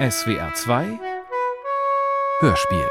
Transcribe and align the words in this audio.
SWR 0.00 0.54
2 0.54 0.98
Hörspiel 2.40 2.90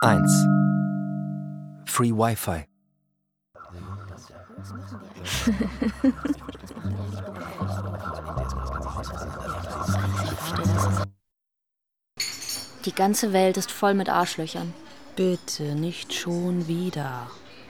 Eins. 0.00 0.44
Free 1.86 2.10
Wi-Fi. 2.10 2.64
Die 12.84 12.92
ganze 12.92 13.32
Welt 13.32 13.56
ist 13.56 13.70
voll 13.70 13.94
mit 13.94 14.08
Arschlöchern. 14.08 14.74
Bitte 15.14 15.76
nicht 15.76 16.12
schon 16.12 16.66
wieder. 16.66 17.28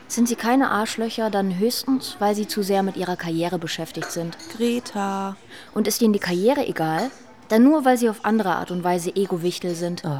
Sind 0.08 0.28
sie 0.28 0.36
keine 0.36 0.70
Arschlöcher, 0.70 1.30
dann 1.30 1.58
höchstens, 1.58 2.16
weil 2.20 2.34
sie 2.34 2.46
zu 2.46 2.62
sehr 2.62 2.82
mit 2.82 2.96
ihrer 2.96 3.16
Karriere 3.16 3.58
beschäftigt 3.58 4.10
sind. 4.12 4.36
Greta. 4.56 5.36
Und 5.74 5.88
ist 5.88 6.00
ihnen 6.00 6.12
die 6.12 6.20
Karriere 6.20 6.66
egal? 6.66 7.10
Dann 7.48 7.64
nur, 7.64 7.84
weil 7.84 7.98
sie 7.98 8.08
auf 8.08 8.24
andere 8.24 8.56
Art 8.56 8.70
und 8.70 8.84
Weise 8.84 9.14
Ego-Wichtel 9.14 9.74
sind. 9.74 10.02
Oh. 10.04 10.18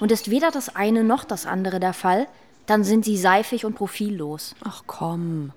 Und 0.00 0.12
ist 0.12 0.30
weder 0.30 0.50
das 0.50 0.74
eine 0.74 1.04
noch 1.04 1.24
das 1.24 1.46
andere 1.46 1.78
der 1.78 1.92
Fall, 1.92 2.26
dann 2.66 2.84
sind 2.84 3.04
sie 3.04 3.16
seifig 3.16 3.64
und 3.64 3.74
profillos. 3.74 4.54
Ach 4.64 4.82
komm. 4.86 5.52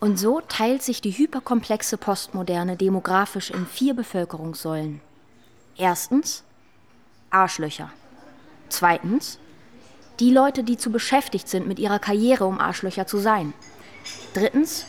Und 0.00 0.18
so 0.18 0.40
teilt 0.40 0.82
sich 0.82 1.00
die 1.00 1.12
hyperkomplexe 1.12 1.96
Postmoderne 1.96 2.76
demografisch 2.76 3.50
in 3.50 3.66
vier 3.66 3.94
Bevölkerungssäulen. 3.94 5.00
Erstens 5.76 6.44
Arschlöcher. 7.30 7.90
Zweitens 8.68 9.38
die 10.20 10.30
Leute, 10.30 10.64
die 10.64 10.76
zu 10.76 10.90
beschäftigt 10.90 11.48
sind 11.48 11.66
mit 11.66 11.78
ihrer 11.78 11.98
Karriere, 11.98 12.46
um 12.46 12.60
Arschlöcher 12.60 13.06
zu 13.06 13.18
sein. 13.18 13.52
Drittens 14.32 14.86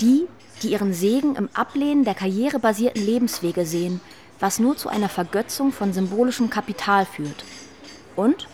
die, 0.00 0.26
die 0.62 0.68
ihren 0.68 0.92
Segen 0.92 1.36
im 1.36 1.48
Ablehnen 1.54 2.04
der 2.04 2.14
karrierebasierten 2.14 3.04
Lebenswege 3.04 3.66
sehen, 3.66 4.00
was 4.40 4.58
nur 4.58 4.76
zu 4.76 4.88
einer 4.88 5.08
Vergötzung 5.08 5.72
von 5.72 5.92
symbolischem 5.92 6.50
Kapital 6.50 7.06
führt. 7.06 7.44
Und 8.16 8.48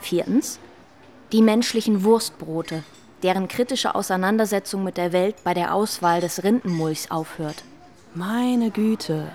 viertens 0.00 0.58
die 1.32 1.42
menschlichen 1.42 2.04
Wurstbrote, 2.04 2.84
deren 3.22 3.48
kritische 3.48 3.94
Auseinandersetzung 3.94 4.84
mit 4.84 4.96
der 4.96 5.12
Welt 5.12 5.36
bei 5.44 5.52
der 5.52 5.74
Auswahl 5.74 6.20
des 6.20 6.42
Rindenmulchs 6.42 7.10
aufhört. 7.10 7.64
Meine 8.14 8.70
Güte. 8.70 9.30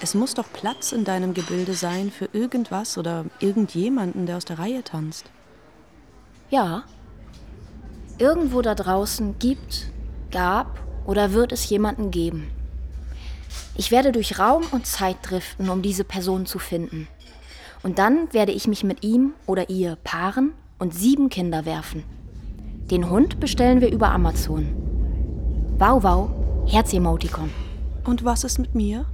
Es 0.00 0.14
muss 0.14 0.34
doch 0.34 0.46
Platz 0.52 0.92
in 0.92 1.04
deinem 1.04 1.34
Gebilde 1.34 1.74
sein 1.74 2.10
für 2.10 2.28
irgendwas 2.32 2.98
oder 2.98 3.24
irgendjemanden, 3.40 4.26
der 4.26 4.36
aus 4.36 4.44
der 4.44 4.58
Reihe 4.58 4.84
tanzt. 4.84 5.26
Ja. 6.50 6.84
Irgendwo 8.18 8.62
da 8.62 8.74
draußen 8.74 9.38
gibt, 9.38 9.90
gab 10.30 10.80
oder 11.06 11.32
wird 11.32 11.52
es 11.52 11.68
jemanden 11.68 12.10
geben. 12.10 12.50
Ich 13.76 13.90
werde 13.90 14.12
durch 14.12 14.38
Raum 14.38 14.62
und 14.70 14.86
Zeit 14.86 15.16
driften, 15.22 15.68
um 15.68 15.82
diese 15.82 16.04
Person 16.04 16.46
zu 16.46 16.58
finden. 16.58 17.08
Und 17.82 17.98
dann 17.98 18.32
werde 18.32 18.52
ich 18.52 18.66
mich 18.68 18.84
mit 18.84 19.04
ihm 19.04 19.34
oder 19.46 19.68
ihr 19.68 19.96
paaren 20.04 20.52
und 20.78 20.94
sieben 20.94 21.28
Kinder 21.28 21.64
werfen. 21.64 22.04
Den 22.90 23.10
Hund 23.10 23.40
bestellen 23.40 23.80
wir 23.80 23.90
über 23.90 24.10
Amazon. 24.10 24.68
Wow, 25.78 26.02
wow, 26.02 26.30
Herz-Emoticon. 26.66 27.50
Und 28.04 28.24
was 28.24 28.44
ist 28.44 28.58
mit 28.58 28.74
mir? 28.74 29.06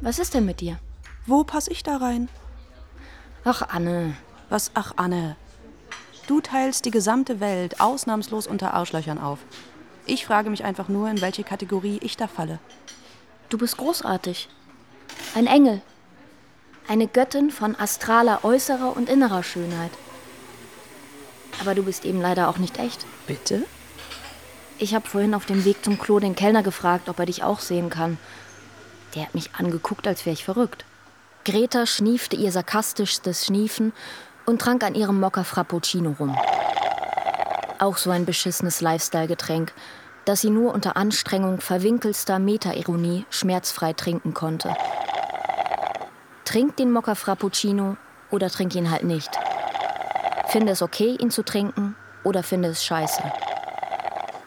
Was 0.00 0.18
ist 0.18 0.34
denn 0.34 0.44
mit 0.44 0.60
dir? 0.60 0.78
Wo 1.26 1.42
passe 1.42 1.70
ich 1.72 1.82
da 1.82 1.96
rein? 1.96 2.28
Ach, 3.44 3.62
Anne. 3.62 4.14
Was, 4.48 4.70
ach, 4.74 4.92
Anne? 4.96 5.36
Du 6.26 6.40
teilst 6.40 6.84
die 6.84 6.90
gesamte 6.90 7.40
Welt 7.40 7.80
ausnahmslos 7.80 8.46
unter 8.46 8.74
Arschlöchern 8.74 9.18
auf. 9.18 9.38
Ich 10.04 10.26
frage 10.26 10.50
mich 10.50 10.64
einfach 10.64 10.88
nur, 10.88 11.08
in 11.08 11.20
welche 11.20 11.44
Kategorie 11.44 11.98
ich 12.02 12.16
da 12.16 12.28
falle. 12.28 12.58
Du 13.48 13.58
bist 13.58 13.76
großartig. 13.78 14.48
Ein 15.34 15.46
Engel. 15.46 15.80
Eine 16.88 17.08
Göttin 17.08 17.50
von 17.50 17.74
astraler 17.74 18.44
äußerer 18.44 18.96
und 18.96 19.08
innerer 19.08 19.42
Schönheit. 19.42 19.92
Aber 21.60 21.74
du 21.74 21.82
bist 21.82 22.04
eben 22.04 22.20
leider 22.20 22.48
auch 22.48 22.58
nicht 22.58 22.78
echt. 22.78 23.06
Bitte? 23.26 23.64
Ich 24.78 24.94
habe 24.94 25.08
vorhin 25.08 25.34
auf 25.34 25.46
dem 25.46 25.64
Weg 25.64 25.82
zum 25.82 25.98
Klo 25.98 26.18
den 26.18 26.36
Kellner 26.36 26.62
gefragt, 26.62 27.08
ob 27.08 27.18
er 27.18 27.26
dich 27.26 27.42
auch 27.42 27.60
sehen 27.60 27.88
kann. 27.88 28.18
Der 29.16 29.24
hat 29.24 29.34
mich 29.34 29.50
angeguckt, 29.54 30.06
als 30.06 30.26
wäre 30.26 30.34
ich 30.34 30.44
verrückt. 30.44 30.84
Greta 31.46 31.86
schniefte 31.86 32.36
ihr 32.36 32.52
sarkastischstes 32.52 33.46
Schniefen 33.46 33.92
und 34.44 34.60
trank 34.60 34.84
an 34.84 34.94
ihrem 34.94 35.18
Mokka 35.18 35.42
Frappuccino 35.42 36.14
rum. 36.20 36.36
Auch 37.78 37.96
so 37.96 38.10
ein 38.10 38.26
beschissenes 38.26 38.82
Lifestyle-Getränk, 38.82 39.72
das 40.26 40.42
sie 40.42 40.50
nur 40.50 40.74
unter 40.74 40.96
Anstrengung 40.96 41.60
verwinkelster 41.60 42.38
Meta-Ironie 42.38 43.24
schmerzfrei 43.30 43.94
trinken 43.94 44.34
konnte. 44.34 44.76
Trink 46.44 46.76
den 46.76 46.92
Mokka 46.92 47.14
Frappuccino 47.14 47.96
oder 48.30 48.50
trink 48.50 48.74
ihn 48.74 48.90
halt 48.90 49.04
nicht. 49.04 49.30
Finde 50.48 50.72
es 50.72 50.82
okay, 50.82 51.16
ihn 51.18 51.30
zu 51.30 51.42
trinken 51.42 51.96
oder 52.22 52.42
finde 52.42 52.68
es 52.68 52.84
scheiße. 52.84 53.22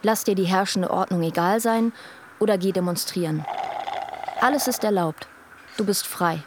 Lass 0.03 0.25
dir 0.25 0.35
die 0.35 0.46
herrschende 0.46 0.91
Ordnung 0.91 1.24
egal 1.24 1.59
sein 1.59 1.91
oder 2.40 2.58
geh 2.58 2.72
demonstrieren. 2.72 3.46
Alles 4.41 4.67
ist 4.69 4.85
erlaubt. 4.85 5.27
Du 5.75 5.85
bist 5.85 6.07
frei. 6.07 6.44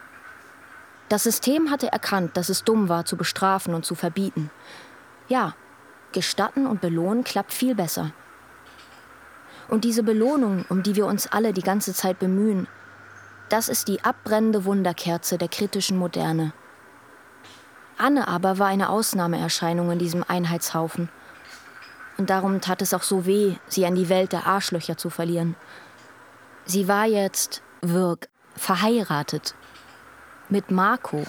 Das 1.11 1.25
System 1.25 1.71
hatte 1.71 1.93
erkannt, 1.93 2.39
dass 2.39 2.49
es 2.49 2.65
dumm 2.65 2.89
war, 2.89 3.05
zu 3.05 3.19
bestrafen 3.19 3.75
und 3.75 3.85
zu 3.85 3.95
verbieten. 3.95 4.51
Ja, 5.29 5.55
gestatten 6.13 6.67
und 6.67 6.81
belohnen 6.81 7.23
klappt 7.23 7.53
viel 7.53 7.75
besser. 7.75 8.13
Und 9.69 9.85
diese 9.85 10.03
Belohnung, 10.03 10.65
um 10.71 10.83
die 10.83 10.97
wir 10.97 11.05
uns 11.07 11.27
alle 11.27 11.53
die 11.53 11.63
ganze 11.63 11.93
Zeit 11.93 12.19
bemühen, 12.19 12.67
das 13.51 13.69
ist 13.69 13.89
die 13.89 14.03
abbrennende 14.03 14.65
Wunderkerze 14.65 15.37
der 15.37 15.49
kritischen 15.49 15.99
Moderne. 15.99 16.55
Anne 17.99 18.27
aber 18.27 18.59
war 18.59 18.69
eine 18.69 18.89
Ausnahmeerscheinung 18.89 19.91
in 19.91 19.99
diesem 19.99 20.25
Einheitshaufen. 20.27 21.11
Und 22.17 22.31
darum 22.31 22.63
tat 22.63 22.81
es 22.81 22.95
auch 22.95 23.03
so 23.03 23.27
weh, 23.27 23.57
sie 23.69 23.85
an 23.85 23.95
die 23.95 24.09
Welt 24.09 24.33
der 24.33 24.47
Arschlöcher 24.47 24.97
zu 24.97 25.11
verlieren. 25.11 25.57
Sie 26.65 26.89
war 26.89 27.05
jetzt, 27.05 27.63
Wirk, 27.85 28.29
verheiratet. 28.55 29.57
Mit 30.49 30.71
Marco, 30.71 31.25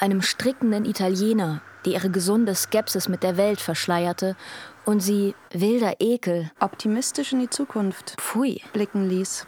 einem 0.00 0.22
strickenden 0.22 0.86
Italiener, 0.86 1.60
der 1.84 1.92
ihre 1.92 2.08
gesunde 2.08 2.54
Skepsis 2.54 3.06
mit 3.06 3.22
der 3.22 3.36
Welt 3.36 3.60
verschleierte 3.60 4.34
und 4.86 5.00
sie 5.00 5.34
wilder 5.50 5.96
Ekel 6.00 6.50
optimistisch 6.58 7.34
in 7.34 7.40
die 7.40 7.50
Zukunft 7.50 8.14
pfui 8.18 8.62
blicken 8.72 9.10
ließ. 9.10 9.46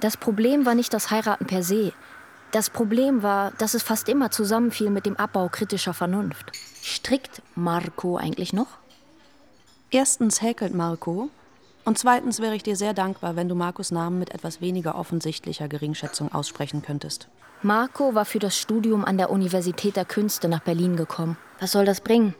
Das 0.00 0.16
Problem 0.16 0.64
war 0.64 0.74
nicht 0.74 0.94
das 0.94 1.10
Heiraten 1.10 1.46
per 1.46 1.62
se. 1.62 1.92
Das 2.52 2.70
Problem 2.70 3.22
war, 3.22 3.50
dass 3.58 3.74
es 3.74 3.82
fast 3.82 4.08
immer 4.08 4.30
zusammenfiel 4.30 4.88
mit 4.88 5.04
dem 5.04 5.16
Abbau 5.16 5.50
kritischer 5.50 5.92
Vernunft. 5.92 6.52
Strickt 6.82 7.42
Marco 7.54 8.16
eigentlich 8.16 8.54
noch? 8.54 8.78
Erstens 9.90 10.40
häkelt 10.40 10.74
Marco. 10.74 11.28
Und 11.86 11.96
zweitens 11.98 12.40
wäre 12.40 12.56
ich 12.56 12.64
dir 12.64 12.74
sehr 12.74 12.94
dankbar, 12.94 13.36
wenn 13.36 13.48
du 13.48 13.54
Marcos 13.54 13.92
Namen 13.92 14.18
mit 14.18 14.34
etwas 14.34 14.60
weniger 14.60 14.96
offensichtlicher 14.96 15.68
Geringschätzung 15.68 16.34
aussprechen 16.34 16.82
könntest. 16.82 17.28
Marco 17.62 18.12
war 18.16 18.24
für 18.24 18.40
das 18.40 18.58
Studium 18.58 19.04
an 19.04 19.18
der 19.18 19.30
Universität 19.30 19.94
der 19.94 20.04
Künste 20.04 20.48
nach 20.48 20.58
Berlin 20.60 20.96
gekommen. 20.96 21.38
Was 21.60 21.70
soll 21.70 21.84
das 21.84 22.00
bringen? 22.00 22.34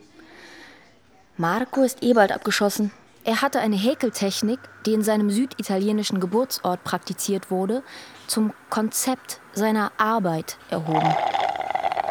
Marco 1.37 1.85
ist 1.85 2.03
eh 2.03 2.13
bald 2.13 2.33
abgeschossen. 2.33 2.91
Er 3.23 3.41
hatte 3.41 3.61
eine 3.61 3.77
Häkeltechnik, 3.77 4.59
die 4.85 4.95
in 4.95 5.03
seinem 5.03 5.31
süditalienischen 5.31 6.19
Geburtsort 6.19 6.83
praktiziert 6.83 7.49
wurde, 7.49 7.85
zum 8.27 8.53
Konzept 8.69 9.41
seiner 9.53 9.93
Arbeit 9.97 10.59
erhoben. 10.71 11.15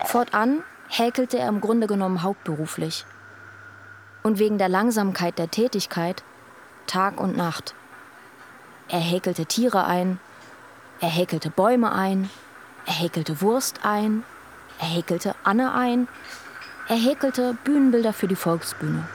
Fortan 0.06 0.64
häkelte 0.88 1.38
er 1.38 1.50
im 1.50 1.60
Grunde 1.60 1.88
genommen 1.88 2.24
hauptberuflich. 2.24 3.06
Und 4.24 4.40
wegen 4.40 4.58
der 4.58 4.70
Langsamkeit 4.70 5.38
der 5.38 5.52
Tätigkeit 5.52 6.24
Tag 6.88 7.20
und 7.20 7.36
Nacht. 7.38 7.76
Er 8.88 9.00
häkelte 9.00 9.46
Tiere 9.46 9.86
ein, 9.86 10.20
er 11.02 11.10
häkelte 11.10 11.50
Bäume 11.50 11.92
ein, 11.92 12.30
er 12.86 12.94
häkelte 12.94 13.42
Wurst 13.42 13.80
ein, 13.84 14.24
er 14.80 14.88
häkelte 14.88 15.36
Anne 15.44 15.74
ein, 15.74 16.08
er 16.88 16.98
häkelte 16.98 17.58
Bühnenbilder 17.64 18.14
für 18.14 18.28
die 18.28 18.36
Volksbühne. 18.36 19.08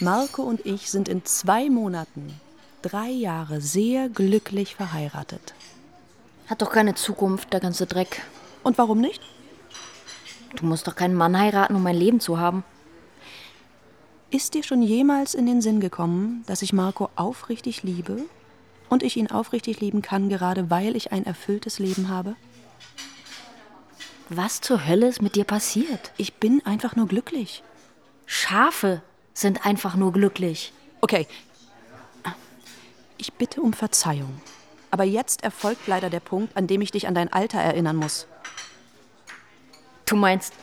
Marco 0.00 0.42
und 0.42 0.64
ich 0.64 0.90
sind 0.90 1.08
in 1.08 1.24
zwei 1.24 1.68
Monaten, 1.68 2.40
drei 2.80 3.08
Jahre, 3.08 3.60
sehr 3.60 4.08
glücklich 4.08 4.76
verheiratet. 4.76 5.54
Hat 6.48 6.62
doch 6.62 6.72
keine 6.72 6.94
Zukunft, 6.94 7.52
der 7.52 7.60
ganze 7.60 7.86
Dreck. 7.86 8.22
Und 8.62 8.78
warum 8.78 9.00
nicht? 9.00 9.22
Du 10.56 10.66
musst 10.66 10.86
doch 10.86 10.96
keinen 10.96 11.14
Mann 11.14 11.38
heiraten, 11.38 11.76
um 11.76 11.86
ein 11.86 11.96
Leben 11.96 12.20
zu 12.20 12.38
haben. 12.38 12.64
Ist 14.32 14.54
dir 14.54 14.62
schon 14.62 14.80
jemals 14.80 15.34
in 15.34 15.46
den 15.46 15.60
Sinn 15.60 15.80
gekommen, 15.80 16.44
dass 16.46 16.62
ich 16.62 16.72
Marco 16.72 17.08
aufrichtig 17.16 17.82
liebe 17.82 18.18
und 18.88 19.02
ich 19.02 19.16
ihn 19.16 19.28
aufrichtig 19.28 19.80
lieben 19.80 20.02
kann, 20.02 20.28
gerade 20.28 20.70
weil 20.70 20.94
ich 20.94 21.10
ein 21.10 21.26
erfülltes 21.26 21.80
Leben 21.80 22.08
habe? 22.08 22.36
Was 24.28 24.60
zur 24.60 24.86
Hölle 24.86 25.08
ist 25.08 25.20
mit 25.20 25.34
dir 25.34 25.42
passiert? 25.42 26.12
Ich 26.16 26.34
bin 26.34 26.64
einfach 26.64 26.94
nur 26.94 27.08
glücklich. 27.08 27.64
Schafe 28.24 29.02
sind 29.34 29.66
einfach 29.66 29.96
nur 29.96 30.12
glücklich. 30.12 30.72
Okay. 31.00 31.26
Ich 33.18 33.32
bitte 33.32 33.60
um 33.60 33.72
Verzeihung. 33.72 34.40
Aber 34.92 35.02
jetzt 35.02 35.42
erfolgt 35.42 35.88
leider 35.88 36.08
der 36.08 36.20
Punkt, 36.20 36.56
an 36.56 36.68
dem 36.68 36.80
ich 36.82 36.92
dich 36.92 37.08
an 37.08 37.16
dein 37.16 37.32
Alter 37.32 37.58
erinnern 37.58 37.96
muss. 37.96 38.28
Du 40.06 40.14
meinst, 40.14 40.54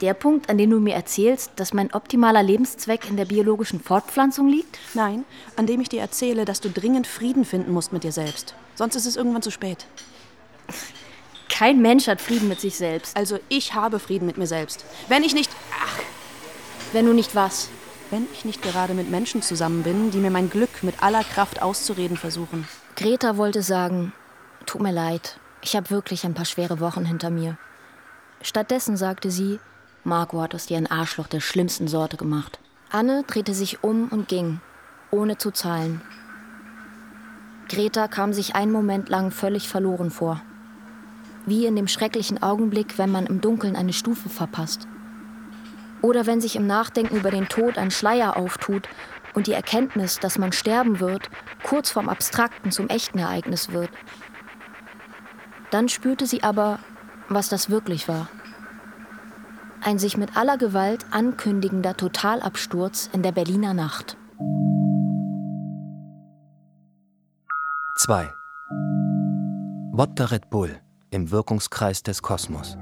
der 0.00 0.14
Punkt, 0.14 0.50
an 0.50 0.58
dem 0.58 0.70
du 0.70 0.80
mir 0.80 0.94
erzählst, 0.94 1.52
dass 1.56 1.72
mein 1.72 1.92
optimaler 1.92 2.42
Lebenszweck 2.42 3.08
in 3.08 3.16
der 3.16 3.24
biologischen 3.24 3.80
Fortpflanzung 3.80 4.48
liegt? 4.48 4.78
Nein, 4.94 5.24
an 5.56 5.66
dem 5.66 5.80
ich 5.80 5.88
dir 5.88 6.00
erzähle, 6.00 6.44
dass 6.44 6.60
du 6.60 6.70
dringend 6.70 7.06
Frieden 7.06 7.44
finden 7.44 7.72
musst 7.72 7.92
mit 7.92 8.04
dir 8.04 8.12
selbst. 8.12 8.54
Sonst 8.74 8.94
ist 8.94 9.06
es 9.06 9.16
irgendwann 9.16 9.42
zu 9.42 9.50
spät. 9.50 9.86
Kein 11.48 11.80
Mensch 11.80 12.06
hat 12.08 12.20
Frieden 12.20 12.48
mit 12.48 12.60
sich 12.60 12.76
selbst. 12.76 13.16
Also 13.16 13.38
ich 13.48 13.74
habe 13.74 13.98
Frieden 13.98 14.26
mit 14.26 14.36
mir 14.36 14.46
selbst. 14.46 14.84
Wenn 15.08 15.24
ich 15.24 15.34
nicht. 15.34 15.50
Ach. 15.82 15.98
Wenn 16.92 17.06
du 17.06 17.14
nicht 17.14 17.34
was? 17.34 17.70
Wenn 18.10 18.26
ich 18.32 18.44
nicht 18.44 18.62
gerade 18.62 18.94
mit 18.94 19.10
Menschen 19.10 19.42
zusammen 19.42 19.82
bin, 19.82 20.10
die 20.10 20.18
mir 20.18 20.30
mein 20.30 20.50
Glück 20.50 20.82
mit 20.82 21.02
aller 21.02 21.24
Kraft 21.24 21.62
auszureden 21.62 22.16
versuchen. 22.16 22.68
Greta 22.94 23.36
wollte 23.36 23.62
sagen, 23.62 24.12
tut 24.64 24.80
mir 24.80 24.92
leid, 24.92 25.38
ich 25.62 25.74
habe 25.74 25.90
wirklich 25.90 26.24
ein 26.24 26.34
paar 26.34 26.44
schwere 26.44 26.78
Wochen 26.78 27.04
hinter 27.04 27.30
mir. 27.30 27.58
Stattdessen 28.42 28.96
sagte 28.96 29.30
sie, 29.30 29.58
Marco 30.06 30.40
hat 30.40 30.54
aus 30.54 30.66
dir 30.66 30.76
ein 30.76 30.86
Arschloch 30.86 31.26
der 31.26 31.40
schlimmsten 31.40 31.88
Sorte 31.88 32.16
gemacht. 32.16 32.60
Anne 32.90 33.24
drehte 33.26 33.54
sich 33.54 33.82
um 33.82 34.08
und 34.08 34.28
ging, 34.28 34.60
ohne 35.10 35.36
zu 35.36 35.50
zahlen. 35.50 36.00
Greta 37.68 38.06
kam 38.06 38.32
sich 38.32 38.54
einen 38.54 38.70
Moment 38.70 39.08
lang 39.08 39.32
völlig 39.32 39.68
verloren 39.68 40.12
vor. 40.12 40.40
Wie 41.44 41.66
in 41.66 41.74
dem 41.74 41.88
schrecklichen 41.88 42.40
Augenblick, 42.40 42.98
wenn 42.98 43.10
man 43.10 43.26
im 43.26 43.40
Dunkeln 43.40 43.74
eine 43.74 43.92
Stufe 43.92 44.28
verpasst. 44.28 44.86
Oder 46.02 46.24
wenn 46.26 46.40
sich 46.40 46.54
im 46.54 46.68
Nachdenken 46.68 47.16
über 47.16 47.32
den 47.32 47.48
Tod 47.48 47.76
ein 47.76 47.90
Schleier 47.90 48.36
auftut 48.36 48.88
und 49.34 49.48
die 49.48 49.52
Erkenntnis, 49.52 50.20
dass 50.20 50.38
man 50.38 50.52
sterben 50.52 51.00
wird, 51.00 51.30
kurz 51.64 51.90
vorm 51.90 52.08
Abstrakten 52.08 52.70
zum 52.70 52.88
echten 52.88 53.18
Ereignis 53.18 53.72
wird. 53.72 53.90
Dann 55.72 55.88
spürte 55.88 56.26
sie 56.26 56.44
aber, 56.44 56.78
was 57.28 57.48
das 57.48 57.70
wirklich 57.70 58.06
war. 58.06 58.28
Ein 59.86 60.00
sich 60.00 60.16
mit 60.16 60.36
aller 60.36 60.58
Gewalt 60.58 61.06
ankündigender 61.12 61.96
Totalabsturz 61.96 63.08
in 63.12 63.22
der 63.22 63.30
Berliner 63.30 63.72
Nacht. 63.72 64.16
2. 67.98 68.28
Wodka 69.92 70.24
Red 70.24 70.50
Bull 70.50 70.76
im 71.12 71.30
Wirkungskreis 71.30 72.02
des 72.02 72.20
Kosmos. 72.20 72.76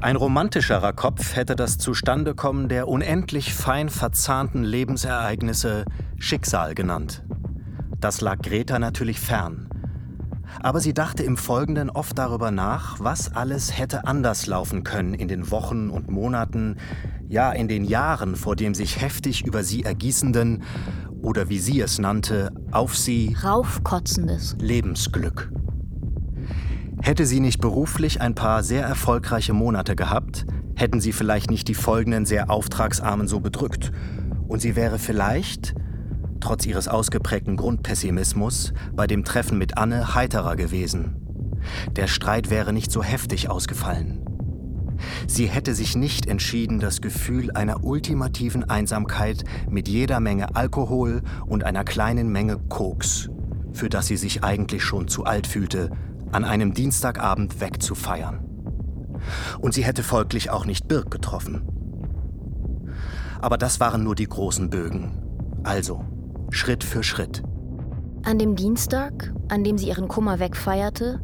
Ein 0.00 0.16
romantischerer 0.16 0.92
Kopf 0.92 1.36
hätte 1.36 1.54
das 1.54 1.78
Zustandekommen 1.78 2.68
der 2.68 2.88
unendlich 2.88 3.54
fein 3.54 3.88
verzahnten 3.88 4.64
Lebensereignisse 4.64 5.84
Schicksal 6.22 6.76
genannt. 6.76 7.24
Das 7.98 8.20
lag 8.20 8.38
Greta 8.38 8.78
natürlich 8.78 9.18
fern. 9.18 9.68
Aber 10.62 10.78
sie 10.78 10.94
dachte 10.94 11.24
im 11.24 11.36
Folgenden 11.36 11.90
oft 11.90 12.16
darüber 12.16 12.52
nach, 12.52 13.00
was 13.00 13.34
alles 13.34 13.76
hätte 13.76 14.06
anders 14.06 14.46
laufen 14.46 14.84
können 14.84 15.14
in 15.14 15.26
den 15.26 15.50
Wochen 15.50 15.90
und 15.90 16.10
Monaten, 16.10 16.76
ja 17.28 17.50
in 17.50 17.66
den 17.66 17.84
Jahren 17.84 18.36
vor 18.36 18.54
dem 18.54 18.72
sich 18.72 19.00
heftig 19.00 19.44
über 19.44 19.64
sie 19.64 19.82
ergießenden, 19.82 20.62
oder 21.22 21.48
wie 21.48 21.58
sie 21.58 21.80
es 21.80 21.98
nannte, 21.98 22.52
auf 22.70 22.96
sie 22.96 23.36
raufkotzendes 23.42 24.56
Lebensglück. 24.60 25.50
Hätte 27.00 27.26
sie 27.26 27.40
nicht 27.40 27.60
beruflich 27.60 28.20
ein 28.20 28.36
paar 28.36 28.62
sehr 28.62 28.84
erfolgreiche 28.84 29.54
Monate 29.54 29.96
gehabt, 29.96 30.46
hätten 30.76 31.00
sie 31.00 31.12
vielleicht 31.12 31.50
nicht 31.50 31.66
die 31.66 31.74
folgenden 31.74 32.26
sehr 32.26 32.48
auftragsarmen 32.48 33.26
so 33.26 33.40
bedrückt. 33.40 33.90
Und 34.46 34.60
sie 34.60 34.76
wäre 34.76 35.00
vielleicht, 35.00 35.74
trotz 36.42 36.66
ihres 36.66 36.88
ausgeprägten 36.88 37.56
Grundpessimismus, 37.56 38.74
bei 38.92 39.06
dem 39.06 39.24
Treffen 39.24 39.58
mit 39.58 39.78
Anne 39.78 40.14
heiterer 40.14 40.56
gewesen. 40.56 41.16
Der 41.92 42.08
Streit 42.08 42.50
wäre 42.50 42.72
nicht 42.72 42.90
so 42.90 43.02
heftig 43.02 43.48
ausgefallen. 43.48 44.26
Sie 45.26 45.46
hätte 45.46 45.74
sich 45.74 45.96
nicht 45.96 46.26
entschieden, 46.26 46.80
das 46.80 47.00
Gefühl 47.00 47.52
einer 47.52 47.84
ultimativen 47.84 48.68
Einsamkeit 48.68 49.44
mit 49.70 49.88
jeder 49.88 50.20
Menge 50.20 50.54
Alkohol 50.54 51.22
und 51.46 51.64
einer 51.64 51.84
kleinen 51.84 52.30
Menge 52.30 52.58
Koks, 52.68 53.30
für 53.72 53.88
das 53.88 54.08
sie 54.08 54.16
sich 54.16 54.44
eigentlich 54.44 54.82
schon 54.82 55.08
zu 55.08 55.24
alt 55.24 55.46
fühlte, 55.46 55.90
an 56.32 56.44
einem 56.44 56.74
Dienstagabend 56.74 57.60
wegzufeiern. 57.60 58.40
Und 59.60 59.74
sie 59.74 59.84
hätte 59.84 60.02
folglich 60.02 60.50
auch 60.50 60.66
nicht 60.66 60.88
Birk 60.88 61.10
getroffen. 61.10 61.62
Aber 63.40 63.58
das 63.58 63.78
waren 63.80 64.02
nur 64.02 64.14
die 64.14 64.28
großen 64.28 64.70
Bögen. 64.70 65.12
Also, 65.64 66.04
Schritt 66.52 66.84
für 66.84 67.02
Schritt. 67.02 67.42
An 68.24 68.38
dem 68.38 68.56
Dienstag, 68.56 69.32
an 69.48 69.64
dem 69.64 69.78
sie 69.78 69.88
ihren 69.88 70.06
Kummer 70.06 70.38
wegfeierte, 70.38 71.20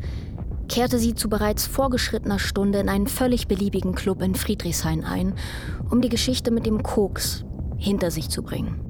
kehrte 0.68 0.98
sie 0.98 1.14
zu 1.14 1.28
bereits 1.28 1.66
vorgeschrittener 1.66 2.38
Stunde 2.38 2.78
in 2.78 2.88
einen 2.88 3.06
völlig 3.06 3.46
beliebigen 3.46 3.94
Club 3.94 4.22
in 4.22 4.34
Friedrichshain 4.34 5.04
ein, 5.04 5.34
um 5.90 6.00
die 6.00 6.08
Geschichte 6.08 6.50
mit 6.50 6.64
dem 6.64 6.82
Koks 6.82 7.44
hinter 7.76 8.10
sich 8.10 8.30
zu 8.30 8.42
bringen. 8.42 8.80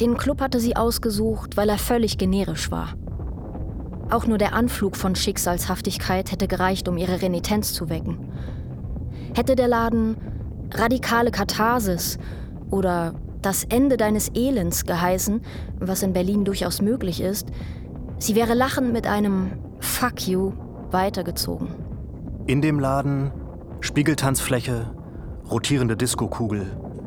Den 0.00 0.18
Club 0.18 0.42
hatte 0.42 0.60
sie 0.60 0.76
ausgesucht, 0.76 1.56
weil 1.56 1.70
er 1.70 1.78
völlig 1.78 2.18
generisch 2.18 2.70
war. 2.70 2.94
Auch 4.10 4.26
nur 4.26 4.38
der 4.38 4.54
Anflug 4.54 4.96
von 4.96 5.14
Schicksalshaftigkeit 5.14 6.30
hätte 6.30 6.46
gereicht, 6.46 6.88
um 6.88 6.98
ihre 6.98 7.22
Renitenz 7.22 7.72
zu 7.72 7.88
wecken. 7.88 8.18
Hätte 9.34 9.56
der 9.56 9.68
Laden 9.68 10.16
radikale 10.72 11.30
Katharsis 11.30 12.18
oder 12.70 13.14
das 13.42 13.64
Ende 13.64 13.96
deines 13.96 14.30
Elends 14.34 14.84
geheißen, 14.84 15.42
was 15.78 16.02
in 16.02 16.12
Berlin 16.12 16.44
durchaus 16.44 16.82
möglich 16.82 17.20
ist, 17.20 17.48
sie 18.18 18.34
wäre 18.34 18.54
lachend 18.54 18.92
mit 18.92 19.06
einem 19.06 19.52
Fuck 19.80 20.28
you 20.28 20.52
weitergezogen. 20.90 21.68
In 22.46 22.60
dem 22.60 22.78
Laden 22.78 23.32
Spiegeltanzfläche, 23.80 24.90
rotierende 25.50 25.96
Diskokugel, 25.96 26.66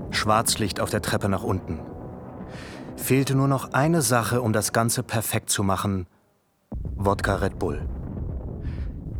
Schwarzlicht 0.10 0.80
auf 0.80 0.90
der 0.90 1.02
Treppe 1.02 1.30
nach 1.30 1.44
unten. 1.44 1.80
Fehlte 2.96 3.36
nur 3.36 3.48
noch 3.48 3.74
eine 3.74 4.02
Sache, 4.02 4.42
um 4.42 4.54
das 4.54 4.72
Ganze 4.72 5.04
perfekt 5.04 5.50
zu 5.50 5.64
machen, 5.64 6.08
Wodka 6.96 7.36
Red 7.36 7.60
Bull. 7.60 7.88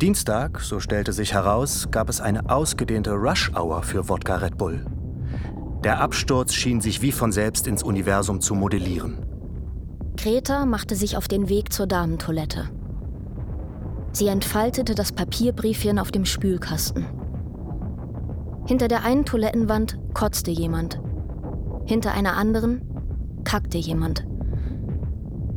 Dienstag, 0.00 0.60
so 0.60 0.80
stellte 0.80 1.12
sich 1.12 1.32
heraus, 1.32 1.88
gab 1.90 2.08
es 2.08 2.20
eine 2.20 2.50
ausgedehnte 2.50 3.12
Rush-Hour 3.12 3.82
für 3.82 4.08
Wodka 4.08 4.36
Red 4.36 4.58
Bull. 4.58 4.84
Der 5.82 6.00
Absturz 6.00 6.54
schien 6.54 6.80
sich 6.80 7.02
wie 7.02 7.12
von 7.12 7.32
selbst 7.32 7.66
ins 7.66 7.82
Universum 7.82 8.40
zu 8.40 8.54
modellieren. 8.54 9.18
Greta 10.16 10.64
machte 10.64 10.94
sich 10.94 11.16
auf 11.16 11.28
den 11.28 11.48
Weg 11.48 11.72
zur 11.72 11.86
Damentoilette. 11.86 12.70
Sie 14.12 14.28
entfaltete 14.28 14.94
das 14.94 15.12
Papierbriefchen 15.12 15.98
auf 15.98 16.12
dem 16.12 16.24
Spülkasten. 16.24 17.04
Hinter 18.66 18.88
der 18.88 19.04
einen 19.04 19.24
Toilettenwand 19.24 19.98
kotzte 20.14 20.50
jemand. 20.50 21.00
Hinter 21.84 22.12
einer 22.12 22.36
anderen 22.36 22.80
kackte 23.44 23.76
jemand. 23.76 24.24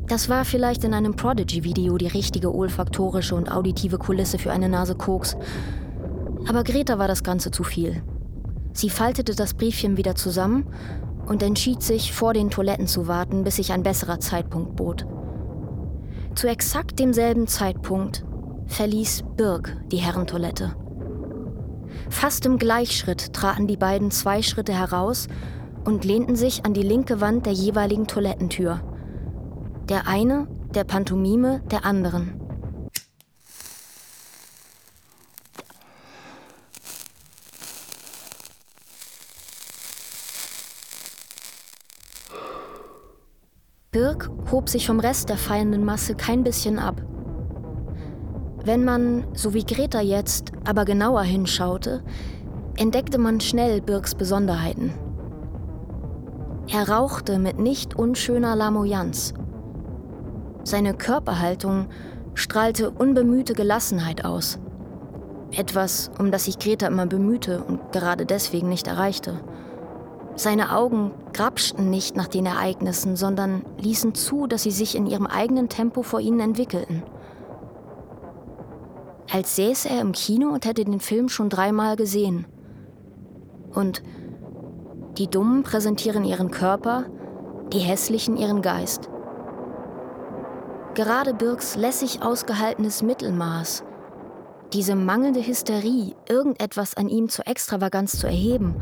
Das 0.08 0.28
war 0.30 0.44
vielleicht 0.44 0.84
in 0.84 0.94
einem 0.94 1.16
Prodigy-Video 1.16 1.98
die 1.98 2.08
richtige 2.08 2.54
olfaktorische 2.54 3.36
und 3.36 3.52
auditive 3.52 3.98
Kulisse 3.98 4.40
für 4.40 4.52
eine 4.52 4.70
Nase 4.70 4.96
Koks. 4.96 5.38
Aber 6.48 6.64
Greta 6.64 6.98
war 6.98 7.08
das 7.08 7.24
Ganze 7.24 7.52
zu 7.52 7.64
viel. 7.64 8.02
Sie 8.77 8.91
faltete 8.91 9.34
das 9.34 9.55
Briefchen 9.55 9.98
wieder 9.98 10.13
zusammen 10.13 10.67
und 11.25 11.41
entschied 11.41 11.81
sich, 11.81 12.13
vor 12.13 12.36
den 12.36 12.51
Toiletten 12.51 12.86
zu 12.86 13.07
warten, 13.07 13.43
bis 13.43 13.55
sich 13.55 13.72
ein 13.72 13.81
besserer 13.81 14.19
Zeitpunkt 14.19 14.75
bot. 14.75 15.07
Zu 16.36 16.48
exakt 16.48 17.00
demselben 17.00 17.48
Zeitpunkt 17.48 18.24
verließ 18.67 19.24
Birk 19.36 19.75
die 19.91 19.98
Herrentoilette. 19.98 20.75
Fast 22.12 22.46
im 22.46 22.60
Gleichschritt 22.60 23.34
traten 23.34 23.65
die 23.65 23.77
beiden 23.77 24.12
zwei 24.12 24.43
Schritte 24.43 24.74
heraus 24.74 25.27
und 25.84 26.05
lehnten 26.05 26.36
sich 26.36 26.63
an 26.63 26.75
die 26.75 26.84
linke 26.84 27.19
Wand 27.19 27.48
der 27.48 27.53
jeweiligen 27.53 28.05
Toilettentür. 28.05 28.81
Der 29.89 30.07
eine 30.07 30.48
der 30.75 30.84
Pantomime 30.84 31.63
der 31.72 31.84
anderen. 31.84 32.39
Birk 44.18 44.32
hob 44.52 44.70
sich 44.70 44.88
vom 44.88 45.00
Rest 45.00 45.30
der 45.30 45.38
feiernden 45.38 45.86
Masse 45.86 46.16
kein 46.16 46.44
bisschen 46.44 46.80
ab. 46.80 47.02
Wenn 48.64 48.84
man, 48.84 49.26
so 49.34 49.54
wie 49.54 49.64
Greta 49.64 50.02
jetzt, 50.02 50.52
aber 50.66 50.86
genauer 50.86 51.24
hinschaute, 51.24 52.04
entdeckte 52.78 53.18
man 53.18 53.40
schnell 53.40 53.82
Birks 53.82 54.16
Besonderheiten. 54.16 54.94
Er 56.70 56.90
rauchte 56.90 57.40
mit 57.40 57.60
nicht 57.60 57.96
unschöner 57.96 58.56
Lamoyanz 58.56 59.34
seine 60.68 60.94
Körperhaltung 60.94 61.88
strahlte 62.34 62.92
unbemühte 62.92 63.54
Gelassenheit 63.54 64.26
aus. 64.26 64.60
Etwas, 65.52 66.12
um 66.20 66.30
das 66.30 66.44
sich 66.44 66.60
Greta 66.60 66.88
immer 66.88 67.06
bemühte 67.06 67.64
und 67.64 67.94
gerade 67.94 68.26
deswegen 68.26 68.68
nicht 68.68 68.88
erreichte. 68.88 69.40
Seine 70.38 70.75
Augen 70.75 71.12
grapschten 71.34 71.89
nicht 71.89 72.15
nach 72.15 72.27
den 72.27 72.46
Ereignissen, 72.46 73.15
sondern 73.15 73.63
ließen 73.79 74.13
zu, 74.13 74.46
dass 74.46 74.62
sie 74.62 74.72
sich 74.72 74.96
in 74.96 75.08
ihrem 75.08 75.25
eigenen 75.25 75.67
Tempo 75.67 76.03
vor 76.03 76.20
ihnen 76.20 76.39
entwickelten. 76.39 77.01
Als 79.32 79.56
säße 79.56 79.89
er 79.89 80.00
im 80.00 80.12
Kino 80.12 80.50
und 80.50 80.65
hätte 80.65 80.86
den 80.86 81.00
Film 81.00 81.27
schon 81.27 81.50
dreimal 81.50 81.96
gesehen. 81.96 82.46
Und 83.74 84.03
die 85.17 85.27
Dummen 85.27 85.63
präsentieren 85.63 86.24
ihren 86.24 86.51
Körper, 86.51 87.06
die 87.74 87.79
Hässlichen 87.79 88.38
ihren 88.38 88.62
Geist. 88.62 89.10
Gerade 90.94 91.34
Birks 91.34 91.75
lässig 91.75 92.22
ausgehaltenes 92.22 93.01
Mittelmaß, 93.01 93.84
diese 94.72 94.96
mangelnde 94.96 95.46
Hysterie, 95.46 96.13
irgendetwas 96.29 96.96
an 96.96 97.10
ihm 97.10 97.27
zur 97.27 97.48
Extravaganz 97.48 98.20
zu 98.20 98.27
erheben, 98.27 98.75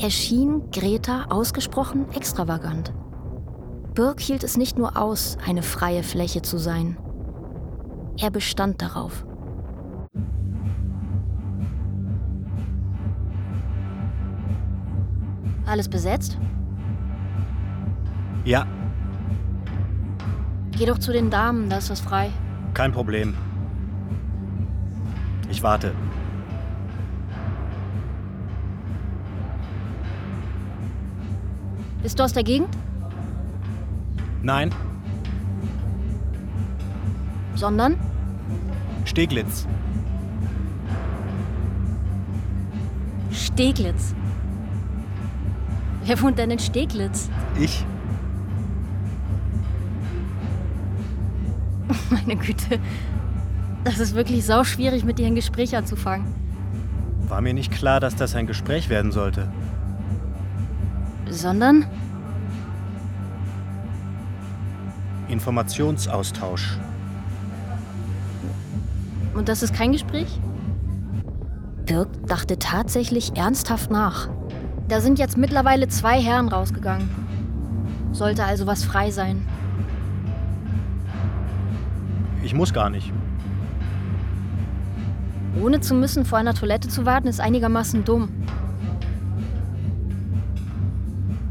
erschien 0.00 0.70
Greta 0.70 1.26
ausgesprochen 1.30 2.06
extravagant. 2.12 2.92
Birk 3.94 4.20
hielt 4.20 4.44
es 4.44 4.56
nicht 4.56 4.76
nur 4.76 4.96
aus, 4.96 5.38
eine 5.46 5.62
freie 5.62 6.02
Fläche 6.02 6.42
zu 6.42 6.58
sein. 6.58 6.98
Er 8.18 8.30
bestand 8.30 8.82
darauf. 8.82 9.24
Alles 15.66 15.88
besetzt? 15.88 16.38
Ja, 18.44 18.66
Geh 20.78 20.84
doch 20.84 20.98
zu 20.98 21.10
den 21.10 21.30
Damen, 21.30 21.70
da 21.70 21.78
ist 21.78 21.88
was 21.88 22.00
frei. 22.00 22.30
kein 22.74 22.92
Problem. 22.92 23.34
Ich 25.48 25.62
warte. 25.62 25.94
Bist 32.06 32.20
du 32.20 32.22
aus 32.22 32.32
der 32.32 32.44
Gegend? 32.44 32.68
Nein, 34.40 34.70
Sondern? 37.56 37.96
Steglitz. 39.04 39.66
Steglitz. 43.32 44.14
Wer 46.04 46.22
wohnt 46.22 46.38
denn 46.38 46.52
in 46.52 46.60
Steglitz? 46.60 47.28
Ich? 47.58 47.84
Meine 52.10 52.36
Güte. 52.36 52.78
Das 53.82 53.98
ist 53.98 54.14
wirklich 54.14 54.44
sauschwierig, 54.44 55.02
mit 55.02 55.18
dir 55.18 55.26
ein 55.26 55.34
Gespräch 55.34 55.76
anzufangen. 55.76 56.32
War 57.26 57.40
mir 57.40 57.52
nicht 57.52 57.72
klar, 57.72 57.98
dass 57.98 58.14
das 58.14 58.36
ein 58.36 58.46
Gespräch 58.46 58.90
werden 58.90 59.10
sollte. 59.10 59.50
Sondern? 61.28 61.86
Informationsaustausch. 65.28 66.78
Und 69.34 69.48
das 69.48 69.62
ist 69.62 69.74
kein 69.74 69.92
Gespräch? 69.92 70.40
Dirk 71.88 72.08
dachte 72.26 72.58
tatsächlich 72.58 73.36
ernsthaft 73.36 73.90
nach. 73.90 74.28
Da 74.88 75.00
sind 75.00 75.18
jetzt 75.18 75.36
mittlerweile 75.36 75.88
zwei 75.88 76.20
Herren 76.20 76.48
rausgegangen. 76.48 77.08
Sollte 78.12 78.44
also 78.44 78.66
was 78.66 78.84
frei 78.84 79.10
sein. 79.10 79.46
Ich 82.42 82.54
muss 82.54 82.72
gar 82.72 82.90
nicht. 82.90 83.12
Ohne 85.60 85.80
zu 85.80 85.94
müssen, 85.94 86.24
vor 86.24 86.38
einer 86.38 86.54
Toilette 86.54 86.88
zu 86.88 87.04
warten, 87.06 87.28
ist 87.28 87.40
einigermaßen 87.40 88.04
dumm. 88.04 88.28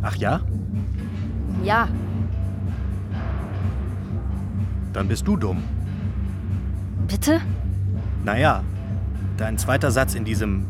Ach 0.06 0.16
ja? 0.18 0.40
Ja, 1.64 1.88
Dann 4.94 5.10
bist 5.10 5.28
du 5.28 5.36
dumm. 5.36 5.62
bitte? 7.06 7.42
Naja, 8.24 8.64
dein 9.36 9.58
zweiter 9.58 9.92
Satz 9.92 10.16
in 10.16 10.24
diesem 10.24 10.68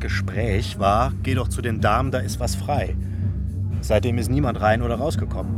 Gespräch 0.00 0.78
war, 0.78 1.12
geh 1.22 1.34
doch 1.34 1.48
zu 1.48 1.60
den 1.60 1.82
Damen, 1.82 2.10
da 2.10 2.18
ist 2.20 2.40
was 2.40 2.54
frei. 2.54 2.96
Seitdem 3.82 4.16
ist 4.16 4.30
niemand 4.30 4.60
rein 4.62 4.80
oder 4.80 4.94
rausgekommen. 4.94 5.52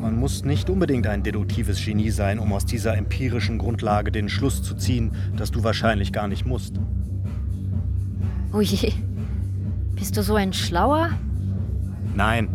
Man 0.00 0.18
muss 0.18 0.44
nicht 0.44 0.68
unbedingt 0.70 1.06
ein 1.06 1.22
deduktives 1.22 1.84
Genie 1.84 2.10
sein, 2.10 2.40
um 2.40 2.52
aus 2.52 2.64
dieser 2.64 2.96
empirischen 2.96 3.58
Grundlage 3.58 4.10
den 4.10 4.28
Schluss 4.28 4.62
zu 4.62 4.74
ziehen, 4.74 5.12
dass 5.36 5.52
du 5.52 5.62
wahrscheinlich 5.62 6.12
gar 6.12 6.26
nicht 6.26 6.46
musst. 6.46 6.80
Oh 8.52 8.60
je. 8.60 8.92
Bist 9.94 10.16
du 10.16 10.22
so 10.22 10.34
ein 10.34 10.52
Schlauer? 10.52 11.10
Nein, 12.16 12.48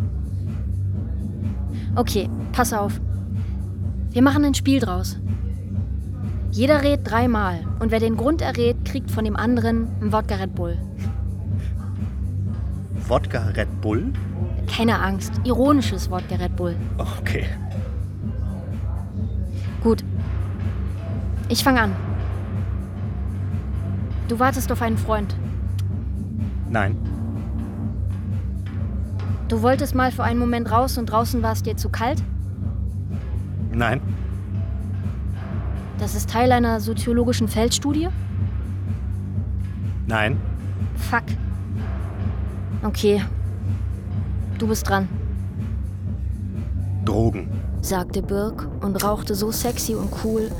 Okay, 1.94 2.30
pass 2.52 2.72
auf. 2.72 3.00
Wir 4.10 4.22
machen 4.22 4.44
ein 4.44 4.54
Spiel 4.54 4.80
draus. 4.80 5.18
Jeder 6.50 6.82
rät 6.82 7.00
dreimal 7.04 7.60
und 7.80 7.90
wer 7.90 8.00
den 8.00 8.16
Grund 8.16 8.40
errät, 8.40 8.84
kriegt 8.86 9.10
von 9.10 9.24
dem 9.24 9.36
anderen 9.36 9.88
ein 10.00 10.12
Wodka 10.12 10.36
Red 10.36 10.54
Bull. 10.54 10.78
Wodka 13.08 13.48
Red 13.48 13.80
Bull? 13.82 14.12
Keine 14.66 15.00
Angst, 15.00 15.32
ironisches 15.44 16.10
Wodka 16.10 16.36
Red 16.36 16.56
Bull. 16.56 16.76
Okay. 16.96 17.44
Gut. 19.82 20.02
Ich 21.48 21.62
fange 21.62 21.82
an. 21.82 21.92
Du 24.28 24.38
wartest 24.38 24.72
auf 24.72 24.80
einen 24.80 24.96
Freund. 24.96 25.36
Nein, 26.70 26.96
Du 29.52 29.60
wolltest 29.60 29.94
mal 29.94 30.10
für 30.10 30.24
einen 30.24 30.38
Moment 30.38 30.70
raus 30.70 30.96
und 30.96 31.04
draußen 31.04 31.42
war 31.42 31.52
es 31.52 31.62
dir 31.62 31.76
zu 31.76 31.90
kalt? 31.90 32.22
nein, 33.70 34.00
Das 35.98 36.14
ist 36.14 36.30
Teil 36.30 36.52
einer 36.52 36.80
soziologischen 36.80 37.48
Feldstudie? 37.48 38.08
nein, 40.06 40.38
Fuck. 40.96 41.24
Okay. 42.82 43.22
Du 44.56 44.68
bist 44.68 44.88
dran, 44.88 45.06
Drogen. 47.04 47.50
sagte 47.82 48.22
Birk 48.22 48.66
und 48.80 49.04
rauchte 49.04 49.34
so 49.34 49.52
sexy 49.52 49.94
und 49.94 50.08
cool, 50.24 50.50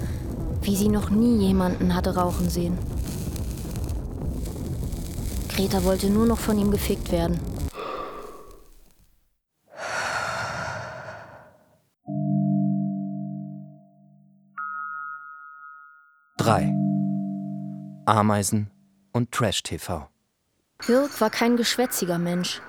wie 0.61 0.77
sie 0.77 0.91
noch 0.91 1.09
nie 1.09 1.39
jemanden 1.39 1.95
hatte 1.95 2.15
rauchen 2.15 2.51
sehen. 2.51 2.77
Greta 5.49 5.83
wollte 5.83 6.11
nur 6.11 6.27
noch 6.27 6.39
von 6.39 6.59
ihm 6.59 6.71
gefickt 6.71 7.11
werden. 7.11 7.41
Drei. 16.43 16.75
Ameisen 18.05 18.69
und 19.13 19.31
Trash-TV. 19.31 20.09
Birk 20.85 21.21
war 21.21 21.31
kein 21.31 21.57
geschwätziger 21.57 22.19
Mensch. 22.19 22.61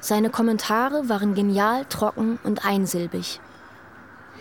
Seine 0.00 0.28
Kommentare 0.28 1.08
waren 1.08 1.32
genial, 1.34 1.86
trocken 1.86 2.38
und 2.44 2.66
einsilbig. 2.66 3.40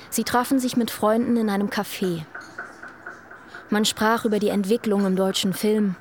Sie 0.10 0.26
trafen 0.26 0.60
sich 0.60 0.76
mit 0.76 0.92
Freunden 0.92 1.38
in 1.38 1.50
einem 1.50 1.70
Café. 1.70 2.26
Man 3.70 3.86
sprach 3.86 4.26
über 4.26 4.40
die 4.40 4.50
Entwicklung 4.50 5.06
im 5.06 5.16
deutschen 5.16 5.54
Film, 5.54 5.96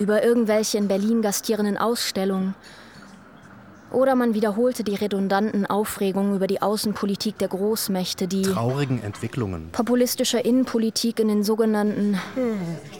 über 0.00 0.24
irgendwelche 0.24 0.76
in 0.76 0.88
Berlin 0.88 1.22
gastierenden 1.22 1.78
Ausstellungen 1.78 2.56
oder 3.92 4.14
man 4.14 4.34
wiederholte 4.34 4.84
die 4.84 4.94
redundanten 4.94 5.66
Aufregungen 5.66 6.36
über 6.36 6.46
die 6.46 6.60
Außenpolitik 6.62 7.38
der 7.38 7.48
Großmächte, 7.48 8.26
die 8.28 8.42
Traurigen 8.42 9.02
Entwicklungen. 9.02 9.70
populistische 9.72 10.38
Innenpolitik 10.38 11.20
in 11.20 11.28
den 11.28 11.44
sogenannten 11.44 12.18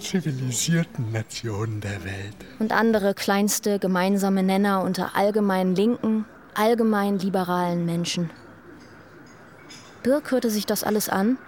Zivilisierten 0.01 1.13
Nationen 1.13 1.81
der 1.81 2.05
Welt. 2.05 2.37
und 2.59 2.73
andere 2.73 3.15
kleinste 3.15 3.79
gemeinsame 3.79 4.43
Nenner 4.43 4.83
unter 4.83 5.17
allgemein 5.17 5.75
linken, 5.75 6.25
allgemein 6.55 7.19
liberalen 7.19 7.85
Menschen. 7.87 8.31
Birk 10.03 10.31
hörte 10.31 10.51
sich 10.51 10.67
das 10.67 10.83
alles 10.85 11.09
an 11.09 11.39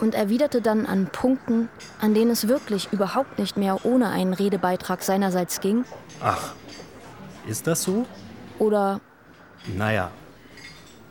und 0.00 0.14
erwiderte 0.14 0.60
dann 0.60 0.86
an 0.86 1.06
Punkten, 1.10 1.68
an 2.00 2.14
denen 2.14 2.30
es 2.30 2.48
wirklich 2.48 2.88
überhaupt 2.92 3.38
nicht 3.38 3.56
mehr 3.56 3.84
ohne 3.84 4.10
einen 4.10 4.32
Redebeitrag 4.34 5.02
seinerseits 5.02 5.60
ging, 5.60 5.84
Ach, 6.20 6.54
ist 7.46 7.66
das 7.66 7.82
so? 7.82 8.06
Oder 8.64 9.00
Naja, 9.76 10.10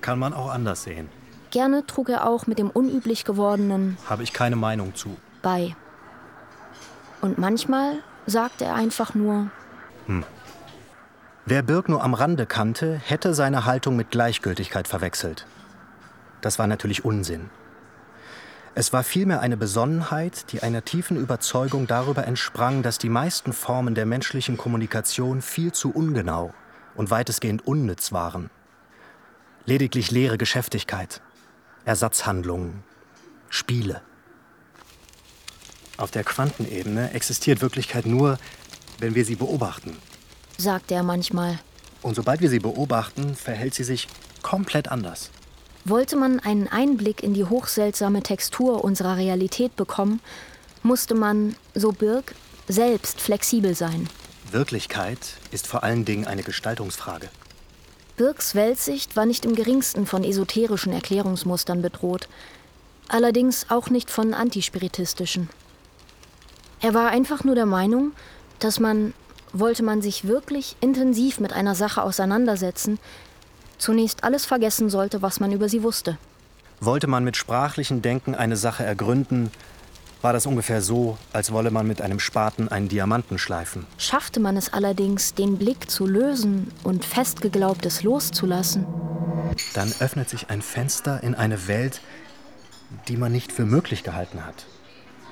kann 0.01 0.19
man 0.19 0.33
auch 0.33 0.51
anders 0.51 0.83
sehen. 0.83 1.09
gerne 1.51 1.85
trug 1.85 2.09
er 2.09 2.27
auch 2.27 2.47
mit 2.47 2.59
dem 2.59 2.69
unüblich 2.69 3.23
gewordenen 3.25 3.97
Habe 4.09 4.23
ich 4.23 4.33
keine 4.33 4.55
Meinung 4.55 4.95
zu. 4.95 5.15
bei. 5.41 5.75
Und 7.21 7.37
manchmal 7.37 7.99
sagte 8.25 8.65
er 8.65 8.75
einfach 8.75 9.13
nur, 9.15 9.49
Wer 11.45 11.61
Birk 11.61 11.89
nur 11.89 12.03
am 12.03 12.13
Rande 12.13 12.45
kannte, 12.45 12.95
hätte 12.95 13.33
seine 13.33 13.65
Haltung 13.65 13.95
mit 13.95 14.11
Gleichgültigkeit 14.11 14.87
verwechselt. 14.87 15.45
Das 16.41 16.59
war 16.59 16.67
natürlich 16.67 17.05
Unsinn. 17.05 17.49
Es 18.75 18.91
war 18.91 19.03
vielmehr 19.03 19.41
eine 19.41 19.55
Besonnenheit, 19.55 20.51
die 20.51 20.63
einer 20.63 20.83
tiefen 20.83 21.15
Überzeugung 21.15 21.85
darüber 21.85 22.25
entsprang, 22.25 22.81
dass 22.81 22.97
die 22.97 23.09
meisten 23.09 23.53
Formen 23.53 23.93
der 23.93 24.05
menschlichen 24.05 24.57
Kommunikation 24.57 25.41
viel 25.41 25.71
zu 25.71 25.91
ungenau 25.91 26.53
und 26.95 27.09
weitestgehend 27.09 27.65
unnütz 27.65 28.11
waren. 28.11 28.49
Lediglich 29.65 30.11
leere 30.11 30.37
Geschäftigkeit, 30.37 31.21
Ersatzhandlungen, 31.85 32.83
Spiele. 33.49 34.01
Auf 35.97 36.11
der 36.11 36.23
Quantenebene 36.23 37.11
existiert 37.11 37.61
Wirklichkeit 37.61 38.05
nur, 38.05 38.37
wenn 38.99 39.15
wir 39.15 39.25
sie 39.25 39.35
beobachten. 39.35 39.95
sagt 40.57 40.91
er 40.91 41.03
manchmal. 41.03 41.59
Und 42.01 42.15
sobald 42.15 42.41
wir 42.41 42.49
sie 42.49 42.59
beobachten, 42.59 43.35
verhält 43.35 43.73
sie 43.73 43.83
sich 43.83 44.07
komplett 44.41 44.89
anders. 44.89 45.31
Wollte 45.85 46.15
man 46.15 46.39
einen 46.39 46.67
Einblick 46.67 47.23
in 47.23 47.33
die 47.33 47.45
hochseltsame 47.45 48.23
Textur 48.23 48.83
unserer 48.83 49.17
Realität 49.17 49.75
bekommen, 49.75 50.19
musste 50.81 51.15
man, 51.15 51.55
so 51.75 51.91
Birk, 51.91 52.35
selbst 52.67 53.21
flexibel 53.21 53.75
sein. 53.75 54.07
Wirklichkeit 54.53 55.17
ist 55.51 55.67
vor 55.67 55.83
allen 55.83 56.05
Dingen 56.05 56.25
eine 56.25 56.43
Gestaltungsfrage. 56.43 57.29
Birks 58.15 58.53
Weltsicht 58.53 59.15
war 59.15 59.25
nicht 59.25 59.45
im 59.45 59.55
geringsten 59.55 60.05
von 60.05 60.23
esoterischen 60.23 60.93
Erklärungsmustern 60.93 61.81
bedroht, 61.81 62.29
allerdings 63.07 63.65
auch 63.69 63.89
nicht 63.89 64.11
von 64.11 64.33
antispiritistischen. 64.33 65.49
Er 66.81 66.93
war 66.93 67.09
einfach 67.09 67.43
nur 67.43 67.55
der 67.55 67.65
Meinung, 67.65 68.11
dass 68.59 68.79
man, 68.79 69.13
wollte 69.51 69.83
man 69.83 70.01
sich 70.01 70.27
wirklich 70.27 70.75
intensiv 70.79 71.39
mit 71.39 71.53
einer 71.53 71.75
Sache 71.75 72.03
auseinandersetzen, 72.03 72.99
zunächst 73.77 74.23
alles 74.23 74.45
vergessen 74.45 74.89
sollte, 74.89 75.21
was 75.21 75.39
man 75.39 75.51
über 75.51 75.69
sie 75.69 75.83
wusste. 75.83 76.17
Wollte 76.79 77.07
man 77.07 77.23
mit 77.23 77.37
sprachlichem 77.37 78.01
Denken 78.01 78.35
eine 78.35 78.57
Sache 78.57 78.83
ergründen, 78.83 79.51
war 80.23 80.33
das 80.33 80.45
ungefähr 80.45 80.81
so, 80.81 81.17
als 81.33 81.51
wolle 81.51 81.69
man 81.69 81.85
mit 81.85 82.01
einem 82.01 82.19
Spaten 82.19 82.69
einen 82.69 82.87
Diamanten 82.87 83.37
schleifen. 83.37 83.85
Schaffte 83.97 84.39
man 84.39 84.55
es 84.57 84.71
allerdings, 84.73 85.33
den 85.33 85.57
Blick 85.57 85.91
zu 85.91 86.07
lösen 86.07 86.71
und 86.83 87.05
festgeglaubtes 87.05 88.03
loszulassen, 88.03 88.85
Dann 89.75 89.93
öffnet 89.99 90.29
sich 90.29 90.49
ein 90.49 90.61
Fenster 90.61 91.21
in 91.21 91.35
eine 91.35 91.67
Welt, 91.67 92.01
die 93.07 93.17
man 93.17 93.31
nicht 93.31 93.51
für 93.51 93.65
möglich 93.65 94.03
gehalten 94.03 94.45
hat. 94.45 94.65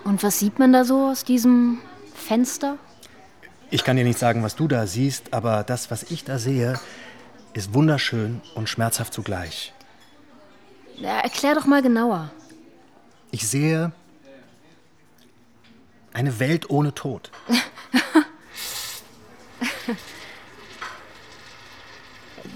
und 0.03 0.21
was 0.23 0.39
sieht 0.39 0.59
man 0.59 0.73
da 0.73 0.83
so 0.83 1.07
aus 1.07 1.23
diesem 1.23 1.79
Fenster? 2.13 2.77
Ich 3.69 3.83
kann 3.83 3.95
dir 3.95 4.03
nicht 4.03 4.19
sagen, 4.19 4.43
was 4.43 4.55
du 4.55 4.67
da 4.67 4.85
siehst, 4.87 5.33
aber 5.33 5.63
das, 5.63 5.89
was 5.89 6.03
ich 6.03 6.23
da 6.25 6.37
sehe, 6.37 6.77
ist 7.53 7.73
wunderschön 7.73 8.41
und 8.55 8.67
schmerzhaft 8.67 9.13
zugleich. 9.13 9.73
Erklär 11.01 11.55
doch 11.55 11.65
mal 11.65 11.81
genauer. 11.81 12.31
Ich 13.31 13.47
sehe 13.47 13.91
eine 16.13 16.39
Welt 16.39 16.69
ohne 16.69 16.93
Tod. 16.93 17.31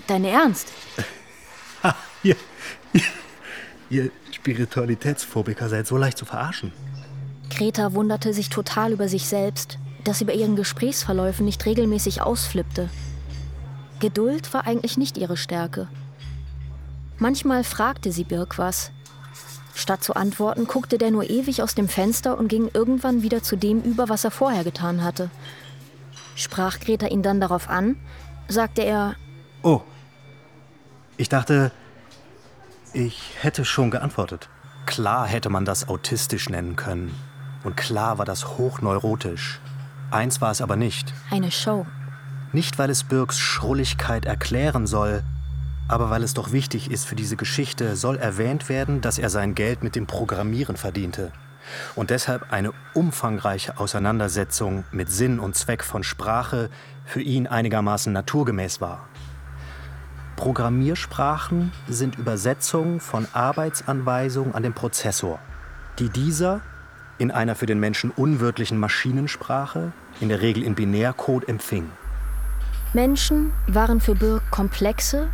Dein 0.08 0.24
Ernst? 0.26 0.72
Ihr, 2.24 2.36
ihr 3.90 4.12
Spiritualitätsphobiker 4.32 5.70
seid 5.70 5.86
so 5.88 5.98
leicht 5.98 6.18
zu 6.18 6.26
verarschen. 6.26 6.72
Greta 7.52 7.94
wunderte 7.94 8.34
sich 8.34 8.50
total 8.50 8.92
über 8.92 9.08
sich 9.08 9.28
selbst, 9.28 9.78
dass 10.04 10.20
sie 10.20 10.26
bei 10.26 10.34
ihren 10.34 10.56
Gesprächsverläufen 10.56 11.46
nicht 11.46 11.66
regelmäßig 11.66 12.22
ausflippte. 12.22 12.90
Geduld 14.00 14.54
war 14.54 14.68
eigentlich 14.68 14.98
nicht 14.98 15.18
ihre 15.18 15.38
Stärke. 15.38 15.88
Manchmal 17.18 17.64
fragte 17.64 18.12
sie 18.12 18.24
Birk 18.24 18.58
was. 18.58 18.92
Statt 19.76 20.04
zu 20.04 20.16
antworten, 20.16 20.68
guckte 20.68 20.98
der 20.98 21.12
nur 21.12 21.30
ewig 21.30 21.62
aus 21.62 21.76
dem 21.76 21.90
Fenster 21.90 22.38
und 22.38 22.48
ging 22.48 22.70
irgendwann 22.74 23.22
wieder 23.22 23.44
zu 23.44 23.58
dem 23.58 23.82
über, 23.82 24.08
was 24.08 24.24
er 24.24 24.32
vorher 24.32 24.64
getan 24.64 25.04
hatte. 25.04 25.30
Sprach 26.36 26.80
Greta 26.80 27.08
ihn 27.08 27.22
dann 27.22 27.42
darauf 27.42 27.70
an, 27.70 27.98
sagte 28.48 28.84
er, 28.84 29.16
Oh, 29.64 29.82
ich 31.18 31.28
dachte, 31.28 31.72
ich 32.94 33.32
hätte 33.42 33.66
schon 33.66 33.92
geantwortet. 33.92 34.50
Klar 34.86 35.28
hätte 35.28 35.50
man 35.50 35.66
das 35.66 35.90
autistisch 35.90 36.50
nennen 36.50 36.78
können. 36.78 37.14
Und 37.66 37.76
klar 37.76 38.18
war 38.18 38.26
das 38.26 38.58
hochneurotisch. 38.58 39.60
Eins 40.10 40.40
war 40.40 40.52
es 40.52 40.62
aber 40.62 40.78
nicht. 40.78 41.14
eine 41.32 41.52
Show. 41.52 41.86
Nicht, 42.54 42.78
weil 42.78 42.90
es 42.90 43.04
Birks 43.04 43.40
Schrulligkeit 43.40 44.26
erklären 44.26 44.88
soll, 44.88 45.24
aber 45.88 46.10
weil 46.10 46.24
es 46.24 46.34
doch 46.34 46.52
wichtig 46.52 46.90
ist 46.90 47.06
für 47.06 47.16
diese 47.16 47.36
Geschichte, 47.36 47.96
soll 47.96 48.18
erwähnt 48.18 48.70
werden, 48.70 49.02
dass 49.02 49.20
er 49.20 49.30
sein 49.30 49.56
Geld 49.56 49.84
mit 49.84 49.96
dem 49.96 50.08
Programmieren 50.08 50.78
verdiente. 50.78 51.32
Und 51.96 52.10
deshalb 52.10 52.52
eine 52.52 52.74
umfangreiche 52.94 53.80
Auseinandersetzung 53.80 54.84
mit 54.92 55.12
Sinn 55.12 55.40
und 55.40 55.56
Zweck 55.56 55.84
von 55.84 56.04
Sprache 56.04 56.70
für 57.06 57.22
ihn 57.22 57.48
einigermaßen 57.48 58.14
naturgemäß 58.14 58.82
war. 58.82 59.08
Programmiersprachen 60.36 61.72
sind 61.88 62.18
Übersetzungen 62.18 63.00
von 63.00 63.28
Arbeitsanweisungen 63.34 64.54
an 64.54 64.64
den 64.64 64.74
Prozessor, 64.74 65.40
die 65.98 66.10
dieser 66.10 66.62
in 67.18 67.32
einer 67.32 67.56
für 67.56 67.66
den 67.66 67.80
Menschen 67.80 68.12
unwirtlichen 68.12 68.78
Maschinensprache, 68.78 69.94
in 70.20 70.30
der 70.30 70.42
Regel 70.42 70.64
in 70.64 70.76
Binärcode, 70.76 71.48
empfing. 71.48 71.90
Menschen 72.94 73.54
waren 73.68 74.02
für 74.02 74.16
Birk 74.16 74.44
komplexe, 74.52 75.30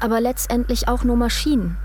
aber 0.00 0.20
letztendlich 0.20 0.88
auch 0.88 1.04
nur 1.04 1.16
Maschinen, 1.16 1.76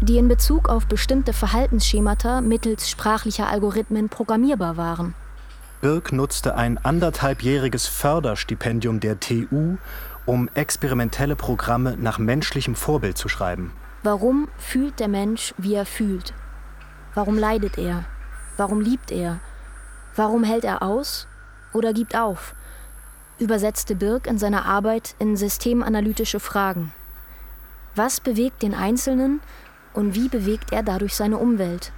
die 0.00 0.18
in 0.18 0.28
Bezug 0.28 0.68
auf 0.68 0.86
bestimmte 0.86 1.32
Verhaltensschemata 1.32 2.40
mittels 2.40 2.90
sprachlicher 2.90 3.48
Algorithmen 3.48 4.08
programmierbar 4.08 4.76
waren. 4.76 5.14
Birk 5.80 6.12
nutzte 6.12 6.56
ein 6.56 6.78
anderthalbjähriges 6.78 7.86
Förderstipendium 7.86 8.98
der 8.98 9.20
TU, 9.20 9.76
um 10.26 10.48
experimentelle 10.54 11.36
Programme 11.36 11.96
nach 11.96 12.18
menschlichem 12.18 12.74
Vorbild 12.74 13.16
zu 13.16 13.28
schreiben. 13.28 13.72
Warum 14.02 14.48
fühlt 14.58 14.98
der 15.00 15.08
Mensch, 15.08 15.54
wie 15.56 15.74
er 15.74 15.86
fühlt? 15.86 16.32
Warum 17.14 17.38
leidet 17.38 17.78
er? 17.78 18.04
Warum 18.56 18.80
liebt 18.80 19.12
er? 19.12 19.38
Warum 20.16 20.42
hält 20.42 20.64
er 20.64 20.82
aus 20.82 21.28
oder 21.72 21.92
gibt 21.92 22.16
auf? 22.16 22.54
Übersetzte 23.38 23.94
Birk 23.94 24.26
in 24.26 24.38
seiner 24.38 24.66
Arbeit 24.66 25.14
in 25.20 25.36
systemanalytische 25.36 26.40
Fragen. 26.40 26.92
Was 27.98 28.20
bewegt 28.20 28.62
den 28.62 28.74
Einzelnen 28.74 29.40
und 29.92 30.14
wie 30.14 30.28
bewegt 30.28 30.72
er 30.72 30.84
dadurch 30.84 31.16
seine 31.16 31.36
Umwelt? 31.36 31.90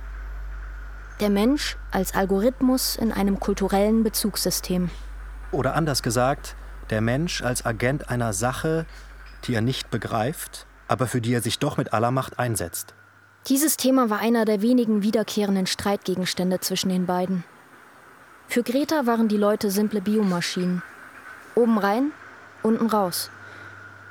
Der 1.21 1.29
Mensch 1.29 1.77
als 1.91 2.15
Algorithmus 2.15 2.97
in 2.97 3.13
einem 3.13 3.39
kulturellen 3.39 4.03
Bezugssystem. 4.03 4.89
Oder 5.53 5.75
anders 5.75 6.03
gesagt, 6.03 6.57
der 6.89 7.03
Mensch 7.03 7.43
als 7.43 7.67
Agent 7.67 8.09
einer 8.09 8.33
Sache, 8.33 8.87
die 9.45 9.53
er 9.53 9.61
nicht 9.61 9.91
begreift, 9.91 10.67
aber 10.89 11.07
für 11.07 11.21
die 11.21 11.35
er 11.35 11.43
sich 11.43 11.59
doch 11.59 11.77
mit 11.77 11.93
aller 11.93 12.11
Macht 12.11 12.39
einsetzt. 12.39 12.95
Dieses 13.49 13.77
Thema 13.77 14.09
war 14.09 14.21
einer 14.21 14.47
der 14.47 14.63
wenigen 14.63 15.03
wiederkehrenden 15.03 15.67
Streitgegenstände 15.67 16.61
zwischen 16.61 16.89
den 16.89 17.05
beiden. 17.05 17.45
Für 18.49 18.63
Greta 18.63 19.05
waren 19.05 19.29
die 19.29 19.37
Leute 19.37 19.71
simple 19.71 20.01
Biomaschinen. 20.01 20.81
Oben 21.55 21.77
rein, 21.77 22.13
unten 22.63 22.87
raus. 22.87 23.31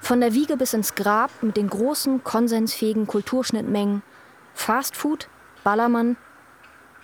Von 0.01 0.21
der 0.21 0.33
Wiege 0.33 0.57
bis 0.57 0.73
ins 0.73 0.95
Grab 0.95 1.31
mit 1.43 1.57
den 1.57 1.69
großen, 1.69 2.23
konsensfähigen 2.23 3.05
Kulturschnittmengen 3.07 4.01
Fastfood, 4.53 5.29
Ballermann 5.63 6.17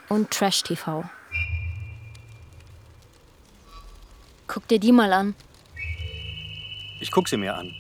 und 0.10 0.32
Trash-TV. 0.32 1.04
Guck 4.48 4.68
dir 4.68 4.80
die 4.80 4.92
mal 4.92 5.12
an. 5.14 5.36
Ich 7.00 7.12
guck 7.12 7.28
sie 7.28 7.38
mir 7.38 7.56
an. 7.56 7.74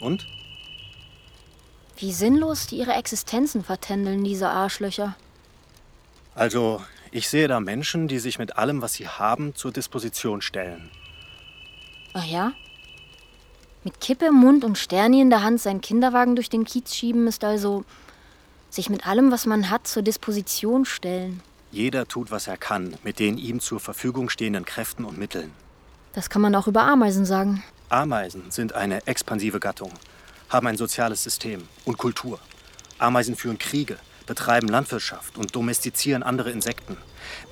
Und? 0.00 0.26
Wie 1.98 2.12
sinnlos 2.12 2.66
die 2.66 2.76
ihre 2.76 2.92
Existenzen 2.92 3.64
vertändeln, 3.64 4.22
diese 4.22 4.48
Arschlöcher. 4.48 5.16
Also, 6.34 6.82
ich 7.10 7.28
sehe 7.28 7.48
da 7.48 7.60
Menschen, 7.60 8.08
die 8.08 8.18
sich 8.18 8.38
mit 8.38 8.58
allem, 8.58 8.82
was 8.82 8.94
sie 8.94 9.08
haben, 9.08 9.54
zur 9.54 9.72
Disposition 9.72 10.42
stellen. 10.42 10.90
Ach 12.12 12.24
ja? 12.24 12.52
Mit 13.86 14.00
Kippe 14.00 14.26
im 14.26 14.34
Mund 14.34 14.64
und 14.64 14.78
Sterni 14.78 15.20
in 15.20 15.30
der 15.30 15.44
Hand 15.44 15.60
seinen 15.60 15.80
Kinderwagen 15.80 16.34
durch 16.34 16.50
den 16.50 16.64
Kiez 16.64 16.92
schieben 16.92 17.28
ist 17.28 17.44
also 17.44 17.84
sich 18.68 18.90
mit 18.90 19.06
allem, 19.06 19.30
was 19.30 19.46
man 19.46 19.70
hat, 19.70 19.86
zur 19.86 20.02
Disposition 20.02 20.84
stellen. 20.84 21.40
Jeder 21.70 22.08
tut, 22.08 22.32
was 22.32 22.48
er 22.48 22.56
kann, 22.56 22.96
mit 23.04 23.20
den 23.20 23.38
ihm 23.38 23.60
zur 23.60 23.78
Verfügung 23.78 24.28
stehenden 24.28 24.64
Kräften 24.64 25.04
und 25.04 25.18
Mitteln. 25.18 25.52
Das 26.14 26.28
kann 26.28 26.42
man 26.42 26.52
auch 26.56 26.66
über 26.66 26.82
Ameisen 26.82 27.24
sagen. 27.26 27.62
Ameisen 27.88 28.50
sind 28.50 28.72
eine 28.72 29.06
expansive 29.06 29.60
Gattung, 29.60 29.92
haben 30.48 30.66
ein 30.66 30.76
soziales 30.76 31.22
System 31.22 31.62
und 31.84 31.96
Kultur. 31.96 32.40
Ameisen 32.98 33.36
führen 33.36 33.58
Kriege, 33.58 33.98
betreiben 34.26 34.66
Landwirtschaft 34.66 35.38
und 35.38 35.54
domestizieren 35.54 36.24
andere 36.24 36.50
Insekten. 36.50 36.96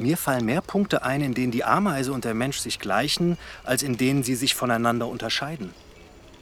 Mir 0.00 0.16
fallen 0.16 0.46
mehr 0.46 0.62
Punkte 0.62 1.04
ein, 1.04 1.20
in 1.20 1.34
denen 1.34 1.52
die 1.52 1.62
Ameise 1.62 2.12
und 2.12 2.24
der 2.24 2.34
Mensch 2.34 2.58
sich 2.58 2.80
gleichen, 2.80 3.38
als 3.62 3.84
in 3.84 3.96
denen 3.96 4.24
sie 4.24 4.34
sich 4.34 4.56
voneinander 4.56 5.06
unterscheiden. 5.06 5.72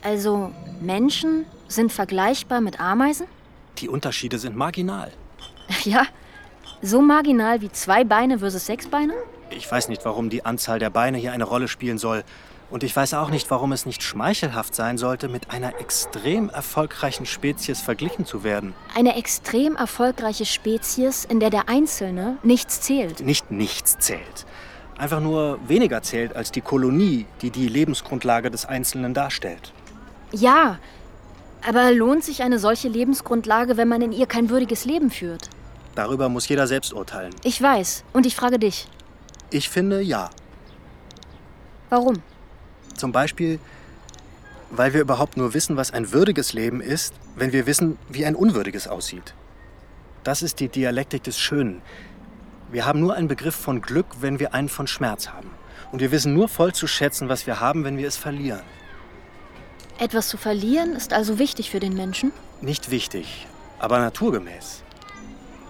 Also 0.03 0.53
Menschen 0.81 1.47
sind 1.69 1.93
vergleichbar 1.93 2.61
mit 2.61 2.81
Ameisen? 2.81 3.27
Die 3.79 3.89
Unterschiede 3.89 4.39
sind 4.39 4.57
marginal. 4.57 5.11
Ja, 5.85 6.05
So 6.83 7.01
marginal 7.01 7.61
wie 7.63 7.71
zwei 7.71 8.05
Beine 8.05 8.41
versus 8.41 8.67
sechs 8.67 8.87
Beine? 8.89 9.15
Ich 9.51 9.71
weiß 9.71 9.89
nicht, 9.89 10.05
warum 10.05 10.29
die 10.29 10.45
Anzahl 10.45 10.79
der 10.79 10.91
Beine 10.91 11.19
hier 11.19 11.33
eine 11.33 11.45
Rolle 11.45 11.69
spielen 11.69 11.99
soll. 11.99 12.25
Und 12.71 12.83
ich 12.83 12.95
weiß 12.97 13.15
auch 13.15 13.31
nicht, 13.31 13.51
warum 13.51 13.73
es 13.73 13.87
nicht 13.87 14.03
schmeichelhaft 14.03 14.75
sein 14.75 14.99
sollte, 14.99 15.29
mit 15.29 15.51
einer 15.51 15.79
extrem 15.81 16.49
erfolgreichen 16.51 17.27
Spezies 17.27 17.81
verglichen 17.81 18.25
zu 18.27 18.45
werden. 18.45 18.75
Eine 18.97 19.17
extrem 19.17 19.77
erfolgreiche 19.77 20.47
Spezies, 20.47 21.25
in 21.25 21.39
der 21.39 21.51
der 21.51 21.69
Einzelne 21.69 22.39
nichts 22.43 22.81
zählt. 22.81 23.21
Nicht 23.21 23.51
nichts 23.51 23.99
zählt. 23.99 24.47
Einfach 24.99 25.21
nur 25.21 25.59
weniger 25.69 26.03
zählt 26.03 26.35
als 26.35 26.51
die 26.51 26.61
Kolonie, 26.61 27.27
die 27.43 27.51
die 27.51 27.69
Lebensgrundlage 27.69 28.51
des 28.51 28.65
Einzelnen 28.67 29.15
darstellt. 29.15 29.73
Ja, 30.33 30.79
aber 31.67 31.93
lohnt 31.93 32.25
sich 32.25 32.43
eine 32.43 32.59
solche 32.59 32.89
Lebensgrundlage, 32.89 33.77
wenn 33.77 33.89
man 33.89 34.03
in 34.03 34.13
ihr 34.13 34.27
kein 34.27 34.51
würdiges 34.51 34.85
Leben 34.85 35.11
führt? 35.11 35.49
Darüber 35.95 36.29
muss 36.29 36.49
jeder 36.49 36.67
selbst 36.67 36.93
urteilen. 36.93 37.35
Ich 37.45 37.61
weiß. 37.61 38.05
Und 38.13 38.27
ich 38.27 38.35
frage 38.35 38.59
dich. 38.59 38.89
Ich 39.51 39.69
finde 39.69 40.01
ja. 40.01 40.31
Warum? 41.91 42.23
Zum 42.97 43.13
Beispiel, 43.13 43.59
weil 44.71 44.95
wir 44.95 45.03
überhaupt 45.03 45.37
nur 45.37 45.53
wissen, 45.53 45.77
was 45.77 45.93
ein 45.93 46.13
würdiges 46.13 46.55
Leben 46.55 46.81
ist, 46.81 47.15
wenn 47.37 47.53
wir 47.53 47.67
wissen, 47.67 47.99
wie 48.09 48.25
ein 48.25 48.35
unwürdiges 48.35 48.89
aussieht. 48.89 49.35
Das 50.25 50.43
ist 50.43 50.61
die 50.61 50.69
Dialektik 50.69 51.23
des 51.25 51.39
Schönen. 51.39 51.83
Wir 52.71 52.87
haben 52.87 53.01
nur 53.01 53.15
einen 53.15 53.29
Begriff 53.29 53.55
von 53.55 53.83
Glück, 53.83 54.07
wenn 54.21 54.39
wir 54.39 54.55
einen 54.55 54.71
von 54.71 54.87
Schmerz 54.87 55.29
haben. 55.29 55.51
Und 55.91 56.01
wir 56.01 56.11
wissen 56.11 56.33
nur 56.33 56.49
voll 56.49 56.73
zu 56.73 56.87
schätzen, 56.87 57.29
was 57.29 57.47
wir 57.47 57.61
haben, 57.61 57.85
wenn 57.85 57.99
wir 57.99 58.09
es 58.09 58.17
verlieren. 58.17 58.63
Etwas 60.03 60.27
zu 60.27 60.37
verlieren 60.37 60.97
ist 60.97 61.13
also 61.13 61.39
wichtig 61.39 61.71
für 61.71 61.79
den 61.79 61.95
Menschen? 61.95 62.33
Nicht 62.61 62.91
wichtig, 62.91 63.47
aber 63.79 64.01
naturgemäß. 64.01 64.83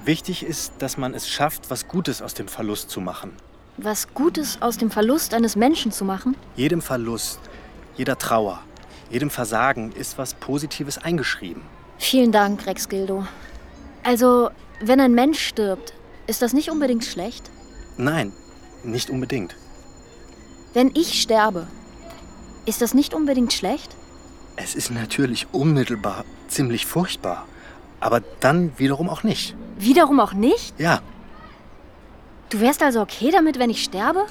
Wichtig 0.07 0.42
ist, 0.42 0.73
dass 0.79 0.97
man 0.97 1.12
es 1.12 1.29
schafft, 1.29 1.68
was 1.68 1.87
Gutes 1.87 2.23
aus 2.23 2.33
dem 2.33 2.49
Verlust 2.49 2.88
zu 2.88 3.03
machen. 3.03 3.37
Was 3.77 4.14
Gutes 4.14 4.57
aus 4.62 4.79
dem 4.79 4.90
Verlust 4.90 5.35
eines 5.35 5.55
Menschen 5.55 5.92
zu 5.92 6.07
machen? 6.07 6.35
Jedem 6.57 6.81
Verlust, 6.81 7.40
jeder 7.95 8.16
Trauer, 8.16 8.62
jedem 9.11 9.29
Versagen 9.29 9.92
ist 9.92 10.16
was 10.16 10.33
Positives 10.33 10.97
eingeschrieben. 10.97 11.61
Vielen 11.99 12.33
Dank, 12.33 12.64
Rex 12.64 12.88
Gildo. 12.88 13.27
Also, 14.03 14.49
wenn 14.81 15.01
ein 15.01 15.12
Mensch 15.12 15.47
stirbt, 15.47 15.92
ist 16.27 16.40
das 16.40 16.55
nicht 16.55 16.71
unbedingt 16.71 17.05
schlecht? 17.05 17.51
Nein, 17.99 18.33
nicht 18.83 19.11
unbedingt. 19.11 19.57
Wenn 20.73 20.90
ich 20.95 21.21
sterbe, 21.21 21.66
ist 22.64 22.81
das 22.81 22.95
nicht 22.95 23.12
unbedingt 23.12 23.53
schlecht? 23.53 23.95
Es 24.56 24.74
ist 24.74 24.90
natürlich 24.90 25.46
unmittelbar 25.52 26.24
ziemlich 26.48 26.86
furchtbar. 26.86 27.46
Aber 28.00 28.20
dann 28.40 28.72
wiederum 28.78 29.08
auch 29.08 29.22
nicht. 29.22 29.54
Wiederum 29.78 30.20
auch 30.20 30.32
nicht? 30.32 30.78
Ja, 30.78 31.00
Du 32.50 32.60
wärst 32.60 32.82
also 32.82 33.00
okay 33.00 33.30
damit, 33.30 33.58
wenn 33.58 33.70
ich 33.70 33.82
sterbe? 33.82 34.26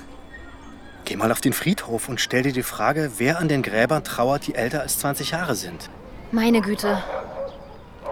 geh 1.06 1.16
mal 1.16 1.32
auf 1.32 1.42
den 1.42 1.54
Friedhof 1.54 2.08
und 2.08 2.22
stell 2.22 2.44
dir 2.44 2.54
die 2.54 2.62
Frage, 2.62 3.14
wer 3.18 3.40
an 3.40 3.48
den 3.48 3.64
Gräbern 3.64 4.04
trauert, 4.04 4.46
die 4.46 4.54
älter 4.54 4.82
als 4.82 5.00
20 5.00 5.32
Jahre 5.32 5.56
sind. 5.56 5.90
Meine 6.32 6.62
Güte. 6.62 7.02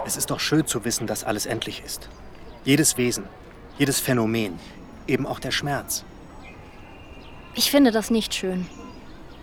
Es 0.04 0.16
ist 0.16 0.30
doch 0.32 0.40
schön 0.40 0.66
zu 0.66 0.84
wissen, 0.84 1.06
dass 1.06 1.22
alles 1.22 1.46
endlich 1.46 1.84
ist. 1.86 2.08
Jedes 2.64 2.96
Wesen, 2.96 3.24
jedes 3.78 4.00
Phänomen, 4.00 4.58
eben 5.06 5.26
auch 5.26 5.38
der 5.38 5.52
Schmerz. 5.52 6.04
Ich 7.54 7.70
finde 7.70 7.92
das 7.92 8.10
nicht 8.10 8.34
schön. 8.34 8.66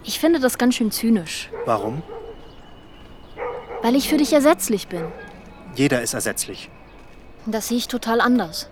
Ich 0.03 0.19
finde 0.19 0.39
das 0.41 0.57
ganz 0.57 0.75
schön 0.75 0.91
zynisch, 0.91 1.49
Warum? 1.65 2.03
Weil 3.87 3.95
ich 3.95 4.09
für 4.09 4.17
dich 4.17 4.33
ersetzlich 4.33 4.89
bin. 4.89 5.05
Jeder 5.75 6.01
ist 6.01 6.13
ersetzlich. 6.13 6.69
Das 7.45 7.69
sehe 7.69 7.77
ich 7.77 7.87
total 7.87 8.19
anders. 8.19 8.69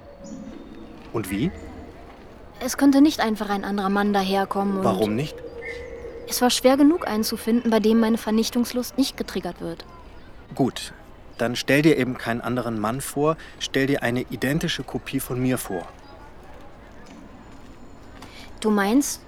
Und 1.14 1.32
wie? 1.32 1.52
Es 2.60 2.76
könnte 2.76 3.00
nicht 3.00 3.22
einfach 3.22 3.50
ein 3.50 3.64
anderer 3.64 3.88
Mann 3.88 4.12
daherkommen 4.12 4.80
und 4.80 4.84
Warum 4.84 5.16
nicht? 5.16 5.38
es 6.28 6.42
war 6.42 6.50
schwer 6.50 6.76
genug 6.76 7.08
einen 7.08 7.24
zu 7.24 7.38
finden, 7.38 7.70
bei 7.70 7.80
dem 7.80 8.02
meine 8.02 8.18
Vernichtungslust 8.18 8.98
nicht 8.98 9.16
getriggert 9.16 9.62
wird. 9.62 9.86
Gut, 10.54 10.92
dann 11.38 11.56
stell 11.56 11.82
dir 11.82 11.96
eben 11.96 12.18
keinen 12.18 12.42
anderen 12.42 12.78
Mann 12.78 13.00
vor, 13.00 13.38
stell 13.60 13.88
dir 13.88 14.04
eine 14.04 14.24
identische 14.32 14.84
Kopie 14.84 15.22
von 15.22 15.40
mir 15.40 15.58
vor. 15.58 15.88
Du 18.60 18.70
meinst, 18.70 19.22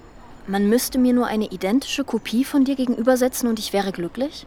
man 0.46 0.68
müsste 0.68 0.98
mir 0.98 1.14
nur 1.14 1.28
eine 1.28 1.46
identische 1.46 2.04
Kopie 2.04 2.44
von 2.44 2.66
dir 2.66 2.76
gegenübersetzen 2.76 3.48
und 3.48 3.58
ich 3.58 3.72
wäre 3.72 3.92
glücklich? 3.92 4.46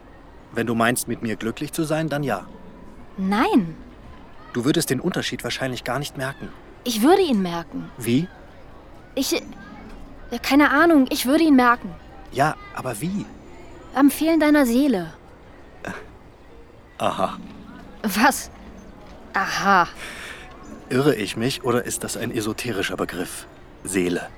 Wenn 0.54 0.66
du 0.66 0.74
meinst, 0.74 1.08
mit 1.08 1.22
mir 1.22 1.36
glücklich 1.36 1.72
zu 1.72 1.84
sein, 1.84 2.08
dann 2.08 2.22
ja. 2.22 2.46
Nein, 3.16 3.74
Du 4.54 4.66
würdest 4.66 4.90
den 4.90 5.00
Unterschied 5.00 5.44
wahrscheinlich 5.44 5.82
gar 5.82 5.98
nicht 5.98 6.18
merken. 6.18 6.48
ich 6.84 7.00
würde 7.00 7.22
ihn 7.22 7.40
merken. 7.40 7.90
Wie? 7.96 8.28
Ich. 9.14 9.32
Ja, 10.30 10.38
keine 10.42 10.70
Ahnung, 10.70 11.06
ich 11.08 11.24
würde 11.24 11.42
ihn 11.44 11.56
merken. 11.56 11.90
Ja, 12.32 12.56
aber 12.74 13.00
wie? 13.00 13.24
Am 13.94 14.10
Fehlen 14.10 14.40
deiner 14.40 14.66
Seele. 14.66 15.14
Aha. 16.98 17.38
Was? 18.02 18.50
Aha. 19.32 19.88
Irre 20.90 21.14
ich 21.14 21.36
mich 21.38 21.64
oder 21.64 21.84
ist 21.84 22.04
das 22.04 22.16
ein 22.18 22.30
esoterischer 22.30 22.96
Begriff? 22.96 23.46
Seele. 23.84 24.28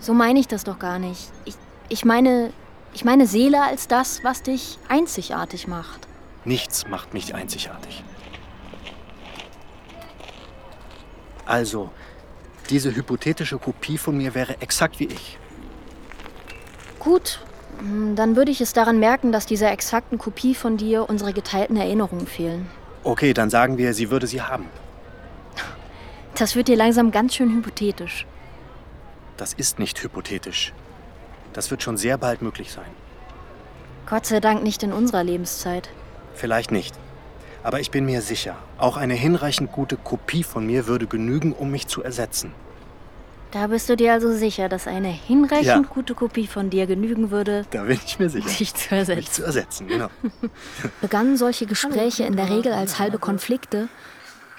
So 0.00 0.14
meine 0.14 0.40
ich 0.40 0.48
das 0.48 0.64
doch 0.64 0.78
gar 0.78 0.98
nicht. 0.98 1.30
Ich, 1.44 1.56
ich 1.90 2.04
meine. 2.06 2.52
Ich 2.92 3.04
meine 3.04 3.26
Seele 3.26 3.62
als 3.62 3.88
das, 3.88 4.24
was 4.24 4.42
dich 4.42 4.78
einzigartig 4.88 5.68
macht. 5.68 6.08
Nichts 6.44 6.88
macht 6.88 7.14
mich 7.14 7.34
einzigartig. 7.34 8.02
Also, 11.46 11.90
diese 12.68 12.94
hypothetische 12.94 13.58
Kopie 13.58 13.98
von 13.98 14.16
mir 14.16 14.34
wäre 14.34 14.60
exakt 14.60 15.00
wie 15.00 15.06
ich. 15.06 15.38
Gut, 16.98 17.40
hm, 17.78 18.14
dann 18.14 18.36
würde 18.36 18.50
ich 18.50 18.60
es 18.60 18.72
daran 18.72 18.98
merken, 18.98 19.32
dass 19.32 19.46
dieser 19.46 19.72
exakten 19.72 20.18
Kopie 20.18 20.54
von 20.54 20.76
dir 20.76 21.08
unsere 21.08 21.32
geteilten 21.32 21.76
Erinnerungen 21.76 22.26
fehlen. 22.26 22.68
Okay, 23.02 23.32
dann 23.32 23.50
sagen 23.50 23.78
wir, 23.78 23.94
sie 23.94 24.10
würde 24.10 24.26
sie 24.26 24.42
haben. 24.42 24.66
Das 26.36 26.54
wird 26.54 26.68
dir 26.68 26.76
langsam 26.76 27.10
ganz 27.10 27.34
schön 27.34 27.50
hypothetisch. 27.50 28.26
Das 29.36 29.52
ist 29.52 29.78
nicht 29.78 30.02
hypothetisch. 30.02 30.72
Das 31.52 31.70
wird 31.70 31.82
schon 31.82 31.96
sehr 31.96 32.16
bald 32.18 32.42
möglich 32.42 32.72
sein. 32.72 32.90
Gott 34.08 34.26
sei 34.26 34.40
Dank 34.40 34.62
nicht 34.62 34.82
in 34.82 34.92
unserer 34.92 35.24
Lebenszeit. 35.24 35.88
Vielleicht 36.34 36.70
nicht. 36.70 36.94
Aber 37.62 37.80
ich 37.80 37.90
bin 37.90 38.04
mir 38.06 38.22
sicher, 38.22 38.56
auch 38.78 38.96
eine 38.96 39.14
hinreichend 39.14 39.70
gute 39.72 39.96
Kopie 39.96 40.42
von 40.44 40.64
mir 40.66 40.86
würde 40.86 41.06
genügen, 41.06 41.52
um 41.52 41.70
mich 41.70 41.86
zu 41.88 42.02
ersetzen. 42.02 42.52
Da 43.50 43.66
bist 43.66 43.88
du 43.88 43.96
dir 43.96 44.12
also 44.12 44.32
sicher, 44.32 44.68
dass 44.68 44.86
eine 44.86 45.08
hinreichend 45.08 45.66
Ja. 45.66 45.80
gute 45.92 46.14
Kopie 46.14 46.46
von 46.46 46.70
dir 46.70 46.86
genügen 46.86 47.30
würde, 47.32 47.66
Da 47.72 47.82
bin 47.82 47.98
ich 48.04 48.18
mir 48.18 48.30
sicher. 48.30 48.48
dich 48.58 48.72
zu 48.74 48.94
Mich 48.94 48.98
ersetzen. 49.00 49.32
zu 49.32 49.42
ersetzen, 49.42 49.88
genau. 49.88 50.06
Begannen 51.00 51.36
solche 51.36 51.66
Gespräche 51.66 52.22
in 52.24 52.36
der 52.36 52.48
Regel 52.48 52.72
als 52.72 52.98
halbe 53.00 53.18
Konflikte, 53.18 53.88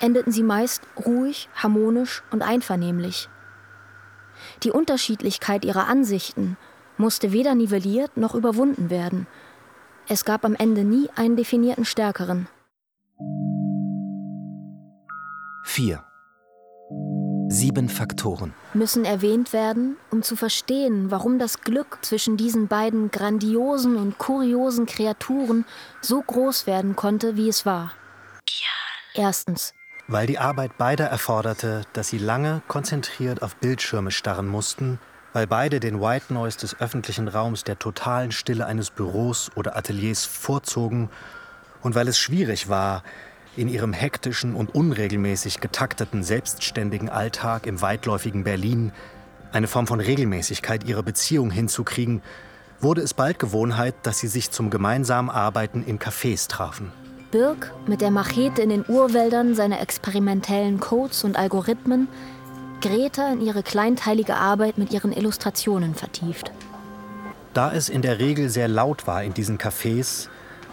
endeten 0.02 0.32
sie 0.34 0.44
meist 0.44 0.82
ruhig, 1.06 1.48
harmonisch 1.56 2.22
und 2.32 2.42
einvernehmlich. 2.42 3.30
Die 4.64 4.72
Unterschiedlichkeit 4.72 5.64
ihrer 5.64 5.88
Ansichten 5.88 6.58
musste 6.98 7.32
weder 7.32 7.56
nivelliert 7.56 8.18
noch 8.18 8.36
überwunden 8.36 8.90
werden. 8.90 9.28
Es 10.08 10.26
gab 10.26 10.46
am 10.46 10.56
Ende 10.56 10.84
nie 10.84 11.10
einen 11.16 11.36
definierten 11.36 11.86
Stärkeren. 11.86 12.48
4. 15.64 16.04
Sieben 17.48 17.90
Faktoren. 17.90 18.54
müssen 18.74 19.04
erwähnt 19.04 19.52
werden, 19.52 19.98
um 20.10 20.24
zu 20.24 20.36
verstehen, 20.36 21.12
warum 21.12 21.38
das 21.38 21.62
Glück 21.62 22.00
zwischen 22.02 22.38
diesen 22.38 22.68
beiden 22.68 23.12
grandiosen 23.12 23.98
und 23.98 24.18
kuriosen 24.18 24.86
Kreaturen 24.86 25.66
so 26.02 26.22
groß 26.22 26.66
werden 26.66 26.96
konnte, 26.96 27.36
wie 27.36 27.50
es 27.50 27.66
war. 27.66 27.92
Erstens, 29.14 29.74
Weil 30.08 30.28
die 30.28 30.40
Arbeit 30.40 30.78
beider 30.78 31.06
erforderte, 31.06 31.82
dass 31.92 32.08
sie 32.08 32.18
lange 32.18 32.62
konzentriert 32.70 33.42
auf 33.42 33.58
Bildschirme 33.58 34.12
starren 34.12 34.48
mussten, 34.48 35.00
weil 35.34 35.48
beide 35.48 35.80
den 35.80 36.02
White 36.02 36.34
Noise 36.34 36.60
des 36.60 36.80
öffentlichen 36.80 37.28
Raums 37.28 37.64
der 37.64 37.80
totalen 37.80 38.32
Stille 38.32 38.66
eines 38.66 38.90
Büros 38.90 39.52
oder 39.56 39.78
Ateliers 39.78 40.26
vorzogen 40.26 41.10
und 41.82 41.96
weil 41.96 42.08
es 42.08 42.18
schwierig 42.18 42.70
war, 42.70 43.04
in 43.58 43.68
ihrem 43.68 43.94
hektischen 43.94 44.56
und 44.56 44.74
unregelmäßig 44.74 45.60
getakteten 45.60 46.24
selbstständigen 46.24 47.10
Alltag 47.10 47.66
im 47.66 47.82
weitläufigen 47.82 48.44
Berlin 48.44 48.92
eine 49.52 49.68
Form 49.68 49.88
von 49.88 50.00
Regelmäßigkeit 50.00 50.86
ihrer 50.86 51.04
Beziehung 51.04 51.52
hinzukriegen, 51.52 52.22
wurde 52.80 53.02
es 53.02 53.14
bald 53.14 53.40
Gewohnheit, 53.40 53.94
dass 54.04 54.20
sie 54.20 54.28
sich 54.28 54.52
zum 54.52 54.70
gemeinsamen 54.70 55.30
Arbeiten 55.30 55.84
in 55.84 56.00
Cafés 56.00 56.48
trafen. 56.48 56.92
Birk 57.32 57.72
mit 57.88 58.02
der 58.02 58.12
Machete 58.12 58.62
in 58.62 58.70
den 58.70 58.86
Urwäldern 58.88 59.56
seiner 59.56 59.80
experimentellen 59.82 60.80
Codes 60.80 61.24
und 61.24 61.38
Algorithmen, 61.38 62.08
Greta 62.82 63.32
in 63.32 63.42
ihre 63.42 63.64
kleinteilige 63.64 64.36
Arbeit 64.36 64.78
mit 64.78 64.92
ihren 64.92 65.12
Illustrationen 65.12 65.96
vertieft. 65.96 66.52
Da 67.54 67.72
es 67.72 67.90
in 67.90 68.02
der 68.02 68.20
Regel 68.20 68.50
sehr 68.50 68.68
laut 68.68 69.08
war 69.08 69.24
in 69.24 69.34
diesen 69.34 69.58
Cafés, 69.58 70.28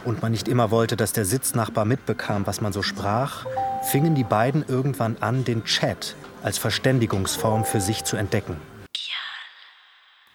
und 0.05 0.23
man 0.23 0.33
nicht 0.33 0.49
immer 0.49 0.71
wollte, 0.71 0.97
dass 0.97 1.13
der 1.13 1.25
Sitznachbar 1.25 1.85
mitbekam, 1.85 2.47
was 2.47 2.61
man 2.61 2.73
so 2.73 2.83
sprach, 2.83 3.45
fingen 3.83 4.15
die 4.15 4.25
beiden 4.25 4.65
irgendwann 4.67 5.17
an, 5.21 5.45
den 5.45 5.65
Chat 5.65 6.15
als 6.43 6.57
Verständigungsform 6.57 7.65
für 7.65 7.81
sich 7.81 8.05
zu 8.05 8.17
entdecken. 8.17 8.57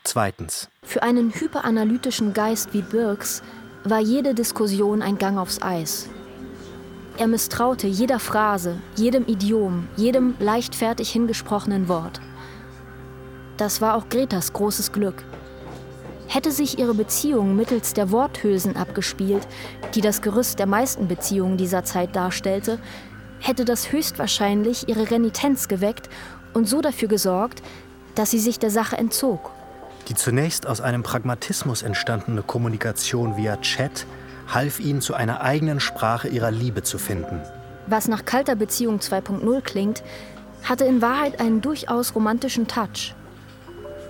Zweitens. 0.03 0.69
Für 0.83 1.01
einen 1.01 1.33
hyperanalytischen 1.33 2.33
Geist 2.33 2.73
wie 2.73 2.81
Birks 2.81 3.41
war 3.83 3.99
jede 3.99 4.33
Diskussion 4.33 5.01
ein 5.01 5.17
Gang 5.17 5.39
aufs 5.39 5.61
Eis. 5.61 6.09
Er 7.17 7.27
misstraute 7.27 7.85
jeder 7.85 8.19
Phrase, 8.19 8.81
jedem 8.95 9.27
Idiom, 9.27 9.87
jedem 9.95 10.33
leichtfertig 10.39 11.11
hingesprochenen 11.11 11.87
Wort. 11.87 12.19
Das 13.57 13.81
war 13.81 13.95
auch 13.95 14.09
Gretas 14.09 14.51
großes 14.51 14.91
Glück. 14.91 15.23
Hätte 16.27 16.51
sich 16.51 16.79
ihre 16.79 16.95
Beziehung 16.95 17.55
mittels 17.55 17.93
der 17.93 18.09
Worthülsen 18.09 18.75
abgespielt, 18.75 19.47
die 19.93 20.01
das 20.01 20.23
Gerüst 20.23 20.57
der 20.57 20.65
meisten 20.65 21.07
Beziehungen 21.07 21.57
dieser 21.57 21.83
Zeit 21.83 22.15
darstellte, 22.15 22.79
hätte 23.39 23.63
das 23.63 23.91
höchstwahrscheinlich 23.91 24.89
ihre 24.89 25.11
Renitenz 25.11 25.67
geweckt 25.67 26.09
und 26.53 26.67
so 26.67 26.81
dafür 26.81 27.09
gesorgt, 27.09 27.61
dass 28.15 28.31
sie 28.31 28.39
sich 28.39 28.57
der 28.57 28.71
Sache 28.71 28.97
entzog. 28.97 29.51
Die 30.07 30.15
zunächst 30.15 30.65
aus 30.65 30.81
einem 30.81 31.03
Pragmatismus 31.03 31.83
entstandene 31.83 32.41
Kommunikation 32.41 33.37
via 33.37 33.57
Chat 33.57 34.07
half 34.53 34.79
ihnen 34.79 35.01
zu 35.01 35.13
einer 35.13 35.41
eigenen 35.41 35.79
Sprache 35.79 36.27
ihrer 36.27 36.51
Liebe 36.51 36.83
zu 36.83 36.97
finden. 36.97 37.41
Was 37.87 38.07
nach 38.07 38.25
kalter 38.25 38.55
Beziehung 38.55 38.99
2.0 38.99 39.61
klingt, 39.61 40.03
hatte 40.63 40.85
in 40.85 41.01
Wahrheit 41.01 41.39
einen 41.39 41.61
durchaus 41.61 42.15
romantischen 42.15 42.67
Touch. 42.67 43.13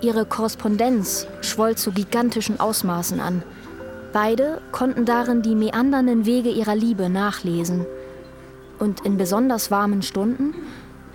Ihre 0.00 0.26
Korrespondenz 0.26 1.26
schwoll 1.40 1.76
zu 1.76 1.90
gigantischen 1.90 2.60
Ausmaßen 2.60 3.20
an. 3.20 3.42
Beide 4.12 4.60
konnten 4.70 5.04
darin 5.04 5.42
die 5.42 5.56
meandernden 5.56 6.26
Wege 6.26 6.50
ihrer 6.50 6.76
Liebe 6.76 7.08
nachlesen. 7.08 7.86
Und 8.78 9.00
in 9.04 9.16
besonders 9.16 9.70
warmen 9.70 10.02
Stunden 10.02 10.54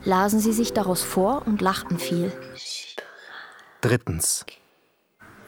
lasen 0.04 0.40
sie 0.40 0.54
sich 0.54 0.74
daraus 0.74 1.04
vor 1.04 1.44
und 1.46 1.62
lachten 1.62 2.00
viel. 2.00 2.32
Drittens. 3.82 4.46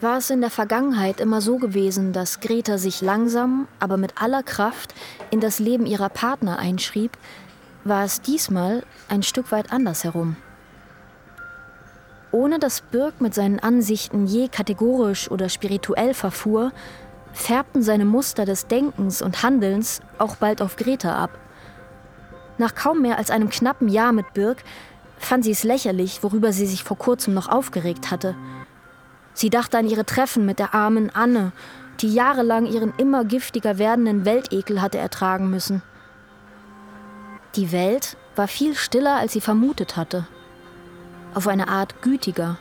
War 0.02 0.18
es 0.18 0.30
in 0.30 0.40
der 0.40 0.50
Vergangenheit 0.50 1.20
immer 1.20 1.40
so 1.40 1.58
gewesen, 1.58 2.12
dass 2.12 2.40
Greta 2.40 2.76
sich 2.76 3.02
langsam, 3.02 3.68
aber 3.78 3.96
mit 3.96 4.20
aller 4.20 4.42
Kraft 4.42 4.92
in 5.30 5.38
das 5.38 5.60
Leben 5.60 5.86
ihrer 5.86 6.08
Partner 6.08 6.58
einschrieb, 6.58 7.12
war 7.84 8.04
es 8.04 8.20
diesmal 8.20 8.82
ein 9.08 9.22
Stück 9.22 9.52
weit 9.52 9.72
andersherum. 9.72 10.34
Ohne 12.32 12.58
dass 12.58 12.80
Birk 12.80 13.20
mit 13.20 13.32
seinen 13.32 13.60
Ansichten 13.60 14.26
je 14.26 14.48
kategorisch 14.48 15.30
oder 15.30 15.48
spirituell 15.48 16.14
verfuhr, 16.14 16.72
färbten 17.32 17.84
seine 17.84 18.04
Muster 18.04 18.44
des 18.44 18.66
Denkens 18.66 19.22
und 19.22 19.44
Handelns 19.44 20.00
auch 20.18 20.34
bald 20.34 20.62
auf 20.62 20.74
Greta 20.74 21.14
ab. 21.14 21.30
Nach 22.58 22.74
kaum 22.74 23.02
mehr 23.02 23.18
als 23.18 23.30
einem 23.30 23.50
knappen 23.50 23.88
Jahr 23.88 24.10
mit 24.10 24.34
Birk 24.34 24.64
fand 25.18 25.44
sie 25.44 25.52
es 25.52 25.62
lächerlich, 25.62 26.24
worüber 26.24 26.52
sie 26.52 26.66
sich 26.66 26.82
vor 26.82 26.98
kurzem 26.98 27.34
noch 27.34 27.48
aufgeregt 27.48 28.10
hatte. 28.10 28.34
Sie 29.34 29.50
dachte 29.50 29.78
an 29.78 29.88
ihre 29.88 30.04
Treffen 30.04 30.44
mit 30.46 30.58
der 30.58 30.74
armen 30.74 31.10
Anne, 31.14 31.52
die 32.00 32.12
jahrelang 32.12 32.66
ihren 32.66 32.92
immer 32.96 33.24
giftiger 33.24 33.78
werdenden 33.78 34.24
Weltekel 34.24 34.82
hatte 34.82 34.98
ertragen 34.98 35.50
müssen. 35.50 35.82
Die 37.54 37.72
Welt 37.72 38.16
war 38.34 38.48
viel 38.48 38.74
stiller, 38.74 39.16
als 39.16 39.32
sie 39.32 39.40
vermutet 39.40 39.96
hatte. 39.96 40.26
Auf 41.34 41.48
eine 41.48 41.68
Art 41.68 42.02
gütiger. 42.02 42.58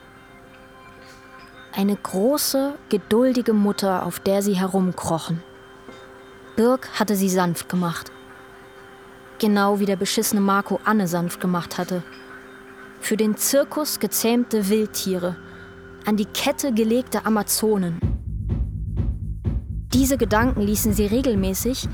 Eine 1.73 1.95
große, 1.95 2.73
geduldige 2.89 3.53
Mutter, 3.53 4.05
auf 4.05 4.19
der 4.19 4.41
sie 4.41 4.53
herumkrochen. 4.53 5.41
Birk 6.57 6.89
hatte 6.99 7.15
sie 7.15 7.29
sanft 7.29 7.69
gemacht. 7.69 8.11
Genau 9.39 9.79
wie 9.79 9.85
der 9.85 9.95
beschissene 9.95 10.41
Marco 10.41 10.79
Anne 10.83 11.07
sanft 11.07 11.39
gemacht 11.39 11.77
hatte. 11.77 12.03
Für 12.99 13.17
den 13.17 13.37
Zirkus 13.37 13.99
gezähmte 13.99 14.69
Wildtiere– 14.69 15.35
an 16.05 16.17
die 16.17 16.25
Kette 16.25 16.73
gelegte 16.73 17.25
Amazonen. 17.25 17.99
Diese 19.93 20.17
Gedanken 20.17 20.61
ließen 20.61 20.93
sie 20.93 21.05
regelmäßig, 21.05 21.87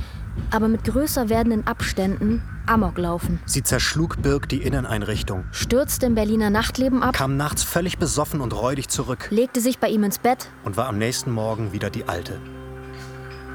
aber 0.51 0.67
mit 0.67 0.83
größer 0.83 1.29
werdenden 1.29 1.65
Abständen 1.65 2.43
Amok 2.67 2.97
laufen. 2.97 3.39
Sie 3.45 3.63
zerschlug 3.63 4.21
Birk 4.21 4.49
die 4.49 4.61
Inneneinrichtung, 4.61 5.45
stürzte 5.51 6.05
im 6.05 6.15
Berliner 6.15 6.49
Nachtleben 6.49 7.01
ab, 7.01 7.15
kam 7.15 7.37
nachts 7.37 7.63
völlig 7.63 7.97
besoffen 7.97 8.41
und 8.41 8.53
räudig 8.53 8.89
zurück, 8.89 9.27
legte 9.31 9.61
sich 9.61 9.79
bei 9.79 9.87
ihm 9.87 10.03
ins 10.03 10.19
Bett 10.19 10.49
und 10.63 10.77
war 10.77 10.87
am 10.87 10.97
nächsten 10.97 11.31
Morgen 11.31 11.71
wieder 11.73 11.89
die 11.89 12.07
Alte. 12.07 12.39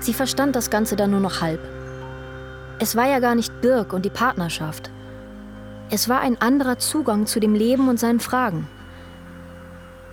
Sie 0.00 0.14
verstand 0.14 0.56
das 0.56 0.70
Ganze 0.70 0.96
dann 0.96 1.10
nur 1.12 1.20
noch 1.20 1.40
halb. 1.40 1.60
Es 2.78 2.96
war 2.96 3.06
ja 3.06 3.20
gar 3.20 3.36
nicht 3.36 3.60
Birk 3.60 3.92
und 3.92 4.04
die 4.04 4.10
Partnerschaft. 4.10 4.90
Es 5.90 6.08
war 6.08 6.20
ein 6.20 6.40
anderer 6.40 6.78
Zugang 6.78 7.26
zu 7.26 7.38
dem 7.38 7.54
Leben 7.54 7.88
und 7.88 8.00
seinen 8.00 8.18
Fragen. 8.18 8.66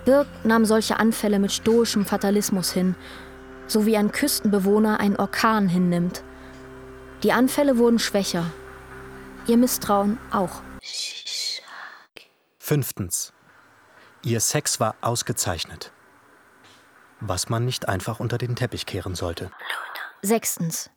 Birk 0.10 0.28
nahm 0.44 0.66
solche 0.66 0.98
Anfälle 0.98 1.38
mit 1.38 1.52
stoischem 1.52 2.04
Fatalismus 2.04 2.72
hin, 2.72 2.96
so 3.68 3.86
wie 3.86 3.96
ein 3.96 4.12
Küstenbewohner 4.12 5.00
einen 5.00 5.16
Orkan 5.18 5.68
hinnimmt. 5.68 6.24
Die 7.22 7.32
Anfälle 7.32 7.78
wurden 7.78 8.00
schwächer, 8.00 8.46
ihr 9.46 9.58
Misstrauen 9.58 10.18
auch. 10.32 10.64
Fünftens. 12.58 13.34
Ihr 14.24 14.40
Sex 14.40 14.80
war 14.80 14.96
ausgezeichnet. 15.02 15.92
Was 17.20 17.50
man 17.50 17.64
nicht 17.64 17.88
einfach 17.88 18.20
unter 18.20 18.40
den 18.40 18.56
Teppich 18.56 18.88
kehren 18.88 19.14
sollte. 19.14 19.52
Sechstens. 20.24 20.90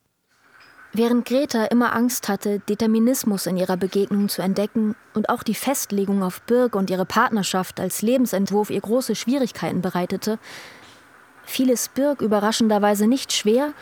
Während 0.94 1.24
Greta 1.24 1.64
immer 1.64 1.94
Angst 1.94 2.28
hatte, 2.28 2.58
Determinismus 2.58 3.46
in 3.46 3.56
ihrer 3.56 3.78
Begegnung 3.78 4.28
zu 4.28 4.42
entdecken 4.42 4.94
und 5.14 5.30
auch 5.30 5.42
die 5.42 5.54
Festlegung 5.54 6.22
auf 6.22 6.42
Birg 6.42 6.76
und 6.76 6.90
ihre 6.90 7.06
Partnerschaft 7.06 7.80
als 7.80 8.02
Lebensentwurf 8.02 8.68
ihr 8.68 8.82
große 8.82 9.14
Schwierigkeiten 9.14 9.80
bereitete, 9.80 10.38
fiel 11.44 11.70
es 11.70 11.88
Birg 11.88 12.20
überraschenderweise 12.20 13.06
nicht 13.06 13.32
schwer, 13.32 13.72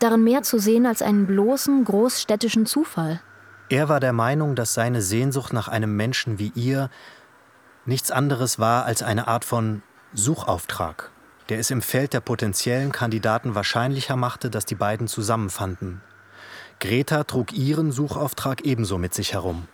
darin 0.00 0.24
mehr 0.24 0.42
zu 0.42 0.58
sehen 0.58 0.86
als 0.86 1.02
einen 1.02 1.28
bloßen 1.28 1.84
großstädtischen 1.84 2.66
Zufall. 2.66 3.20
Er 3.68 3.88
war 3.88 4.00
der 4.00 4.12
Meinung, 4.12 4.56
dass 4.56 4.74
seine 4.74 5.02
Sehnsucht 5.02 5.52
nach 5.52 5.68
einem 5.68 5.94
Menschen 5.94 6.40
wie 6.40 6.50
ihr 6.56 6.90
nichts 7.84 8.10
anderes 8.10 8.58
war 8.58 8.84
als 8.84 9.04
eine 9.04 9.28
Art 9.28 9.44
von 9.44 9.82
Suchauftrag, 10.12 11.12
der 11.48 11.60
es 11.60 11.70
im 11.70 11.80
Feld 11.80 12.12
der 12.12 12.20
potenziellen 12.20 12.90
Kandidaten 12.90 13.54
wahrscheinlicher 13.54 14.16
machte, 14.16 14.50
dass 14.50 14.66
die 14.66 14.74
beiden 14.74 15.06
zusammenfanden, 15.06 16.00
Greta 16.78 17.24
trug 17.24 17.52
ihren 17.52 17.92
Suchauftrag 17.92 18.62
ebenso 18.62 18.98
mit 18.98 19.14
sich 19.14 19.32
herum. 19.32 19.66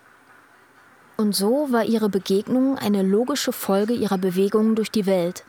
Und 1.16 1.34
so 1.34 1.68
war 1.70 1.84
ihre 1.84 2.08
Begegnung 2.08 2.78
eine 2.78 3.02
logische 3.02 3.52
Folge 3.52 3.92
ihrer 3.92 4.18
Bewegungen 4.18 4.74
durch 4.74 4.90
die 4.90 5.06
Welt. 5.06 5.44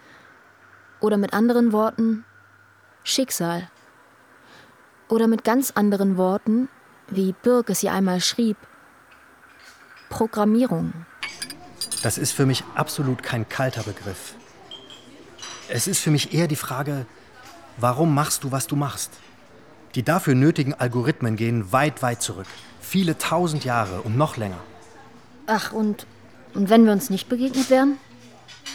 Oder 0.99 1.17
mit 1.17 1.33
anderen 1.33 1.71
Worten, 1.71 2.25
Schicksal. 3.03 3.69
Oder 5.09 5.27
mit 5.27 5.43
ganz 5.43 5.71
anderen 5.71 6.17
Worten, 6.17 6.69
wie 7.07 7.33
Birk 7.43 7.69
es 7.69 7.83
ihr 7.83 7.91
einmal 7.91 8.19
schrieb, 8.21 8.57
Programmierung. 10.09 10.93
Das 12.01 12.17
ist 12.17 12.33
für 12.33 12.45
mich 12.45 12.63
absolut 12.75 13.23
kein 13.23 13.47
kalter 13.47 13.83
Begriff. 13.83 14.35
Es 15.69 15.87
ist 15.87 15.99
für 15.99 16.11
mich 16.11 16.33
eher 16.33 16.47
die 16.47 16.55
Frage, 16.55 17.05
warum 17.77 18.13
machst 18.13 18.43
du, 18.43 18.51
was 18.51 18.67
du 18.67 18.75
machst? 18.75 19.11
Die 19.95 20.03
dafür 20.03 20.33
nötigen 20.33 20.73
Algorithmen 20.73 21.35
gehen 21.35 21.71
weit, 21.71 22.01
weit 22.01 22.21
zurück. 22.21 22.47
Viele 22.81 23.17
tausend 23.17 23.63
Jahre 23.63 24.01
und 24.01 24.17
noch 24.17 24.37
länger. 24.37 24.59
Ach, 25.45 25.71
und, 25.71 26.07
und 26.53 26.69
wenn 26.69 26.85
wir 26.85 26.91
uns 26.91 27.09
nicht 27.09 27.29
begegnet 27.29 27.69
wären? 27.69 27.97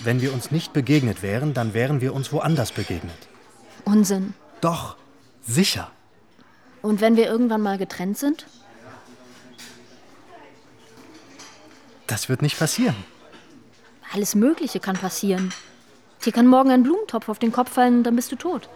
Wenn 0.05 0.21
wir 0.21 0.33
uns 0.33 0.51
nicht 0.51 0.73
begegnet 0.73 1.23
wären, 1.23 1.55
dann 1.55 1.75
wären 1.75 2.01
wir 2.01 2.15
uns 2.15 2.33
woanders 2.33 2.73
begegnet. 2.73 3.17
Unsinn. 3.85 4.35
Doch, 4.61 4.97
sicher. 5.43 5.91
Und 6.83 7.01
wenn 7.01 7.17
wir 7.17 7.27
irgendwann 7.27 7.63
mal 7.63 7.79
getrennt 7.79 8.19
sind? 8.19 8.47
Das 12.07 12.29
wird 12.29 12.43
nicht 12.43 12.59
passieren. 12.59 12.97
Alles 14.13 14.35
Mögliche 14.35 14.79
kann 14.79 14.97
passieren. 14.97 15.53
Dir 16.25 16.33
kann 16.33 16.47
morgen 16.47 16.71
ein 16.71 16.83
Blumentopf 16.83 17.29
auf 17.29 17.39
den 17.39 17.53
Kopf 17.53 17.73
fallen, 17.73 18.03
dann 18.03 18.17
bist 18.17 18.33
du 18.33 18.37
tot. 18.37 18.69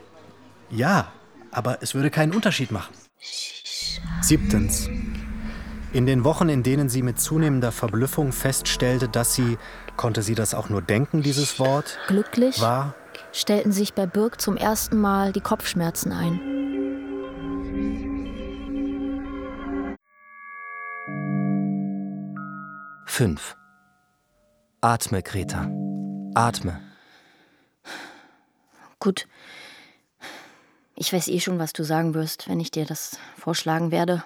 Ja, 0.71 1.13
aber 1.53 1.79
es 1.83 1.95
würde 1.95 2.11
keinen 2.11 2.35
Unterschied 2.35 2.73
machen. 2.73 2.93
Siebtens. 4.21 4.89
In 5.93 6.07
den 6.07 6.25
Wochen, 6.25 6.49
in 6.49 6.63
denen 6.63 6.89
sie 6.89 7.03
mit 7.03 7.21
zunehmender 7.21 7.71
Verblüffung 7.71 8.33
feststellte, 8.33 9.09
dass 9.09 9.35
sie, 9.35 9.59
konnte 9.97 10.23
sie 10.23 10.35
das 10.35 10.55
auch 10.55 10.71
nur 10.71 10.81
denken, 10.81 11.23
dieses 11.23 11.59
Wort, 11.59 11.99
glücklich 12.09 12.61
war, 12.61 12.95
stellten 13.33 13.73
sich 13.73 13.93
bei 13.93 14.07
Birk 14.07 14.41
zum 14.41 14.57
ersten 14.57 14.99
Mal 14.99 15.33
die 15.33 15.41
Kopfschmerzen 15.41 16.13
ein. 16.13 16.41
Fünf. 23.05 23.57
Atme, 24.81 25.23
Greta. 25.23 25.71
Atme. 26.35 26.81
Gut. 28.99 29.27
Ich 31.03 31.13
weiß 31.13 31.27
eh 31.27 31.41
schon, 31.41 31.59
was 31.59 31.73
du 31.73 31.83
sagen 31.83 32.15
wirst, 32.15 32.49
wenn 32.49 32.61
ich 32.61 32.71
dir 32.71 32.87
das 32.87 33.19
vorschlagen 33.37 33.91
werde. 33.91 34.23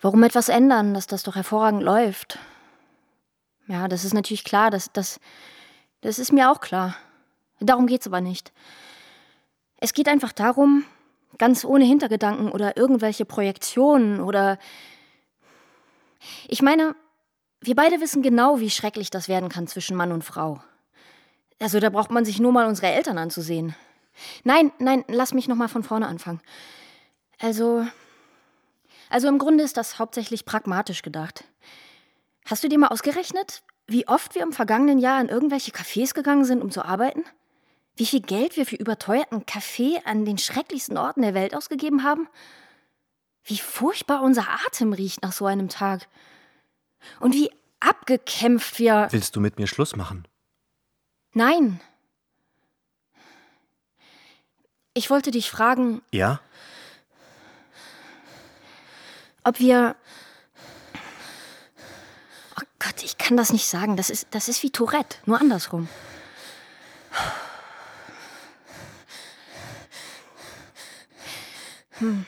Warum 0.00 0.22
etwas 0.22 0.48
ändern, 0.48 0.94
dass 0.94 1.08
das 1.08 1.24
doch 1.24 1.34
hervorragend 1.34 1.82
läuft? 1.82 2.38
Ja, 3.66 3.88
das 3.88 4.04
ist 4.04 4.14
natürlich 4.14 4.44
klar, 4.44 4.70
das, 4.70 4.92
das, 4.92 5.18
das 6.00 6.20
ist 6.20 6.32
mir 6.32 6.48
auch 6.48 6.60
klar. 6.60 6.94
Darum 7.58 7.88
geht's 7.88 8.06
aber 8.06 8.20
nicht. 8.20 8.52
Es 9.78 9.94
geht 9.94 10.06
einfach 10.06 10.30
darum, 10.30 10.84
ganz 11.38 11.64
ohne 11.64 11.86
Hintergedanken 11.86 12.52
oder 12.52 12.76
irgendwelche 12.76 13.24
Projektionen 13.24 14.20
oder. 14.20 14.58
Ich 16.46 16.62
meine, 16.62 16.94
wir 17.60 17.74
beide 17.74 18.00
wissen 18.00 18.22
genau, 18.22 18.60
wie 18.60 18.70
schrecklich 18.70 19.10
das 19.10 19.26
werden 19.26 19.48
kann 19.48 19.66
zwischen 19.66 19.96
Mann 19.96 20.12
und 20.12 20.22
Frau. 20.22 20.62
Also 21.58 21.80
da 21.80 21.90
braucht 21.90 22.12
man 22.12 22.24
sich 22.24 22.38
nur 22.38 22.52
mal 22.52 22.68
unsere 22.68 22.92
Eltern 22.92 23.18
anzusehen. 23.18 23.74
Nein, 24.44 24.72
nein, 24.78 25.04
lass 25.08 25.34
mich 25.34 25.48
noch 25.48 25.56
mal 25.56 25.68
von 25.68 25.82
vorne 25.82 26.06
anfangen. 26.06 26.40
Also, 27.38 27.86
also 29.08 29.28
im 29.28 29.38
Grunde 29.38 29.64
ist 29.64 29.76
das 29.76 29.98
hauptsächlich 29.98 30.44
pragmatisch 30.44 31.02
gedacht. 31.02 31.44
Hast 32.44 32.64
du 32.64 32.68
dir 32.68 32.78
mal 32.78 32.88
ausgerechnet, 32.88 33.62
wie 33.86 34.06
oft 34.08 34.34
wir 34.34 34.42
im 34.42 34.52
vergangenen 34.52 34.98
Jahr 34.98 35.20
in 35.20 35.28
irgendwelche 35.28 35.72
Cafés 35.72 36.14
gegangen 36.14 36.44
sind, 36.44 36.62
um 36.62 36.70
zu 36.70 36.84
arbeiten? 36.84 37.24
Wie 37.96 38.06
viel 38.06 38.20
Geld 38.20 38.56
wir 38.56 38.66
für 38.66 38.76
überteuerten 38.76 39.46
Kaffee 39.46 40.00
an 40.04 40.24
den 40.24 40.38
schrecklichsten 40.38 40.96
Orten 40.96 41.22
der 41.22 41.34
Welt 41.34 41.54
ausgegeben 41.54 42.02
haben? 42.02 42.28
Wie 43.44 43.58
furchtbar 43.58 44.22
unser 44.22 44.46
Atem 44.66 44.92
riecht 44.92 45.22
nach 45.22 45.32
so 45.32 45.46
einem 45.46 45.68
Tag. 45.68 46.08
Und 47.18 47.34
wie 47.34 47.50
abgekämpft 47.80 48.78
wir. 48.78 49.08
Willst 49.10 49.34
du 49.34 49.40
mit 49.40 49.58
mir 49.58 49.66
Schluss 49.66 49.96
machen? 49.96 50.26
Nein. 51.32 51.80
Ich 54.94 55.10
wollte 55.10 55.30
dich 55.30 55.50
fragen. 55.50 56.02
Ja? 56.10 56.40
Ob 59.44 59.58
wir. 59.58 59.94
Oh 62.58 62.64
Gott, 62.78 63.02
ich 63.02 63.16
kann 63.16 63.36
das 63.36 63.52
nicht 63.52 63.68
sagen. 63.68 63.96
Das 63.96 64.10
ist, 64.10 64.28
das 64.32 64.48
ist 64.48 64.62
wie 64.62 64.70
Tourette, 64.70 65.18
nur 65.26 65.40
andersrum. 65.40 65.88
Hm. 71.98 72.26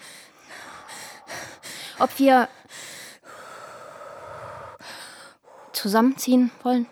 Ob 1.99 2.19
wir 2.19 2.49
zusammenziehen 5.73 6.51
wollen? 6.63 6.87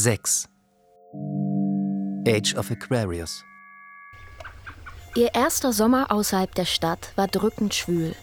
Sechs. 0.00 0.48
Age 2.24 2.54
of 2.54 2.70
Aquarius. 2.70 3.44
Ihr 5.16 5.34
erster 5.34 5.72
Sommer 5.72 6.12
außerhalb 6.12 6.54
der 6.54 6.66
Stadt 6.66 7.10
war 7.16 7.26
drückend 7.26 7.74
schwül. 7.74 8.14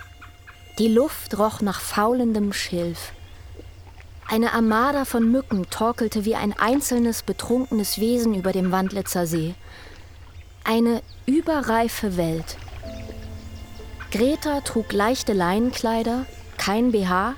Die 0.80 0.88
Luft 0.88 1.38
roch 1.38 1.60
nach 1.60 1.82
faulendem 1.82 2.54
Schilf. 2.54 3.12
Eine 4.30 4.54
Armada 4.54 5.04
von 5.04 5.30
Mücken 5.30 5.70
torkelte 5.70 6.24
wie 6.24 6.36
ein 6.36 6.58
einzelnes 6.58 7.24
betrunkenes 7.24 8.00
Wesen 8.00 8.36
über 8.36 8.54
dem 8.54 8.72
Wandlitzer 8.72 9.28
See. 9.28 9.54
Eine 10.64 11.02
überreife 11.26 12.16
Welt. 12.16 12.56
Greta 14.12 14.62
trug 14.62 14.94
leichte 14.94 15.34
Leinenkleider, 15.34 16.26
kein 16.58 16.94
BH 16.94 17.36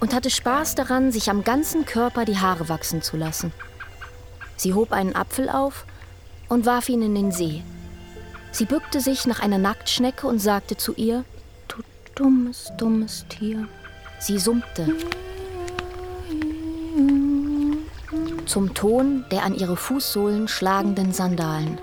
und 0.00 0.12
hatte 0.12 0.28
Spaß 0.28 0.74
daran, 0.74 1.10
sich 1.10 1.30
am 1.30 1.42
ganzen 1.42 1.86
Körper 1.86 2.26
die 2.26 2.36
Haare 2.36 2.68
wachsen 2.68 3.00
zu 3.00 3.16
lassen. 3.16 3.50
Sie 4.58 4.74
hob 4.74 4.92
einen 4.92 5.14
Apfel 5.14 5.48
auf 5.48 5.86
und 6.48 6.66
warf 6.66 6.88
ihn 6.88 7.00
in 7.00 7.14
den 7.14 7.32
See. 7.32 7.62
Sie 8.50 8.64
bückte 8.64 9.00
sich 9.00 9.26
nach 9.26 9.40
einer 9.40 9.58
Nacktschnecke 9.58 10.26
und 10.26 10.40
sagte 10.40 10.76
zu 10.76 10.94
ihr, 10.94 11.24
Du 11.68 11.76
dummes, 12.14 12.72
dummes 12.76 13.24
Tier. 13.28 13.68
Sie 14.18 14.38
summte. 14.38 14.96
Zum 18.46 18.74
Ton 18.74 19.24
der 19.30 19.44
an 19.44 19.54
ihre 19.54 19.76
Fußsohlen 19.76 20.48
schlagenden 20.48 21.12
Sandalen. 21.12 21.78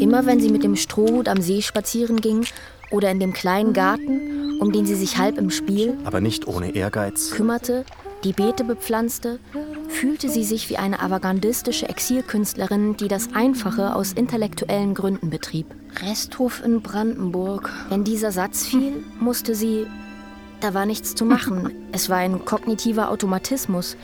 Immer 0.00 0.26
wenn 0.26 0.40
sie 0.40 0.50
mit 0.50 0.64
dem 0.64 0.74
Strohhut 0.74 1.28
am 1.28 1.40
See 1.40 1.62
spazieren 1.62 2.20
ging 2.20 2.46
oder 2.90 3.12
in 3.12 3.20
dem 3.20 3.32
kleinen 3.32 3.72
Garten, 3.72 4.58
um 4.60 4.72
den 4.72 4.86
sie 4.86 4.96
sich 4.96 5.18
halb 5.18 5.38
im 5.38 5.50
Spiel, 5.50 5.96
aber 6.04 6.20
nicht 6.20 6.48
ohne 6.48 6.74
Ehrgeiz, 6.74 7.30
kümmerte, 7.30 7.84
die 8.24 8.32
Beete 8.32 8.64
bepflanzte, 8.64 9.38
fühlte 9.88 10.30
sie 10.30 10.44
sich 10.44 10.70
wie 10.70 10.78
eine 10.78 11.00
avantgardistische 11.00 11.88
Exilkünstlerin, 11.88 12.96
die 12.96 13.08
das 13.08 13.34
Einfache 13.34 13.94
aus 13.94 14.12
intellektuellen 14.12 14.94
Gründen 14.94 15.28
betrieb. 15.28 15.66
Resthof 16.02 16.64
in 16.64 16.80
Brandenburg. 16.80 17.70
Wenn 17.90 18.02
dieser 18.02 18.32
Satz 18.32 18.64
fiel, 18.66 19.04
musste 19.20 19.54
sie. 19.54 19.86
Da 20.60 20.72
war 20.72 20.86
nichts 20.86 21.14
zu 21.14 21.24
machen. 21.24 21.70
Es 21.92 22.08
war 22.08 22.16
ein 22.16 22.44
kognitiver 22.44 23.10
Automatismus. 23.10 23.96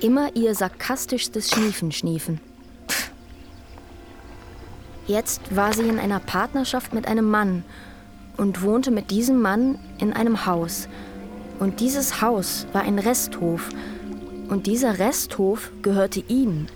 Immer 0.00 0.34
ihr 0.34 0.54
sarkastischstes 0.54 1.50
Schniefen 1.50 1.92
schniefen. 1.92 2.40
Jetzt 5.06 5.54
war 5.54 5.72
sie 5.72 5.86
in 5.86 5.98
einer 5.98 6.18
Partnerschaft 6.18 6.94
mit 6.94 7.06
einem 7.06 7.30
Mann 7.30 7.64
und 8.36 8.62
wohnte 8.62 8.90
mit 8.90 9.10
diesem 9.10 9.40
Mann 9.40 9.78
in 9.98 10.12
einem 10.12 10.46
Haus. 10.46 10.88
Und 11.58 11.80
dieses 11.80 12.20
Haus 12.20 12.66
war 12.72 12.82
ein 12.82 12.98
Resthof. 12.98 13.68
Und 14.48 14.66
dieser 14.66 14.98
Resthof 14.98 15.70
gehörte 15.82 16.22
ihm. 16.28 16.66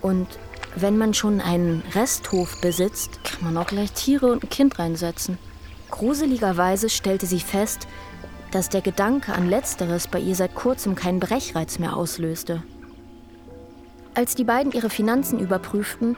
Und 0.00 0.26
wenn 0.74 0.98
man 0.98 1.14
schon 1.14 1.40
einen 1.40 1.82
Resthof 1.94 2.60
besitzt, 2.60 3.20
kann 3.24 3.44
man 3.44 3.56
auch 3.56 3.68
gleich 3.68 3.92
Tiere 3.92 4.32
und 4.32 4.42
ein 4.42 4.50
Kind 4.50 4.78
reinsetzen. 4.78 5.38
Gruseligerweise 5.90 6.88
stellte 6.88 7.26
sie 7.26 7.40
fest, 7.40 7.86
dass 8.50 8.68
der 8.68 8.80
Gedanke 8.80 9.34
an 9.34 9.48
letzteres 9.48 10.08
bei 10.08 10.18
ihr 10.18 10.34
seit 10.34 10.54
kurzem 10.54 10.94
keinen 10.94 11.20
Brechreiz 11.20 11.78
mehr 11.78 11.96
auslöste. 11.96 12.62
Als 14.14 14.34
die 14.34 14.44
beiden 14.44 14.72
ihre 14.72 14.90
Finanzen 14.90 15.38
überprüften, 15.38 16.16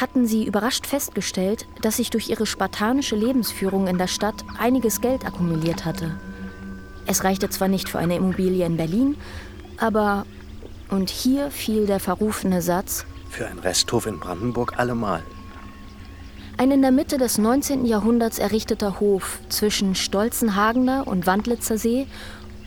hatten 0.00 0.26
sie 0.26 0.44
überrascht 0.44 0.86
festgestellt, 0.86 1.66
dass 1.82 1.96
sich 1.96 2.10
durch 2.10 2.28
ihre 2.28 2.46
spartanische 2.46 3.16
Lebensführung 3.16 3.86
in 3.86 3.98
der 3.98 4.06
Stadt 4.06 4.44
einiges 4.58 5.00
Geld 5.00 5.24
akkumuliert 5.24 5.84
hatte. 5.84 6.18
Es 7.08 7.24
reichte 7.24 7.48
zwar 7.48 7.68
nicht 7.68 7.88
für 7.88 7.98
eine 7.98 8.16
Immobilie 8.16 8.66
in 8.66 8.76
Berlin, 8.76 9.16
aber, 9.78 10.26
und 10.90 11.08
hier 11.08 11.50
fiel 11.50 11.86
der 11.86 12.00
verrufene 12.00 12.60
Satz, 12.60 13.06
für 13.30 13.46
einen 13.46 13.60
Resthof 13.60 14.06
in 14.06 14.20
Brandenburg 14.20 14.78
allemal. 14.78 15.22
Ein 16.58 16.70
in 16.70 16.82
der 16.82 16.90
Mitte 16.90 17.16
des 17.16 17.38
19. 17.38 17.86
Jahrhunderts 17.86 18.38
errichteter 18.38 19.00
Hof 19.00 19.40
zwischen 19.48 19.94
Stolzenhagener 19.94 21.06
und 21.06 21.26
Wandlitzer 21.26 21.78
See 21.78 22.06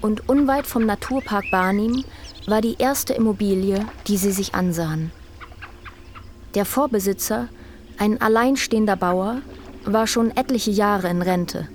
und 0.02 0.28
unweit 0.28 0.66
vom 0.66 0.88
Naturpark 0.88 1.46
Barnim 1.52 2.04
war 2.48 2.62
die 2.62 2.78
erste 2.80 3.14
Immobilie, 3.14 3.86
die 4.08 4.18
sie 4.18 4.32
sich 4.32 4.56
ansahen. 4.56 5.12
Der 6.56 6.66
Vorbesitzer, 6.66 7.48
ein 8.00 8.20
alleinstehender 8.20 8.96
Bauer, 8.96 9.42
war 9.86 10.08
schon 10.08 10.36
etliche 10.36 10.72
Jahre 10.72 11.10
in 11.10 11.22
Rente. 11.22 11.68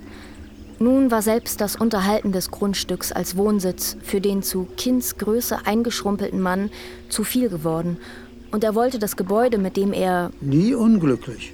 Nun 0.79 1.09
war 1.09 1.23
selbst 1.23 1.59
das 1.59 1.75
Unterhalten 1.75 2.31
des 2.31 2.51
Grundstücks 2.51 3.11
als 3.11 3.35
Wohnsitz 3.35 3.97
für 4.03 4.21
den 4.21 4.43
zu 4.43 4.67
Kindsgröße 4.77 5.65
eingeschrumpelten 5.65 6.39
Mann 6.39 6.69
zu 7.09 7.23
viel 7.23 7.49
geworden. 7.49 7.97
Und 8.51 8.63
er 8.63 8.75
wollte 8.75 8.99
das 8.99 9.15
Gebäude, 9.15 9.57
mit 9.57 9.75
dem 9.75 9.91
er 9.91 10.31
nie 10.39 10.75
unglücklich 10.75 11.53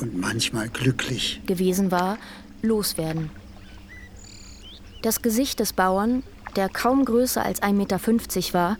und 0.00 0.18
manchmal 0.18 0.68
glücklich 0.70 1.42
gewesen 1.46 1.90
war, 1.90 2.16
loswerden. 2.62 3.30
Das 5.02 5.20
Gesicht 5.20 5.60
des 5.60 5.74
Bauern, 5.74 6.22
der 6.56 6.70
kaum 6.70 7.04
größer 7.04 7.44
als 7.44 7.62
1,50 7.62 7.72
Meter 7.74 8.00
war, 8.54 8.78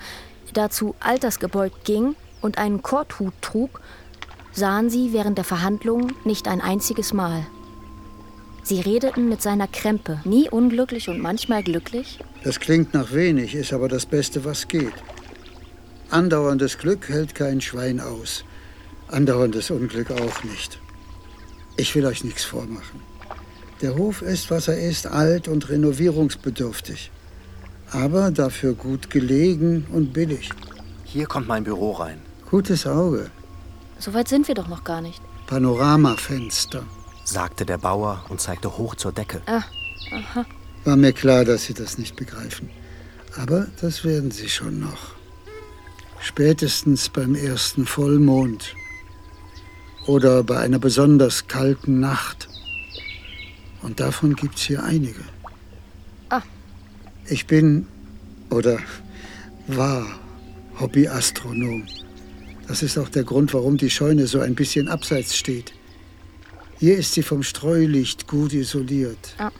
dazu 0.54 0.94
altersgebeugt 1.00 1.84
ging 1.84 2.14
und 2.40 2.56
einen 2.56 2.82
Korthut 2.82 3.34
trug, 3.42 3.80
sahen 4.52 4.88
sie 4.88 5.12
während 5.12 5.36
der 5.36 5.44
Verhandlungen 5.44 6.14
nicht 6.24 6.48
ein 6.48 6.60
einziges 6.60 7.12
Mal. 7.12 7.46
Sie 8.64 8.80
redeten 8.80 9.28
mit 9.28 9.42
seiner 9.42 9.66
Krempe, 9.66 10.20
nie 10.24 10.48
unglücklich 10.48 11.08
und 11.08 11.20
manchmal 11.20 11.62
glücklich. 11.62 12.18
Das 12.44 12.60
klingt 12.60 12.94
nach 12.94 13.12
wenig, 13.12 13.54
ist 13.54 13.72
aber 13.72 13.88
das 13.88 14.06
Beste, 14.06 14.44
was 14.44 14.68
geht. 14.68 14.94
Andauerndes 16.10 16.78
Glück 16.78 17.08
hält 17.08 17.34
kein 17.34 17.60
Schwein 17.60 17.98
aus, 18.00 18.44
andauerndes 19.08 19.70
Unglück 19.70 20.10
auch 20.10 20.44
nicht. 20.44 20.78
Ich 21.76 21.94
will 21.94 22.06
euch 22.06 22.22
nichts 22.22 22.44
vormachen. 22.44 23.00
Der 23.80 23.96
Hof 23.96 24.22
ist, 24.22 24.50
was 24.50 24.68
er 24.68 24.78
ist, 24.78 25.06
alt 25.06 25.48
und 25.48 25.68
renovierungsbedürftig. 25.68 27.10
Aber 27.90 28.30
dafür 28.30 28.74
gut 28.74 29.10
gelegen 29.10 29.86
und 29.92 30.12
billig. 30.12 30.50
Hier 31.04 31.26
kommt 31.26 31.48
mein 31.48 31.64
Büro 31.64 31.92
rein. 31.92 32.22
Gutes 32.48 32.86
Auge. 32.86 33.30
So 33.98 34.14
weit 34.14 34.28
sind 34.28 34.48
wir 34.48 34.54
doch 34.54 34.68
noch 34.68 34.84
gar 34.84 35.00
nicht. 35.00 35.20
Panoramafenster, 35.46 36.84
sagte 37.24 37.64
der 37.64 37.78
Bauer 37.78 38.24
und 38.28 38.40
zeigte 38.40 38.76
hoch 38.76 38.94
zur 38.94 39.12
Decke. 39.12 39.42
Ah, 39.46 39.62
aha. 40.12 40.44
War 40.84 40.96
mir 40.96 41.12
klar, 41.12 41.44
dass 41.44 41.64
Sie 41.64 41.74
das 41.74 41.98
nicht 41.98 42.16
begreifen. 42.16 42.70
Aber 43.36 43.66
das 43.80 44.04
werden 44.04 44.30
sie 44.30 44.48
schon 44.48 44.80
noch. 44.80 45.14
Spätestens 46.20 47.08
beim 47.08 47.34
ersten 47.34 47.86
Vollmond 47.86 48.74
oder 50.06 50.42
bei 50.42 50.58
einer 50.58 50.78
besonders 50.78 51.46
kalten 51.46 52.00
Nacht. 52.00 52.48
Und 53.80 54.00
davon 54.00 54.36
gibt 54.36 54.56
es 54.56 54.62
hier 54.62 54.84
einige. 54.84 55.22
Ah. 56.28 56.42
Ich 57.26 57.46
bin 57.46 57.86
oder 58.50 58.78
war 59.66 60.06
Hobbyastronom. 60.78 61.86
Das 62.68 62.82
ist 62.82 62.98
auch 62.98 63.08
der 63.08 63.24
Grund, 63.24 63.52
warum 63.54 63.76
die 63.76 63.90
Scheune 63.90 64.26
so 64.26 64.40
ein 64.40 64.54
bisschen 64.54 64.88
abseits 64.88 65.36
steht. 65.36 65.72
Hier 66.82 66.98
ist 66.98 67.14
sie 67.14 67.22
vom 67.22 67.44
Streulicht 67.44 68.26
gut 68.26 68.52
isoliert. 68.52 69.36
Ah. 69.38 69.52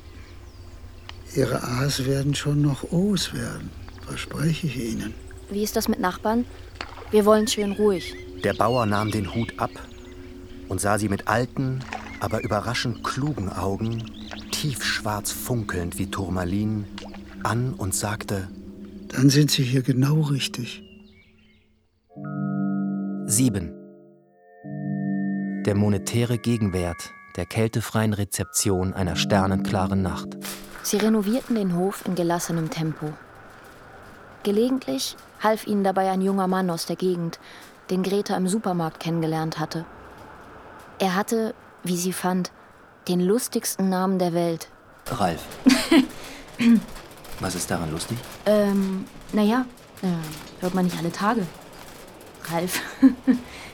Ihre 1.37 1.63
A's 1.63 2.05
werden 2.05 2.35
schon 2.35 2.63
noch 2.63 2.91
O's 2.91 3.33
werden, 3.33 3.71
verspreche 4.05 4.67
ich 4.67 4.77
Ihnen. 4.77 5.15
Wie 5.49 5.63
ist 5.63 5.77
das 5.77 5.87
mit 5.87 6.01
Nachbarn? 6.01 6.47
Wir 7.13 7.25
wollen 7.25 7.47
schön 7.47 7.71
ruhig. 7.71 8.13
Der 8.43 8.55
Bauer 8.55 8.87
nahm 8.87 9.13
den 9.13 9.33
Hut 9.37 9.57
ab 9.59 9.71
und 10.69 10.81
sah 10.81 10.99
sie 10.99 11.09
mit 11.09 11.29
alten, 11.29 11.79
aber 12.19 12.43
überraschend 12.43 13.05
klugen 13.05 13.51
Augen, 13.51 14.03
tiefschwarz 14.51 15.31
funkelnd 15.31 16.01
wie 16.01 16.11
Turmalin, 16.11 16.87
an 17.45 17.75
und 17.75 17.95
sagte: 17.95 18.49
Dann 19.07 19.31
sind 19.31 19.53
Sie 19.53 19.63
hier 19.63 19.83
genau 19.83 20.23
richtig. 20.23 20.83
7. 23.27 23.82
Der 25.65 25.77
monetäre 25.77 26.39
Gegenwert 26.39 27.13
der 27.37 27.47
kältefreien 27.47 28.15
Rezeption 28.15 28.95
einer 28.95 29.15
sternenklaren 29.15 30.03
Nacht. 30.03 30.37
Sie 30.83 30.97
renovierten 30.97 31.55
den 31.55 31.77
Hof 31.77 32.05
in 32.05 32.17
gelassenem 32.17 32.69
Tempo. 32.69 33.13
Gelegentlich 34.43 35.17
half 35.41 35.69
ihnen 35.69 35.85
dabei 35.85 36.11
ein 36.11 36.21
junger 36.21 36.49
Mann 36.49 36.69
aus 36.69 36.87
der 36.87 36.97
Gegend, 36.97 37.39
den 37.91 38.03
Greta 38.03 38.37
im 38.37 38.49
Supermarkt 38.49 38.99
kennengelernt 38.99 39.61
hatte. 39.61 39.85
Er 40.99 41.15
hatte, 41.15 41.55
wie 41.85 41.97
sie 41.97 42.13
fand, 42.13 42.51
den 43.07 43.21
lustigsten 43.21 43.89
Namen 43.89 44.19
der 44.19 44.35
Welt. 44.35 44.69
Ralf. 45.07 45.47
Was 47.41 47.55
ist 47.55 47.71
daran 47.71 47.93
lustig? 47.93 48.19
Ähm, 48.47 49.05
naja, 49.33 49.65
äh, 50.03 50.61
hört 50.61 50.75
man 50.75 50.87
nicht 50.87 50.99
alle 50.99 51.13
Tage. 51.13 51.47
Ralf. 52.51 52.81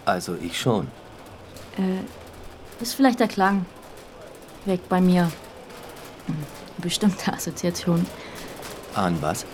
Also 0.05 0.37
ich 0.41 0.59
schon. 0.59 0.89
Äh, 1.79 2.83
ist 2.83 2.95
vielleicht 2.95 3.21
der 3.21 3.29
Klang. 3.29 3.67
Weg 4.65 4.89
bei 4.89 5.01
mir. 5.01 5.31
Hm, 6.27 6.37
Bestimmte 6.79 7.33
Assoziation. 7.33 8.07
An 8.95 9.21
was? 9.21 9.45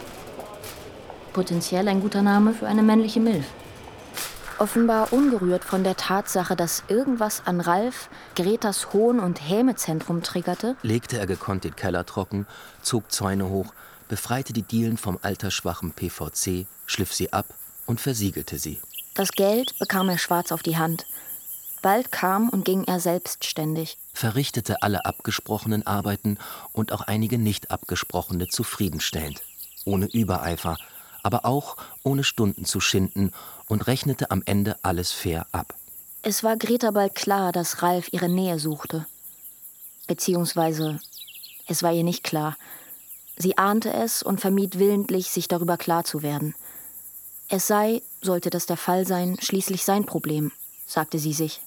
Potenziell 1.32 1.88
ein 1.88 2.00
guter 2.00 2.22
Name 2.22 2.52
für 2.54 2.66
eine 2.66 2.82
männliche 2.82 3.20
Milf. 3.20 3.46
Offenbar 4.58 5.12
ungerührt 5.12 5.64
von 5.64 5.82
der 5.82 5.96
Tatsache, 5.96 6.54
dass 6.54 6.84
irgendwas 6.88 7.42
an 7.44 7.60
Ralf 7.60 8.08
Gretas 8.36 8.92
Hohn- 8.92 9.18
und 9.18 9.40
Hämezentrum 9.48 10.22
triggerte, 10.22 10.76
legte 10.82 11.18
er 11.18 11.26
gekonnt 11.26 11.64
den 11.64 11.74
Keller 11.74 12.06
trocken, 12.06 12.46
zog 12.80 13.10
Zäune 13.10 13.48
hoch, 13.48 13.74
befreite 14.08 14.52
die 14.52 14.62
Dielen 14.62 14.96
vom 14.96 15.18
altersschwachen 15.22 15.90
PVC, 15.90 16.66
schliff 16.86 17.12
sie 17.12 17.32
ab 17.32 17.46
und 17.86 18.00
versiegelte 18.00 18.58
sie. 18.58 18.80
das 19.14 19.32
Geld 19.32 19.76
bekam 19.80 20.08
er 20.08 20.18
schwarz 20.18 20.52
auf 20.52 20.62
die 20.62 20.76
Hand. 20.76 21.04
Bald 21.84 22.10
kam 22.10 22.48
und 22.48 22.64
ging 22.64 22.84
er 22.84 22.98
selbstständig. 22.98 23.98
verrichtete 24.14 24.80
alle 24.80 25.04
abgesprochenen 25.04 25.86
Arbeiten 25.86 26.38
und 26.72 26.92
auch 26.92 27.02
einige 27.02 27.36
nicht 27.36 27.70
abgesprochene 27.70 28.48
zufriedenstellend, 28.48 29.42
ohne 29.84 30.06
Übereifer, 30.06 30.78
aber 31.22 31.44
auch 31.44 31.76
ohne 32.02 32.24
Stunden 32.24 32.64
zu 32.64 32.80
schinden 32.80 33.32
und 33.68 33.86
rechnete 33.86 34.30
am 34.30 34.42
Ende 34.46 34.76
alles 34.82 35.12
fair 35.12 35.46
ab. 35.52 35.74
Es 36.22 36.42
war 36.42 36.56
Greta 36.56 36.90
bald 36.90 37.14
klar, 37.14 37.52
dass 37.52 37.82
Ralf 37.82 38.08
ihre 38.12 38.30
Nähe 38.30 38.58
suchte. 38.58 39.04
Beziehungsweise, 40.06 41.00
es 41.66 41.82
war 41.82 41.92
ihr 41.92 42.02
nicht 42.02 42.24
klar. 42.24 42.56
Sie 43.36 43.58
ahnte 43.58 43.92
es 43.92 44.22
und 44.22 44.40
vermied 44.40 44.78
willentlich, 44.78 45.28
sich 45.28 45.48
darüber 45.48 45.76
klar 45.76 46.04
zu 46.04 46.22
werden. 46.22 46.54
Es 47.50 47.66
sei, 47.66 48.00
sollte 48.22 48.48
das 48.48 48.64
der 48.64 48.78
Fall 48.78 49.06
sein, 49.06 49.36
schließlich 49.38 49.84
sein 49.84 50.06
Problem, 50.06 50.50
sagte 50.86 51.18
sie 51.18 51.34
sich. 51.34 51.60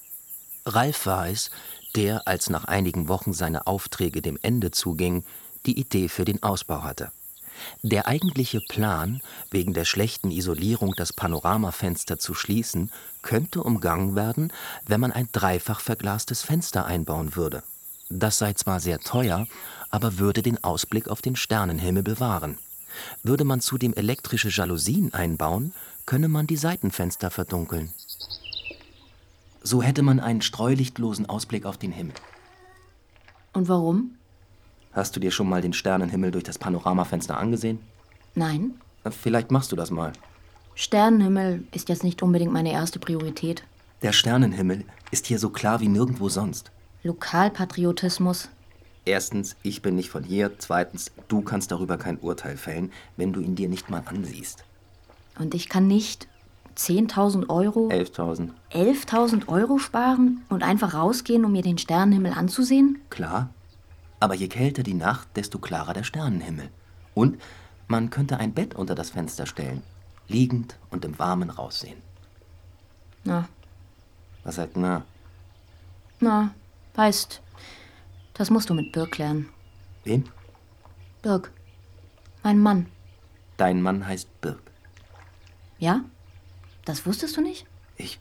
Ralf 0.68 1.06
war 1.06 1.28
es, 1.28 1.50
der, 1.96 2.28
als 2.28 2.50
nach 2.50 2.64
einigen 2.64 3.08
Wochen 3.08 3.32
seine 3.32 3.66
Aufträge 3.66 4.22
dem 4.22 4.38
Ende 4.42 4.70
zuging, 4.70 5.24
die 5.66 5.78
Idee 5.78 6.08
für 6.08 6.24
den 6.24 6.42
Ausbau 6.42 6.82
hatte. 6.82 7.10
Der 7.82 8.06
eigentliche 8.06 8.60
Plan, 8.60 9.20
wegen 9.50 9.74
der 9.74 9.84
schlechten 9.84 10.30
Isolierung 10.30 10.94
das 10.96 11.12
Panoramafenster 11.12 12.18
zu 12.18 12.34
schließen, 12.34 12.92
könnte 13.22 13.62
umgangen 13.62 14.14
werden, 14.14 14.52
wenn 14.86 15.00
man 15.00 15.10
ein 15.12 15.28
dreifach 15.32 15.80
verglastes 15.80 16.42
Fenster 16.42 16.86
einbauen 16.86 17.34
würde. 17.34 17.62
Das 18.10 18.38
sei 18.38 18.52
zwar 18.52 18.78
sehr 18.80 19.00
teuer, 19.00 19.46
aber 19.90 20.18
würde 20.18 20.42
den 20.42 20.62
Ausblick 20.62 21.08
auf 21.08 21.20
den 21.20 21.34
Sternenhimmel 21.34 22.02
bewahren. 22.02 22.58
Würde 23.22 23.44
man 23.44 23.60
zudem 23.60 23.92
elektrische 23.94 24.50
Jalousien 24.50 25.12
einbauen, 25.12 25.74
könne 26.06 26.28
man 26.28 26.46
die 26.46 26.56
Seitenfenster 26.56 27.30
verdunkeln. 27.30 27.92
So 29.62 29.82
hätte 29.82 30.02
man 30.02 30.20
einen 30.20 30.40
streulichtlosen 30.40 31.28
Ausblick 31.28 31.66
auf 31.66 31.76
den 31.76 31.92
Himmel. 31.92 32.14
Und 33.52 33.68
warum? 33.68 34.12
Hast 34.92 35.14
du 35.16 35.20
dir 35.20 35.30
schon 35.30 35.48
mal 35.48 35.62
den 35.62 35.72
Sternenhimmel 35.72 36.30
durch 36.30 36.44
das 36.44 36.58
Panoramafenster 36.58 37.36
angesehen? 37.38 37.78
Nein. 38.34 38.74
Vielleicht 39.10 39.50
machst 39.50 39.72
du 39.72 39.76
das 39.76 39.90
mal. 39.90 40.12
Sternenhimmel 40.74 41.64
ist 41.72 41.88
jetzt 41.88 42.04
nicht 42.04 42.22
unbedingt 42.22 42.52
meine 42.52 42.72
erste 42.72 42.98
Priorität. 42.98 43.64
Der 44.02 44.12
Sternenhimmel 44.12 44.84
ist 45.10 45.26
hier 45.26 45.38
so 45.38 45.50
klar 45.50 45.80
wie 45.80 45.88
nirgendwo 45.88 46.28
sonst. 46.28 46.70
Lokalpatriotismus. 47.02 48.48
Erstens, 49.04 49.56
ich 49.62 49.82
bin 49.82 49.96
nicht 49.96 50.10
von 50.10 50.22
hier. 50.22 50.52
Zweitens, 50.58 51.10
du 51.28 51.40
kannst 51.42 51.72
darüber 51.72 51.96
kein 51.96 52.18
Urteil 52.18 52.56
fällen, 52.56 52.92
wenn 53.16 53.32
du 53.32 53.40
ihn 53.40 53.56
dir 53.56 53.68
nicht 53.68 53.90
mal 53.90 54.02
ansiehst. 54.04 54.64
Und 55.38 55.54
ich 55.54 55.68
kann 55.68 55.86
nicht 55.86 56.28
10.000 56.78 57.48
Euro, 57.50 57.88
11.000. 57.88 58.50
11.000 58.70 59.48
Euro 59.48 59.78
sparen 59.78 60.44
und 60.48 60.62
einfach 60.62 60.94
rausgehen, 60.94 61.44
um 61.44 61.50
mir 61.52 61.62
den 61.62 61.76
Sternenhimmel 61.76 62.32
anzusehen? 62.32 62.98
Klar. 63.10 63.50
Aber 64.20 64.34
je 64.34 64.46
kälter 64.48 64.82
die 64.84 64.94
Nacht, 64.94 65.28
desto 65.36 65.58
klarer 65.58 65.92
der 65.92 66.04
Sternenhimmel. 66.04 66.70
Und 67.14 67.40
man 67.88 68.10
könnte 68.10 68.38
ein 68.38 68.54
Bett 68.54 68.74
unter 68.74 68.94
das 68.94 69.10
Fenster 69.10 69.46
stellen, 69.46 69.82
liegend 70.28 70.76
und 70.90 71.04
im 71.04 71.18
Warmen 71.18 71.50
raussehen. 71.50 72.00
Na, 73.24 73.48
Was 74.44 74.54
sagt 74.56 74.76
na? 74.76 75.02
na, 76.20 76.54
weißt, 76.94 77.42
das 78.34 78.50
musst 78.50 78.70
du 78.70 78.74
mit 78.74 78.92
Birk 78.92 79.18
lernen. 79.18 79.48
Wem? 80.04 80.24
Birk, 81.22 81.50
mein 82.44 82.60
Mann. 82.60 82.86
Dein 83.56 83.82
Mann 83.82 84.06
heißt 84.06 84.40
Birk. 84.40 84.62
Ja? 85.78 86.02
Das 86.88 87.04
wusstest 87.04 87.36
du 87.36 87.42
nicht? 87.42 87.66
Ich. 87.98 88.18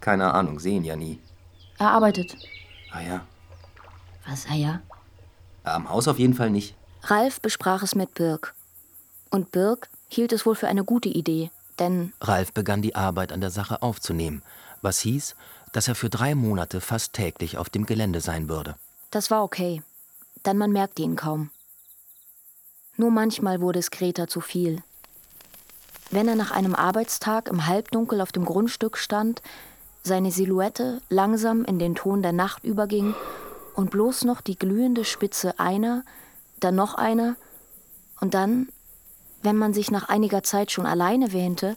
Keine 0.00 0.32
Ahnung, 0.32 0.58
sehen 0.58 0.84
ja 0.84 0.96
nie. 0.96 1.20
Er 1.78 1.90
arbeitet. 1.90 2.34
Ah 2.90 3.02
ja. 3.02 3.26
Was, 4.26 4.46
ah 4.50 4.54
ja? 4.54 4.80
Am 5.62 5.90
Haus 5.90 6.08
auf 6.08 6.18
jeden 6.18 6.32
Fall 6.32 6.48
nicht. 6.48 6.74
Ralf 7.02 7.42
besprach 7.42 7.82
es 7.82 7.94
mit 7.94 8.14
Birk. 8.14 8.54
Und 9.28 9.52
Birk 9.52 9.90
hielt 10.08 10.32
es 10.32 10.46
wohl 10.46 10.54
für 10.54 10.68
eine 10.68 10.82
gute 10.82 11.10
Idee, 11.10 11.50
denn 11.78 12.14
Ralf 12.22 12.54
begann 12.54 12.80
die 12.80 12.94
Arbeit 12.94 13.32
an 13.32 13.42
der 13.42 13.50
Sache 13.50 13.82
aufzunehmen, 13.82 14.42
was 14.80 15.00
hieß, 15.00 15.36
dass 15.72 15.88
er 15.88 15.94
für 15.94 16.08
drei 16.08 16.34
Monate 16.34 16.80
fast 16.80 17.12
täglich 17.12 17.58
auf 17.58 17.68
dem 17.68 17.84
Gelände 17.84 18.22
sein 18.22 18.48
würde. 18.48 18.76
das 19.10 19.30
war 19.30 19.42
okay. 19.44 19.82
Denn 20.46 20.56
man 20.56 20.72
merkte 20.72 21.02
ihn 21.02 21.16
kaum. 21.16 21.50
Nur 22.96 23.10
manchmal 23.10 23.60
wurde 23.60 23.80
es 23.80 23.90
Greta 23.90 24.26
zu 24.26 24.40
viel. 24.40 24.82
Wenn 26.10 26.28
er 26.28 26.36
nach 26.36 26.50
einem 26.50 26.74
Arbeitstag 26.74 27.48
im 27.48 27.66
Halbdunkel 27.66 28.20
auf 28.20 28.32
dem 28.32 28.44
Grundstück 28.44 28.96
stand, 28.96 29.42
seine 30.02 30.30
Silhouette 30.30 31.00
langsam 31.08 31.64
in 31.64 31.78
den 31.78 31.96
Ton 31.96 32.22
der 32.22 32.32
Nacht 32.32 32.64
überging 32.64 33.14
und 33.74 33.90
bloß 33.90 34.24
noch 34.24 34.40
die 34.40 34.56
glühende 34.56 35.04
Spitze 35.04 35.58
einer, 35.58 36.04
dann 36.60 36.76
noch 36.76 36.94
einer 36.94 37.36
und 38.20 38.34
dann, 38.34 38.68
wenn 39.42 39.56
man 39.56 39.74
sich 39.74 39.90
nach 39.90 40.08
einiger 40.08 40.42
Zeit 40.42 40.70
schon 40.70 40.86
alleine 40.86 41.32
wähnte, 41.32 41.76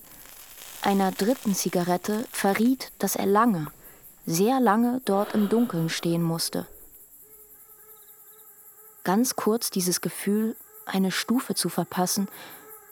einer 0.81 1.11
dritten 1.11 1.55
Zigarette 1.55 2.25
verriet, 2.31 2.91
dass 2.99 3.15
er 3.15 3.25
lange, 3.25 3.67
sehr 4.25 4.59
lange 4.59 5.01
dort 5.05 5.33
im 5.33 5.49
Dunkeln 5.49 5.89
stehen 5.89 6.21
musste. 6.21 6.67
Ganz 9.03 9.35
kurz 9.35 9.71
dieses 9.71 10.01
Gefühl, 10.01 10.55
eine 10.85 11.11
Stufe 11.11 11.55
zu 11.55 11.67
verpassen 11.67 12.27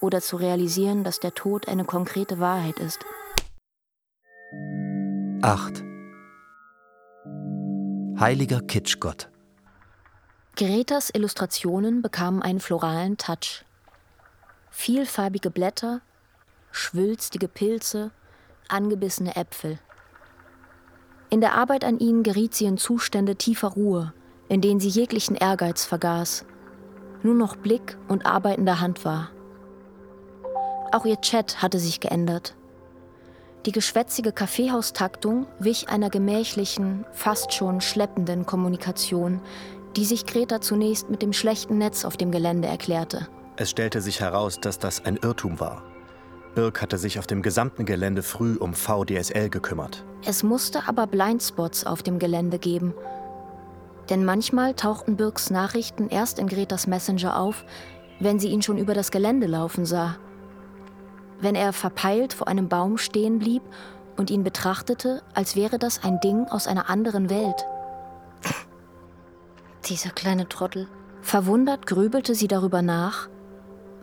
oder 0.01 0.21
zu 0.21 0.37
realisieren, 0.37 1.03
dass 1.03 1.19
der 1.19 1.33
Tod 1.33 1.67
eine 1.67 1.85
konkrete 1.85 2.39
Wahrheit 2.39 2.79
ist. 2.79 2.99
8. 5.41 5.83
Heiliger 8.19 8.61
Kitschgott. 8.61 9.29
Gretas 10.55 11.11
Illustrationen 11.11 12.01
bekamen 12.01 12.41
einen 12.41 12.59
floralen 12.59 13.17
Touch. 13.17 13.63
Vielfarbige 14.71 15.51
Blätter, 15.51 16.01
schwülstige 16.71 17.47
Pilze, 17.47 18.11
angebissene 18.67 19.35
Äpfel. 19.35 19.79
In 21.29 21.41
der 21.41 21.53
Arbeit 21.53 21.83
an 21.83 21.99
ihnen 21.99 22.23
geriet 22.23 22.55
sie 22.55 22.65
in 22.65 22.77
Zustände 22.77 23.35
tiefer 23.35 23.67
Ruhe, 23.69 24.13
in 24.49 24.61
denen 24.61 24.79
sie 24.79 24.89
jeglichen 24.89 25.35
Ehrgeiz 25.35 25.85
vergaß, 25.85 26.45
nur 27.21 27.35
noch 27.35 27.55
Blick 27.55 27.97
und 28.07 28.25
arbeitende 28.25 28.79
Hand 28.79 29.05
war. 29.05 29.29
Auch 30.91 31.05
ihr 31.05 31.19
Chat 31.21 31.61
hatte 31.61 31.79
sich 31.79 31.99
geändert. 31.99 32.55
Die 33.65 33.71
geschwätzige 33.73 34.31
Kaffeehaustaktung 34.31 35.45
wich 35.59 35.89
einer 35.89 36.09
gemächlichen, 36.09 37.05
fast 37.11 37.53
schon 37.53 37.81
schleppenden 37.81 38.45
Kommunikation, 38.45 39.41
die 39.97 40.05
sich 40.05 40.25
Greta 40.25 40.61
zunächst 40.61 41.09
mit 41.09 41.21
dem 41.21 41.33
schlechten 41.33 41.77
Netz 41.77 42.05
auf 42.05 42.15
dem 42.15 42.31
Gelände 42.31 42.67
erklärte. 42.67 43.27
Es 43.57 43.71
stellte 43.71 43.99
sich 43.99 44.21
heraus, 44.21 44.59
dass 44.61 44.79
das 44.79 45.03
ein 45.03 45.17
Irrtum 45.17 45.59
war. 45.59 45.83
Birk 46.55 46.81
hatte 46.81 46.97
sich 46.97 47.19
auf 47.19 47.27
dem 47.27 47.41
gesamten 47.41 47.85
Gelände 47.85 48.23
früh 48.23 48.55
um 48.55 48.73
VDSL 48.73 49.49
gekümmert. 49.49 50.05
Es 50.25 50.43
musste 50.43 50.87
aber 50.87 51.05
Blindspots 51.05 51.85
auf 51.85 52.03
dem 52.03 52.19
Gelände 52.19 52.59
geben. 52.59 52.93
Denn 54.09 54.23
manchmal 54.23 54.75
tauchten 54.75 55.17
Birks 55.17 55.49
Nachrichten 55.49 56.07
erst 56.07 56.39
in 56.39 56.47
Gretas 56.47 56.87
Messenger 56.87 57.37
auf, 57.37 57.65
wenn 58.19 58.39
sie 58.39 58.47
ihn 58.47 58.61
schon 58.61 58.77
über 58.77 58.93
das 58.93 59.11
Gelände 59.11 59.47
laufen 59.47 59.85
sah 59.85 60.17
wenn 61.39 61.55
er 61.55 61.73
verpeilt 61.73 62.33
vor 62.33 62.47
einem 62.47 62.67
Baum 62.67 62.97
stehen 62.97 63.39
blieb 63.39 63.63
und 64.15 64.29
ihn 64.31 64.43
betrachtete, 64.43 65.21
als 65.33 65.55
wäre 65.55 65.77
das 65.77 66.03
ein 66.03 66.19
Ding 66.19 66.45
aus 66.45 66.67
einer 66.67 66.89
anderen 66.89 67.29
Welt. 67.29 67.65
Dieser 69.85 70.09
kleine 70.09 70.49
Trottel. 70.49 70.87
Verwundert 71.21 71.87
grübelte 71.87 72.35
sie 72.35 72.47
darüber 72.47 72.81
nach, 72.81 73.29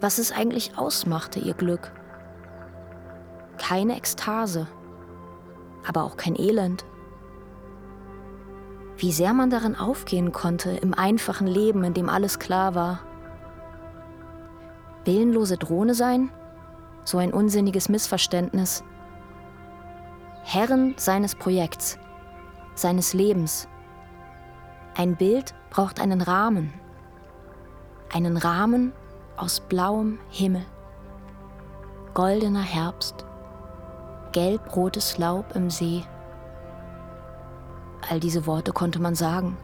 was 0.00 0.18
es 0.18 0.32
eigentlich 0.32 0.76
ausmachte, 0.76 1.40
ihr 1.40 1.54
Glück. 1.54 1.92
Keine 3.58 3.96
Ekstase, 3.96 4.66
aber 5.86 6.04
auch 6.04 6.16
kein 6.16 6.38
Elend. 6.38 6.84
Wie 8.96 9.12
sehr 9.12 9.32
man 9.32 9.50
darin 9.50 9.76
aufgehen 9.76 10.32
konnte, 10.32 10.70
im 10.70 10.94
einfachen 10.94 11.46
Leben, 11.46 11.82
in 11.84 11.94
dem 11.94 12.08
alles 12.08 12.38
klar 12.38 12.74
war. 12.74 13.00
Willenlose 15.04 15.56
Drohne 15.56 15.94
sein? 15.94 16.30
So 17.04 17.18
ein 17.18 17.32
unsinniges 17.32 17.88
Missverständnis. 17.88 18.82
Herren 20.42 20.94
seines 20.96 21.34
Projekts, 21.34 21.98
seines 22.74 23.14
Lebens. 23.14 23.68
Ein 24.96 25.16
Bild 25.16 25.54
braucht 25.70 26.00
einen 26.00 26.20
Rahmen. 26.20 26.72
Einen 28.12 28.36
Rahmen 28.36 28.92
aus 29.36 29.60
blauem 29.60 30.18
Himmel. 30.28 30.64
Goldener 32.14 32.62
Herbst. 32.62 33.24
Gelb-rotes 34.32 35.18
Laub 35.18 35.54
im 35.54 35.70
See. 35.70 36.04
All 38.10 38.20
diese 38.20 38.46
Worte 38.46 38.72
konnte 38.72 39.00
man 39.00 39.14
sagen. 39.14 39.56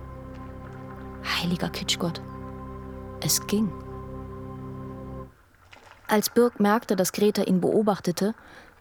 Heiliger 1.24 1.68
Kitschgott. 1.68 2.20
Es 3.20 3.46
ging. 3.46 3.70
Als 6.10 6.28
Birk 6.28 6.58
merkte, 6.58 6.96
dass 6.96 7.12
Greta 7.12 7.44
ihn 7.44 7.60
beobachtete, 7.60 8.34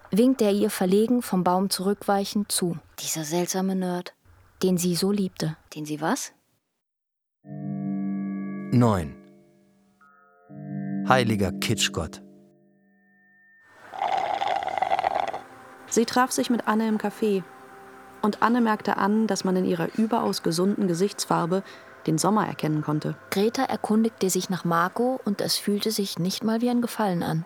winkte 0.10 0.46
er 0.46 0.52
ihr 0.52 0.72
verlegen 0.72 1.22
vom 1.22 1.44
Baum 1.44 1.70
zurückweichend 1.70 2.52
zu. 2.52 2.80
Dieser 2.98 3.24
seltsame 3.24 3.76
Nerd, 3.76 4.16
den 4.64 4.80
sie 4.80 4.96
so 4.96 5.12
liebte. 5.12 5.56
Den 5.76 5.86
sie 5.86 6.02
was? 6.02 6.34
9. 7.44 9.16
Heiliger 11.08 11.52
Kitschgott. 11.52 12.24
Sie 15.88 16.06
traf 16.06 16.32
sich 16.32 16.50
mit 16.50 16.68
Anne 16.68 16.88
im 16.88 16.98
Café. 16.98 17.44
Und 18.24 18.42
Anne 18.42 18.60
merkte 18.60 18.98
an, 18.98 19.28
dass 19.28 19.44
man 19.44 19.56
in 19.56 19.66
ihrer 19.66 19.90
überaus 20.00 20.42
gesunden 20.42 20.88
Gesichtsfarbe 20.88 21.62
den 22.08 22.18
Sommer 22.18 22.47
erkennen 22.47 22.82
konnte. 22.82 23.16
Greta 23.30 23.64
erkundigte 23.64 24.30
sich 24.30 24.50
nach 24.50 24.66
Marco 24.66 25.20
und 25.26 25.41
es 25.41 25.58
fühlte 25.58 25.91
sich 25.91 26.20
nicht 26.20 26.43
mal 26.43 26.62
wie 26.62 26.70
ein 26.70 26.82
Gefallen 26.82 27.24
an. 27.24 27.45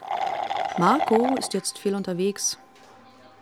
Marco 0.77 1.35
ist 1.37 1.53
jetzt 1.53 1.77
viel 1.77 1.95
unterwegs. 1.95 2.57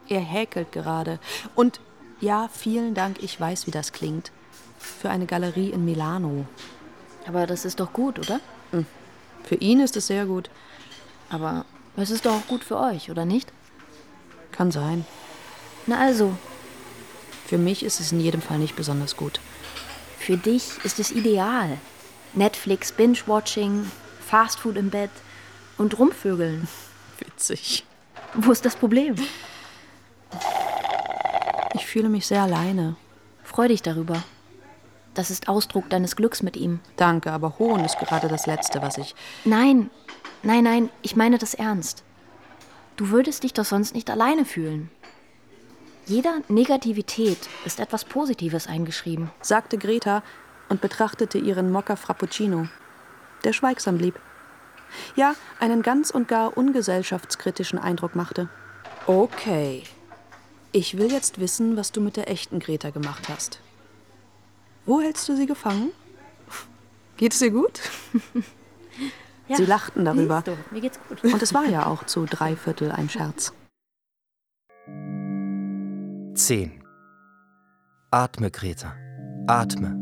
Er 0.07 0.19
häkelt 0.19 0.71
gerade. 0.71 1.19
Und 1.55 1.79
ja, 2.19 2.49
vielen 2.51 2.93
Dank, 2.93 3.23
ich 3.23 3.39
weiß, 3.39 3.67
wie 3.67 3.71
das 3.71 3.93
klingt. 3.93 4.31
Für 4.77 5.09
eine 5.09 5.25
Galerie 5.25 5.69
in 5.69 5.85
Milano. 5.85 6.45
Aber 7.27 7.47
das 7.47 7.65
ist 7.65 7.79
doch 7.79 7.93
gut, 7.93 8.19
oder? 8.19 8.39
Hm. 8.71 8.85
Für 9.43 9.55
ihn 9.55 9.79
ist 9.79 9.95
es 9.95 10.07
sehr 10.07 10.25
gut. 10.25 10.49
Aber 11.29 11.65
es 11.95 12.09
ist 12.09 12.25
doch 12.25 12.33
auch 12.33 12.47
gut 12.47 12.63
für 12.63 12.77
euch, 12.77 13.09
oder 13.09 13.25
nicht? 13.25 13.51
Kann 14.51 14.71
sein. 14.71 15.05
Na 15.87 15.99
also. 15.99 16.35
Für 17.45 17.57
mich 17.57 17.83
ist 17.83 17.99
es 17.99 18.11
in 18.11 18.19
jedem 18.19 18.41
Fall 18.41 18.59
nicht 18.59 18.75
besonders 18.75 19.17
gut. 19.17 19.39
Für 20.21 20.37
dich 20.37 20.77
ist 20.83 20.99
es 20.99 21.09
ideal. 21.09 21.79
Netflix, 22.33 22.91
Binge-Watching, 22.91 23.89
Fastfood 24.23 24.77
im 24.77 24.91
Bett 24.91 25.09
und 25.79 25.97
Rumvögeln. 25.97 26.67
Witzig. 27.17 27.83
Wo 28.35 28.51
ist 28.51 28.63
das 28.63 28.75
Problem? 28.75 29.15
Ich 31.73 31.87
fühle 31.87 32.07
mich 32.07 32.27
sehr 32.27 32.43
alleine. 32.43 32.97
Freu 33.43 33.67
dich 33.67 33.81
darüber. 33.81 34.21
Das 35.15 35.31
ist 35.31 35.49
Ausdruck 35.49 35.89
deines 35.89 36.15
Glücks 36.15 36.43
mit 36.43 36.55
ihm. 36.55 36.81
Danke, 36.97 37.31
aber 37.31 37.57
Hohn 37.57 37.83
ist 37.83 37.97
gerade 37.97 38.27
das 38.27 38.45
Letzte, 38.45 38.83
was 38.83 38.99
ich. 38.99 39.15
Nein, 39.43 39.89
nein, 40.43 40.63
nein, 40.63 40.89
ich 41.01 41.15
meine 41.15 41.39
das 41.39 41.55
ernst. 41.55 42.03
Du 42.95 43.09
würdest 43.09 43.41
dich 43.41 43.53
doch 43.53 43.65
sonst 43.65 43.95
nicht 43.95 44.11
alleine 44.11 44.45
fühlen. 44.45 44.91
Jeder 46.07 46.41
Negativität 46.47 47.37
ist 47.65 47.79
etwas 47.79 48.05
Positives 48.05 48.67
eingeschrieben, 48.67 49.29
sagte 49.41 49.77
Greta 49.77 50.23
und 50.69 50.81
betrachtete 50.81 51.37
ihren 51.37 51.71
Mokka 51.71 51.95
Frappuccino, 51.95 52.67
der 53.43 53.53
schweigsam 53.53 53.97
blieb. 53.97 54.19
Ja, 55.15 55.35
einen 55.59 55.83
ganz 55.83 56.09
und 56.09 56.27
gar 56.27 56.57
ungesellschaftskritischen 56.57 57.79
Eindruck 57.79 58.15
machte. 58.15 58.49
Okay. 59.05 59.83
Ich 60.71 60.97
will 60.97 61.11
jetzt 61.11 61.39
wissen, 61.39 61.77
was 61.77 61.91
du 61.91 62.01
mit 62.01 62.17
der 62.17 62.29
echten 62.29 62.59
Greta 62.59 62.89
gemacht 62.89 63.29
hast. 63.29 63.59
Wo 64.85 65.01
hältst 65.01 65.27
du 65.29 65.35
sie 65.35 65.45
gefangen? 65.45 65.91
Geht 67.17 67.33
es 67.33 67.41
ihr 67.41 67.51
gut? 67.51 67.79
ja, 69.47 69.57
sie 69.57 69.65
lachten 69.65 70.05
darüber. 70.05 70.43
Mir 70.71 70.81
geht's 70.81 70.99
gut. 71.07 71.23
Und 71.23 71.41
es 71.41 71.53
war 71.53 71.65
ja 71.65 71.85
auch 71.85 72.05
zu 72.05 72.25
drei 72.25 72.55
Viertel 72.55 72.91
ein 72.91 73.09
Scherz. 73.09 73.53
10. 76.41 76.83
Atme, 78.09 78.49
Greta. 78.49 78.95
Atme. 79.45 79.95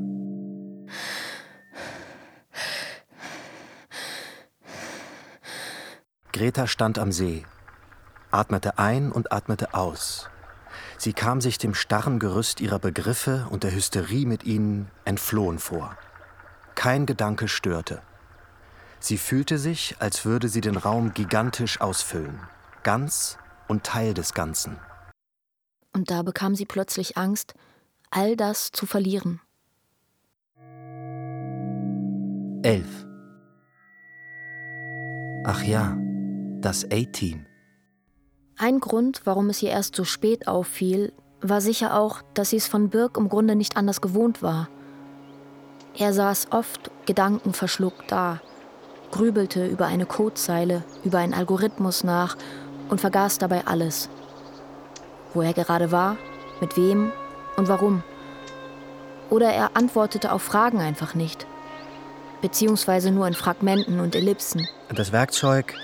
Greta 6.31 6.65
stand 6.65 6.97
am 6.97 7.11
See, 7.11 7.43
atmete 8.31 8.79
ein 8.79 9.11
und 9.11 9.33
atmete 9.33 9.73
aus. 9.73 10.29
Sie 10.97 11.11
kam 11.11 11.41
sich 11.41 11.57
dem 11.57 11.73
starren 11.73 12.19
Gerüst 12.19 12.61
ihrer 12.61 12.79
Begriffe 12.79 13.45
und 13.49 13.63
der 13.63 13.73
Hysterie 13.73 14.25
mit 14.25 14.45
ihnen 14.45 14.89
entflohen 15.03 15.59
vor. 15.59 15.97
Kein 16.75 17.05
Gedanke 17.05 17.49
störte. 17.49 18.01
Sie 19.01 19.17
fühlte 19.17 19.57
sich, 19.57 19.97
als 19.99 20.23
würde 20.23 20.47
sie 20.47 20.61
den 20.61 20.77
Raum 20.77 21.13
gigantisch 21.13 21.81
ausfüllen, 21.81 22.39
ganz 22.83 23.37
und 23.67 23.83
Teil 23.83 24.13
des 24.13 24.33
Ganzen 24.33 24.79
und 25.99 26.09
da 26.09 26.21
bekam 26.21 26.55
sie 26.55 26.65
plötzlich 26.65 27.17
Angst, 27.17 27.55
all 28.09 28.37
das 28.37 28.71
zu 28.71 28.85
verlieren. 28.85 29.41
11. 32.63 33.05
Ach 35.43 35.61
ja, 35.61 35.97
das 36.61 36.85
A-Team. 36.85 37.45
Ein 38.57 38.79
Grund, 38.79 39.21
warum 39.25 39.49
es 39.49 39.61
ihr 39.61 39.71
erst 39.71 39.93
so 39.95 40.05
spät 40.05 40.47
auffiel, 40.47 41.11
war 41.41 41.59
sicher 41.59 41.99
auch, 41.99 42.21
dass 42.33 42.51
sie 42.51 42.57
es 42.57 42.67
von 42.67 42.89
Birk 42.89 43.17
im 43.17 43.27
Grunde 43.27 43.55
nicht 43.55 43.75
anders 43.75 43.99
gewohnt 43.99 44.41
war. 44.41 44.69
Er 45.97 46.13
saß 46.13 46.47
oft 46.51 46.91
gedankenverschluckt 47.07 48.09
da, 48.09 48.39
grübelte 49.11 49.67
über 49.67 49.87
eine 49.87 50.05
Codezeile, 50.05 50.85
über 51.03 51.17
einen 51.17 51.33
Algorithmus 51.33 52.05
nach 52.05 52.37
und 52.89 53.01
vergaß 53.01 53.37
dabei 53.37 53.67
alles 53.67 54.09
wo 55.33 55.41
er 55.41 55.53
gerade 55.53 55.91
war, 55.91 56.17
mit 56.61 56.77
wem 56.77 57.11
und 57.55 57.67
warum. 57.67 58.03
Oder 59.29 59.51
er 59.51 59.75
antwortete 59.75 60.31
auf 60.31 60.41
Fragen 60.41 60.79
einfach 60.79 61.13
nicht, 61.13 61.45
beziehungsweise 62.41 63.11
nur 63.11 63.27
in 63.27 63.33
Fragmenten 63.33 63.99
und 63.99 64.15
Ellipsen. 64.15 64.67
Das 64.93 65.11
Werkzeug, 65.11 65.75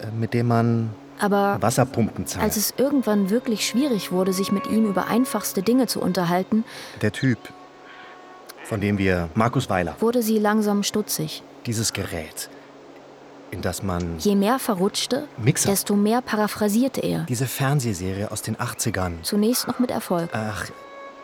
äh, 0.00 0.06
mit 0.16 0.32
dem 0.34 0.48
man 0.48 0.90
aber 1.18 1.58
Wasserpumpen 1.60 2.26
zahlt. 2.26 2.44
Als 2.44 2.56
es 2.56 2.74
irgendwann 2.76 3.30
wirklich 3.30 3.66
schwierig 3.66 4.12
wurde, 4.12 4.32
sich 4.32 4.52
mit 4.52 4.66
ihm 4.66 4.86
über 4.86 5.06
einfachste 5.08 5.62
Dinge 5.62 5.86
zu 5.86 6.00
unterhalten, 6.00 6.64
der 7.02 7.12
Typ, 7.12 7.38
von 8.64 8.80
dem 8.80 8.98
wir 8.98 9.28
Markus 9.34 9.70
Weiler, 9.70 9.96
wurde 10.00 10.22
sie 10.22 10.38
langsam 10.38 10.82
stutzig. 10.82 11.42
Dieses 11.66 11.92
Gerät. 11.92 12.48
In 13.50 13.62
das 13.62 13.82
man. 13.82 14.18
Je 14.18 14.34
mehr 14.34 14.58
verrutschte, 14.58 15.28
Mixer. 15.38 15.70
desto 15.70 15.94
mehr 15.96 16.20
paraphrasierte 16.22 17.00
er. 17.00 17.20
Diese 17.28 17.46
Fernsehserie 17.46 18.30
aus 18.30 18.42
den 18.42 18.56
80ern. 18.56 19.22
Zunächst 19.22 19.66
noch 19.68 19.78
mit 19.78 19.90
Erfolg, 19.90 20.28
Ach, 20.32 20.66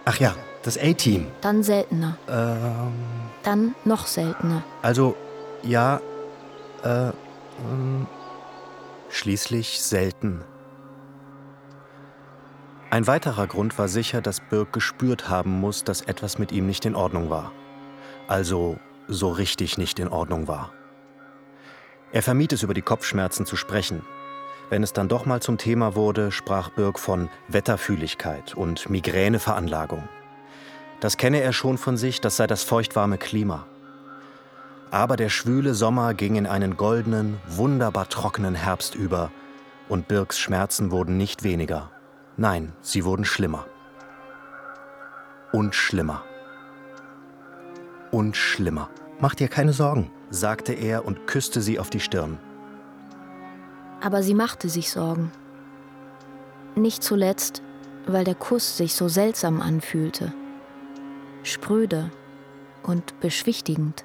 ach 0.05 0.19
ja, 0.19 0.35
das 0.63 0.79
A-Team. 0.79 1.27
dann 1.41 1.63
seltener, 1.63 2.17
Ähm, 2.29 2.93
dann 3.43 3.75
noch 3.85 4.07
seltener. 4.07 4.63
also, 4.83 5.17
ja, 5.63 6.01
äh, 6.85 7.09
ähm, 7.09 8.07
schließlich 9.09 9.81
selten. 9.83 10.43
Ein 12.91 13.07
weiterer 13.07 13.47
Grund 13.47 13.79
war 13.79 13.89
sicher, 13.89 14.21
dass 14.21 14.41
Birk 14.41 14.73
gespürt 14.73 15.29
haben 15.31 15.61
muss, 15.61 15.83
dass 15.83 16.03
etwas 16.03 16.39
mit 16.39 16.53
ihm 16.53 16.67
nicht 16.67 16.85
in 16.85 16.95
Ordnung 16.95 17.31
war. 17.31 17.51
Also 18.29 18.77
so 19.09 19.31
richtig 19.31 19.79
nicht 19.79 19.99
in 19.99 20.09
Ordnung 20.09 20.47
war. 20.47 20.73
Er 22.13 22.23
vermied 22.23 22.53
es, 22.53 22.63
über 22.63 22.75
die 22.75 22.83
Kopfschmerzen 22.83 23.47
zu 23.47 23.57
sprechen. 23.57 24.03
Wenn 24.69 24.83
es 24.83 24.93
dann 24.93 25.09
doch 25.09 25.27
mal 25.27 25.41
zum 25.41 25.59
Thema 25.59 25.95
wurde, 25.95 26.31
sprach 26.31 26.71
Birk 26.71 26.99
von 26.99 27.29
Wetterfühligkeit 27.49 28.55
und 28.55 28.89
Migräneveranlagung. 28.91 30.09
Das 31.01 31.17
kenne 31.17 31.41
er 31.41 31.53
schon 31.53 31.79
von 31.79 31.97
sich, 31.97 32.21
das 32.21 32.37
sei 32.37 32.47
das 32.47 32.63
feuchtwarme 32.63 33.19
Klima. 33.19 33.67
Aber 34.91 35.17
der 35.17 35.31
schwüle 35.31 35.75
Sommer 35.75 36.15
ging 36.15 36.37
in 36.37 36.47
einen 36.47 36.77
goldenen, 36.77 37.39
wunderbar 37.49 38.09
trockenen 38.09 38.55
Herbst 38.55 38.95
über 38.95 39.31
und 39.89 40.07
Birks 40.07 40.39
Schmerzen 40.39 40.91
wurden 40.91 41.17
nicht 41.17 41.43
weniger. 41.43 41.91
Nein, 42.37 42.73
sie 42.83 43.05
wurden 43.05 43.25
schlimmer. 43.25 43.67
Und 45.53 45.75
schlimmer. 45.75 46.23
Und 48.11 48.37
schlimmer. 48.37 48.91
Mach 49.23 49.37
dir 49.37 49.47
keine 49.47 49.73
Sorgen, 49.73 50.11
sagte 50.31 50.73
er 50.73 51.05
und 51.05 51.29
küsste 51.29 51.61
sie 51.61 51.79
auf 51.79 51.91
die 51.91 52.01
Stirn. 52.01 52.39
Aber 54.01 54.21
sie 54.21 54.35
machte 54.35 54.69
sich 54.69 54.91
Sorgen. 54.91 55.31
Nicht 56.75 57.05
zuletzt, 57.05 57.63
weil 58.09 58.25
der 58.25 58.35
Kuss 58.35 58.77
sich 58.77 58.97
so 58.97 59.07
seltsam 59.07 59.61
anfühlte. 59.61 60.33
Spröde 61.45 62.11
und 62.83 63.21
beschwichtigend. 63.21 64.05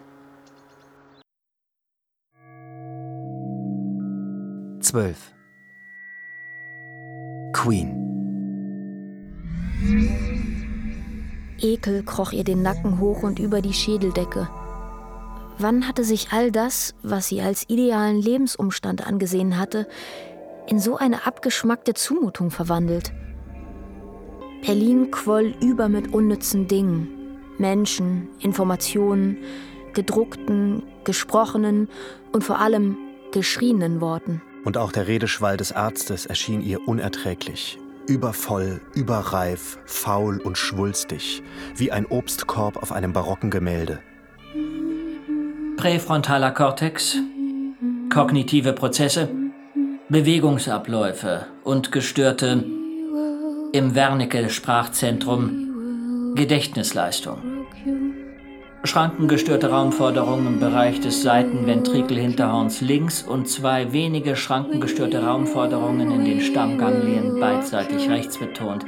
12. 4.81 5.33
Queen. 7.53 8.03
Ekel 11.59 12.03
kroch 12.03 12.33
ihr 12.33 12.43
den 12.43 12.61
Nacken 12.61 12.99
hoch 12.99 13.23
und 13.23 13.39
über 13.39 13.63
die 13.63 13.73
Schädeldecke. 13.73 14.47
Wann 15.59 15.87
hatte 15.87 16.03
sich 16.03 16.31
all 16.31 16.51
das, 16.51 16.93
was 17.01 17.27
sie 17.27 17.41
als 17.41 17.65
idealen 17.67 18.21
Lebensumstand 18.21 19.05
angesehen 19.05 19.57
hatte, 19.57 19.87
in 20.67 20.79
so 20.79 20.97
eine 20.97 21.25
abgeschmackte 21.25 21.95
Zumutung 21.95 22.51
verwandelt? 22.51 23.11
Berlin 24.65 25.09
quoll 25.11 25.55
über 25.61 25.89
mit 25.89 26.13
unnützen 26.13 26.67
Dingen. 26.67 27.09
Menschen, 27.57 28.29
Informationen, 28.39 29.37
gedruckten, 29.93 30.83
gesprochenen 31.05 31.89
und 32.31 32.43
vor 32.43 32.59
allem 32.59 32.97
geschrienen 33.31 33.99
Worten. 33.99 34.41
Und 34.63 34.77
auch 34.77 34.91
der 34.91 35.07
Redeschwall 35.07 35.57
des 35.57 35.71
Arztes 35.71 36.27
erschien 36.27 36.61
ihr 36.61 36.87
unerträglich. 36.87 37.79
Übervoll, 38.05 38.81
überreif, 38.93 39.79
faul 39.85 40.39
und 40.39 40.57
schwulstig, 40.57 41.41
wie 41.75 41.91
ein 41.91 42.05
Obstkorb 42.05 42.77
auf 42.77 42.91
einem 42.91 43.11
barocken 43.11 43.49
Gemälde. 43.49 43.99
Präfrontaler 45.77 46.51
Kortex, 46.51 47.17
kognitive 48.11 48.73
Prozesse, 48.73 49.29
Bewegungsabläufe 50.09 51.45
und 51.63 51.91
gestörte 51.91 52.63
im 53.73 53.93
Wernicke-Sprachzentrum 53.93 56.33
Gedächtnisleistung. 56.35 57.43
Schrankengestörte 58.85 59.69
Raumforderungen 59.69 60.47
im 60.47 60.59
Bereich 60.59 60.99
des 60.99 61.21
Seitenventrikelhinterhorns 61.21 62.81
links 62.81 63.21
und 63.21 63.47
zwei 63.47 63.93
wenige 63.93 64.35
schrankengestörte 64.35 65.23
Raumforderungen 65.23 66.09
in 66.09 66.25
den 66.25 66.41
Stammganglien 66.41 67.39
beidseitig 67.39 68.09
rechts 68.09 68.39
betont, 68.39 68.83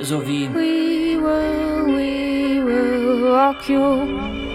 sowie 0.00 0.48
We 0.54 1.20
will, 1.20 1.86
we 1.86 2.64
will. 2.64 4.49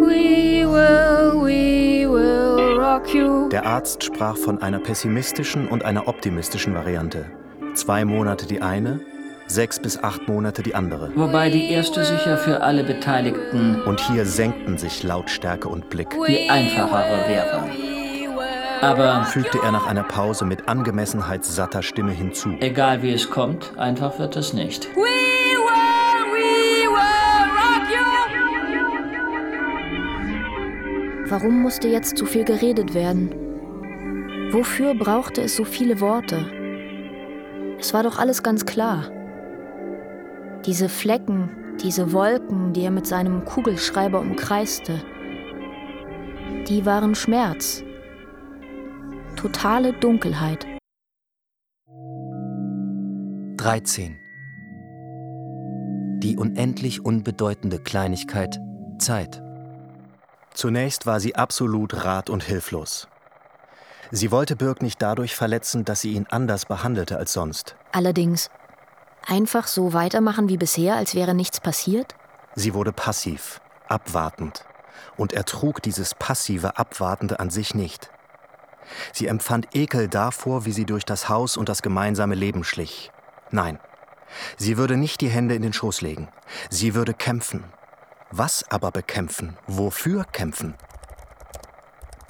We 0.00 0.64
will, 0.66 1.42
we 1.42 2.06
will 2.08 2.78
rock 2.78 3.12
you. 3.14 3.48
Der 3.48 3.64
Arzt 3.66 4.04
sprach 4.04 4.36
von 4.36 4.60
einer 4.62 4.78
pessimistischen 4.78 5.68
und 5.68 5.84
einer 5.84 6.06
optimistischen 6.08 6.74
Variante. 6.74 7.26
Zwei 7.74 8.04
Monate 8.04 8.46
die 8.46 8.60
eine, 8.60 9.00
sechs 9.46 9.78
bis 9.80 10.02
acht 10.02 10.28
Monate 10.28 10.62
die 10.62 10.74
andere. 10.74 11.10
wobei 11.14 11.50
die 11.50 11.70
erste 11.70 12.04
sicher 12.04 12.36
für 12.36 12.62
alle 12.62 12.84
Beteiligten 12.84 13.82
Und 13.86 14.00
hier 14.00 14.26
senkten 14.26 14.76
sich 14.76 15.02
Lautstärke 15.02 15.68
und 15.68 15.88
Blick, 15.88 16.08
die 16.28 16.50
einfachere 16.50 17.28
wäre. 17.28 17.62
Aber 18.82 19.24
fügte 19.24 19.58
er 19.64 19.72
nach 19.72 19.86
einer 19.86 20.02
Pause 20.02 20.44
mit 20.44 20.68
angemessenheitssatter 20.68 21.82
Stimme 21.82 22.12
hinzu. 22.12 22.50
egal 22.60 23.02
wie 23.02 23.12
es 23.12 23.30
kommt, 23.30 23.72
einfach 23.78 24.18
wird 24.18 24.36
es 24.36 24.52
nicht. 24.52 24.88
We 24.94 25.25
Warum 31.28 31.60
musste 31.60 31.88
jetzt 31.88 32.18
so 32.18 32.24
viel 32.24 32.44
geredet 32.44 32.94
werden? 32.94 33.30
Wofür 34.52 34.94
brauchte 34.94 35.42
es 35.42 35.56
so 35.56 35.64
viele 35.64 36.00
Worte? 36.00 36.46
Es 37.80 37.92
war 37.92 38.04
doch 38.04 38.18
alles 38.18 38.44
ganz 38.44 38.64
klar. 38.64 39.10
Diese 40.64 40.88
Flecken, 40.88 41.50
diese 41.82 42.12
Wolken, 42.12 42.72
die 42.72 42.82
er 42.82 42.92
mit 42.92 43.08
seinem 43.08 43.44
Kugelschreiber 43.44 44.20
umkreiste, 44.20 45.02
die 46.68 46.86
waren 46.86 47.16
Schmerz. 47.16 47.82
Totale 49.34 49.94
Dunkelheit. 49.94 50.64
13. 53.56 54.16
Die 56.22 56.36
unendlich 56.36 57.04
unbedeutende 57.04 57.80
Kleinigkeit 57.80 58.60
Zeit. 58.98 59.42
Zunächst 60.56 61.04
war 61.04 61.20
sie 61.20 61.36
absolut 61.36 62.06
rat- 62.06 62.30
und 62.30 62.42
hilflos. 62.42 63.08
Sie 64.10 64.30
wollte 64.30 64.56
Birk 64.56 64.80
nicht 64.80 65.02
dadurch 65.02 65.36
verletzen, 65.36 65.84
dass 65.84 66.00
sie 66.00 66.12
ihn 66.12 66.26
anders 66.30 66.64
behandelte 66.64 67.18
als 67.18 67.34
sonst. 67.34 67.76
Allerdings, 67.92 68.48
einfach 69.26 69.66
so 69.66 69.92
weitermachen 69.92 70.48
wie 70.48 70.56
bisher, 70.56 70.96
als 70.96 71.14
wäre 71.14 71.34
nichts 71.34 71.60
passiert? 71.60 72.14
Sie 72.54 72.72
wurde 72.72 72.92
passiv, 72.92 73.60
abwartend 73.86 74.64
und 75.18 75.34
ertrug 75.34 75.82
dieses 75.82 76.14
passive, 76.14 76.78
abwartende 76.78 77.38
an 77.38 77.50
sich 77.50 77.74
nicht. 77.74 78.10
Sie 79.12 79.26
empfand 79.26 79.74
Ekel 79.74 80.08
davor, 80.08 80.64
wie 80.64 80.72
sie 80.72 80.86
durch 80.86 81.04
das 81.04 81.28
Haus 81.28 81.58
und 81.58 81.68
das 81.68 81.82
gemeinsame 81.82 82.34
Leben 82.34 82.64
schlich. 82.64 83.10
Nein, 83.50 83.78
sie 84.56 84.78
würde 84.78 84.96
nicht 84.96 85.20
die 85.20 85.28
Hände 85.28 85.54
in 85.54 85.60
den 85.60 85.74
Schoß 85.74 86.00
legen. 86.00 86.28
Sie 86.70 86.94
würde 86.94 87.12
kämpfen. 87.12 87.64
Was 88.30 88.64
aber 88.70 88.90
bekämpfen? 88.90 89.56
Wofür 89.68 90.24
kämpfen? 90.24 90.74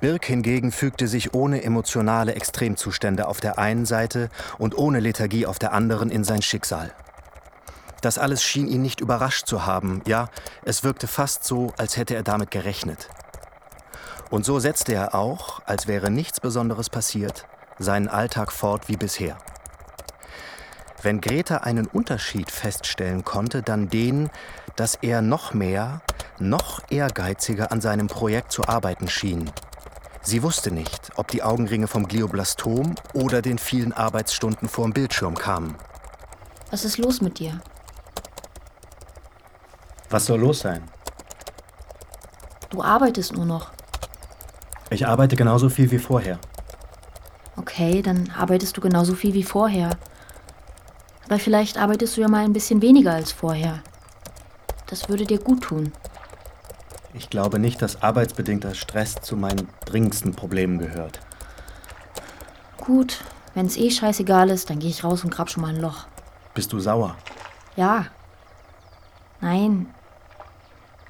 Birk 0.01 0.27
hingegen 0.27 0.71
fügte 0.71 1.09
sich 1.09 1.33
ohne 1.33 1.63
emotionale 1.65 2.35
Extremzustände 2.35 3.27
auf 3.27 3.41
der 3.41 3.59
einen 3.59 3.87
Seite 3.87 4.29
und 4.59 4.77
ohne 4.77 5.01
Lethargie 5.01 5.47
auf 5.47 5.59
der 5.59 5.73
anderen 5.73 6.11
in 6.11 6.23
sein 6.23 6.43
Schicksal. 6.43 6.93
Das 8.03 8.19
alles 8.19 8.43
schien 8.43 8.69
ihn 8.69 8.83
nicht 8.83 9.01
überrascht 9.01 9.47
zu 9.47 9.65
haben, 9.65 10.03
ja, 10.07 10.29
es 10.65 10.85
wirkte 10.85 11.07
fast 11.07 11.45
so, 11.45 11.73
als 11.79 11.97
hätte 11.97 12.15
er 12.15 12.23
damit 12.23 12.51
gerechnet. 12.51 13.09
Und 14.29 14.45
so 14.45 14.59
setzte 14.59 14.93
er 14.93 15.15
auch, 15.15 15.63
als 15.65 15.87
wäre 15.87 16.11
nichts 16.11 16.41
Besonderes 16.41 16.91
passiert, 16.91 17.47
seinen 17.79 18.09
Alltag 18.09 18.53
fort 18.53 18.89
wie 18.89 18.97
bisher. 18.97 19.39
Wenn 21.03 21.21
Greta 21.21 21.59
einen 21.59 21.87
Unterschied 21.87 22.51
feststellen 22.51 23.25
konnte, 23.25 23.63
dann 23.63 23.89
den, 23.89 24.31
dass 24.77 24.97
er 25.03 25.23
noch 25.23 25.55
mehr, 25.55 26.01
noch 26.39 26.81
ehrgeiziger 26.91 27.71
an 27.73 27.81
seinem 27.81 28.07
Projekt 28.07 28.53
zu 28.53 28.67
arbeiten 28.67 29.09
schien. 29.09 29.51
Sie 30.23 30.43
wusste 30.43 30.73
nicht, 30.73 31.13
ob 31.17 31.29
die 31.29 31.43
Augenringe 31.43 31.87
vom 31.87 32.09
Glioblastom 32.09 32.97
oder 33.13 33.43
den 33.43 33.59
vielen 33.59 33.93
Arbeitsstunden 33.93 34.69
vorm 34.69 34.93
Bildschirm 34.93 35.37
kamen. 35.37 35.77
Was 36.71 36.85
ist 36.85 36.99
los 36.99 37.21
mit 37.21 37.39
dir? 37.39 37.61
Was 40.11 40.27
soll 40.27 40.41
los 40.41 40.61
sein? 40.61 40.83
Du 42.71 42.83
arbeitest 42.83 43.35
nur 43.35 43.47
noch. 43.47 43.71
Ich 44.91 45.07
arbeite 45.07 45.37
genauso 45.37 45.69
viel 45.69 45.91
wie 45.91 45.99
vorher. 45.99 46.39
Okay, 47.57 48.03
dann 48.03 48.31
arbeitest 48.37 48.77
du 48.77 48.81
genauso 48.81 49.15
viel 49.15 49.35
wie 49.35 49.43
vorher. 49.43 49.91
Aber 51.27 51.39
vielleicht 51.39 51.77
arbeitest 51.77 52.17
du 52.17 52.21
ja 52.21 52.29
mal 52.29 52.45
ein 52.45 52.53
bisschen 52.53 52.83
weniger 52.83 53.13
als 53.13 53.33
vorher. 53.33 53.83
Das 54.87 55.09
würde 55.09 55.25
dir 55.25 55.39
gut 55.39 55.65
tun. 55.65 55.93
Ich 57.15 57.31
glaube 57.31 57.59
nicht, 57.59 57.83
dass 57.83 58.03
arbeitsbedingter 58.03 58.75
Stress 58.75 59.17
zu 59.17 59.37
meinen 59.37 59.69
dringendsten 59.85 60.33
Problemen 60.33 60.79
gehört. 60.79 61.21
Gut, 62.77 63.25
wenn 63.55 63.67
es 63.67 63.77
eh 63.77 63.91
scheißegal 63.91 64.51
ist, 64.51 64.71
dann 64.71 64.79
gehe 64.79 64.91
ich 64.91 65.03
raus 65.03 65.25
und 65.25 65.31
grab 65.31 65.51
schon 65.51 65.63
mal 65.63 65.75
ein 65.75 65.81
Loch. 65.81 66.07
Bist 66.55 66.73
du 66.73 66.79
sauer? 66.79 67.17
Ja. 67.75 68.07
Nein. 69.41 69.87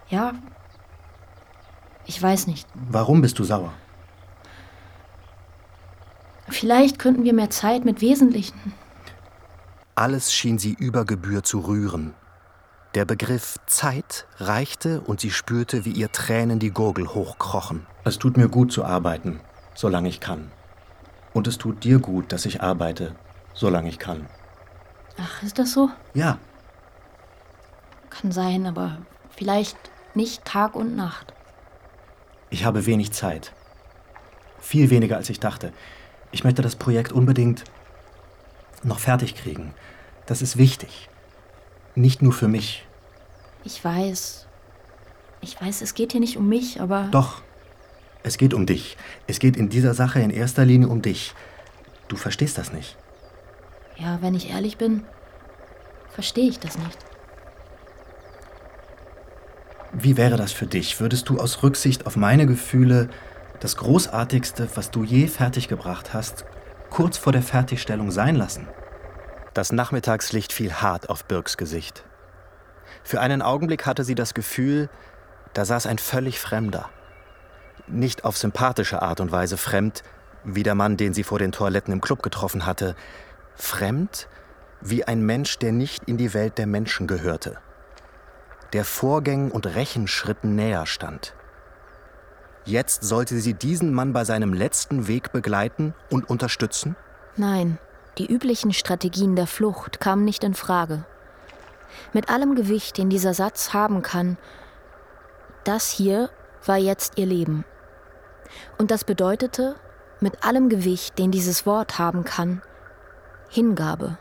Ja. 0.08 0.32
Ich 2.06 2.22
weiß 2.22 2.46
nicht. 2.46 2.66
Warum 2.74 3.20
bist 3.20 3.38
du 3.38 3.44
sauer? 3.44 3.72
Vielleicht 6.48 6.98
könnten 6.98 7.24
wir 7.24 7.34
mehr 7.34 7.50
Zeit 7.50 7.84
mit 7.84 8.00
Wesentlichen. 8.00 8.72
Alles 9.98 10.32
schien 10.32 10.58
sie 10.58 10.74
über 10.78 11.04
Gebühr 11.06 11.42
zu 11.42 11.60
rühren. 11.60 12.12
Der 12.94 13.04
Begriff 13.06 13.56
Zeit 13.66 14.26
reichte 14.38 15.00
und 15.00 15.20
sie 15.20 15.30
spürte, 15.30 15.84
wie 15.84 15.90
ihr 15.90 16.12
Tränen 16.12 16.58
die 16.58 16.70
Gurgel 16.70 17.08
hochkrochen. 17.08 17.86
Es 18.04 18.18
tut 18.18 18.36
mir 18.36 18.48
gut 18.48 18.72
zu 18.72 18.84
arbeiten, 18.84 19.40
solange 19.74 20.08
ich 20.08 20.20
kann. 20.20 20.50
Und 21.32 21.46
es 21.46 21.58
tut 21.58 21.82
dir 21.84 21.98
gut, 21.98 22.30
dass 22.32 22.44
ich 22.46 22.62
arbeite, 22.62 23.14
solange 23.54 23.88
ich 23.88 23.98
kann. 23.98 24.26
Ach, 25.18 25.42
ist 25.42 25.58
das 25.58 25.72
so? 25.72 25.90
Ja, 26.14 26.38
Kann 28.10 28.32
sein, 28.32 28.66
aber 28.66 28.98
vielleicht 29.30 29.76
nicht 30.14 30.44
Tag 30.44 30.74
und 30.74 30.94
Nacht. 30.96 31.32
ich 32.50 32.64
habe 32.64 32.86
wenig 32.86 33.12
Zeit. 33.12 33.52
Viel 34.58 34.88
weniger, 34.90 35.16
als 35.16 35.28
ich 35.30 35.40
dachte. 35.40 35.72
Ich 36.32 36.44
möchte 36.44 36.62
das 36.62 36.76
Projekt 36.76 37.12
unbedingt 37.12 37.64
noch 38.84 38.98
fertig 38.98 39.34
kriegen. 39.34 39.74
Das 40.26 40.42
ist 40.42 40.56
wichtig. 40.56 41.08
Nicht 41.94 42.22
nur 42.22 42.32
für 42.32 42.48
mich. 42.48 42.86
Ich 43.64 43.84
weiß. 43.84 44.46
Ich 45.40 45.60
weiß, 45.60 45.82
es 45.82 45.94
geht 45.94 46.12
hier 46.12 46.20
nicht 46.20 46.36
um 46.36 46.48
mich, 46.48 46.80
aber. 46.80 47.08
Doch, 47.10 47.42
es 48.22 48.38
geht 48.38 48.54
um 48.54 48.66
dich. 48.66 48.96
Es 49.26 49.38
geht 49.38 49.56
in 49.56 49.68
dieser 49.68 49.94
Sache 49.94 50.20
in 50.20 50.30
erster 50.30 50.64
Linie 50.64 50.88
um 50.88 51.02
dich. 51.02 51.34
Du 52.08 52.16
verstehst 52.16 52.58
das 52.58 52.72
nicht. 52.72 52.96
Ja, 53.96 54.18
wenn 54.20 54.34
ich 54.34 54.50
ehrlich 54.50 54.76
bin, 54.76 55.04
verstehe 56.10 56.48
ich 56.48 56.58
das 56.58 56.76
nicht. 56.78 56.98
Wie 59.92 60.16
wäre 60.16 60.36
das 60.36 60.52
für 60.52 60.66
dich? 60.66 61.00
Würdest 61.00 61.28
du 61.28 61.38
aus 61.38 61.62
Rücksicht 61.62 62.06
auf 62.06 62.16
meine 62.16 62.46
Gefühle 62.46 63.08
das 63.60 63.76
Großartigste, 63.76 64.68
was 64.74 64.90
du 64.90 65.04
je 65.04 65.28
fertiggebracht 65.28 66.12
hast, 66.12 66.44
kurz 66.96 67.18
vor 67.18 67.30
der 67.30 67.42
Fertigstellung 67.42 68.10
sein 68.10 68.36
lassen? 68.36 68.66
Das 69.52 69.70
Nachmittagslicht 69.70 70.50
fiel 70.50 70.72
hart 70.72 71.10
auf 71.10 71.26
Birks 71.26 71.58
Gesicht. 71.58 72.04
Für 73.04 73.20
einen 73.20 73.42
Augenblick 73.42 73.84
hatte 73.84 74.02
sie 74.02 74.14
das 74.14 74.32
Gefühl, 74.32 74.88
da 75.52 75.66
saß 75.66 75.86
ein 75.86 75.98
völlig 75.98 76.40
Fremder. 76.40 76.88
Nicht 77.86 78.24
auf 78.24 78.38
sympathische 78.38 79.02
Art 79.02 79.20
und 79.20 79.30
Weise 79.30 79.58
fremd, 79.58 80.04
wie 80.42 80.62
der 80.62 80.74
Mann, 80.74 80.96
den 80.96 81.12
sie 81.12 81.22
vor 81.22 81.38
den 81.38 81.52
Toiletten 81.52 81.92
im 81.92 82.00
Club 82.00 82.22
getroffen 82.22 82.64
hatte. 82.64 82.96
Fremd 83.56 84.26
wie 84.80 85.04
ein 85.04 85.20
Mensch, 85.20 85.58
der 85.58 85.72
nicht 85.72 86.04
in 86.04 86.16
die 86.16 86.32
Welt 86.32 86.56
der 86.56 86.66
Menschen 86.66 87.06
gehörte 87.06 87.58
der 88.72 88.84
Vorgängen 88.84 89.50
und 89.50 89.66
Rechenschritten 89.66 90.54
näher 90.54 90.86
stand. 90.86 91.34
Jetzt 92.66 93.04
sollte 93.04 93.38
sie 93.38 93.54
diesen 93.54 93.94
Mann 93.94 94.12
bei 94.12 94.24
seinem 94.24 94.52
letzten 94.52 95.06
Weg 95.06 95.30
begleiten 95.30 95.94
und 96.10 96.28
unterstützen? 96.28 96.96
Nein, 97.36 97.78
die 98.18 98.26
üblichen 98.26 98.72
Strategien 98.72 99.36
der 99.36 99.46
Flucht 99.46 100.00
kamen 100.00 100.24
nicht 100.24 100.42
in 100.42 100.54
Frage. 100.54 101.04
Mit 102.12 102.28
allem 102.28 102.56
Gewicht, 102.56 102.98
den 102.98 103.08
dieser 103.08 103.34
Satz 103.34 103.72
haben 103.72 104.02
kann, 104.02 104.36
das 105.62 105.90
hier 105.90 106.28
war 106.64 106.76
jetzt 106.76 107.18
ihr 107.18 107.26
Leben. 107.26 107.64
Und 108.78 108.90
das 108.90 109.04
bedeutete, 109.04 109.76
mit 110.20 110.42
allem 110.44 110.68
Gewicht, 110.68 111.20
den 111.20 111.30
dieses 111.30 111.66
Wort 111.66 112.00
haben 112.00 112.24
kann, 112.24 112.62
Hingabe. 113.48 114.18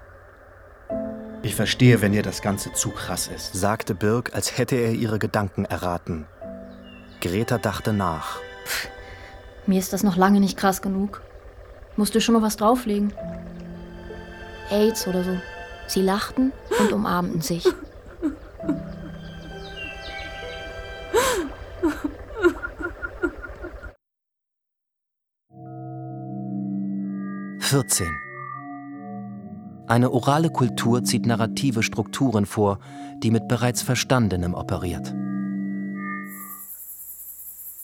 Ich 1.42 1.56
verstehe, 1.56 2.02
wenn 2.02 2.12
dir 2.12 2.24
das 2.24 2.42
Ganze 2.42 2.74
zu 2.74 2.92
krass 2.92 3.28
ist, 3.28 3.54
sagte 3.54 3.96
Birk, 3.96 4.36
als 4.36 4.58
hätte 4.58 4.76
er 4.76 4.92
ihre 4.92 5.20
Gedanken 5.20 5.66
erraten. 5.66 6.28
Greta 7.26 7.58
dachte 7.58 7.92
nach. 7.92 8.40
Mir 9.66 9.80
ist 9.80 9.94
das 9.94 10.04
noch 10.04 10.16
lange 10.16 10.40
nicht 10.40 10.58
krass 10.58 10.84
genug. 10.84 11.24
Musst 11.96 12.14
du 12.14 12.22
schon 12.22 12.36
noch 12.36 12.44
was 12.44 12.56
drauflegen? 12.56 13.14
AIDS 14.70 15.08
oder 15.08 15.24
so. 15.24 15.36
Sie 15.88 16.02
lachten 16.02 16.52
und 16.80 16.94
umarmten 16.94 17.42
sich. 17.42 17.66
Vierzehn. 27.60 28.16
Eine 29.88 30.12
orale 30.12 30.52
Kultur 30.52 31.04
zieht 31.04 31.26
narrative 31.26 31.82
Strukturen 31.82 32.46
vor, 32.46 32.78
die 33.24 33.32
mit 33.32 33.48
bereits 33.48 33.82
Verstandenem 33.82 34.54
operiert. 34.54 35.14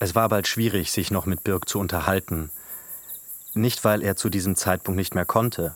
Es 0.02 0.16
war 0.16 0.30
bald 0.30 0.48
schwierig, 0.48 0.92
sich 0.92 1.12
noch 1.12 1.28
mit 1.28 1.44
Birk 1.44 1.70
zu 1.70 1.78
unterhalten. 1.78 2.50
Nicht, 3.54 3.84
weil 3.84 4.02
er 4.02 4.16
zu 4.16 4.30
diesem 4.32 4.56
Zeitpunkt 4.56 4.98
nicht 4.98 5.14
mehr 5.14 5.26
konnte, 5.26 5.76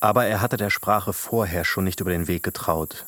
aber 0.00 0.24
er 0.24 0.40
hatte 0.40 0.56
der 0.56 0.70
Sprache 0.70 1.12
vorher 1.12 1.66
schon 1.66 1.84
nicht 1.84 2.00
über 2.00 2.12
den 2.12 2.28
Weg 2.28 2.42
getraut. 2.42 3.04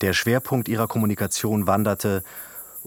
Der 0.00 0.12
Schwerpunkt 0.12 0.66
ihrer 0.66 0.88
Kommunikation 0.88 1.68
wanderte, 1.68 2.24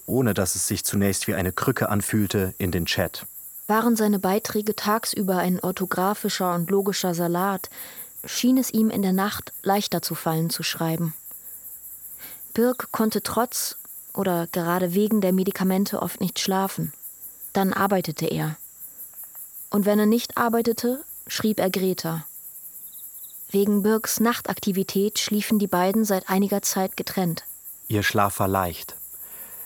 ohne 0.05 0.33
dass 0.33 0.55
es 0.55 0.67
sich 0.67 0.83
zunächst 0.83 1.25
wie 1.25 1.35
eine 1.35 1.53
Krücke 1.53 1.87
anfühlte, 1.87 2.53
in 2.57 2.71
den 2.71 2.85
Chat. 2.85 3.25
Waren 3.67 3.95
seine 3.95 4.19
Beiträge 4.19 4.75
tagsüber 4.75 5.37
ein 5.37 5.61
orthografischer 5.61 6.53
und 6.53 6.69
logischer 6.69 7.13
Salat, 7.13 7.69
schien 8.25 8.57
es 8.57 8.71
ihm 8.71 8.89
in 8.89 9.03
der 9.03 9.13
Nacht 9.13 9.53
leichter 9.63 10.01
zu 10.01 10.15
fallen 10.15 10.49
zu 10.49 10.63
schreiben. 10.63 11.13
Birk 12.53 12.91
konnte 12.91 13.23
trotz 13.23 13.77
oder 14.13 14.47
gerade 14.47 14.93
wegen 14.93 15.21
der 15.21 15.33
Medikamente 15.33 16.01
oft 16.01 16.21
nicht 16.21 16.39
schlafen. 16.39 16.93
Dann 17.53 17.73
arbeitete 17.73 18.25
er. 18.25 18.57
Und 19.69 19.85
wenn 19.85 19.99
er 19.99 20.05
nicht 20.05 20.37
arbeitete, 20.37 21.03
schrieb 21.27 21.59
er 21.59 21.69
Greta. 21.69 22.25
Wegen 23.49 23.83
Birks 23.83 24.19
Nachtaktivität 24.19 25.19
schliefen 25.19 25.59
die 25.59 25.67
beiden 25.67 26.05
seit 26.05 26.29
einiger 26.29 26.61
Zeit 26.61 26.95
getrennt. 26.95 27.43
Ihr 27.87 28.03
Schlaf 28.03 28.39
war 28.39 28.47
leicht. 28.47 28.95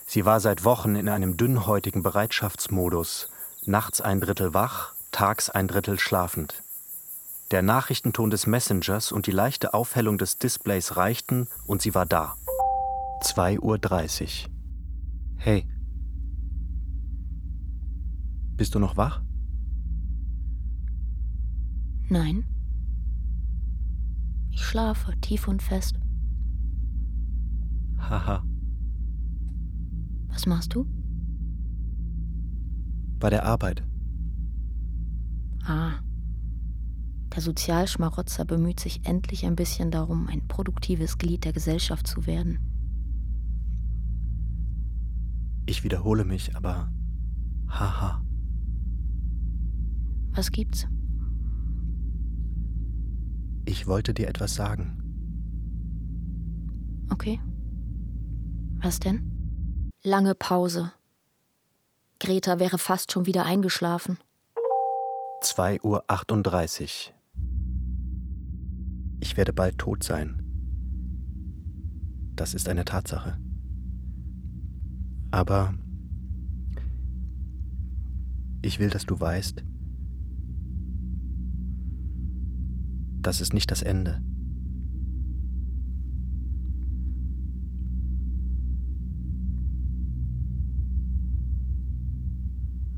Sie 0.08 0.26
war 0.26 0.40
seit 0.40 0.64
Wochen 0.64 0.96
in 0.96 1.10
einem 1.10 1.38
dünnhäutigen 1.38 2.04
Bereitschaftsmodus, 2.04 3.30
nachts 3.66 4.02
ein 4.02 4.22
Drittel 4.22 4.54
wach, 4.54 4.94
tags 5.12 5.50
ein 5.50 5.68
Drittel 5.68 6.00
schlafend. 6.00 6.56
Der 7.52 7.62
Nachrichtenton 7.62 8.32
des 8.32 8.48
Messengers 8.48 9.12
und 9.12 9.28
die 9.28 9.32
leichte 9.32 9.74
Aufhellung 9.74 10.18
des 10.18 10.38
Displays 10.38 10.98
reichten 10.98 11.48
und 11.68 11.82
sie 11.82 11.94
war 11.94 12.06
da. 12.06 12.36
2.30 13.22 14.46
Uhr. 14.46 14.52
Hey. 15.38 15.68
Bist 18.58 18.76
du 18.76 18.80
noch 18.80 18.98
wach? 18.98 19.22
Nein. 22.10 22.46
Ich 24.52 24.64
schlafe 24.64 25.14
tief 25.20 25.48
und 25.48 25.62
fest. 25.62 26.00
Haha. 27.98 28.44
Was 30.28 30.46
machst 30.46 30.74
du? 30.74 30.86
Bei 33.20 33.30
der 33.30 33.46
Arbeit. 33.46 33.84
Ah. 35.66 35.94
Der 37.34 37.42
Sozialschmarotzer 37.42 38.46
bemüht 38.46 38.80
sich 38.80 39.06
endlich 39.06 39.46
ein 39.46 39.56
bisschen 39.56 39.92
darum, 39.92 40.28
ein 40.28 40.48
produktives 40.48 41.18
Glied 41.18 41.44
der 41.44 41.52
Gesellschaft 41.52 42.08
zu 42.08 42.26
werden. 42.26 42.75
Ich 45.66 45.84
wiederhole 45.84 46.26
mich, 46.26 46.56
aber. 46.56 46.92
Haha. 47.68 48.24
Was 50.32 50.52
gibt's? 50.52 50.88
Ich 53.66 53.88
wollte 53.88 54.14
dir 54.14 54.28
etwas 54.28 54.54
sagen. 54.54 55.02
Okay. 57.10 57.40
Was 58.82 59.00
denn? 59.00 59.92
Lange 60.04 60.36
Pause. 60.36 60.92
Greta 62.20 62.60
wäre 62.60 62.78
fast 62.78 63.12
schon 63.12 63.26
wieder 63.26 63.46
eingeschlafen. 63.46 64.18
2.38 65.42 67.10
Uhr. 67.10 67.16
Ich 69.20 69.38
werde 69.38 69.54
bald 69.54 69.78
tot 69.78 70.04
sein. 70.04 70.42
Das 72.36 72.54
ist 72.54 72.70
eine 72.70 72.86
Tatsache. 72.86 73.40
Aber 75.32 75.74
ich 78.62 78.80
will, 78.80 78.90
dass 78.90 79.06
du 79.06 79.20
weißt, 79.20 79.64
das 83.22 83.42
ist 83.42 83.54
nicht 83.54 83.72
das 83.72 83.82
Ende. 83.82 84.22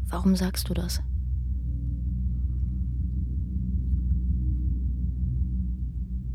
Warum 0.09 0.35
sagst 0.35 0.69
du 0.69 0.73
das? 0.73 1.01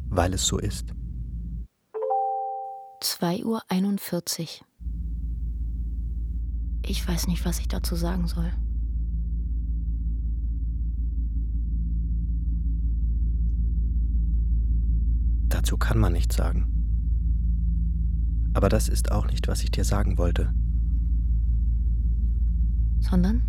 Weil 0.09 0.35
es 0.35 0.47
so 0.47 0.59
ist. 0.59 0.95
2.41 3.01 4.61
Uhr. 4.61 4.72
Ich 6.85 7.07
weiß 7.07 7.29
nicht, 7.29 7.45
was 7.45 7.61
ich 7.61 7.69
dazu 7.69 7.95
sagen 7.95 8.27
soll. 8.27 8.53
Dazu 15.49 15.77
kann 15.77 15.99
man 15.99 16.13
nichts 16.13 16.37
sagen. 16.37 16.67
Aber 18.55 18.69
das 18.69 18.89
ist 18.89 19.13
auch 19.13 19.27
nicht, 19.27 19.49
was 19.49 19.63
ich 19.63 19.71
dir 19.71 19.85
sagen 19.85 20.19
wollte. 20.19 20.53
Sondern? 23.01 23.43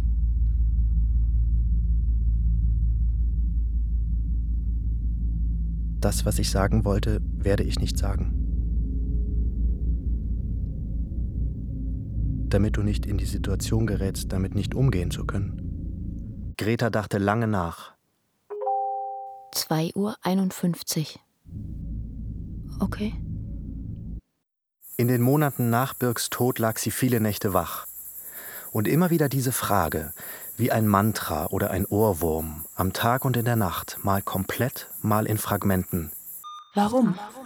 Das, 5.99 6.25
was 6.25 6.37
ich 6.39 6.49
sagen 6.49 6.85
wollte, 6.85 7.21
werde 7.37 7.63
ich 7.63 7.79
nicht 7.79 7.97
sagen. 7.97 8.42
Damit 12.53 12.77
du 12.77 12.83
nicht 12.83 13.07
in 13.07 13.17
die 13.17 13.25
Situation 13.25 13.87
gerätst, 13.87 14.31
damit 14.31 14.53
nicht 14.53 14.75
umgehen 14.75 15.09
zu 15.09 15.25
können. 15.25 16.53
Greta 16.55 16.91
dachte 16.91 17.17
lange 17.17 17.47
nach. 17.47 17.93
2.51 19.55 21.15
Uhr. 21.15 22.79
Okay. 22.79 23.15
In 24.97 25.07
den 25.07 25.23
Monaten 25.23 25.71
nach 25.71 25.95
Birks 25.95 26.29
Tod 26.29 26.59
lag 26.59 26.77
sie 26.77 26.91
viele 26.91 27.19
Nächte 27.19 27.55
wach. 27.55 27.87
Und 28.71 28.87
immer 28.87 29.09
wieder 29.09 29.29
diese 29.29 29.51
Frage, 29.51 30.13
wie 30.55 30.71
ein 30.71 30.87
Mantra 30.87 31.47
oder 31.47 31.71
ein 31.71 31.87
Ohrwurm, 31.87 32.65
am 32.75 32.93
Tag 32.93 33.25
und 33.25 33.35
in 33.35 33.45
der 33.45 33.55
Nacht, 33.55 33.97
mal 34.03 34.21
komplett, 34.21 34.91
mal 35.01 35.25
in 35.25 35.39
Fragmenten. 35.39 36.11
Warum? 36.75 37.15
Warum 37.17 37.42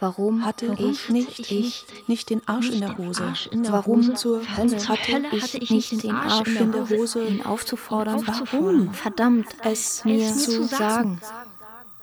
Hatte 0.00 0.74
ich 0.78 0.80
ich 1.04 1.08
nicht, 1.10 1.50
ich 1.50 1.84
nicht 2.06 2.30
den 2.30 2.46
Arsch 2.48 2.70
in 2.70 2.80
der 2.80 2.96
Hose? 2.96 3.34
Warum 3.52 3.72
Warum 3.72 4.16
zur 4.16 4.40
Hölle 4.56 4.88
hatte 4.88 5.12
ich 5.36 5.42
hatte 5.42 5.58
ich 5.58 5.70
nicht 5.70 5.92
nicht 5.92 6.04
den 6.04 6.14
Arsch 6.14 6.48
in 6.48 6.72
der 6.72 6.88
Hose? 6.88 7.26
ihn 7.26 7.44
aufzufordern, 7.44 8.26
Warum? 8.26 8.94
verdammt, 8.94 9.46
Es 9.62 10.04
mir 10.04 10.32
zu 10.32 10.64
sagen. 10.64 11.20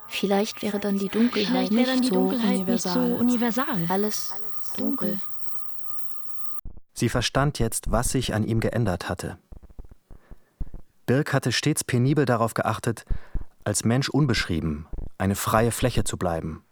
Vielleicht 0.07 0.61
wäre 0.61 0.79
dann 0.79 0.97
die 0.97 1.09
Dunkelheit 1.09 1.71
wäre 1.71 1.85
dann 1.87 1.99
nicht 1.99 2.11
die 2.11 2.15
so 2.15 2.29
Dunkelheit 2.29 2.67
nicht 2.67 2.81
so 2.83 2.99
universal. 2.99 3.19
universal. 3.19 3.85
Alles 3.89 4.33
dunkel. 4.77 5.19
Sie 6.93 7.09
verstand 7.09 7.59
jetzt, 7.59 7.91
was 7.91 8.09
sich 8.11 8.33
an 8.33 8.43
ihm 8.43 8.59
geändert 8.59 9.09
hatte. 9.09 9.37
Birk 11.05 11.33
hatte 11.33 11.51
stets 11.51 11.83
penibel 11.83 12.25
darauf 12.25 12.53
geachtet, 12.53 13.05
als 13.63 13.83
Mensch 13.85 14.09
unbeschrieben, 14.09 14.87
eine 15.17 15.35
freie 15.35 15.71
Fläche 15.71 16.03
zu 16.03 16.17
bleiben. 16.17 16.63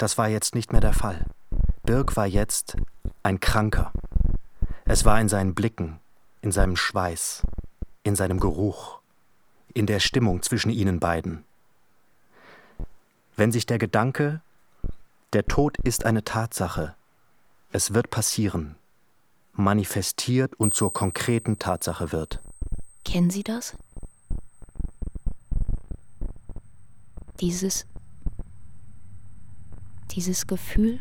Das 0.00 0.16
war 0.16 0.30
jetzt 0.30 0.54
nicht 0.54 0.72
mehr 0.72 0.80
der 0.80 0.94
Fall. 0.94 1.26
Birk 1.82 2.16
war 2.16 2.26
jetzt 2.26 2.74
ein 3.22 3.38
Kranker. 3.38 3.92
Es 4.86 5.04
war 5.04 5.20
in 5.20 5.28
seinen 5.28 5.54
Blicken, 5.54 6.00
in 6.40 6.52
seinem 6.52 6.74
Schweiß, 6.76 7.42
in 8.02 8.16
seinem 8.16 8.40
Geruch, 8.40 9.00
in 9.74 9.84
der 9.84 10.00
Stimmung 10.00 10.40
zwischen 10.40 10.70
ihnen 10.70 11.00
beiden. 11.00 11.44
Wenn 13.36 13.52
sich 13.52 13.66
der 13.66 13.76
Gedanke, 13.76 14.40
der 15.34 15.44
Tod 15.44 15.76
ist 15.84 16.06
eine 16.06 16.24
Tatsache, 16.24 16.94
es 17.70 17.92
wird 17.92 18.08
passieren, 18.08 18.76
manifestiert 19.52 20.54
und 20.54 20.72
zur 20.72 20.94
konkreten 20.94 21.58
Tatsache 21.58 22.10
wird. 22.10 22.40
Kennen 23.04 23.28
Sie 23.28 23.42
das? 23.42 23.76
Dieses 27.40 27.84
dieses 30.10 30.46
Gefühl? 30.46 30.98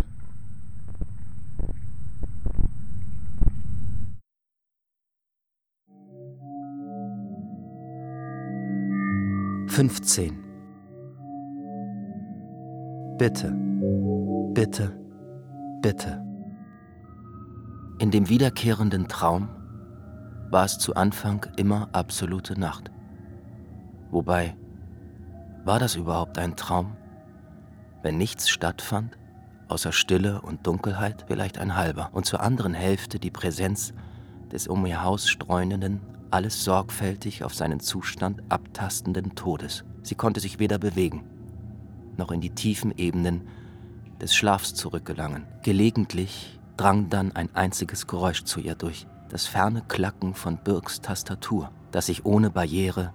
Fünfzehn. 9.68 10.44
Bitte, 13.18 13.52
bitte, 14.54 14.98
bitte. 15.82 16.26
In 18.00 18.12
dem 18.12 18.30
wiederkehrenden 18.30 19.08
Traum 19.08 19.50
war 20.52 20.66
es 20.66 20.80
zu 20.80 20.96
Anfang 20.96 21.46
immer 21.58 21.90
absolute 21.94 22.60
Nacht. 22.60 22.92
Wobei, 24.10 24.56
war 25.66 25.80
das 25.80 25.96
überhaupt 25.96 26.38
ein 26.38 26.56
Traum? 26.56 26.96
Wenn 28.02 28.18
nichts 28.18 28.50
stattfand, 28.50 29.18
außer 29.68 29.92
Stille 29.92 30.42
und 30.42 30.66
Dunkelheit, 30.66 31.26
vielleicht 31.28 31.58
ein 31.58 31.76
halber, 31.76 32.10
und 32.14 32.26
zur 32.26 32.42
anderen 32.42 32.74
Hälfte 32.74 33.20
die 33.20 33.32
Präsenz 33.32 33.94
des 34.52 34.68
um 34.68 34.86
ihr 34.86 35.04
Haus 35.04 35.28
streunenden, 35.28 36.02
alles 36.32 36.64
sorgfältig 36.64 37.44
auf 37.44 37.54
seinen 37.54 37.80
Zustand 37.80 38.42
abtastenden 38.50 39.36
Todes. 39.36 39.84
Sie 40.02 40.16
konnte 40.16 40.40
sich 40.40 40.60
weder 40.60 40.80
bewegen, 40.80 41.24
noch 42.18 42.32
in 42.32 42.42
die 42.42 42.52
tiefen 42.52 42.94
Ebenen 42.98 43.48
des 44.22 44.34
Schlafs 44.34 44.74
zurückgelangen. 44.76 45.46
Gelegentlich 45.64 46.60
drang 46.78 47.10
dann 47.10 47.36
ein 47.36 47.54
einziges 47.56 48.08
Geräusch 48.08 48.44
zu 48.44 48.60
ihr 48.60 48.76
durch, 48.76 49.08
das 49.30 49.46
ferne 49.46 49.84
Klacken 49.88 50.34
von 50.34 50.58
Birks 50.58 51.02
Tastatur, 51.02 51.72
das 51.92 52.06
sich 52.06 52.26
ohne 52.26 52.50
Barriere 52.50 53.14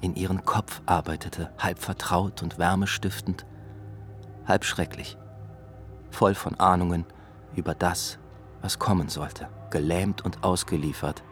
in 0.00 0.16
ihren 0.16 0.44
Kopf 0.44 0.80
arbeitete, 0.86 1.50
halb 1.58 1.78
vertraut 1.78 2.42
und 2.42 2.58
wärmestiftend, 2.58 3.46
halb 4.46 4.64
schrecklich, 4.64 5.16
voll 6.10 6.34
von 6.34 6.58
Ahnungen 6.60 7.04
über 7.54 7.74
das, 7.74 8.18
was 8.62 8.78
kommen 8.78 9.08
sollte. 9.08 9.48
Gelähmt 9.70 10.24
und 10.24 10.44
ausgeliefert, 10.44 11.22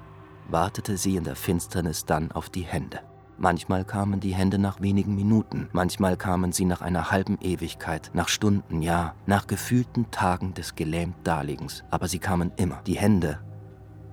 wartete 0.48 0.96
sie 0.96 1.16
in 1.16 1.24
der 1.24 1.36
Finsternis 1.36 2.04
dann 2.04 2.32
auf 2.32 2.50
die 2.50 2.62
Hände. 2.62 3.00
Manchmal 3.38 3.84
kamen 3.84 4.20
die 4.20 4.34
Hände 4.34 4.58
nach 4.58 4.80
wenigen 4.80 5.14
Minuten, 5.14 5.68
manchmal 5.72 6.16
kamen 6.16 6.52
sie 6.52 6.64
nach 6.64 6.80
einer 6.80 7.10
halben 7.10 7.38
Ewigkeit, 7.40 8.10
nach 8.14 8.28
Stunden, 8.28 8.82
ja, 8.82 9.14
nach 9.26 9.46
gefühlten 9.46 10.10
Tagen 10.10 10.54
des 10.54 10.74
gelähmt 10.74 11.16
Daliegens. 11.24 11.82
Aber 11.90 12.08
sie 12.08 12.18
kamen 12.18 12.52
immer. 12.56 12.82
Die 12.86 12.98
Hände 12.98 13.40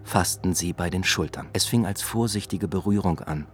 fassten 0.04 0.56
sie 0.56 0.74
bei 0.74 0.89
den 0.89 1.04
Schultern. 1.04 1.50
Es 1.54 1.66
fing 1.66 1.86
als 1.86 2.02
vorsichtige 2.02 2.68
Berührung 2.68 3.20
an, 3.20 3.45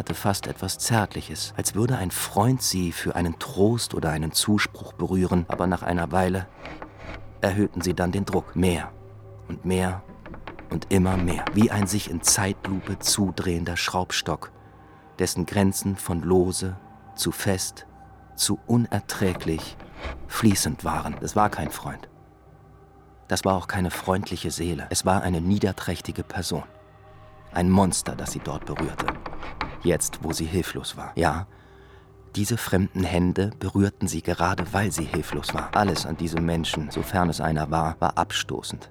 hatte 0.00 0.14
fast 0.14 0.46
etwas 0.46 0.78
Zärtliches, 0.78 1.52
als 1.58 1.74
würde 1.74 1.98
ein 1.98 2.10
Freund 2.10 2.62
sie 2.62 2.90
für 2.90 3.16
einen 3.16 3.38
Trost 3.38 3.92
oder 3.92 4.08
einen 4.08 4.32
Zuspruch 4.32 4.94
berühren, 4.94 5.44
aber 5.46 5.66
nach 5.66 5.82
einer 5.82 6.10
Weile 6.10 6.46
erhöhten 7.42 7.82
sie 7.82 7.92
dann 7.92 8.10
den 8.10 8.24
Druck. 8.24 8.56
Mehr 8.56 8.90
und 9.46 9.66
mehr 9.66 10.02
und 10.70 10.90
immer 10.90 11.18
mehr, 11.18 11.44
wie 11.52 11.70
ein 11.70 11.86
sich 11.86 12.10
in 12.10 12.22
Zeitlupe 12.22 12.98
zudrehender 12.98 13.76
Schraubstock, 13.76 14.52
dessen 15.18 15.44
Grenzen 15.44 15.96
von 15.96 16.22
lose 16.22 16.78
zu 17.14 17.30
fest 17.30 17.86
zu 18.36 18.58
unerträglich 18.66 19.76
fließend 20.28 20.82
waren. 20.82 21.14
Es 21.20 21.36
war 21.36 21.50
kein 21.50 21.70
Freund. 21.70 22.08
Das 23.28 23.44
war 23.44 23.54
auch 23.54 23.68
keine 23.68 23.90
freundliche 23.90 24.50
Seele. 24.50 24.86
Es 24.88 25.04
war 25.04 25.20
eine 25.20 25.42
niederträchtige 25.42 26.22
Person. 26.22 26.64
Ein 27.52 27.70
Monster, 27.70 28.14
das 28.14 28.32
sie 28.32 28.40
dort 28.40 28.64
berührte. 28.66 29.06
Jetzt, 29.82 30.20
wo 30.22 30.32
sie 30.32 30.44
hilflos 30.44 30.96
war. 30.96 31.12
Ja, 31.16 31.46
diese 32.36 32.56
fremden 32.56 33.02
Hände 33.02 33.50
berührten 33.58 34.06
sie 34.06 34.22
gerade, 34.22 34.64
weil 34.72 34.92
sie 34.92 35.04
hilflos 35.04 35.52
war. 35.52 35.70
Alles 35.74 36.06
an 36.06 36.16
diesem 36.16 36.46
Menschen, 36.46 36.90
sofern 36.90 37.28
es 37.28 37.40
einer 37.40 37.72
war, 37.72 37.96
war 37.98 38.16
abstoßend. 38.16 38.90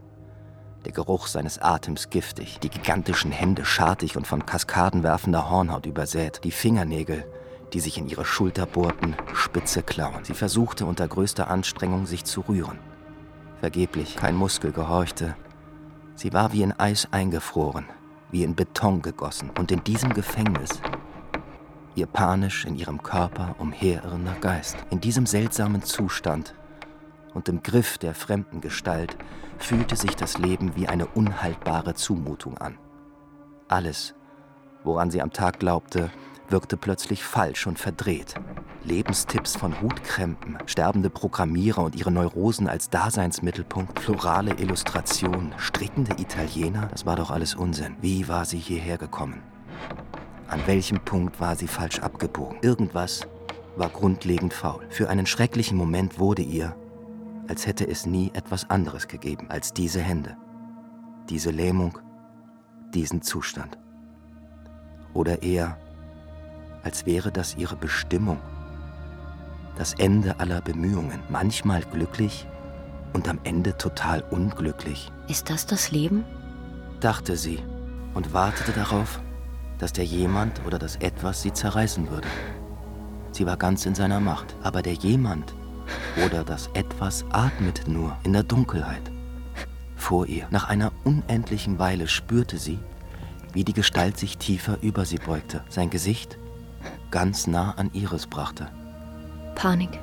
Der 0.85 0.91
Geruch 0.91 1.27
seines 1.27 1.59
Atems 1.59 2.09
giftig, 2.09 2.59
die 2.59 2.69
gigantischen 2.69 3.31
Hände 3.31 3.63
schartig 3.63 4.17
und 4.17 4.27
von 4.27 4.45
Kaskaden 4.45 5.03
werfender 5.03 5.49
Hornhaut 5.49 5.85
übersät, 5.85 6.41
die 6.43 6.51
Fingernägel, 6.51 7.25
die 7.71 7.79
sich 7.79 7.97
in 7.97 8.09
ihre 8.09 8.25
Schulter 8.25 8.65
bohrten, 8.65 9.15
spitze 9.33 9.83
Klauen. 9.83 10.25
Sie 10.25 10.33
versuchte 10.33 10.85
unter 10.85 11.07
größter 11.07 11.49
Anstrengung, 11.49 12.05
sich 12.07 12.25
zu 12.25 12.41
rühren. 12.41 12.79
Vergeblich, 13.59 14.15
kein 14.17 14.35
Muskel 14.35 14.71
gehorchte. 14.71 15.35
Sie 16.15 16.33
war 16.33 16.51
wie 16.51 16.63
in 16.63 16.73
Eis 16.73 17.07
eingefroren, 17.11 17.85
wie 18.31 18.43
in 18.43 18.55
Beton 18.55 19.01
gegossen. 19.01 19.51
Und 19.57 19.71
in 19.71 19.83
diesem 19.83 20.13
Gefängnis, 20.13 20.81
ihr 21.95 22.05
panisch 22.05 22.65
in 22.65 22.75
ihrem 22.75 23.01
Körper 23.01 23.55
umherirrender 23.59 24.35
Geist, 24.41 24.77
in 24.89 24.99
diesem 24.99 25.25
seltsamen 25.25 25.83
Zustand 25.83 26.55
und 27.33 27.49
im 27.49 27.63
Griff 27.63 27.97
der 27.97 28.13
fremden 28.13 28.61
Gestalt, 28.61 29.17
fühlte 29.57 29.95
sich 29.95 30.15
das 30.15 30.37
Leben 30.37 30.75
wie 30.75 30.87
eine 30.87 31.05
unhaltbare 31.07 31.93
Zumutung 31.93 32.57
an. 32.57 32.77
Alles, 33.67 34.15
woran 34.83 35.11
sie 35.11 35.21
am 35.21 35.31
Tag 35.31 35.59
glaubte, 35.59 36.09
wirkte 36.51 36.77
plötzlich 36.77 37.23
falsch 37.23 37.67
und 37.67 37.79
verdreht. 37.79 38.35
Lebenstipps 38.83 39.55
von 39.55 39.81
Hutkrempen, 39.81 40.57
sterbende 40.65 41.09
Programmierer 41.09 41.83
und 41.83 41.95
ihre 41.95 42.11
Neurosen 42.11 42.67
als 42.67 42.89
Daseinsmittelpunkt, 42.89 43.99
florale 43.99 44.53
Illustration, 44.59 45.53
strickende 45.57 46.21
Italiener, 46.21 46.87
das 46.91 47.05
war 47.05 47.15
doch 47.15 47.31
alles 47.31 47.55
Unsinn. 47.55 47.95
Wie 48.01 48.27
war 48.27 48.45
sie 48.45 48.57
hierher 48.57 48.97
gekommen? 48.97 49.41
An 50.47 50.61
welchem 50.65 50.99
Punkt 50.99 51.39
war 51.39 51.55
sie 51.55 51.67
falsch 51.67 51.99
abgebogen? 51.99 52.57
Irgendwas 52.61 53.27
war 53.75 53.89
grundlegend 53.89 54.53
faul. 54.53 54.85
Für 54.89 55.09
einen 55.09 55.25
schrecklichen 55.25 55.77
Moment 55.77 56.19
wurde 56.19 56.41
ihr, 56.41 56.75
als 57.47 57.67
hätte 57.67 57.87
es 57.87 58.05
nie 58.05 58.31
etwas 58.33 58.69
anderes 58.69 59.07
gegeben 59.07 59.47
als 59.49 59.73
diese 59.73 60.01
Hände, 60.01 60.37
diese 61.29 61.51
Lähmung, 61.51 61.99
diesen 62.93 63.21
Zustand. 63.21 63.77
Oder 65.13 65.43
eher, 65.43 65.77
als 66.83 67.05
wäre 67.05 67.31
das 67.31 67.55
ihre 67.55 67.75
Bestimmung, 67.75 68.39
das 69.77 69.93
Ende 69.93 70.39
aller 70.39 70.61
Bemühungen, 70.61 71.19
manchmal 71.29 71.81
glücklich 71.81 72.47
und 73.13 73.27
am 73.27 73.39
Ende 73.43 73.77
total 73.77 74.23
unglücklich. 74.29 75.11
Ist 75.27 75.49
das 75.49 75.65
das 75.65 75.91
Leben? 75.91 76.25
dachte 76.99 77.37
sie 77.37 77.59
und 78.13 78.33
wartete 78.33 78.73
darauf, 78.73 79.21
dass 79.77 79.93
der 79.93 80.03
jemand 80.05 80.65
oder 80.65 80.77
das 80.77 80.97
etwas 80.97 81.41
sie 81.41 81.53
zerreißen 81.53 82.09
würde. 82.09 82.27
Sie 83.31 83.45
war 83.45 83.57
ganz 83.57 83.85
in 83.85 83.95
seiner 83.95 84.19
Macht, 84.19 84.55
aber 84.63 84.81
der 84.81 84.93
jemand 84.93 85.53
oder 86.25 86.43
das 86.43 86.69
etwas 86.73 87.23
atmet 87.31 87.87
nur 87.87 88.17
in 88.23 88.33
der 88.33 88.43
Dunkelheit. 88.43 89.11
Vor 89.95 90.25
ihr, 90.25 90.47
nach 90.49 90.67
einer 90.67 90.91
unendlichen 91.03 91.79
Weile, 91.79 92.07
spürte 92.07 92.57
sie, 92.57 92.79
wie 93.53 93.63
die 93.63 93.73
Gestalt 93.73 94.17
sich 94.17 94.37
tiefer 94.37 94.77
über 94.81 95.05
sie 95.05 95.17
beugte, 95.17 95.63
sein 95.69 95.89
Gesicht 95.89 96.38
ganz 97.11 97.47
nah 97.47 97.73
an 97.77 97.89
ihres 97.93 98.27
brachte. 98.27 98.67
Panik. 99.55 99.99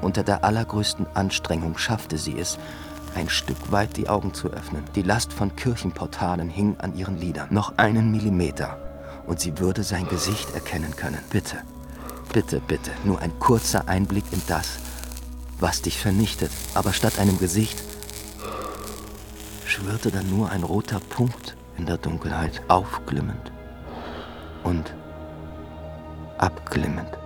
Unter 0.00 0.22
der 0.22 0.44
allergrößten 0.44 1.06
Anstrengung 1.14 1.78
schaffte 1.78 2.18
sie 2.18 2.38
es, 2.38 2.58
ein 3.14 3.28
Stück 3.28 3.72
weit 3.72 3.96
die 3.96 4.08
Augen 4.08 4.34
zu 4.34 4.48
öffnen. 4.48 4.84
Die 4.94 5.02
Last 5.02 5.32
von 5.32 5.56
Kirchenportalen 5.56 6.48
hing 6.48 6.76
an 6.78 6.94
ihren 6.94 7.18
Lidern. 7.18 7.48
Noch 7.50 7.78
einen 7.78 8.10
Millimeter 8.10 8.78
und 9.26 9.40
sie 9.40 9.58
würde 9.58 9.82
sein 9.82 10.06
Gesicht 10.08 10.54
erkennen 10.54 10.94
können. 10.96 11.18
Bitte, 11.30 11.56
bitte, 12.32 12.60
bitte, 12.60 12.90
nur 13.04 13.20
ein 13.20 13.38
kurzer 13.38 13.88
Einblick 13.88 14.24
in 14.32 14.42
das, 14.46 14.78
was 15.58 15.82
dich 15.82 15.98
vernichtet. 15.98 16.50
Aber 16.74 16.92
statt 16.92 17.18
einem 17.18 17.38
Gesicht 17.38 17.82
schwirrte 19.64 20.10
dann 20.10 20.30
nur 20.30 20.50
ein 20.50 20.62
roter 20.62 21.00
Punkt 21.00 21.56
in 21.76 21.86
der 21.86 21.98
Dunkelheit, 21.98 22.62
aufglimmend 22.68 23.52
und 24.62 24.94
abglimmend. 26.38 27.18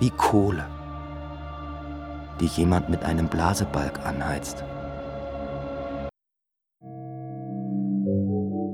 Wie 0.00 0.10
Kohle, 0.10 0.64
die 2.40 2.46
jemand 2.46 2.88
mit 2.88 3.04
einem 3.04 3.28
Blasebalg 3.28 3.98
anheizt. 4.04 4.64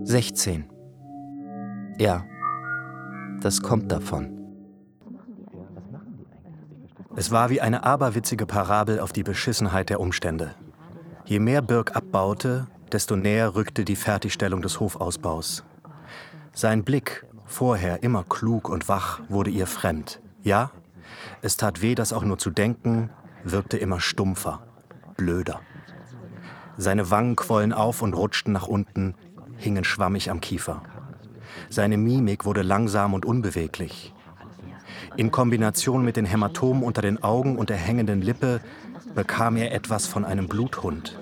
16. 0.05 0.71
Ja, 1.99 2.25
das 3.41 3.63
kommt 3.63 3.91
davon. 3.91 4.31
Es 7.17 7.31
war 7.31 7.49
wie 7.49 7.61
eine 7.61 7.85
aberwitzige 7.85 8.45
Parabel 8.45 9.01
auf 9.01 9.13
die 9.13 9.23
Beschissenheit 9.23 9.89
der 9.89 10.01
Umstände. 10.01 10.55
Je 11.25 11.39
mehr 11.39 11.63
Birk 11.63 11.97
abbaute, 11.97 12.67
desto 12.93 13.17
näher 13.17 13.55
rückte 13.55 13.85
die 13.85 13.97
Fertigstellung 13.97 14.63
des 14.63 14.81
Hofausbaus. 14.81 15.65
Sein 16.53 16.85
Blick, 16.85 17.25
vorher 17.55 18.03
immer 18.03 18.25
klug 18.25 18.69
und 18.69 18.89
wach, 18.89 19.21
wurde 19.29 19.51
ihr 19.51 19.69
fremd. 19.69 20.21
Ja, 20.43 20.73
es 21.41 21.57
tat 21.57 21.83
weh, 21.83 21.95
das 21.95 22.13
auch 22.13 22.25
nur 22.25 22.37
zu 22.37 22.51
denken, 22.51 23.11
wirkte 23.45 23.79
immer 23.79 24.01
stumpfer, 24.01 24.67
blöder. 25.17 25.61
Seine 26.77 27.13
Wangen 27.13 27.37
quollen 27.37 27.73
auf 27.73 28.03
und 28.03 28.15
rutschten 28.15 28.53
nach 28.53 28.67
unten, 28.67 29.15
hingen 29.57 29.85
schwammig 29.85 30.31
am 30.31 30.41
Kiefer. 30.41 30.83
Seine 31.71 31.97
Mimik 31.97 32.45
wurde 32.45 32.63
langsam 32.63 33.15
und 33.15 33.25
unbeweglich. 33.25 34.13
In 35.17 35.31
Kombination 35.31 36.05
mit 36.05 36.17
den 36.17 36.25
Hämatomen 36.25 36.83
unter 36.83 37.03
den 37.03 37.23
Augen 37.23 37.57
und 37.57 37.71
der 37.71 37.77
hängenden 37.77 38.21
Lippe 38.21 38.61
bekam 39.15 39.57
er 39.57 39.73
etwas 39.73 40.09
von 40.09 40.25
einem 40.25 40.49
Bluthund. 40.49 41.17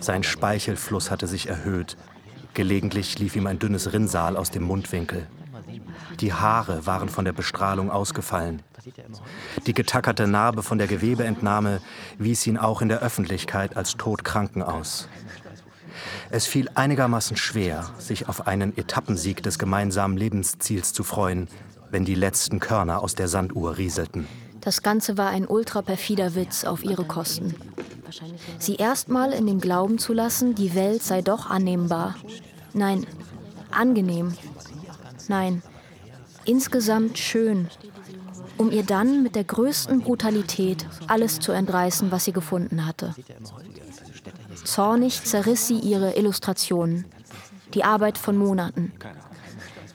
Sein 0.00 0.22
Speichelfluss 0.22 1.10
hatte 1.10 1.26
sich 1.26 1.48
erhöht. 1.48 1.98
Gelegentlich 2.54 3.18
lief 3.18 3.36
ihm 3.36 3.46
ein 3.46 3.58
dünnes 3.58 3.92
Rinnsal 3.92 4.36
aus 4.36 4.50
dem 4.50 4.62
Mundwinkel. 4.62 5.26
Die 6.20 6.32
Haare 6.32 6.86
waren 6.86 7.08
von 7.08 7.24
der 7.24 7.32
Bestrahlung 7.32 7.90
ausgefallen. 7.90 8.62
Die 9.66 9.74
getackerte 9.74 10.26
Narbe 10.26 10.62
von 10.62 10.78
der 10.78 10.86
Gewebeentnahme 10.86 11.80
wies 12.18 12.46
ihn 12.46 12.58
auch 12.58 12.82
in 12.82 12.88
der 12.88 13.00
Öffentlichkeit 13.00 13.76
als 13.76 13.96
todkranken 13.96 14.62
aus. 14.62 15.08
Es 16.30 16.46
fiel 16.46 16.68
einigermaßen 16.74 17.36
schwer, 17.36 17.90
sich 17.98 18.28
auf 18.28 18.46
einen 18.46 18.76
Etappensieg 18.76 19.42
des 19.42 19.58
gemeinsamen 19.58 20.16
Lebensziels 20.16 20.92
zu 20.92 21.04
freuen, 21.04 21.48
wenn 21.90 22.04
die 22.04 22.14
letzten 22.14 22.58
Körner 22.58 23.02
aus 23.02 23.14
der 23.14 23.28
Sanduhr 23.28 23.76
rieselten. 23.76 24.26
Das 24.60 24.82
Ganze 24.82 25.18
war 25.18 25.28
ein 25.28 25.46
ultraperfider 25.46 26.34
Witz 26.34 26.64
auf 26.64 26.84
ihre 26.84 27.04
Kosten. 27.04 27.54
Sie 28.58 28.76
erstmal 28.76 29.32
in 29.32 29.46
den 29.46 29.60
Glauben 29.60 29.98
zu 29.98 30.12
lassen, 30.12 30.54
die 30.54 30.74
Welt 30.74 31.02
sei 31.02 31.20
doch 31.20 31.50
annehmbar. 31.50 32.16
Nein, 32.72 33.06
angenehm. 33.70 34.34
Nein, 35.28 35.62
insgesamt 36.44 37.18
schön. 37.18 37.68
Um 38.58 38.70
ihr 38.70 38.82
dann 38.82 39.22
mit 39.22 39.34
der 39.34 39.44
größten 39.44 40.00
Brutalität 40.00 40.86
alles 41.08 41.40
zu 41.40 41.52
entreißen, 41.52 42.10
was 42.10 42.24
sie 42.24 42.32
gefunden 42.32 42.86
hatte. 42.86 43.14
Zornig 44.64 45.24
zerriss 45.24 45.66
sie 45.66 45.78
ihre 45.78 46.16
Illustrationen, 46.16 47.06
die 47.74 47.84
Arbeit 47.84 48.18
von 48.18 48.36
Monaten. 48.36 48.92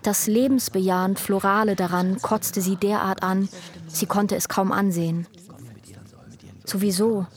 Das 0.04 0.28
lebensbejahend 0.28 1.20
Florale 1.20 1.76
daran 1.76 2.22
kotzte 2.22 2.62
sie 2.62 2.76
derart 2.76 3.24
an, 3.24 3.50
sie 3.88 4.06
konnte 4.06 4.36
es 4.36 4.48
kaum 4.48 4.72
ansehen. 4.72 5.28
Sowieso, 6.66 7.28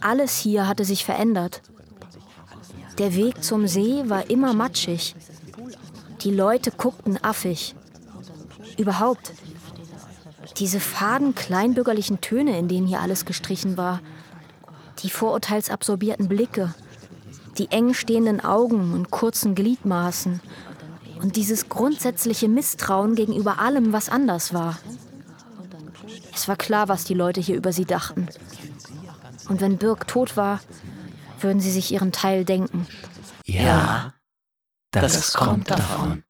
alles 0.00 0.36
hier 0.36 0.66
hatte 0.68 0.84
sich 0.84 1.04
verändert. 1.04 1.62
Der 2.98 3.14
Weg 3.14 3.44
zum 3.44 3.66
See 3.66 4.08
war 4.08 4.30
immer 4.30 4.54
matschig. 4.54 5.14
Die 6.26 6.34
Leute 6.34 6.72
guckten 6.72 7.22
affig. 7.22 7.76
Überhaupt, 8.76 9.32
diese 10.56 10.80
faden 10.80 11.36
kleinbürgerlichen 11.36 12.20
Töne, 12.20 12.58
in 12.58 12.66
denen 12.66 12.88
hier 12.88 13.00
alles 13.00 13.26
gestrichen 13.26 13.76
war, 13.76 14.00
die 15.04 15.08
vorurteilsabsorbierten 15.08 16.26
Blicke, 16.26 16.74
die 17.58 17.70
eng 17.70 17.94
stehenden 17.94 18.40
Augen 18.44 18.92
und 18.92 19.12
kurzen 19.12 19.54
Gliedmaßen 19.54 20.40
und 21.22 21.36
dieses 21.36 21.68
grundsätzliche 21.68 22.48
Misstrauen 22.48 23.14
gegenüber 23.14 23.60
allem, 23.60 23.92
was 23.92 24.08
anders 24.08 24.52
war. 24.52 24.80
Es 26.34 26.48
war 26.48 26.56
klar, 26.56 26.88
was 26.88 27.04
die 27.04 27.14
Leute 27.14 27.40
hier 27.40 27.54
über 27.54 27.72
sie 27.72 27.84
dachten. 27.84 28.26
Und 29.48 29.60
wenn 29.60 29.78
Birk 29.78 30.08
tot 30.08 30.36
war, 30.36 30.58
würden 31.40 31.60
sie 31.60 31.70
sich 31.70 31.92
ihren 31.92 32.10
Teil 32.10 32.44
denken. 32.44 32.88
Ja, 33.44 34.12
das, 35.02 35.14
das 35.14 35.34
kommt 35.34 35.70
davon. 35.70 36.22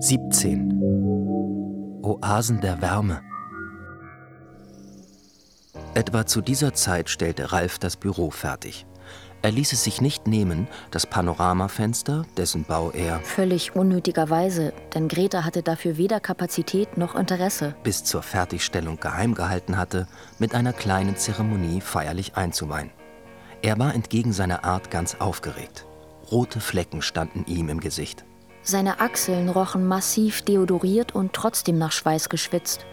17. 0.00 2.00
Oasen 2.02 2.60
der 2.60 2.82
Wärme. 2.82 3.22
Etwa 5.94 6.26
zu 6.26 6.40
dieser 6.40 6.74
Zeit 6.74 7.08
stellte 7.08 7.52
Ralf 7.52 7.78
das 7.78 7.96
Büro 7.96 8.30
fertig. 8.30 8.86
Er 9.42 9.52
ließ 9.52 9.74
es 9.74 9.84
sich 9.84 10.00
nicht 10.00 10.26
nehmen, 10.26 10.66
das 10.90 11.06
Panoramafenster, 11.06 12.24
dessen 12.36 12.64
Bau 12.64 12.90
er 12.90 13.20
völlig 13.20 13.76
unnötigerweise, 13.76 14.72
denn 14.94 15.06
Greta 15.06 15.44
hatte 15.44 15.62
dafür 15.62 15.98
weder 15.98 16.18
Kapazität 16.18 16.96
noch 16.96 17.14
Interesse, 17.14 17.76
bis 17.82 18.04
zur 18.04 18.22
Fertigstellung 18.22 18.98
geheim 18.98 19.34
gehalten 19.34 19.76
hatte, 19.76 20.08
mit 20.38 20.54
einer 20.54 20.72
kleinen 20.72 21.16
Zeremonie 21.16 21.82
feierlich 21.82 22.36
einzuweihen. 22.36 22.90
Er 23.64 23.78
war 23.78 23.94
entgegen 23.94 24.34
seiner 24.34 24.62
Art 24.62 24.90
ganz 24.90 25.14
aufgeregt. 25.20 25.86
Rote 26.30 26.60
Flecken 26.60 27.00
standen 27.00 27.46
ihm 27.46 27.70
im 27.70 27.80
Gesicht. 27.80 28.26
Seine 28.60 29.00
Achseln 29.00 29.48
rochen 29.48 29.86
massiv 29.86 30.42
deodoriert 30.42 31.14
und 31.14 31.32
trotzdem 31.32 31.78
nach 31.78 31.90
Schweiß 31.90 32.28
geschwitzt. 32.28 32.84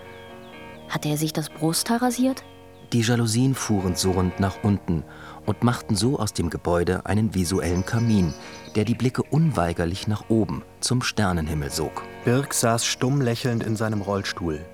Hatte 0.88 1.10
er 1.10 1.18
sich 1.18 1.34
das 1.34 1.50
Brusthaar 1.50 2.02
rasiert? 2.02 2.46
Die 2.94 3.02
Jalousien 3.02 3.54
fuhren 3.54 3.98
surrend 3.98 4.40
nach 4.40 4.64
unten 4.64 5.04
und 5.46 5.62
machten 5.62 5.98
so 5.98 6.18
aus 6.18 6.32
dem 6.32 6.50
Gebäude 6.50 7.06
einen 7.06 7.36
visuellen 7.36 7.86
Kamin, 7.86 8.34
der 8.76 8.86
die 8.86 8.96
Blicke 8.96 9.24
unweigerlich 9.24 10.08
nach 10.08 10.30
oben 10.30 10.64
zum 10.80 11.02
Sternenhimmel 11.02 11.70
sog. 11.70 12.02
Birk 12.24 12.54
saß 12.54 12.86
stumm 12.86 13.20
lächelnd 13.20 13.64
in 13.64 13.76
seinem 13.76 14.00
Rollstuhl. 14.00 14.66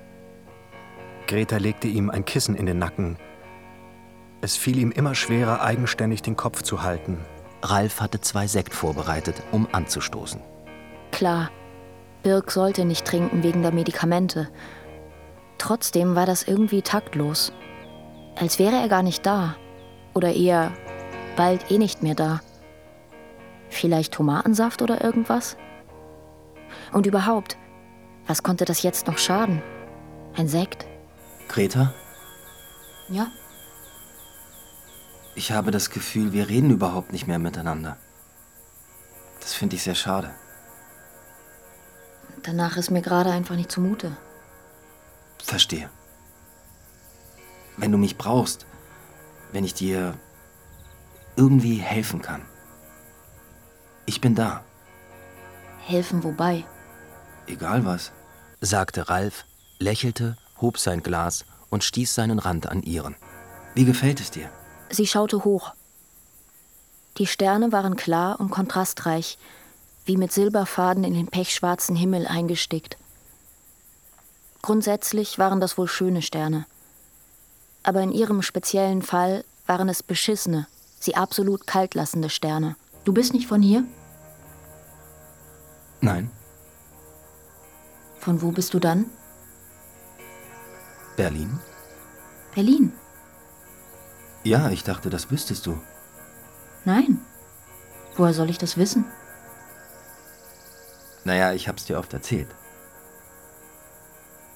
Greta 1.26 1.56
legte 1.56 1.88
ihm 1.88 2.08
ein 2.08 2.24
Kissen 2.24 2.54
in 2.54 2.66
den 2.66 2.78
Nacken. 2.78 3.18
Es 4.40 4.56
fiel 4.56 4.78
ihm 4.78 4.92
immer 4.92 5.14
schwerer, 5.14 5.62
eigenständig 5.62 6.22
den 6.22 6.36
Kopf 6.36 6.62
zu 6.62 6.82
halten. 6.82 7.18
Ralf 7.62 8.00
hatte 8.00 8.20
zwei 8.20 8.46
Sekt 8.46 8.72
vorbereitet, 8.72 9.42
um 9.50 9.66
anzustoßen. 9.72 10.40
Klar, 11.10 11.50
Birk 12.22 12.50
sollte 12.52 12.84
nicht 12.84 13.04
trinken 13.04 13.42
wegen 13.42 13.62
der 13.62 13.72
Medikamente. 13.72 14.48
Trotzdem 15.58 16.14
war 16.14 16.26
das 16.26 16.44
irgendwie 16.44 16.82
taktlos. 16.82 17.52
Als 18.36 18.60
wäre 18.60 18.76
er 18.76 18.88
gar 18.88 19.02
nicht 19.02 19.26
da. 19.26 19.56
Oder 20.14 20.32
eher 20.34 20.70
bald 21.36 21.70
eh 21.70 21.78
nicht 21.78 22.02
mehr 22.02 22.14
da. 22.14 22.40
Vielleicht 23.70 24.14
Tomatensaft 24.14 24.82
oder 24.82 25.02
irgendwas? 25.02 25.56
Und 26.92 27.06
überhaupt, 27.06 27.56
was 28.26 28.42
konnte 28.42 28.64
das 28.64 28.82
jetzt 28.82 29.06
noch 29.06 29.18
schaden? 29.18 29.62
Ein 30.36 30.48
Sekt? 30.48 30.86
Greta, 31.48 31.92
Ja, 33.08 33.28
ich 35.38 35.52
habe 35.52 35.70
das 35.70 35.90
Gefühl, 35.90 36.32
wir 36.32 36.48
reden 36.48 36.70
überhaupt 36.70 37.12
nicht 37.12 37.28
mehr 37.28 37.38
miteinander. 37.38 37.96
Das 39.40 39.54
finde 39.54 39.76
ich 39.76 39.84
sehr 39.84 39.94
schade. 39.94 40.34
danach 42.42 42.76
ist 42.76 42.90
mir 42.90 43.02
gerade 43.02 43.30
einfach 43.30 43.54
nicht 43.54 43.70
zumute. 43.70 44.16
Verstehe. 45.42 45.88
Wenn 47.76 47.92
du 47.92 47.98
mich 47.98 48.18
brauchst, 48.18 48.66
wenn 49.52 49.64
ich 49.64 49.74
dir 49.74 50.14
irgendwie 51.36 51.76
helfen 51.76 52.20
kann. 52.20 52.42
Ich 54.06 54.20
bin 54.20 54.34
da, 54.34 54.64
Helfen 55.86 56.24
wobei? 56.24 56.64
egal 57.46 57.84
was, 57.84 58.12
sagte 58.60 59.08
Ralf, 59.08 59.44
lächelte, 59.78 60.36
hob 60.60 60.78
sein 60.78 61.02
Glas 61.02 61.44
und 61.70 61.84
stieß 61.84 62.14
seinen 62.14 62.38
Rand 62.40 62.66
an 62.66 62.82
ihren. 62.82 63.14
Wie 63.74 63.84
gefällt 63.84 64.20
es 64.20 64.30
dir? 64.30 64.50
Sie 64.90 65.06
schaute 65.06 65.44
hoch. 65.44 65.74
Die 67.18 67.26
Sterne 67.26 67.72
waren 67.72 67.96
klar 67.96 68.40
und 68.40 68.50
kontrastreich, 68.50 69.38
wie 70.04 70.16
mit 70.16 70.32
Silberfaden 70.32 71.04
in 71.04 71.14
den 71.14 71.26
pechschwarzen 71.26 71.96
Himmel 71.96 72.26
eingestickt. 72.26 72.96
Grundsätzlich 74.62 75.38
waren 75.38 75.60
das 75.60 75.78
wohl 75.78 75.88
schöne 75.88 76.22
Sterne. 76.22 76.66
Aber 77.82 78.02
in 78.02 78.12
ihrem 78.12 78.42
speziellen 78.42 79.02
Fall 79.02 79.44
waren 79.66 79.88
es 79.88 80.02
beschissene, 80.02 80.66
sie 80.98 81.14
absolut 81.14 81.66
kaltlassende 81.66 82.30
Sterne. 82.30 82.76
Du 83.04 83.12
bist 83.12 83.32
nicht 83.32 83.46
von 83.46 83.62
hier? 83.62 83.84
Nein, 86.00 86.30
Von 88.20 88.42
wo 88.42 88.50
bist 88.50 88.74
du 88.74 88.78
dann? 88.78 89.06
Berlin? 91.16 91.58
Berlin. 92.54 92.92
Ja, 94.48 94.70
ich 94.70 94.82
dachte, 94.82 95.10
das 95.10 95.30
wüsstest 95.30 95.66
du. 95.66 95.78
Nein. 96.86 97.20
Woher 98.16 98.32
soll 98.32 98.48
ich 98.48 98.56
das 98.56 98.78
wissen? 98.78 99.04
Naja, 101.24 101.52
ich 101.52 101.68
hab's 101.68 101.84
dir 101.84 101.98
oft 101.98 102.14
erzählt. 102.14 102.48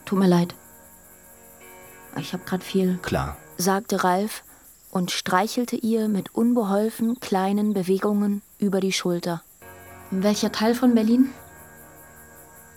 Tut 0.07 0.19
mir 0.19 0.29
leid. 0.29 0.55
Ich 2.17 2.33
habe 2.33 2.43
gerade 2.45 2.65
viel 2.65 2.99
Klar, 3.03 3.37
sagte 3.59 4.03
Ralf 4.03 4.45
und 4.91 5.11
streichelte 5.11 5.77
ihr 5.77 6.09
mit 6.09 6.35
unbeholfen 6.35 7.21
kleinen 7.21 7.75
Bewegungen 7.75 8.41
über 8.59 8.81
die 8.81 8.93
Schulter. 8.93 9.43
Welcher 10.11 10.53
Teil 10.53 10.75
von 10.75 10.95
Berlin? 10.95 11.35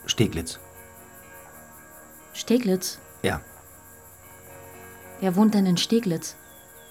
Steglitz. 0.06 0.60
Steglitz. 2.34 3.00
Ja, 3.24 3.40
Wer 5.22 5.38
wohnt 5.38 5.54
denn 5.54 5.66
in 5.66 5.78
Steglitz? 5.78 6.36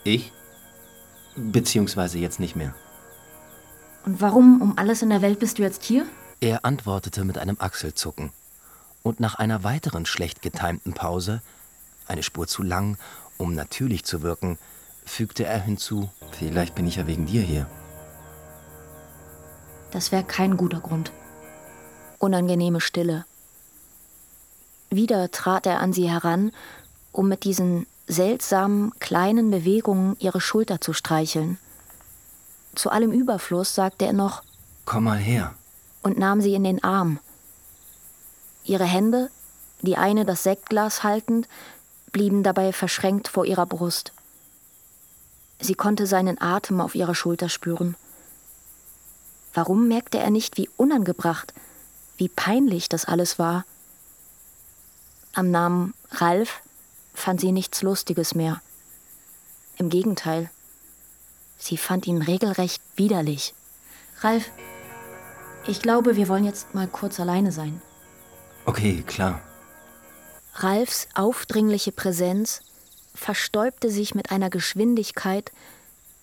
Ich? 0.05 0.32
Beziehungsweise 1.36 2.18
jetzt 2.18 2.40
nicht 2.40 2.57
mehr. 2.57 2.74
Und 4.05 4.20
warum 4.20 4.61
um 4.61 4.78
alles 4.78 5.02
in 5.02 5.11
der 5.11 5.22
Welt 5.22 5.38
bist 5.38 5.59
du 5.59 5.62
jetzt 5.62 5.82
hier? 5.82 6.07
Er 6.40 6.64
antwortete 6.64 7.24
mit 7.24 7.38
einem 7.38 7.57
Achselzucken. 7.59 8.32
Und 9.02 9.20
nach 9.20 9.34
einer 9.34 9.64
weiteren 9.64 10.07
schlecht 10.07 10.42
getimten 10.42 10.92
Pause, 10.92 11.42
eine 12.07 12.22
Spur 12.22 12.46
zu 12.46 12.62
lang, 12.62 12.98
um 13.38 13.55
natürlich 13.55 14.05
zu 14.05 14.22
wirken, 14.22 14.59
fügte 15.05 15.44
er 15.44 15.61
hinzu, 15.61 16.11
vielleicht 16.32 16.74
bin 16.74 16.86
ich 16.86 16.96
ja 16.96 17.07
wegen 17.07 17.26
dir 17.26 17.42
hier. 17.42 17.66
Das 19.90 20.12
wäre 20.12 20.24
kein 20.24 20.57
guter 20.57 20.80
Grund. 20.80 21.12
Unangenehme 22.18 22.80
Stille. 22.80 23.26
Wieder 24.90 25.30
trat 25.30 25.66
er 25.66 25.80
an 25.80 25.92
sie 25.92 26.11
heran, 26.11 26.52
um 27.12 27.28
mit 27.28 27.44
diesen 27.44 27.86
seltsamen 28.07 28.92
kleinen 28.98 29.50
Bewegungen 29.50 30.16
ihre 30.18 30.40
Schulter 30.40 30.80
zu 30.80 30.92
streicheln. 30.92 31.59
Zu 32.74 32.90
allem 32.90 33.12
Überfluss 33.12 33.74
sagte 33.74 34.05
er 34.07 34.12
noch 34.12 34.42
Komm 34.84 35.05
mal 35.05 35.18
her. 35.18 35.55
und 36.02 36.18
nahm 36.18 36.40
sie 36.40 36.55
in 36.55 36.64
den 36.64 36.82
Arm. 36.84 37.18
Ihre 38.64 38.84
Hände, 38.84 39.30
die 39.82 39.96
eine 39.96 40.24
das 40.24 40.42
Sektglas 40.42 41.02
haltend, 41.02 41.48
blieben 42.12 42.42
dabei 42.42 42.72
verschränkt 42.72 43.28
vor 43.28 43.44
ihrer 43.44 43.66
Brust. 43.66 44.12
Sie 45.61 45.74
konnte 45.74 46.07
seinen 46.07 46.40
Atem 46.40 46.80
auf 46.80 46.94
ihrer 46.94 47.14
Schulter 47.14 47.48
spüren. 47.48 47.96
Warum 49.55 49.88
merkte 49.88 50.18
er 50.18 50.30
nicht, 50.30 50.57
wie 50.57 50.68
unangebracht, 50.76 51.55
wie 52.16 52.28
peinlich 52.28 52.88
das 52.88 53.05
alles 53.05 53.38
war? 53.38 53.64
Am 55.32 55.50
Namen 55.50 55.94
Ralf 56.11 56.61
fand 57.15 57.41
sie 57.41 57.53
nichts 57.53 57.81
Lustiges 57.83 58.35
mehr. 58.35 58.61
Im 59.77 59.89
Gegenteil, 59.89 60.51
sie 61.57 61.77
fand 61.77 62.07
ihn 62.07 62.21
regelrecht 62.21 62.83
widerlich. 62.97 63.55
Ralf, 64.21 64.51
ich 65.67 65.81
glaube, 65.81 66.17
wir 66.17 66.29
wollen 66.29 66.45
jetzt 66.45 66.75
mal 66.75 66.87
kurz 66.87 67.19
alleine 67.19 67.53
sein. 67.53 67.81
Okay, 68.67 69.03
klar. 69.07 69.41
Ralfs 70.55 71.09
aufdringliche 71.15 71.93
Präsenz 71.93 72.61
verstäubte 73.15 73.91
sich 73.91 74.15
mit 74.15 74.31
einer 74.31 74.51
Geschwindigkeit, 74.51 75.51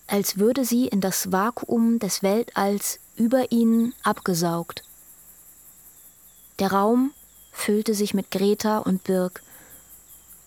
als 0.06 0.38
würde 0.38 0.64
sie 0.64 0.86
in 0.88 1.00
das 1.00 1.32
Vakuum 1.32 1.98
des 1.98 2.22
Weltalls 2.22 2.98
über 3.16 3.50
ihnen 3.50 3.94
abgesaugt. 4.02 4.82
Der 6.58 6.72
Raum 6.72 7.12
füllte 7.50 7.94
sich 7.94 8.14
mit 8.14 8.30
Greta 8.30 8.78
und 8.78 9.04
Birk 9.04 9.42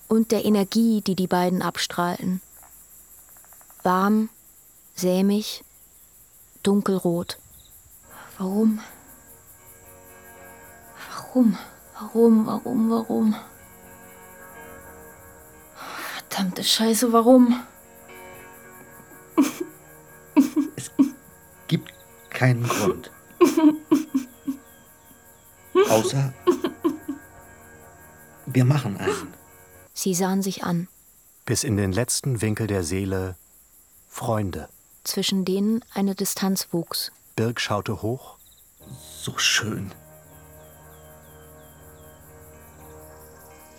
und 0.07 0.31
der 0.31 0.45
Energie, 0.45 1.01
die 1.01 1.15
die 1.15 1.27
beiden 1.27 1.61
abstrahlten. 1.61 2.41
Warm, 3.83 4.29
sämig, 4.95 5.63
dunkelrot. 6.63 7.37
Warum? 8.37 8.79
Warum? 11.09 11.57
Warum? 11.93 12.45
Warum? 12.45 12.89
Warum? 12.89 13.35
Verdammte 16.29 16.63
Scheiße, 16.63 17.13
warum? 17.13 17.63
Gibt 21.67 21.93
keinen 22.29 22.67
Grund. 22.67 23.11
Außer 25.89 26.33
wir 28.45 28.65
machen 28.65 28.97
einen. 28.97 29.44
Sie 29.97 30.13
sahen 30.13 30.41
sich 30.43 30.63
an, 30.63 30.87
Bis 31.45 31.63
in 31.63 31.77
den 31.77 31.91
letzten 31.91 32.41
Winkel 32.41 32.67
der 32.67 32.83
Seele 32.83 33.35
Freunde. 34.09 34.67
zwischen 35.05 35.45
denen 35.45 35.83
eine 35.93 36.15
Distanz 36.15 36.67
wuchs. 36.71 37.11
Birk 37.35 37.61
schaute 37.61 38.01
hoch. 38.01 38.37
So 39.21 39.37
schön. 39.37 39.93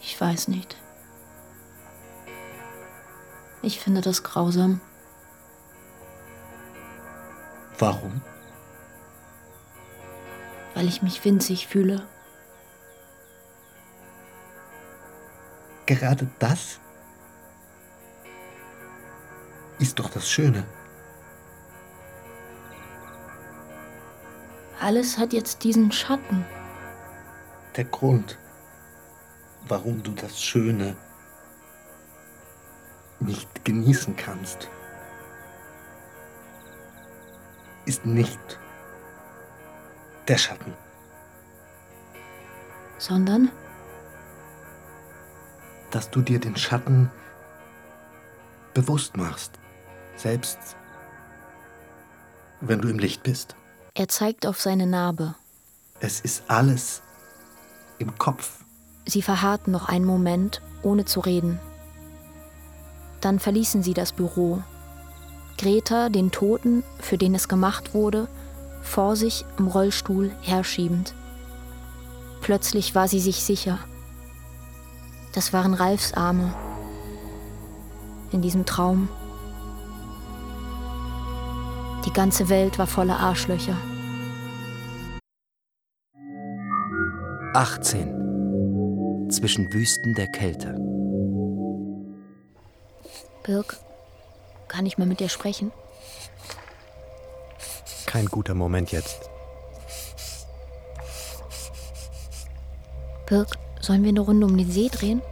Ich 0.00 0.18
weiß 0.20 0.48
nicht. 0.48 0.76
Ich 3.62 3.78
finde 3.80 4.00
das 4.00 4.22
grausam. 4.22 4.80
Warum? 7.78 8.22
weil 10.74 10.88
ich 10.88 11.00
mich 11.00 11.24
winzig 11.24 11.68
fühle. 11.68 12.06
Gerade 15.86 16.26
das 16.40 16.80
ist 19.78 19.98
doch 19.98 20.10
das 20.10 20.28
Schöne. 20.28 20.64
Alles 24.80 25.16
hat 25.16 25.32
jetzt 25.32 25.62
diesen 25.64 25.92
Schatten. 25.92 26.44
Der 27.76 27.84
Grund, 27.84 28.38
warum 29.68 30.02
du 30.02 30.12
das 30.12 30.42
Schöne 30.42 30.96
nicht 33.20 33.64
genießen 33.64 34.16
kannst, 34.16 34.68
ist 37.84 38.04
nicht 38.04 38.58
der 40.28 40.38
Schatten, 40.38 40.74
Sondern 42.98 43.50
dass 45.90 46.10
du 46.10 46.20
dir 46.22 46.38
den 46.40 46.56
Schatten 46.56 47.10
bewusst 48.74 49.16
machst, 49.16 49.58
selbst 50.16 50.58
wenn 52.60 52.80
du 52.80 52.88
im 52.88 52.98
Licht 52.98 53.22
bist. 53.22 53.56
er 53.94 54.08
zeigt 54.08 54.46
auf 54.46 54.60
seine 54.60 54.86
Narbe. 54.86 55.34
Es 56.00 56.20
ist 56.20 56.44
alles 56.48 57.02
im 57.98 58.18
Kopf. 58.18 58.64
Sie 59.06 59.22
verharrten 59.22 59.72
noch 59.72 59.88
einen 59.88 60.04
Moment, 60.04 60.60
ohne 60.82 61.04
zu 61.04 61.20
reden. 61.20 61.58
Dann 63.20 63.38
verließen 63.38 63.82
sie 63.82 63.94
das 63.94 64.12
Büro. 64.12 64.62
Greta, 65.56 66.10
den 66.10 66.30
Toten, 66.30 66.82
für 66.98 67.16
den 67.16 67.34
es 67.34 67.48
gemacht 67.48 67.94
wurde, 67.94 68.28
vor 68.82 69.16
sich 69.16 69.46
im 69.58 69.68
Rollstuhl 69.68 70.30
herschiebend. 70.42 71.14
Plötzlich 72.42 72.94
war 72.94 73.08
sie 73.08 73.20
sich 73.20 73.42
sicher. 73.42 73.78
Das 75.36 75.52
waren 75.52 75.74
Ralfs 75.74 76.14
Arme. 76.14 76.54
In 78.32 78.40
diesem 78.40 78.64
Traum. 78.64 79.10
Die 82.06 82.12
ganze 82.14 82.48
Welt 82.48 82.78
war 82.78 82.86
voller 82.86 83.20
Arschlöcher. 83.20 83.76
18. 87.52 89.28
Zwischen 89.30 89.70
Wüsten 89.74 90.14
der 90.14 90.28
Kälte. 90.28 90.74
Birg, 93.42 93.76
kann 94.68 94.86
ich 94.86 94.96
mal 94.96 95.06
mit 95.06 95.20
dir 95.20 95.28
sprechen? 95.28 95.70
Kein 98.06 98.24
guter 98.24 98.54
Moment 98.54 98.90
jetzt. 98.90 99.28
Birg, 103.26 103.58
sollen 103.86 104.02
wir 104.02 104.08
eine 104.10 104.20
Runde 104.20 104.46
um 104.46 104.56
den 104.56 104.70
See 104.70 104.88
drehen? 104.88 105.22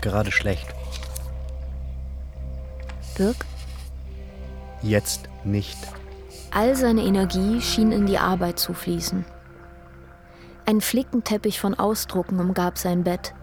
Gerade 0.00 0.30
schlecht. 0.30 0.68
Birg? 3.16 3.36
Jetzt 4.82 5.28
nicht. 5.44 5.76
All 6.52 6.76
seine 6.76 7.02
Energie 7.02 7.60
schien 7.60 7.90
in 7.90 8.06
die 8.06 8.18
Arbeit 8.18 8.58
zu 8.58 8.72
fließen. 8.72 9.24
Ein 10.66 10.80
Flickenteppich 10.80 11.60
von 11.60 11.74
Ausdrucken 11.74 12.38
umgab 12.38 12.78
sein 12.78 13.02
Bett. 13.02 13.34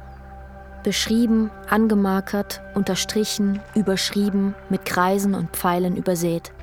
Beschrieben, 0.83 1.51
angemarkert, 1.69 2.61
unterstrichen, 2.73 3.59
überschrieben, 3.75 4.55
mit 4.69 4.85
Kreisen 4.85 5.35
und 5.35 5.51
Pfeilen 5.51 5.97
übersät. 5.97 6.53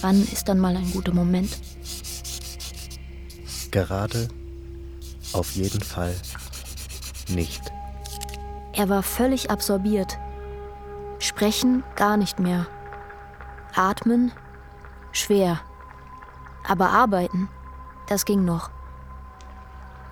Wann 0.00 0.22
ist 0.22 0.48
dann 0.48 0.60
mal 0.60 0.76
ein 0.76 0.90
guter 0.92 1.12
Moment? 1.12 1.50
Gerade 3.70 4.28
auf 5.32 5.52
jeden 5.52 5.80
Fall 5.80 6.14
nicht. 7.28 7.72
Er 8.72 8.88
war 8.88 9.02
völlig 9.02 9.50
absorbiert. 9.50 10.18
Sprechen 11.18 11.82
gar 11.96 12.16
nicht 12.16 12.38
mehr. 12.38 12.66
Atmen 13.74 14.32
schwer. 15.12 15.60
Aber 16.66 16.90
arbeiten, 16.90 17.48
das 18.08 18.24
ging 18.24 18.44
noch. 18.44 18.70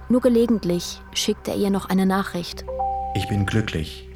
Nur 0.09 0.21
gelegentlich 0.21 1.03
schickte 1.13 1.51
er 1.53 1.57
ihr 1.57 1.71
noch 1.71 1.89
eine 1.89 2.07
Nachricht. 2.07 2.65
Ich 3.15 3.29
bin 3.29 3.47
glücklich, 3.47 4.09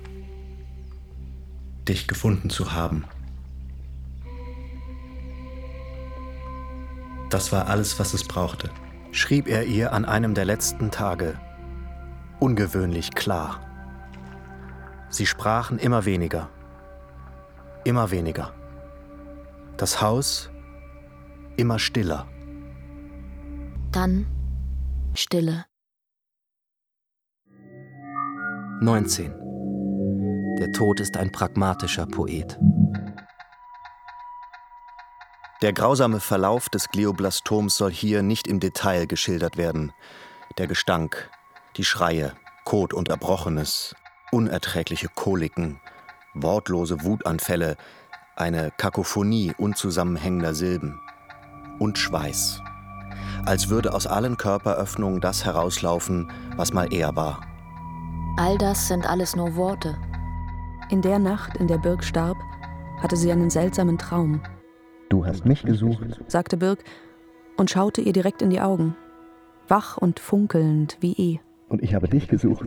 dich 1.88 2.06
gefunden 2.06 2.50
zu 2.50 2.72
haben. 2.72 3.04
Das 7.30 7.52
war 7.52 7.68
alles, 7.68 7.98
was 7.98 8.14
es 8.14 8.24
brauchte, 8.24 8.70
schrieb 9.12 9.48
er 9.48 9.64
ihr 9.64 9.92
an 9.92 10.04
einem 10.04 10.34
der 10.34 10.44
letzten 10.44 10.90
Tage. 10.90 11.34
Ungewöhnlich 12.38 13.10
klar. 13.12 13.60
Sie 15.08 15.26
sprachen 15.26 15.78
immer 15.78 16.04
weniger. 16.04 16.48
Immer 17.84 18.10
weniger. 18.10 18.52
Das 19.76 20.00
Haus 20.00 20.50
immer 21.56 21.78
stiller. 21.78 22.26
Dann 23.92 24.26
Stille. 25.14 25.64
19. 28.80 29.34
Der 30.58 30.72
Tod 30.72 31.00
ist 31.00 31.16
ein 31.16 31.32
pragmatischer 31.32 32.06
Poet. 32.06 32.58
Der 35.62 35.74
grausame 35.74 36.20
Verlauf 36.20 36.70
des 36.70 36.88
Glioblastoms 36.88 37.76
soll 37.76 37.92
hier 37.92 38.22
nicht 38.22 38.46
im 38.46 38.60
Detail 38.60 39.06
geschildert 39.06 39.58
werden. 39.58 39.92
Der 40.56 40.66
Gestank, 40.66 41.28
die 41.76 41.84
Schreie, 41.84 42.32
Kot 42.64 42.94
und 42.94 43.10
Erbrochenes, 43.10 43.94
unerträgliche 44.32 45.08
Koliken, 45.14 45.78
wortlose 46.32 47.02
Wutanfälle, 47.02 47.76
eine 48.36 48.72
Kakophonie 48.78 49.52
unzusammenhängender 49.58 50.54
Silben 50.54 50.98
und 51.78 51.98
Schweiß. 51.98 52.62
Als 53.44 53.68
würde 53.68 53.92
aus 53.92 54.06
allen 54.06 54.38
Körperöffnungen 54.38 55.20
das 55.20 55.44
herauslaufen, 55.44 56.30
was 56.56 56.72
mal 56.72 56.90
er 56.90 57.14
war. 57.16 57.42
All 58.38 58.56
das 58.56 58.88
sind 58.88 59.06
alles 59.06 59.36
nur 59.36 59.56
Worte. 59.56 59.98
In 60.88 61.02
der 61.02 61.18
Nacht, 61.18 61.58
in 61.58 61.68
der 61.68 61.78
Birg 61.78 62.02
starb, 62.02 62.38
hatte 63.02 63.16
sie 63.16 63.30
einen 63.30 63.50
seltsamen 63.50 63.98
Traum. 63.98 64.40
Du 65.10 65.26
hast 65.26 65.44
mich 65.44 65.64
gesucht, 65.64 66.20
sagte 66.28 66.56
Birg 66.56 66.84
und 67.56 67.68
schaute 67.68 68.00
ihr 68.00 68.12
direkt 68.12 68.42
in 68.42 68.50
die 68.50 68.60
Augen. 68.60 68.96
Wach 69.66 69.98
und 69.98 70.20
funkelnd 70.20 70.98
wie 71.00 71.12
eh. 71.12 71.40
Und 71.68 71.82
ich 71.82 71.94
habe 71.94 72.08
dich 72.08 72.28
gesucht. 72.28 72.64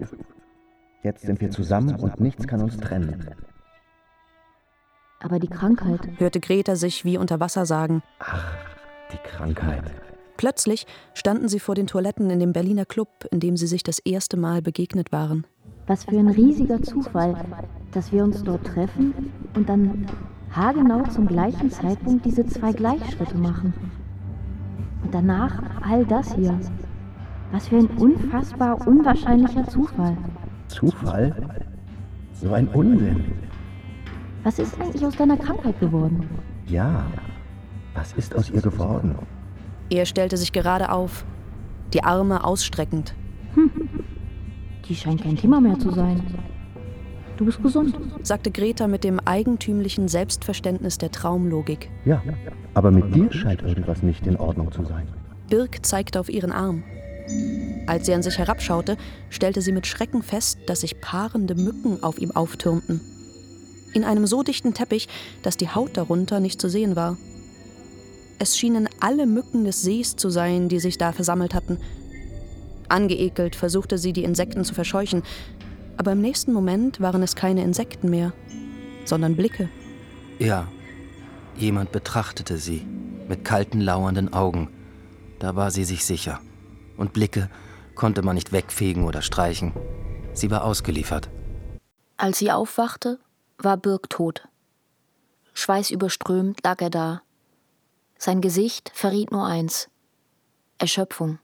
Jetzt 1.04 1.26
sind 1.26 1.40
wir 1.40 1.52
zusammen 1.52 1.96
und 1.96 2.20
nichts 2.20 2.46
kann 2.46 2.62
uns 2.62 2.78
trennen. 2.78 3.30
Aber 5.22 5.40
die 5.40 5.48
Krankheit, 5.48 6.02
hörte 6.18 6.42
Greta 6.42 6.76
sich 6.76 7.06
wie 7.06 7.18
unter 7.18 7.40
Wasser 7.40 7.66
sagen. 7.66 8.04
Ach, 8.20 8.58
die 9.14 9.18
Krankheit. 9.24 9.84
Plötzlich 10.36 10.86
standen 11.14 11.48
sie 11.48 11.62
vor 11.62 11.76
den 11.76 11.88
Toiletten 11.88 12.30
in 12.30 12.42
dem 12.42 12.52
Berliner 12.52 12.86
Club, 12.86 13.08
in 13.32 13.40
dem 13.40 13.56
sie 13.56 13.68
sich 13.68 13.84
das 13.84 14.00
erste 14.00 14.36
Mal 14.36 14.62
begegnet 14.62 15.14
waren. 15.14 15.48
Was 15.88 16.04
für 16.04 16.18
ein 16.18 16.28
riesiger 16.28 16.82
Zufall, 16.82 17.36
dass 17.94 18.12
wir 18.12 18.22
uns 18.22 18.44
dort 18.44 18.66
treffen 18.66 19.32
und 19.56 19.70
dann 19.70 20.08
haargenau 20.56 21.04
zum 21.04 21.28
gleichen 21.28 21.70
Zeitpunkt 21.72 22.26
diese 22.26 22.46
zwei 22.46 22.72
Gleichschritte 22.72 23.38
machen. 23.38 23.74
Und 25.04 25.14
danach 25.14 25.62
all 25.82 26.06
das 26.06 26.34
hier. 26.36 26.58
Was 27.52 27.68
für 27.68 27.78
ein 27.78 27.88
unfassbar 27.98 28.88
unwahrscheinlicher 28.88 29.68
Zufall. 29.68 30.18
Zufall? 30.68 31.36
So 32.34 32.54
ein 32.54 32.68
Unsinn. 32.70 33.26
Was 34.44 34.60
ist 34.60 34.80
eigentlich 34.80 35.06
aus 35.06 35.16
deiner 35.16 35.38
Krankheit 35.38 35.80
geworden? 35.80 36.28
Ja, 36.68 37.06
was 37.94 38.14
ist 38.14 38.36
aus 38.36 38.50
ihr 38.50 38.62
geworden? 38.62 39.16
Er 39.90 40.06
stellte 40.06 40.38
sich 40.38 40.52
gerade 40.52 40.92
auf, 40.92 41.26
die 41.94 42.04
Arme 42.04 42.44
ausstreckend. 42.44 43.14
Hm. 43.54 43.70
Die 44.86 44.96
scheint 44.96 45.22
kein 45.22 45.38
Thema 45.38 45.62
mehr 45.62 45.78
zu 45.80 45.92
sein. 45.92 46.22
Du 47.38 47.46
bist 47.46 47.62
gesund, 47.64 47.98
sagte 48.22 48.52
Greta 48.52 48.88
mit 48.88 49.04
dem 49.04 49.20
eigentümlichen 49.20 50.08
Selbstverständnis 50.08 50.98
der 50.98 51.12
Traumlogik. 51.12 51.90
Ja, 52.06 52.22
aber 52.74 52.92
mit 52.92 53.16
dir 53.16 53.32
scheint 53.32 53.64
irgendwas 53.64 54.04
nicht 54.04 54.28
in 54.28 54.38
Ordnung 54.38 54.72
zu 54.72 54.86
sein. 54.86 55.08
Birk 55.50 55.86
zeigte 55.86 56.20
auf 56.20 56.30
ihren 56.30 56.52
Arm. 56.52 56.84
Als 57.88 58.06
sie 58.06 58.14
an 58.14 58.24
sich 58.24 58.38
herabschaute, 58.38 58.98
stellte 59.30 59.62
sie 59.62 59.72
mit 59.72 59.88
Schrecken 59.88 60.22
fest, 60.22 60.60
dass 60.68 60.82
sich 60.82 61.02
paarende 61.02 61.56
Mücken 61.56 62.04
auf 62.04 62.20
ihm 62.20 62.32
auftürmten. 62.32 63.02
In 63.94 64.04
einem 64.04 64.28
so 64.28 64.44
dichten 64.44 64.74
Teppich, 64.74 65.08
dass 65.42 65.58
die 65.58 65.70
Haut 65.70 65.98
darunter 65.98 66.40
nicht 66.40 66.62
zu 66.62 66.70
sehen 66.70 66.96
war. 66.96 67.18
Es 68.40 68.58
schienen 68.58 68.90
alle 69.00 69.26
Mücken 69.26 69.64
des 69.66 69.82
Sees 69.82 70.16
zu 70.16 70.30
sein, 70.30 70.70
die 70.70 70.80
sich 70.80 70.98
da 70.98 71.12
versammelt 71.12 71.54
hatten. 71.54 71.78
Angeekelt 72.90 73.56
versuchte 73.56 73.98
sie, 73.98 74.14
die 74.14 74.24
Insekten 74.24 74.64
zu 74.66 74.74
verscheuchen, 74.74 75.24
aber 75.98 76.12
im 76.12 76.22
nächsten 76.22 76.54
Moment 76.54 77.00
waren 77.00 77.24
es 77.24 77.36
keine 77.36 77.64
Insekten 77.64 78.10
mehr, 78.10 78.34
sondern 79.06 79.36
Blicke. 79.36 79.70
Ja, 80.40 80.68
jemand 81.56 81.92
betrachtete 81.92 82.58
sie 82.58 82.86
mit 83.28 83.46
kalten, 83.46 83.82
lauernden 83.82 84.34
Augen. 84.34 84.70
Da 85.40 85.56
war 85.56 85.72
sie 85.72 85.84
sich 85.84 86.06
sicher. 86.06 86.40
Und 86.98 87.14
Blicke 87.14 87.50
konnte 87.96 88.22
man 88.22 88.36
nicht 88.36 88.52
wegfegen 88.52 89.04
oder 89.06 89.22
streichen. 89.22 89.74
Sie 90.34 90.50
war 90.52 90.64
ausgeliefert. 90.64 91.30
Als 92.18 92.40
sie 92.40 92.52
aufwachte, 92.52 93.20
war 93.58 93.78
Birk 93.78 94.10
tot. 94.10 94.48
Schweißüberströmt 95.54 96.64
lag 96.64 96.82
er 96.82 96.90
da. 96.90 97.22
Sein 98.18 98.42
Gesicht 98.42 98.92
verriet 98.94 99.32
nur 99.32 99.46
eins: 99.46 99.90
Erschöpfung. 100.78 101.40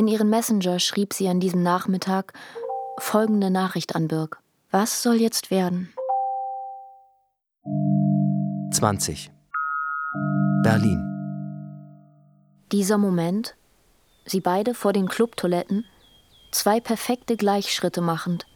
In 0.00 0.08
ihren 0.08 0.30
Messenger 0.30 0.78
schrieb 0.78 1.12
sie 1.12 1.28
an 1.28 1.40
diesem 1.40 1.62
Nachmittag 1.62 2.32
folgende 2.96 3.50
Nachricht 3.50 3.94
an 3.94 4.08
Birk. 4.08 4.38
Was 4.70 5.02
soll 5.02 5.16
jetzt 5.16 5.50
werden? 5.50 5.92
20. 8.72 9.30
Berlin. 10.62 11.04
Dieser 12.72 12.96
Moment, 12.96 13.56
sie 14.24 14.40
beide 14.40 14.72
vor 14.72 14.94
den 14.94 15.06
Clubtoiletten, 15.06 15.84
zwei 16.50 16.80
perfekte 16.80 17.36
Gleichschritte 17.36 18.00
machend, 18.00 18.46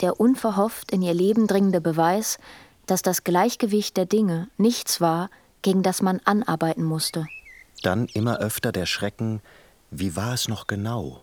der 0.00 0.18
unverhofft 0.18 0.90
in 0.90 1.00
ihr 1.00 1.14
Leben 1.14 1.46
dringende 1.46 1.80
Beweis, 1.80 2.40
dass 2.86 3.02
das 3.02 3.22
Gleichgewicht 3.22 3.96
der 3.96 4.06
Dinge 4.06 4.48
nichts 4.56 5.00
war, 5.00 5.30
gegen 5.62 5.84
das 5.84 6.02
man 6.02 6.20
anarbeiten 6.24 6.82
musste. 6.82 7.24
Dann 7.84 8.06
immer 8.06 8.38
öfter 8.38 8.72
der 8.72 8.86
Schrecken, 8.86 9.42
wie 9.90 10.16
war 10.16 10.34
es 10.34 10.48
noch 10.48 10.66
genau? 10.66 11.22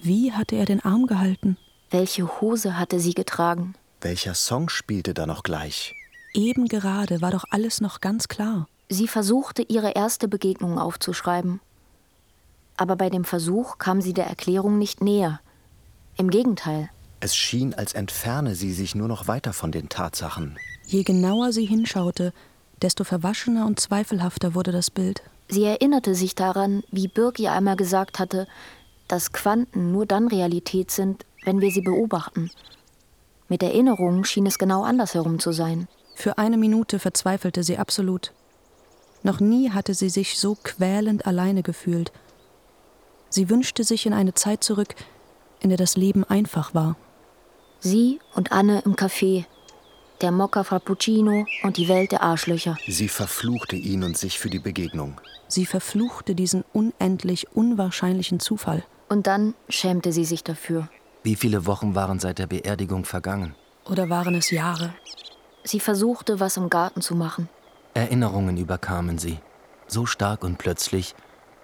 Wie 0.00 0.32
hatte 0.32 0.56
er 0.56 0.64
den 0.64 0.84
Arm 0.84 1.06
gehalten? 1.06 1.56
Welche 1.90 2.40
Hose 2.40 2.78
hatte 2.78 3.00
sie 3.00 3.14
getragen? 3.14 3.74
Welcher 4.00 4.34
Song 4.34 4.68
spielte 4.68 5.14
da 5.14 5.26
noch 5.26 5.42
gleich? 5.42 5.94
Eben 6.34 6.66
gerade 6.66 7.20
war 7.20 7.30
doch 7.30 7.44
alles 7.50 7.80
noch 7.80 8.00
ganz 8.00 8.28
klar. 8.28 8.68
Sie 8.88 9.08
versuchte, 9.08 9.62
ihre 9.62 9.92
erste 9.92 10.28
Begegnung 10.28 10.78
aufzuschreiben. 10.78 11.60
Aber 12.76 12.96
bei 12.96 13.10
dem 13.10 13.24
Versuch 13.24 13.78
kam 13.78 14.00
sie 14.00 14.14
der 14.14 14.26
Erklärung 14.26 14.78
nicht 14.78 15.02
näher. 15.02 15.40
Im 16.16 16.30
Gegenteil. 16.30 16.90
Es 17.20 17.34
schien, 17.34 17.74
als 17.74 17.92
entferne 17.92 18.54
sie 18.54 18.72
sich 18.72 18.94
nur 18.94 19.08
noch 19.08 19.26
weiter 19.26 19.52
von 19.52 19.72
den 19.72 19.88
Tatsachen. 19.88 20.56
Je 20.86 21.02
genauer 21.02 21.52
sie 21.52 21.66
hinschaute, 21.66 22.32
desto 22.80 23.04
verwaschener 23.04 23.66
und 23.66 23.80
zweifelhafter 23.80 24.54
wurde 24.54 24.70
das 24.70 24.90
Bild. 24.90 25.22
Sie 25.48 25.64
erinnerte 25.64 26.14
sich 26.14 26.34
daran, 26.34 26.82
wie 26.90 27.08
Birk 27.08 27.38
ihr 27.38 27.52
einmal 27.52 27.76
gesagt 27.76 28.18
hatte, 28.18 28.46
dass 29.08 29.32
Quanten 29.32 29.92
nur 29.92 30.04
dann 30.04 30.28
Realität 30.28 30.90
sind, 30.90 31.24
wenn 31.44 31.60
wir 31.60 31.70
sie 31.70 31.80
beobachten. 31.80 32.50
Mit 33.48 33.62
Erinnerungen 33.62 34.24
schien 34.24 34.46
es 34.46 34.58
genau 34.58 34.82
andersherum 34.82 35.38
zu 35.38 35.52
sein. 35.52 35.88
Für 36.14 36.36
eine 36.36 36.58
Minute 36.58 36.98
verzweifelte 36.98 37.62
sie 37.62 37.78
absolut. 37.78 38.32
Noch 39.22 39.40
nie 39.40 39.70
hatte 39.70 39.94
sie 39.94 40.10
sich 40.10 40.38
so 40.38 40.56
quälend 40.62 41.26
alleine 41.26 41.62
gefühlt. 41.62 42.12
Sie 43.30 43.48
wünschte 43.48 43.84
sich 43.84 44.04
in 44.04 44.12
eine 44.12 44.34
Zeit 44.34 44.62
zurück, 44.62 44.94
in 45.60 45.70
der 45.70 45.78
das 45.78 45.96
Leben 45.96 46.24
einfach 46.24 46.74
war. 46.74 46.96
Sie 47.80 48.20
und 48.34 48.52
Anne 48.52 48.82
im 48.84 48.96
Café, 48.96 49.44
der 50.20 50.32
Mokka 50.32 50.64
Frappuccino 50.64 51.46
und 51.62 51.76
die 51.76 51.88
Welt 51.88 52.12
der 52.12 52.22
Arschlöcher. 52.22 52.76
Sie 52.86 53.08
verfluchte 53.08 53.76
ihn 53.76 54.02
und 54.02 54.16
sich 54.16 54.38
für 54.38 54.50
die 54.50 54.58
Begegnung. 54.58 55.20
Sie 55.48 55.66
verfluchte 55.66 56.34
diesen 56.34 56.64
unendlich 56.72 57.56
unwahrscheinlichen 57.56 58.38
Zufall. 58.38 58.84
Und 59.08 59.26
dann 59.26 59.54
schämte 59.68 60.12
sie 60.12 60.24
sich 60.24 60.44
dafür. 60.44 60.88
Wie 61.22 61.36
viele 61.36 61.66
Wochen 61.66 61.94
waren 61.94 62.20
seit 62.20 62.38
der 62.38 62.46
Beerdigung 62.46 63.04
vergangen? 63.04 63.54
Oder 63.86 64.10
waren 64.10 64.34
es 64.34 64.50
Jahre? 64.50 64.94
Sie 65.64 65.80
versuchte, 65.80 66.40
was 66.40 66.56
im 66.56 66.68
Garten 66.68 67.00
zu 67.00 67.14
machen. 67.14 67.48
Erinnerungen 67.94 68.56
überkamen 68.56 69.18
sie. 69.18 69.38
So 69.86 70.04
stark 70.04 70.44
und 70.44 70.58
plötzlich, 70.58 71.14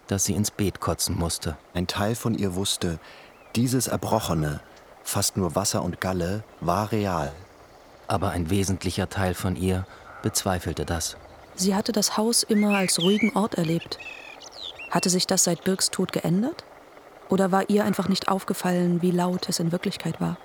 dass 0.06 0.24
sie 0.24 0.35
ins 0.35 0.51
Beet 0.51 0.81
kotzen 0.81 1.16
musste. 1.16 1.56
Ein 1.74 1.86
Teil 1.86 2.15
von 2.15 2.35
ihr 2.35 2.55
wusste, 2.55 2.98
dieses 3.55 3.86
Erbrochene, 3.86 4.61
fast 5.02 5.36
nur 5.36 5.55
Wasser 5.55 5.82
und 5.82 6.01
Galle, 6.01 6.43
war 6.61 6.90
real. 6.90 7.32
Aber 8.09 8.31
ein 8.31 8.51
wesentlicher 8.51 9.09
Teil 9.09 9.35
von 9.35 9.56
ihr 9.56 9.86
bezweifelte 10.23 10.85
das. 10.85 11.16
Sie 11.56 11.74
hatte 11.74 11.93
das 11.93 12.16
Haus 12.16 12.43
immer 12.43 12.76
als 12.76 13.01
ruhigen 13.01 13.36
Ort 13.36 13.55
erlebt. 13.55 13.98
Hatte 14.90 15.10
sich 15.10 15.26
das 15.26 15.44
seit 15.44 15.64
Birks 15.64 15.90
Tod 15.90 16.12
geändert? 16.12 16.64
Oder 17.28 17.52
war 17.52 17.68
ihr 17.70 17.85
einfach 17.85 18.09
nicht 18.09 18.28
aufgefallen, 18.28 19.02
wie 19.02 19.10
laut 19.10 19.48
es 19.48 19.59
in 19.59 19.72
Wirklichkeit 19.72 20.20
war? 20.20 20.36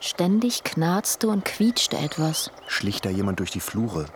Ständig 0.00 0.62
knarzte 0.62 1.28
und 1.28 1.44
quietschte 1.44 1.96
etwas. 1.96 2.50
Schlich 2.68 3.00
da 3.00 3.10
jemand 3.10 3.40
durch 3.40 3.50
die 3.50 3.60
Flure? 3.60 4.06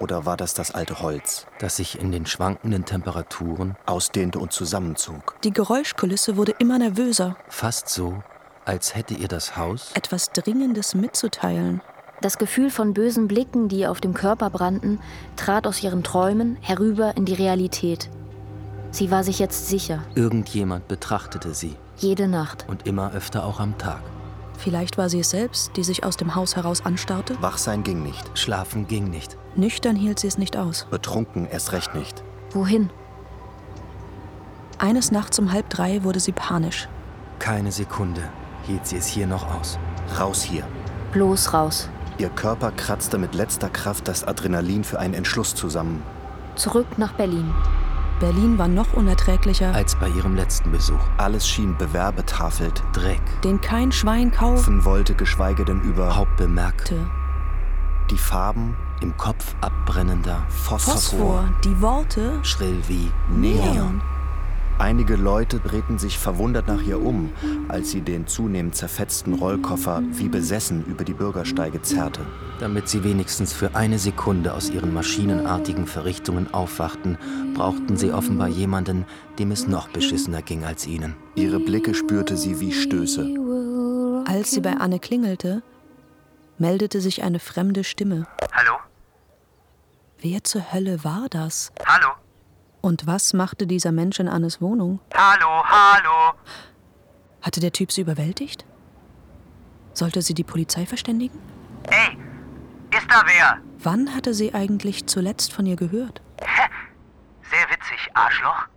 Oder 0.00 0.26
war 0.26 0.36
das 0.36 0.54
das 0.54 0.70
alte 0.70 1.00
Holz? 1.00 1.46
Das 1.58 1.76
sich 1.76 1.98
in 2.00 2.12
den 2.12 2.26
schwankenden 2.26 2.84
Temperaturen 2.84 3.76
ausdehnte 3.86 4.38
und 4.38 4.52
zusammenzog. 4.52 5.36
Die 5.44 5.52
Geräuschkulisse 5.52 6.36
wurde 6.36 6.54
immer 6.58 6.78
nervöser. 6.78 7.36
Fast 7.48 7.88
so, 7.88 8.22
als 8.64 8.94
hätte 8.94 9.14
ihr 9.14 9.28
das 9.28 9.56
Haus 9.56 9.92
etwas 9.94 10.30
Dringendes 10.30 10.94
mitzuteilen. 10.94 11.80
Das 12.20 12.38
Gefühl 12.38 12.70
von 12.70 12.94
bösen 12.94 13.28
Blicken, 13.28 13.68
die 13.68 13.86
auf 13.86 14.00
dem 14.00 14.12
Körper 14.12 14.50
brannten, 14.50 14.98
trat 15.36 15.66
aus 15.66 15.82
ihren 15.82 16.02
Träumen 16.02 16.56
herüber 16.60 17.16
in 17.16 17.24
die 17.24 17.34
Realität. 17.34 18.10
Sie 18.90 19.10
war 19.10 19.22
sich 19.22 19.38
jetzt 19.38 19.68
sicher. 19.68 20.02
Irgendjemand 20.14 20.88
betrachtete 20.88 21.54
sie. 21.54 21.76
Jede 21.98 22.26
Nacht. 22.26 22.64
Und 22.68 22.86
immer 22.86 23.12
öfter 23.12 23.44
auch 23.44 23.60
am 23.60 23.78
Tag. 23.78 24.00
Vielleicht 24.56 24.98
war 24.98 25.08
sie 25.08 25.20
es 25.20 25.30
selbst, 25.30 25.76
die 25.76 25.84
sich 25.84 26.02
aus 26.02 26.16
dem 26.16 26.34
Haus 26.34 26.56
heraus 26.56 26.84
anstarrte? 26.84 27.36
Wach 27.40 27.58
sein 27.58 27.84
ging 27.84 28.02
nicht. 28.02 28.36
Schlafen 28.36 28.88
ging 28.88 29.08
nicht. 29.08 29.36
Nüchtern 29.54 29.94
hielt 29.94 30.18
sie 30.18 30.26
es 30.26 30.38
nicht 30.38 30.56
aus. 30.56 30.86
Betrunken 30.90 31.46
erst 31.46 31.70
recht 31.72 31.94
nicht. 31.94 32.24
Wohin? 32.50 32.90
Eines 34.78 35.12
Nachts 35.12 35.38
um 35.38 35.52
halb 35.52 35.70
drei 35.70 36.02
wurde 36.02 36.18
sie 36.18 36.32
panisch. 36.32 36.88
Keine 37.38 37.70
Sekunde 37.70 38.22
hielt 38.64 38.86
sie 38.86 38.96
es 38.96 39.06
hier 39.06 39.28
noch 39.28 39.54
aus. 39.54 39.78
Raus 40.18 40.42
hier. 40.42 40.64
Bloß 41.12 41.52
raus. 41.52 41.88
Ihr 42.18 42.30
Körper 42.30 42.72
kratzte 42.72 43.16
mit 43.16 43.36
letzter 43.36 43.70
Kraft 43.70 44.08
das 44.08 44.24
Adrenalin 44.24 44.82
für 44.82 44.98
einen 44.98 45.14
Entschluss 45.14 45.54
zusammen. 45.54 46.02
Zurück 46.56 46.98
nach 46.98 47.12
Berlin. 47.12 47.54
Berlin 48.18 48.58
war 48.58 48.66
noch 48.66 48.94
unerträglicher 48.94 49.72
als 49.72 49.94
bei 49.94 50.08
ihrem 50.08 50.34
letzten 50.34 50.72
Besuch. 50.72 50.98
Alles 51.16 51.46
schien 51.46 51.76
bewerbetafelt, 51.78 52.82
Dreck, 52.92 53.22
den 53.44 53.60
kein 53.60 53.92
Schwein 53.92 54.32
kaufen 54.32 54.84
wollte, 54.84 55.14
geschweige 55.14 55.64
denn 55.64 55.80
überhaupt 55.82 56.36
bemerkte. 56.36 57.08
Die 58.10 58.18
Farben 58.18 58.76
im 59.00 59.16
Kopf 59.16 59.54
abbrennender 59.60 60.44
Phosphor. 60.48 60.94
Phosphor. 60.94 61.48
Die 61.62 61.80
Worte 61.80 62.40
schrill 62.42 62.82
wie 62.88 63.12
Neon. 63.28 63.74
Neon. 63.74 64.02
Einige 64.78 65.16
Leute 65.16 65.58
drehten 65.58 65.98
sich 65.98 66.18
verwundert 66.18 66.68
nach 66.68 66.80
ihr 66.82 67.02
um, 67.02 67.32
als 67.68 67.90
sie 67.90 68.00
den 68.00 68.28
zunehmend 68.28 68.76
zerfetzten 68.76 69.34
Rollkoffer 69.34 70.02
wie 70.12 70.28
besessen 70.28 70.84
über 70.84 71.02
die 71.02 71.14
Bürgersteige 71.14 71.82
zerrte. 71.82 72.20
Damit 72.60 72.88
sie 72.88 73.02
wenigstens 73.02 73.52
für 73.52 73.74
eine 73.74 73.98
Sekunde 73.98 74.54
aus 74.54 74.70
ihren 74.70 74.94
maschinenartigen 74.94 75.88
Verrichtungen 75.88 76.54
aufwachten, 76.54 77.18
brauchten 77.54 77.96
sie 77.96 78.12
offenbar 78.12 78.46
jemanden, 78.46 79.04
dem 79.40 79.50
es 79.50 79.66
noch 79.66 79.88
beschissener 79.88 80.42
ging 80.42 80.64
als 80.64 80.86
ihnen. 80.86 81.16
Ihre 81.34 81.58
Blicke 81.58 81.92
spürte 81.92 82.36
sie 82.36 82.60
wie 82.60 82.72
Stöße. 82.72 83.34
Als 84.26 84.52
sie 84.52 84.60
bei 84.60 84.76
Anne 84.76 85.00
klingelte, 85.00 85.62
meldete 86.56 87.00
sich 87.00 87.24
eine 87.24 87.40
fremde 87.40 87.82
Stimme. 87.82 88.28
Hallo? 88.52 88.78
Wer 90.20 90.44
zur 90.44 90.72
Hölle 90.72 91.02
war 91.02 91.26
das? 91.28 91.72
Hallo? 91.84 92.12
Und 92.88 93.06
was 93.06 93.34
machte 93.34 93.66
dieser 93.66 93.92
Mensch 93.92 94.18
in 94.18 94.30
Annes 94.30 94.62
Wohnung? 94.62 94.98
Hallo, 95.12 95.62
hallo. 95.62 96.32
Hatte 97.42 97.60
der 97.60 97.70
Typ 97.70 97.92
sie 97.92 98.00
überwältigt? 98.00 98.64
Sollte 99.92 100.22
sie 100.22 100.32
die 100.32 100.42
Polizei 100.42 100.86
verständigen? 100.86 101.38
Ey, 101.90 102.16
ist 102.96 103.06
da 103.10 103.24
wer? 103.26 103.58
Wann 103.78 104.14
hatte 104.14 104.32
sie 104.32 104.54
eigentlich 104.54 105.06
zuletzt 105.06 105.52
von 105.52 105.66
ihr 105.66 105.76
gehört? 105.76 106.22
Hä? 106.40 106.62
Sehr 107.50 107.68
witzig, 107.68 108.08
Arschloch. 108.14 108.68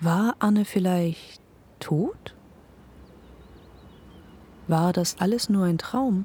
War 0.00 0.36
Anne 0.38 0.64
vielleicht 0.64 1.42
tot? 1.80 2.34
War 4.68 4.94
das 4.94 5.20
alles 5.20 5.50
nur 5.50 5.66
ein 5.66 5.76
Traum? 5.76 6.24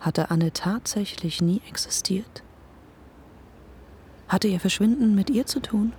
Hatte 0.00 0.28
Anne 0.32 0.52
tatsächlich 0.52 1.40
nie 1.40 1.62
existiert? 1.68 2.42
Hatte 4.32 4.48
ihr 4.48 4.60
Verschwinden 4.60 5.14
mit 5.14 5.28
ihr 5.28 5.44
zu 5.44 5.60
tun? 5.60 5.92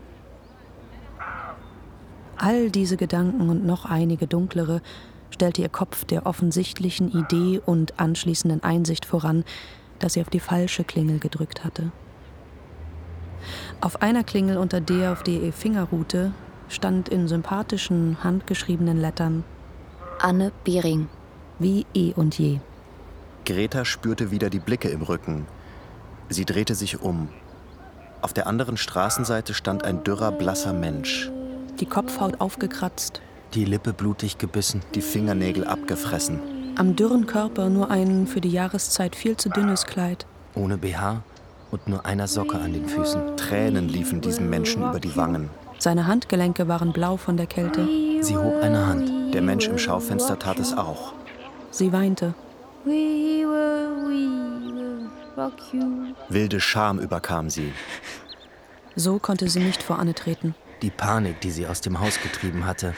All 2.36 2.72
diese 2.72 2.98
Gedanken 2.98 3.48
und 3.48 3.64
noch 3.64 3.86
einige 3.86 4.26
dunklere 4.26 4.82
stellte 5.30 5.62
ihr 5.62 5.70
Kopf 5.70 6.04
der 6.04 6.26
offensichtlichen 6.26 7.12
Idee 7.12 7.62
und 7.64 8.00
anschließenden 8.00 8.64
Einsicht 8.64 9.06
voran, 9.06 9.44
dass 10.00 10.14
sie 10.14 10.22
auf 10.22 10.32
die 10.32 10.40
falsche 10.40 10.84
Klingel 10.84 11.20
gedrückt 11.20 11.64
hatte. 11.64 11.92
Auf 13.82 14.02
einer 14.02 14.24
Klingel, 14.24 14.58
unter 14.58 14.82
der 14.82 15.12
auf 15.12 15.22
der 15.22 15.36
ihr 15.36 15.54
Finger 15.54 15.84
ruhte, 15.84 16.34
stand 16.70 17.10
in 17.10 17.28
sympathischen, 17.28 18.24
handgeschriebenen 18.24 19.00
Lettern 19.00 19.44
Anne 20.20 20.52
Behring. 20.64 21.08
Wie 21.60 21.86
eh 21.94 22.14
und 22.16 22.40
je. 22.40 22.62
Greta 23.46 23.86
spürte 23.86 24.32
wieder 24.32 24.50
die 24.50 24.60
Blicke 24.60 24.90
im 24.90 25.04
Rücken. 25.04 25.46
Sie 26.30 26.46
drehte 26.46 26.74
sich 26.74 27.00
um. 27.00 27.30
Auf 28.24 28.32
der 28.32 28.48
anderen 28.48 28.78
Straßenseite 28.78 29.54
stand 29.54 29.84
ein 29.84 30.06
dürrer, 30.06 30.32
blasser 30.32 30.72
Mensch. 30.72 31.30
Die 31.82 31.86
Kopfhaut 31.86 32.40
aufgekratzt. 32.40 33.22
Die 33.54 33.66
Lippe 33.66 33.92
blutig 33.92 34.38
gebissen. 34.38 34.82
Die 34.96 35.02
Fingernägel 35.02 35.68
abgefressen. 35.68 36.40
Am 36.78 36.96
dürren 36.96 37.28
Körper 37.28 37.68
nur 37.68 37.92
ein 37.92 38.26
für 38.26 38.40
die 38.40 38.50
Jahreszeit 38.50 39.18
viel 39.18 39.36
zu 39.36 39.50
dünnes 39.50 39.86
Kleid. 39.86 40.26
Ohne 40.56 40.78
BH 40.78 41.22
und 41.70 41.90
nur 41.90 42.06
einer 42.06 42.30
Socke 42.30 42.58
an 42.58 42.72
den 42.72 42.88
Füßen. 42.88 43.36
Tränen 43.36 43.90
liefen 43.90 44.22
diesem 44.22 44.50
Menschen 44.50 44.84
über 44.84 45.02
die 45.02 45.18
Wangen. 45.18 45.50
Seine 45.78 46.08
Handgelenke 46.08 46.70
waren 46.70 46.94
blau 46.94 47.18
von 47.18 47.36
der 47.36 47.48
Kälte. 47.48 47.86
Sie 48.22 48.38
hob 48.38 48.56
eine 48.64 48.88
Hand. 48.88 49.34
Der 49.34 49.42
Mensch 49.42 49.68
im 49.68 49.78
Schaufenster 49.78 50.40
tat 50.40 50.60
es 50.60 50.72
auch. 50.78 51.12
Sie 51.72 51.92
weinte. 51.92 52.34
Wilde 56.30 56.60
Scham 56.60 57.00
überkam 57.00 57.50
sie. 57.50 57.72
So 58.96 59.20
konnte 59.20 59.50
sie 59.50 59.60
nicht 59.60 59.82
vor 59.82 60.00
Anne 60.00 60.14
treten. 60.14 60.56
Die 60.82 60.92
Panik, 60.92 61.42
die 61.42 61.52
sie 61.52 61.68
aus 61.68 61.82
dem 61.82 62.00
Haus 62.00 62.20
getrieben 62.22 62.66
hatte, 62.66 62.94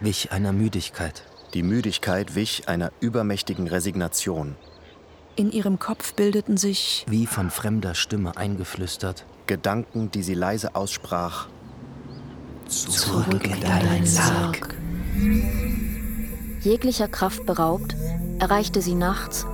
wich 0.00 0.32
einer 0.32 0.52
Müdigkeit. 0.52 1.24
Die 1.54 1.62
Müdigkeit 1.62 2.34
wich 2.34 2.68
einer 2.68 2.92
übermächtigen 3.00 3.66
Resignation. 3.66 4.56
In 5.36 5.50
ihrem 5.50 5.78
Kopf 5.78 6.14
bildeten 6.14 6.56
sich, 6.56 7.04
wie 7.08 7.26
von 7.26 7.50
fremder 7.50 7.94
Stimme 7.94 8.36
eingeflüstert, 8.36 9.24
Gedanken, 9.46 10.10
die 10.10 10.22
sie 10.22 10.34
leise 10.34 10.74
aussprach. 10.74 11.48
Zurück 12.68 13.44
in 13.44 13.60
deinen 13.60 14.06
Sarg. 14.06 14.76
Jeglicher 16.60 17.08
Kraft 17.08 17.46
beraubt, 17.46 17.96
erreichte 18.38 18.80
sie 18.80 18.94
nachts, 18.94 19.46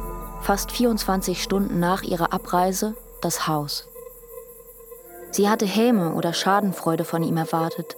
fast 0.47 0.71
24 0.71 1.43
Stunden 1.43 1.81
nach 1.81 2.05
ihrer 2.05 2.33
Abreise, 2.33 2.95
das 3.21 3.49
Haus. 3.49 3.89
Sie 5.33 5.49
hatte 5.49 5.67
Häme 5.67 6.15
oder 6.15 6.33
Schadenfreude 6.33 7.05
von 7.05 7.25
ihm 7.25 7.37
erwartet. 7.37 7.97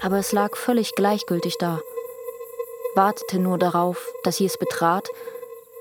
Aber 0.00 0.16
es 0.16 0.32
lag 0.32 0.56
völlig 0.56 0.94
gleichgültig 0.94 1.58
da, 1.58 1.82
wartete 2.94 3.38
nur 3.38 3.58
darauf, 3.58 4.10
dass 4.22 4.38
sie 4.38 4.46
es 4.46 4.56
betrat 4.56 5.10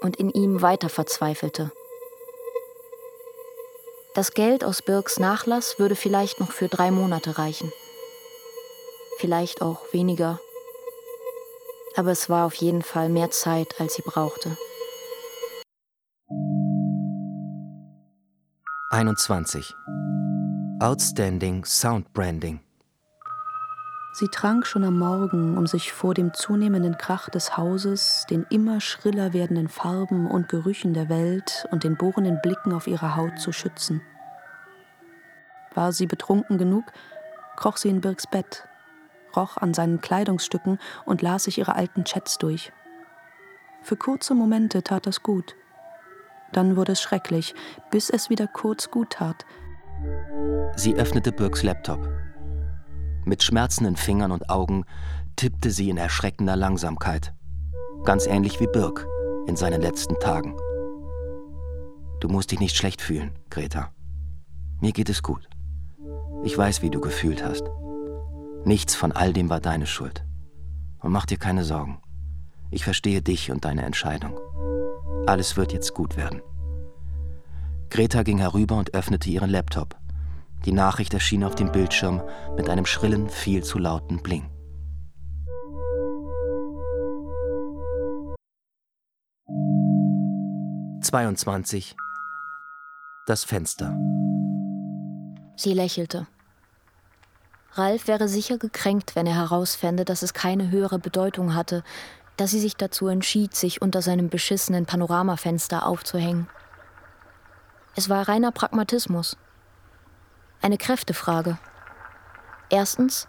und 0.01 0.17
in 0.17 0.31
ihm 0.31 0.61
weiter 0.61 0.89
verzweifelte. 0.89 1.71
Das 4.15 4.33
Geld 4.33 4.65
aus 4.65 4.81
Birks 4.81 5.17
Nachlass 5.17 5.79
würde 5.79 5.95
vielleicht 5.95 6.41
noch 6.41 6.51
für 6.51 6.67
drei 6.67 6.91
Monate 6.91 7.37
reichen. 7.37 7.71
Vielleicht 9.17 9.61
auch 9.61 9.93
weniger. 9.93 10.41
Aber 11.95 12.11
es 12.11 12.29
war 12.29 12.45
auf 12.45 12.55
jeden 12.55 12.81
Fall 12.81 13.07
mehr 13.07 13.31
Zeit, 13.31 13.79
als 13.79 13.93
sie 13.93 14.01
brauchte. 14.01 14.57
21. 18.89 19.75
Outstanding 20.79 21.65
Sound 21.65 22.13
Branding. 22.13 22.61
Sie 24.13 24.29
trank 24.29 24.65
schon 24.65 24.85
am 24.85 24.97
Morgen, 24.97 25.57
um 25.57 25.67
sich 25.67 25.91
vor 25.91 26.13
dem 26.13 26.33
zunehmenden 26.33 26.97
Krach 26.97 27.27
des 27.29 27.57
Hauses, 27.57 28.25
den 28.29 28.45
immer 28.49 28.79
schriller 28.79 29.33
werdenden 29.33 29.67
Farben 29.67 30.31
und 30.31 30.47
Gerüchen 30.47 30.93
der 30.93 31.09
Welt 31.09 31.67
und 31.71 31.83
den 31.83 31.97
bohrenden 31.97 32.39
Blicken 32.41 32.71
auf 32.71 32.87
ihre 32.87 33.17
Haut 33.17 33.37
zu 33.39 33.51
schützen. 33.51 34.01
War 35.73 35.91
sie 35.91 36.07
betrunken 36.07 36.57
genug, 36.57 36.85
kroch 37.57 37.75
sie 37.75 37.89
in 37.89 37.99
Birks 37.99 38.25
Bett, 38.25 38.69
roch 39.35 39.57
an 39.57 39.73
seinen 39.73 39.99
Kleidungsstücken 39.99 40.79
und 41.05 41.21
las 41.21 41.43
sich 41.43 41.57
ihre 41.57 41.75
alten 41.75 42.05
Chats 42.05 42.37
durch. 42.37 42.71
Für 43.81 43.97
kurze 43.97 44.33
Momente 44.33 44.81
tat 44.81 45.05
das 45.07 45.23
gut. 45.23 45.57
Dann 46.53 46.75
wurde 46.75 46.93
es 46.93 47.01
schrecklich, 47.01 47.53
bis 47.91 48.09
es 48.09 48.29
wieder 48.29 48.47
kurz 48.47 48.89
gut 48.89 49.11
tat. 49.11 49.45
Sie 50.75 50.95
öffnete 50.95 51.31
Birks 51.31 51.63
Laptop 51.63 51.99
mit 53.27 53.43
schmerzenden 53.43 53.95
Fingern 53.95 54.31
und 54.31 54.49
Augen 54.49 54.85
tippte 55.35 55.69
sie 55.69 55.89
in 55.89 55.97
erschreckender 55.97 56.55
Langsamkeit. 56.55 57.33
Ganz 58.05 58.25
ähnlich 58.25 58.59
wie 58.59 58.67
Birk 58.67 59.05
in 59.47 59.55
seinen 59.55 59.81
letzten 59.81 60.15
Tagen. 60.19 60.55
Du 62.19 62.29
musst 62.29 62.51
dich 62.51 62.59
nicht 62.59 62.75
schlecht 62.75 63.01
fühlen, 63.01 63.37
Greta. 63.49 63.91
Mir 64.81 64.93
geht 64.93 65.09
es 65.09 65.21
gut. 65.21 65.47
Ich 66.43 66.57
weiß, 66.57 66.81
wie 66.81 66.89
du 66.89 67.01
gefühlt 67.01 67.43
hast. 67.43 67.63
Nichts 68.63 68.95
von 68.95 69.11
all 69.11 69.33
dem 69.33 69.49
war 69.49 69.59
deine 69.59 69.85
Schuld. 69.85 70.25
Und 70.99 71.11
mach 71.11 71.25
dir 71.25 71.37
keine 71.37 71.63
Sorgen. 71.63 71.99
Ich 72.69 72.83
verstehe 72.83 73.21
dich 73.21 73.51
und 73.51 73.65
deine 73.65 73.83
Entscheidung. 73.83 74.39
Alles 75.25 75.57
wird 75.57 75.73
jetzt 75.73 75.93
gut 75.93 76.17
werden. 76.17 76.41
Greta 77.89 78.23
ging 78.23 78.39
herüber 78.39 78.75
und 78.77 78.93
öffnete 78.93 79.29
ihren 79.29 79.49
Laptop. 79.49 79.95
Die 80.65 80.73
Nachricht 80.73 81.13
erschien 81.13 81.43
auf 81.43 81.55
dem 81.55 81.71
Bildschirm 81.71 82.21
mit 82.55 82.69
einem 82.69 82.85
schrillen, 82.85 83.29
viel 83.29 83.63
zu 83.63 83.77
lauten 83.77 84.21
Bling. 84.21 84.49
»22. 91.01 91.95
Das 93.27 93.45
Fenster.« 93.45 93.95
Sie 95.55 95.73
lächelte. 95.73 96.27
Ralf 97.73 98.07
wäre 98.07 98.27
sicher 98.27 98.57
gekränkt, 98.57 99.15
wenn 99.15 99.27
er 99.27 99.35
herausfände, 99.35 100.03
dass 100.03 100.23
es 100.23 100.33
keine 100.33 100.71
höhere 100.71 100.99
Bedeutung 100.99 101.53
hatte, 101.53 101.83
dass 102.37 102.51
sie 102.51 102.59
sich 102.59 102.77
dazu 102.77 103.07
entschied, 103.07 103.55
sich 103.55 103.81
unter 103.81 104.01
seinem 104.01 104.29
beschissenen 104.29 104.85
Panoramafenster 104.85 105.85
aufzuhängen. 105.85 106.47
Es 107.95 108.09
war 108.09 108.27
reiner 108.27 108.51
Pragmatismus 108.51 109.37
eine 110.61 110.77
Kräftefrage. 110.77 111.57
Erstens, 112.69 113.27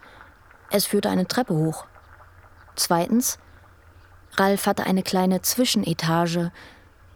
es 0.71 0.85
führte 0.85 1.09
eine 1.09 1.27
Treppe 1.27 1.53
hoch. 1.53 1.85
Zweitens, 2.75 3.39
Ralf 4.37 4.65
hatte 4.65 4.85
eine 4.85 5.03
kleine 5.03 5.41
Zwischenetage, 5.41 6.51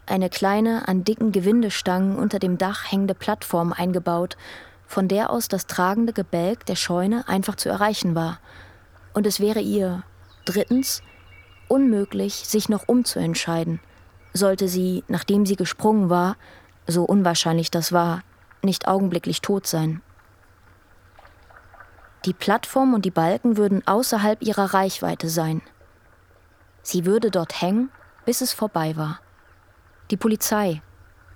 eine 0.06 0.30
kleine, 0.30 0.88
an 0.88 1.04
dicken 1.04 1.32
Gewindestangen 1.32 2.18
unter 2.18 2.40
dem 2.40 2.58
Dach 2.58 2.92
hängende 2.92 3.16
Plattform 3.16 3.74
eingebaut, 3.74 4.38
von 4.86 5.08
der 5.08 5.30
aus 5.30 5.48
das 5.48 5.66
tragende 5.66 6.14
Gebälk 6.14 6.66
der 6.66 6.76
Scheune 6.76 7.28
einfach 7.28 7.56
zu 7.56 7.70
erreichen 7.70 8.16
war. 8.16 8.40
Und 9.14 9.26
es 9.26 9.40
wäre 9.40 9.60
ihr, 9.60 10.04
drittens, 10.46 11.02
unmöglich, 11.74 12.36
sich 12.36 12.70
noch 12.70 12.88
umzuentscheiden, 12.88 13.80
sollte 14.32 14.68
sie, 14.68 15.04
nachdem 15.08 15.48
sie 15.48 15.56
gesprungen 15.56 16.12
war, 16.12 16.38
so 16.86 17.04
unwahrscheinlich 17.04 17.72
das 17.72 17.92
war, 17.92 18.22
nicht 18.62 18.88
augenblicklich 18.88 19.42
tot 19.42 19.66
sein. 19.66 20.04
Die 22.26 22.34
Plattform 22.34 22.94
und 22.94 23.06
die 23.06 23.12
Balken 23.12 23.58
würden 23.58 23.86
außerhalb 23.88 24.44
ihrer 24.44 24.76
Reichweite 24.76 25.30
sein. 25.30 25.64
Sie 26.84 27.06
würde 27.06 27.32
dort 27.32 27.60
hängen, 27.60 27.90
bis 28.24 28.42
es 28.42 28.54
vorbei 28.54 28.96
war. 28.96 29.20
Die 30.12 30.18
Polizei 30.18 30.84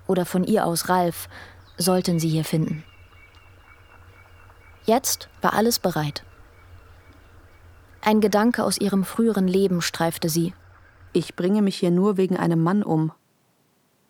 oder 0.06 0.26
von 0.26 0.44
ihr 0.44 0.68
aus 0.68 0.88
Ralf 0.88 1.30
sollten 1.78 2.20
sie 2.20 2.30
hier 2.30 2.46
finden. 2.46 2.84
Jetzt 4.86 5.30
war 5.42 5.54
alles 5.54 5.80
bereit. 5.80 6.24
Ein 8.08 8.22
Gedanke 8.22 8.64
aus 8.64 8.78
ihrem 8.78 9.04
früheren 9.04 9.50
Leben 9.50 9.82
streifte 9.82 10.30
sie. 10.30 10.54
Ich 11.12 11.36
bringe 11.36 11.62
mich 11.62 11.76
hier 11.76 11.92
nur 11.92 12.16
wegen 12.16 12.38
einem 12.38 12.64
Mann 12.64 12.82
um. 12.82 13.12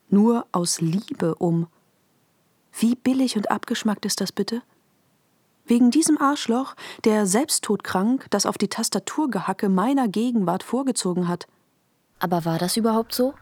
Nur 0.07 0.45
aus 0.51 0.81
Liebe 0.81 1.33
um. 1.33 1.65
Wie 2.77 2.93
billig 2.93 3.37
und 3.37 3.49
abgeschmackt 3.49 4.05
ist 4.05 4.21
das 4.21 4.31
bitte? 4.31 4.61
Wegen 5.65 5.89
diesem 5.89 6.21
Arschloch, 6.21 6.75
der 7.05 7.25
selbsttodkrank 7.25 8.27
das 8.29 8.45
auf 8.45 8.59
die 8.59 8.67
Tastaturgehacke 8.67 9.67
meiner 9.67 10.07
Gegenwart 10.07 10.61
vorgezogen 10.61 11.27
hat. 11.27 11.47
Aber 12.19 12.45
war 12.45 12.59
das 12.59 12.77
überhaupt 12.77 13.15
so? 13.15 13.33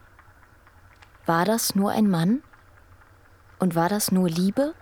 War 1.26 1.44
das 1.44 1.76
nur 1.76 1.92
ein 1.92 2.10
Mann? 2.10 2.42
Und 3.60 3.76
war 3.76 3.90
das 3.90 4.10
nur 4.10 4.30
Liebe? 4.30 4.74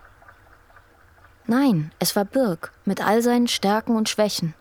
Nein, 1.47 1.91
es 1.97 2.15
war 2.15 2.25
Birk 2.25 2.73
mit 2.85 3.03
all 3.03 3.23
seinen 3.23 3.47
Stärken 3.47 3.95
und 3.95 4.07
Schwächen. 4.07 4.53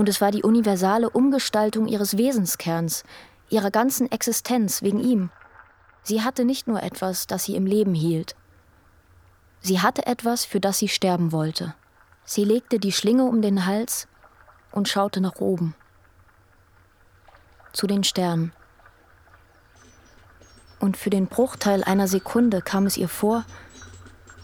Und 0.00 0.08
es 0.08 0.22
war 0.22 0.30
die 0.30 0.42
universale 0.42 1.10
Umgestaltung 1.10 1.86
ihres 1.86 2.16
Wesenskerns, 2.16 3.04
ihrer 3.50 3.70
ganzen 3.70 4.10
Existenz 4.10 4.80
wegen 4.80 4.98
ihm. 4.98 5.28
Sie 6.04 6.22
hatte 6.22 6.46
nicht 6.46 6.66
nur 6.66 6.82
etwas, 6.82 7.26
das 7.26 7.44
sie 7.44 7.54
im 7.54 7.66
Leben 7.66 7.92
hielt, 7.92 8.34
Sie 9.60 9.80
hatte 9.80 10.06
etwas, 10.06 10.46
für 10.46 10.58
das 10.58 10.78
sie 10.78 10.88
sterben 10.88 11.32
wollte. 11.32 11.74
Sie 12.24 12.44
legte 12.44 12.78
die 12.78 12.92
Schlinge 12.92 13.24
um 13.24 13.42
den 13.42 13.66
Hals 13.66 14.08
und 14.72 14.88
schaute 14.88 15.20
nach 15.20 15.36
oben. 15.36 15.74
Zu 17.74 17.86
den 17.86 18.02
Sternen. 18.02 18.52
Und 20.78 20.96
für 20.96 21.10
den 21.10 21.26
Bruchteil 21.26 21.84
einer 21.84 22.08
Sekunde 22.08 22.62
kam 22.62 22.86
es 22.86 22.96
ihr 22.96 23.10
vor, 23.10 23.44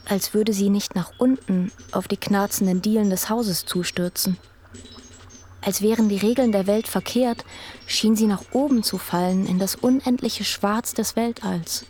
als 0.06 0.34
würde 0.34 0.52
sie 0.52 0.68
nicht 0.68 0.94
nach 0.94 1.12
unten 1.16 1.72
auf 1.92 2.08
die 2.08 2.18
knarzenden 2.18 2.82
Dielen 2.82 3.08
des 3.08 3.30
Hauses 3.30 3.64
zustürzen. 3.64 4.36
Als 5.66 5.82
wären 5.82 6.08
die 6.08 6.18
Regeln 6.18 6.52
der 6.52 6.68
Welt 6.68 6.86
verkehrt, 6.86 7.44
schien 7.88 8.14
sie 8.14 8.28
nach 8.28 8.42
oben 8.52 8.84
zu 8.84 8.98
fallen 8.98 9.46
in 9.46 9.58
das 9.58 9.74
unendliche 9.74 10.44
Schwarz 10.44 10.94
des 10.94 11.16
Weltalls. 11.16 11.84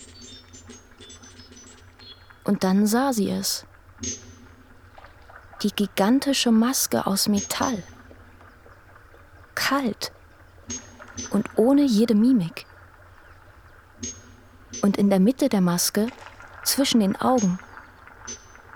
Und 2.42 2.64
dann 2.64 2.86
sah 2.86 3.12
sie 3.12 3.28
es. 3.28 3.66
Die 5.62 5.72
gigantische 5.72 6.52
Maske 6.52 7.06
aus 7.06 7.28
Metall. 7.28 7.82
Kalt 9.54 10.10
und 11.30 11.46
ohne 11.56 11.84
jede 11.84 12.14
Mimik. 12.14 12.64
Und 14.80 14.96
in 14.96 15.10
der 15.10 15.20
Mitte 15.20 15.50
der 15.50 15.60
Maske, 15.60 16.06
zwischen 16.64 17.00
den 17.00 17.14
Augen, 17.16 17.58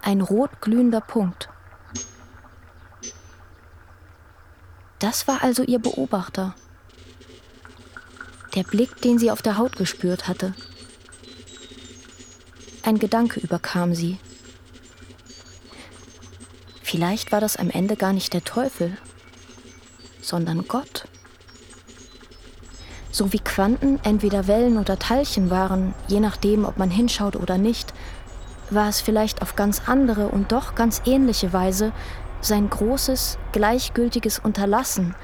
ein 0.02 0.20
rot 0.20 0.60
glühender 0.60 1.00
Punkt. 1.00 1.48
Das 5.00 5.26
war 5.26 5.42
also 5.42 5.62
ihr 5.62 5.78
Beobachter. 5.78 6.54
Der 8.54 8.64
Blick, 8.64 9.00
den 9.00 9.18
sie 9.18 9.30
auf 9.30 9.40
der 9.40 9.56
Haut 9.56 9.76
gespürt 9.76 10.28
hatte. 10.28 10.54
Ein 12.82 12.98
Gedanke 12.98 13.40
überkam 13.40 13.94
sie. 13.94 14.18
Vielleicht 16.82 17.32
war 17.32 17.40
das 17.40 17.56
am 17.56 17.70
Ende 17.70 17.96
gar 17.96 18.12
nicht 18.12 18.34
der 18.34 18.44
Teufel, 18.44 18.96
sondern 20.20 20.68
Gott. 20.68 21.08
So 23.10 23.32
wie 23.32 23.38
Quanten 23.38 24.00
entweder 24.02 24.46
Wellen 24.48 24.76
oder 24.76 24.98
Teilchen 24.98 25.48
waren, 25.48 25.94
je 26.08 26.20
nachdem, 26.20 26.64
ob 26.64 26.76
man 26.76 26.90
hinschaut 26.90 27.36
oder 27.36 27.56
nicht, 27.56 27.94
war 28.68 28.88
es 28.88 29.00
vielleicht 29.00 29.40
auf 29.40 29.56
ganz 29.56 29.82
andere 29.86 30.28
und 30.28 30.52
doch 30.52 30.74
ganz 30.74 31.02
ähnliche 31.06 31.52
Weise 31.52 31.92
sein 32.40 32.70
großes, 32.70 33.38
gleichgültiges 33.52 34.38
Unterlassen, 34.38 35.14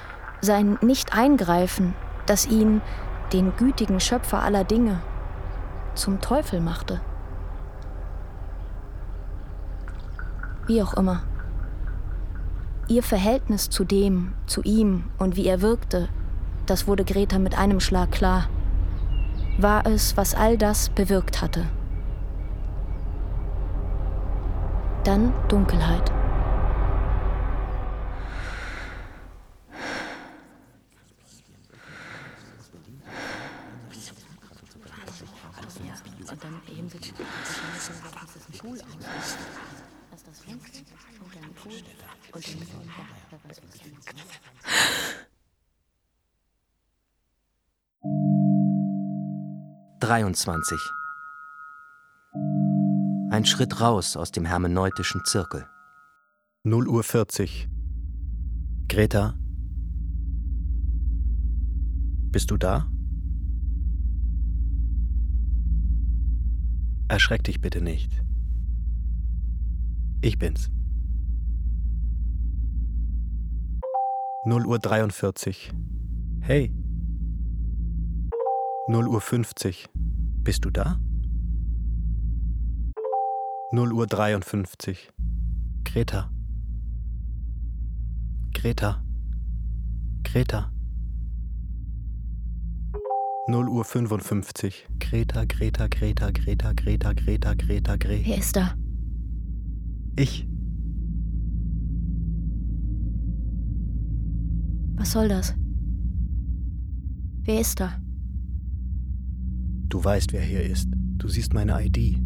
sein 0.41 0.79
Nicht-Eingreifen, 0.83 1.95
das 2.27 2.47
ihn, 2.47 2.83
den 3.33 3.57
gütigen 3.57 4.01
Schöpfer 4.01 4.43
aller 4.43 4.65
Dinge, 4.65 5.01
zum 5.95 6.21
Teufel 6.21 6.61
machte. 6.61 7.01
Wie 10.67 10.83
auch 10.83 10.95
immer. 10.95 11.23
Ihr 12.89 13.03
Verhältnis 13.03 13.71
zu 13.71 13.85
dem, 13.85 14.35
zu 14.47 14.63
ihm 14.63 15.05
und 15.19 15.37
wie 15.37 15.47
er 15.47 15.61
wirkte, 15.61 16.09
das 16.67 16.87
wurde 16.87 17.05
Greta 17.05 17.39
mit 17.39 17.57
einem 17.57 17.81
Schlag 17.81 18.13
klar, 18.13 18.49
war 19.59 19.87
es, 19.87 20.17
was 20.17 20.35
all 20.35 20.59
das 20.59 20.91
bewirkt 20.91 21.41
hatte. 21.41 21.67
Dann 25.05 25.33
Dunkelheit. 25.49 26.13
Und 36.29 36.45
dann 36.45 36.61
eben 36.77 36.93
wird 36.93 37.05
es 37.05 37.13
cool 38.65 38.75
aus. 38.75 39.37
Lass 40.11 40.25
das 40.25 40.41
Fenster 40.41 40.81
und 41.25 41.35
dann 41.35 41.51
cool 41.65 41.73
und 42.33 42.45
dann 42.45 42.45
so, 42.45 42.83
ja, 42.85 43.07
wer 43.31 43.39
weiß, 43.49 43.61
was 43.63 43.81
dann 43.81 44.17
23. 50.07 50.79
Ein 53.33 53.45
Schritt 53.45 53.81
raus 53.81 54.17
aus 54.17 54.31
dem 54.31 54.45
hermeneutischen 54.45 55.25
Zirkel. 55.25 55.67
0 56.63 56.87
Uhr 56.87 57.03
40. 57.03 57.69
Greta? 58.87 59.35
Bist 62.31 62.53
du 62.53 62.57
da? 62.57 62.89
Erschreck 67.09 67.43
dich 67.43 67.61
bitte 67.61 67.81
nicht. 67.81 68.13
Ich 70.23 70.39
bin's. 70.39 70.71
0 74.45 74.67
Uhr 74.67 74.79
43. 74.79 75.73
Hey. 76.43 76.73
0 78.89 79.09
Uhr 79.09 79.21
50. 79.21 79.89
Bist 80.47 80.65
du 80.65 80.71
da? 80.71 81.01
0 83.73 83.93
Uhr 83.93 84.07
53. 84.07 85.11
Greta. 85.83 86.31
Greta. 88.55 89.03
Greta. 90.23 90.73
0 93.49 93.69
Uhr 93.69 93.85
55. 93.85 94.87
Greta, 95.01 95.45
Greta, 95.47 95.89
Greta, 95.89 96.31
Greta, 96.31 96.73
Greta, 96.75 97.13
Greta, 97.13 97.55
Greta, 97.55 97.97
Greta. 97.97 98.29
Wer 98.29 98.39
ist 98.39 98.55
da? 98.55 98.77
Ich. 100.15 100.47
Was 104.95 105.11
soll 105.11 105.27
das? 105.29 105.57
Wer 107.43 107.61
ist 107.61 107.81
da? 107.81 108.01
Du 109.97 110.05
weißt, 110.05 110.35
wer 110.35 110.43
hier 110.43 110.63
ist. 110.63 110.91
Du 111.17 111.27
siehst 111.27 111.55
meine 111.55 111.83
ID. 111.83 112.21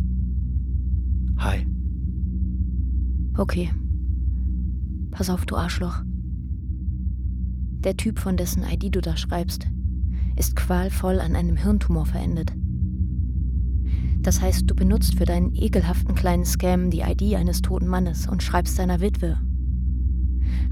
Hi. 1.38 1.64
Okay. 3.36 3.70
Pass 5.12 5.30
auf, 5.30 5.46
du 5.46 5.54
Arschloch. 5.54 6.02
Der 7.84 7.96
Typ, 7.96 8.18
von 8.18 8.36
dessen 8.36 8.64
ID 8.64 8.92
du 8.96 9.00
da 9.00 9.16
schreibst, 9.16 9.68
ist 10.34 10.56
qualvoll 10.56 11.20
an 11.20 11.36
einem 11.36 11.56
Hirntumor 11.56 12.06
verendet. 12.06 12.52
Das 14.22 14.40
heißt, 14.40 14.68
du 14.68 14.74
benutzt 14.74 15.14
für 15.14 15.24
deinen 15.24 15.54
ekelhaften 15.54 16.16
kleinen 16.16 16.44
Scam 16.44 16.90
die 16.90 17.02
ID 17.02 17.36
eines 17.36 17.62
toten 17.62 17.86
Mannes 17.86 18.26
und 18.26 18.42
schreibst 18.42 18.74
seiner 18.74 19.00
Witwe. 19.00 19.38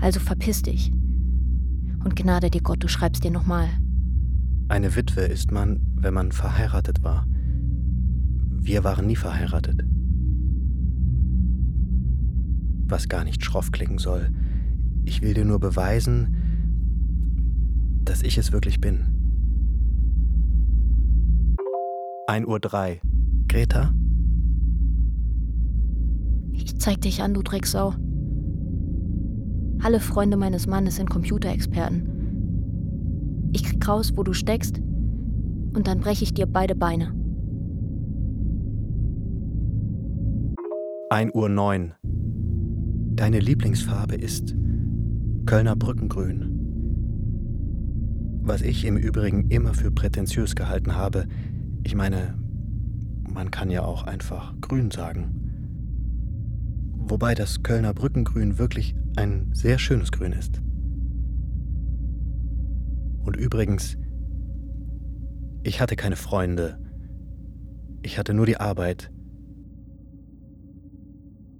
Also 0.01 0.19
verpiss 0.19 0.63
dich. 0.63 0.91
Und 2.03 2.17
gnade 2.17 2.51
dir 2.51 2.61
Gott, 2.61 2.83
du 2.83 2.89
schreibst 2.89 3.23
dir 3.23 3.31
nochmal. 3.31 3.69
Eine 4.69 4.95
Witwe 4.95 5.23
ist 5.23 5.51
man, 5.51 5.81
wenn 5.97 6.13
man 6.13 6.31
verheiratet 6.31 7.03
war. 7.03 7.27
Wir 8.61 8.85
waren 8.85 9.07
nie 9.07 9.17
verheiratet. 9.17 9.83
Was 12.87 13.09
gar 13.09 13.25
nicht 13.25 13.43
schroff 13.43 13.73
klingen 13.73 13.97
soll. 13.97 14.31
Ich 15.07 15.23
will 15.23 15.33
dir 15.33 15.47
nur 15.47 15.59
beweisen, 15.59 16.37
dass 18.05 18.23
ich 18.23 18.37
es 18.37 18.53
wirklich 18.53 18.79
bin. 18.79 19.07
1 22.27 22.47
Uhr 22.47 22.61
3. 22.61 23.01
Greta? 23.49 23.95
Ich 26.53 26.79
zeig 26.79 27.01
dich 27.01 27.23
an, 27.23 27.33
du 27.33 27.43
Drecksau. 27.43 27.95
Alle 29.83 30.01
Freunde 30.01 30.37
meines 30.37 30.67
Mannes 30.67 30.97
sind 30.97 31.09
Computerexperten. 31.09 32.18
Ich 33.53 33.65
krieg 33.65 33.89
raus, 33.89 34.13
wo 34.17 34.23
du 34.23 34.33
steckst, 34.33 34.79
und 34.79 35.87
dann 35.87 36.01
breche 36.01 36.25
ich 36.25 36.35
dir 36.35 36.47
beide 36.47 36.75
Beine. 36.75 37.15
1 41.11 41.35
Uhr 41.35 41.49
9. 41.49 41.93
Deine 43.17 43.41
Lieblingsfarbe 43.41 44.15
ist 44.15 44.55
Kölner 45.47 45.75
Brückengrün. 45.77 46.55
Was 48.43 48.61
ich 48.63 48.85
im 48.85 48.97
Übrigen 48.97 49.49
immer 49.49 49.73
für 49.75 49.91
prätentiös 49.91 50.55
gehalten 50.55 50.95
habe, 50.95 51.27
ich 51.85 51.95
meine, 51.95 52.35
man 53.33 53.51
kann 53.51 53.71
ja 53.71 53.83
auch 53.83 54.05
einfach 54.05 54.55
grün 54.61 54.91
sagen. 54.91 55.35
Wobei 56.99 57.35
das 57.35 57.63
Kölner 57.63 57.95
Brückengrün 57.95 58.59
wirklich 58.59 58.95
ein 59.17 59.51
sehr 59.55 59.79
schönes 59.79 60.13
Grün 60.13 60.33
ist. 60.33 60.61
Und 63.29 63.37
übrigens, 63.37 63.99
ich 65.63 65.83
hatte 65.83 65.97
keine 65.97 66.17
Freunde. 66.17 66.81
Ich 68.01 68.19
hatte 68.19 68.33
nur 68.33 68.47
die 68.47 68.57
Arbeit. 68.57 69.13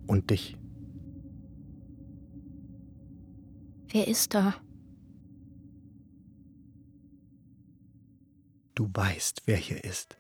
Und 0.07 0.31
dich. 0.31 0.57
Wer 3.89 4.09
ist 4.09 4.33
da? 4.33 4.55
Du 8.75 8.89
weißt, 8.91 9.43
wer 9.45 9.59
hier 9.59 9.85
ist. 9.85 10.17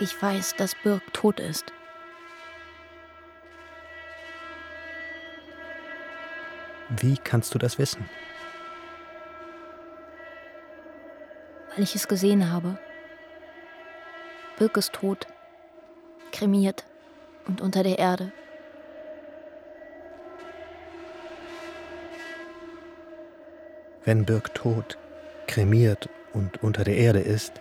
Ich 0.00 0.20
weiß, 0.20 0.56
dass 0.56 0.74
Birk 0.82 1.04
tot 1.12 1.38
ist. 1.38 1.66
Wie 7.00 7.16
kannst 7.16 7.54
du 7.54 7.58
das 7.60 7.78
wissen? 7.78 8.04
Weil 11.74 11.84
ich 11.84 11.94
es 11.94 12.06
gesehen 12.06 12.52
habe. 12.52 12.78
Birk 14.58 14.76
ist 14.76 14.92
tot, 14.92 15.26
kremiert 16.30 16.84
und 17.46 17.60
unter 17.60 17.82
der 17.82 17.98
Erde. 17.98 18.32
Wenn 24.04 24.24
Birk 24.24 24.54
tot, 24.54 24.98
kremiert 25.48 26.08
und 26.32 26.62
unter 26.62 26.84
der 26.84 26.96
Erde 26.96 27.20
ist, 27.20 27.52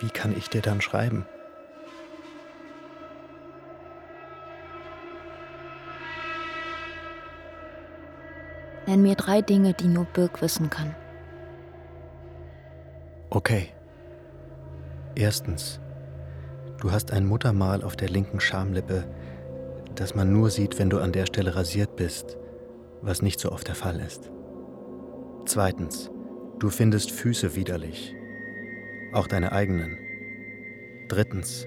wie 0.00 0.08
kann 0.08 0.36
ich 0.36 0.48
dir 0.48 0.62
dann 0.62 0.80
schreiben? 0.80 1.26
Nenn 8.86 9.02
mir 9.02 9.16
drei 9.16 9.42
Dinge, 9.42 9.74
die 9.74 9.86
nur 9.86 10.06
Birk 10.06 10.40
wissen 10.40 10.70
kann. 10.70 10.96
Okay. 13.30 13.68
Erstens, 15.14 15.80
du 16.80 16.92
hast 16.92 17.12
ein 17.12 17.26
Muttermal 17.26 17.82
auf 17.82 17.94
der 17.94 18.08
linken 18.08 18.40
Schamlippe, 18.40 19.04
das 19.94 20.14
man 20.14 20.32
nur 20.32 20.48
sieht, 20.48 20.78
wenn 20.78 20.88
du 20.88 20.98
an 20.98 21.12
der 21.12 21.26
Stelle 21.26 21.54
rasiert 21.54 21.96
bist, 21.96 22.38
was 23.02 23.20
nicht 23.20 23.38
so 23.38 23.52
oft 23.52 23.68
der 23.68 23.74
Fall 23.74 24.00
ist. 24.00 24.30
Zweitens, 25.44 26.10
du 26.58 26.70
findest 26.70 27.10
Füße 27.10 27.54
widerlich, 27.54 28.14
auch 29.12 29.26
deine 29.26 29.52
eigenen. 29.52 29.98
Drittens, 31.08 31.66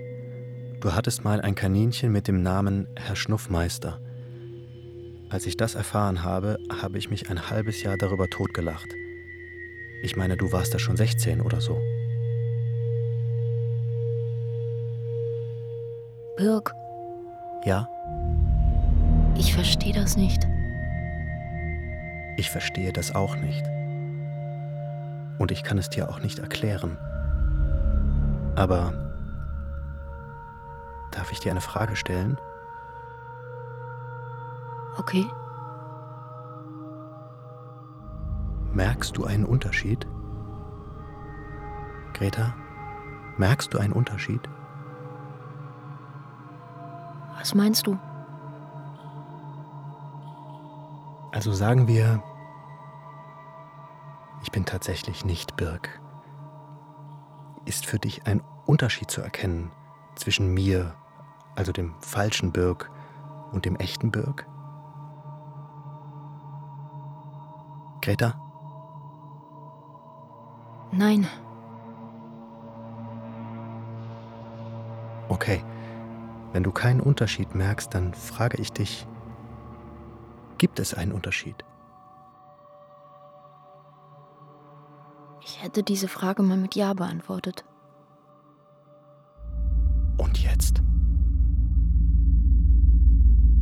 du 0.79 0.93
hattest 0.95 1.23
mal 1.23 1.41
ein 1.41 1.53
Kaninchen 1.53 2.11
mit 2.11 2.27
dem 2.27 2.41
Namen 2.41 2.87
Herr 2.95 3.15
Schnuffmeister. 3.15 3.99
Als 5.29 5.45
ich 5.45 5.57
das 5.57 5.75
erfahren 5.75 6.23
habe, 6.23 6.57
habe 6.81 6.97
ich 6.97 7.11
mich 7.11 7.29
ein 7.29 7.51
halbes 7.51 7.83
Jahr 7.83 7.97
darüber 7.97 8.27
totgelacht. 8.29 8.87
Ich 10.03 10.15
meine, 10.15 10.35
du 10.35 10.51
warst 10.51 10.73
da 10.73 10.79
schon 10.79 10.97
16 10.97 11.41
oder 11.41 11.61
so. 11.61 11.79
Birk, 16.37 16.73
Ja? 17.65 17.87
Ich 19.37 19.53
verstehe 19.53 19.93
das 19.93 20.17
nicht. 20.17 20.47
Ich 22.37 22.49
verstehe 22.49 22.91
das 22.91 23.13
auch 23.13 23.35
nicht. 23.35 23.63
Und 25.37 25.51
ich 25.51 25.63
kann 25.63 25.77
es 25.77 25.89
dir 25.89 26.09
auch 26.09 26.19
nicht 26.19 26.39
erklären. 26.39 26.97
Aber 28.55 28.93
darf 31.11 31.31
ich 31.31 31.39
dir 31.39 31.51
eine 31.51 31.61
Frage 31.61 31.95
stellen? 31.95 32.37
Okay. 34.97 35.25
Merkst 38.73 39.17
du 39.17 39.25
einen 39.25 39.45
Unterschied? 39.45 40.07
Greta, 42.13 42.55
merkst 43.37 43.73
du 43.73 43.79
einen 43.79 43.93
Unterschied? 43.93 44.41
Was 47.37 47.53
meinst 47.53 47.87
du? 47.87 47.97
Also 51.33 51.51
sagen 51.53 51.87
wir, 51.87 52.23
ich 54.43 54.51
bin 54.51 54.65
tatsächlich 54.65 55.25
nicht 55.25 55.55
Birk. 55.55 55.99
Ist 57.65 57.85
für 57.85 57.99
dich 57.99 58.25
ein 58.25 58.41
Unterschied 58.65 59.11
zu 59.11 59.21
erkennen 59.21 59.71
zwischen 60.15 60.53
mir, 60.53 60.95
also 61.55 61.71
dem 61.71 61.93
falschen 61.99 62.51
Birk, 62.51 62.89
und 63.51 63.65
dem 63.65 63.75
echten 63.75 64.11
Birk? 64.11 64.47
Greta? 68.01 68.40
Nein. 70.91 71.27
Okay, 75.29 75.63
wenn 76.51 76.63
du 76.63 76.71
keinen 76.71 76.99
Unterschied 76.99 77.55
merkst, 77.55 77.93
dann 77.93 78.13
frage 78.13 78.57
ich 78.61 78.73
dich, 78.73 79.07
gibt 80.57 80.79
es 80.79 80.93
einen 80.93 81.13
Unterschied? 81.13 81.63
Ich 85.43 85.63
hätte 85.63 85.83
diese 85.83 86.07
Frage 86.07 86.43
mal 86.43 86.57
mit 86.57 86.75
Ja 86.75 86.93
beantwortet. 86.93 87.65
Und 90.17 90.37
jetzt? 90.43 90.83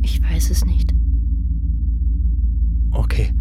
Ich 0.02 0.22
weiß 0.22 0.50
es 0.50 0.64
nicht. 0.64 0.92
Okay. 2.90 3.32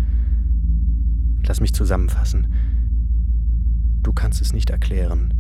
Lass 1.43 1.59
mich 1.59 1.73
zusammenfassen. 1.73 2.53
Du 4.01 4.13
kannst 4.13 4.41
es 4.41 4.53
nicht 4.53 4.69
erklären. 4.69 5.34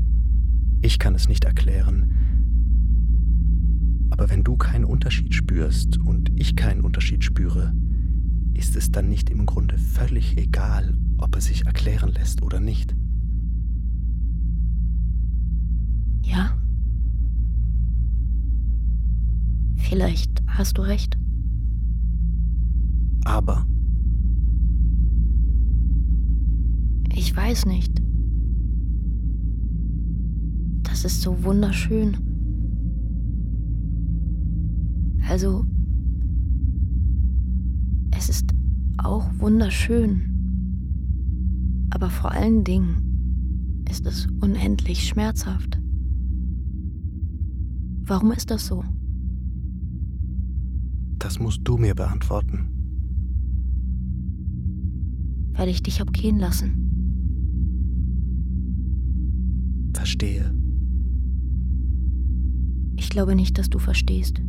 Ich 0.81 0.99
kann 0.99 1.15
es 1.15 1.27
nicht 1.27 1.45
erklären. 1.45 2.11
Aber 4.11 4.29
wenn 4.29 4.43
du 4.43 4.57
keinen 4.57 4.85
Unterschied 4.85 5.33
spürst 5.33 5.97
und 5.97 6.31
ich 6.35 6.55
keinen 6.55 6.81
Unterschied 6.81 7.23
spüre, 7.23 7.73
ist 8.53 8.75
es 8.75 8.91
dann 8.91 9.07
nicht 9.07 9.29
im 9.29 9.45
Grunde 9.45 9.77
völlig 9.77 10.37
egal, 10.37 10.97
ob 11.17 11.35
es 11.37 11.45
sich 11.45 11.65
erklären 11.65 12.11
lässt 12.11 12.41
oder 12.41 12.59
nicht? 12.59 12.95
Ja. 16.23 16.57
Vielleicht 19.77 20.43
hast 20.47 20.77
du 20.77 20.81
recht. 20.81 21.17
Aber 23.23 23.65
ich 27.15 27.35
weiß 27.35 27.65
nicht. 27.65 27.88
Das 31.01 31.13
ist 31.13 31.21
so 31.21 31.45
wunderschön. 31.45 32.17
Also, 35.29 35.65
es 38.11 38.27
ist 38.27 38.53
auch 38.97 39.25
wunderschön. 39.37 40.19
Aber 41.91 42.09
vor 42.09 42.33
allen 42.33 42.65
Dingen 42.65 43.85
ist 43.89 44.05
es 44.05 44.27
unendlich 44.41 45.07
schmerzhaft. 45.07 45.79
Warum 48.03 48.33
ist 48.33 48.51
das 48.51 48.67
so? 48.67 48.83
Das 51.17 51.39
musst 51.39 51.61
du 51.63 51.77
mir 51.77 51.95
beantworten. 51.95 52.67
Weil 55.53 55.69
ich 55.69 55.81
dich 55.81 56.01
hab 56.01 56.11
gehen 56.11 56.39
lassen. 56.39 56.73
Verstehe. 59.93 60.58
Ich 63.09 63.11
glaube 63.11 63.33
nicht, 63.33 63.57
dass 63.57 63.71
du 63.71 63.79
verstehst. 63.79 64.39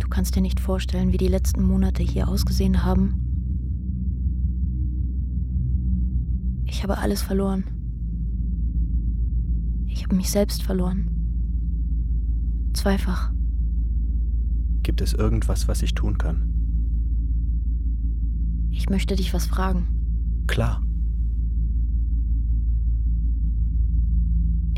Du 0.00 0.08
kannst 0.08 0.34
dir 0.34 0.40
nicht 0.40 0.58
vorstellen, 0.58 1.12
wie 1.12 1.16
die 1.16 1.28
letzten 1.28 1.62
Monate 1.62 2.02
hier 2.02 2.26
ausgesehen 2.26 2.82
haben. 2.82 3.20
Ich 6.64 6.82
habe 6.82 6.98
alles 6.98 7.22
verloren. 7.22 7.62
Ich 9.86 10.02
habe 10.02 10.16
mich 10.16 10.28
selbst 10.28 10.64
verloren. 10.64 11.08
Zweifach. 12.74 13.32
Gibt 14.82 15.00
es 15.00 15.12
irgendwas, 15.14 15.68
was 15.68 15.82
ich 15.82 15.94
tun 15.94 16.18
kann? 16.18 16.52
Ich 18.72 18.90
möchte 18.90 19.14
dich 19.14 19.32
was 19.32 19.46
fragen. 19.46 19.86
Klar. 20.48 20.82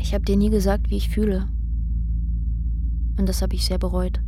Ich 0.09 0.15
habe 0.15 0.25
dir 0.25 0.37
nie 0.37 0.49
gesagt, 0.49 0.89
wie 0.89 0.97
ich 0.97 1.09
fühle. 1.09 1.47
Und 3.19 3.29
das 3.29 3.43
habe 3.43 3.53
ich 3.53 3.63
sehr 3.63 3.77
bereut. 3.77 4.19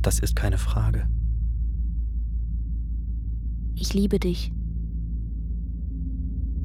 Das 0.00 0.20
ist 0.20 0.36
keine 0.36 0.58
Frage. 0.58 1.08
Ich 3.74 3.94
liebe 3.94 4.20
dich. 4.20 4.52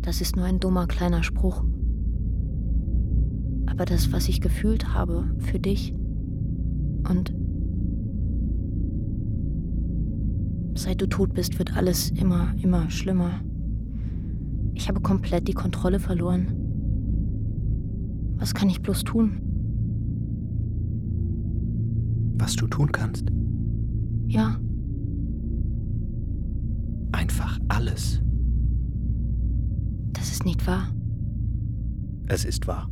Das 0.03 0.21
ist 0.21 0.35
nur 0.35 0.45
ein 0.45 0.59
dummer 0.59 0.85
kleiner 0.85 1.23
Spruch. 1.23 1.63
Aber 3.65 3.85
das, 3.85 4.11
was 4.11 4.29
ich 4.29 4.39
gefühlt 4.39 4.93
habe 4.93 5.35
für 5.39 5.59
dich 5.59 5.95
und 7.09 7.33
seit 10.75 11.01
du 11.01 11.07
tot 11.07 11.33
bist, 11.33 11.57
wird 11.57 11.75
alles 11.75 12.11
immer, 12.11 12.53
immer 12.61 12.91
schlimmer. 12.91 13.41
Ich 14.75 14.89
habe 14.89 15.01
komplett 15.01 15.47
die 15.47 15.53
Kontrolle 15.53 15.99
verloren. 15.99 16.53
Was 18.37 18.53
kann 18.53 18.69
ich 18.69 18.81
bloß 18.81 19.05
tun? 19.05 19.41
Was 22.37 22.55
du 22.55 22.67
tun 22.67 22.91
kannst? 22.91 23.31
Ja. 24.27 24.59
Einfach 27.13 27.57
alles. 27.69 28.21
Das 30.11 30.31
ist 30.31 30.45
nicht 30.45 30.67
wahr. 30.67 30.93
Es 32.27 32.43
ist 32.43 32.67
wahr. 32.67 32.89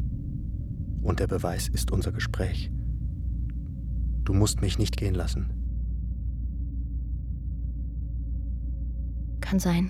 Und 1.02 1.20
der 1.20 1.28
Beweis 1.28 1.68
ist 1.68 1.92
unser 1.92 2.14
Gespräch. 2.14 2.72
Du 4.24 4.34
musst 4.34 4.62
mich 4.62 4.80
nicht 4.80 4.96
gehen 4.96 5.16
lassen. 5.16 5.50
Kann 9.42 9.60
sein. 9.60 9.90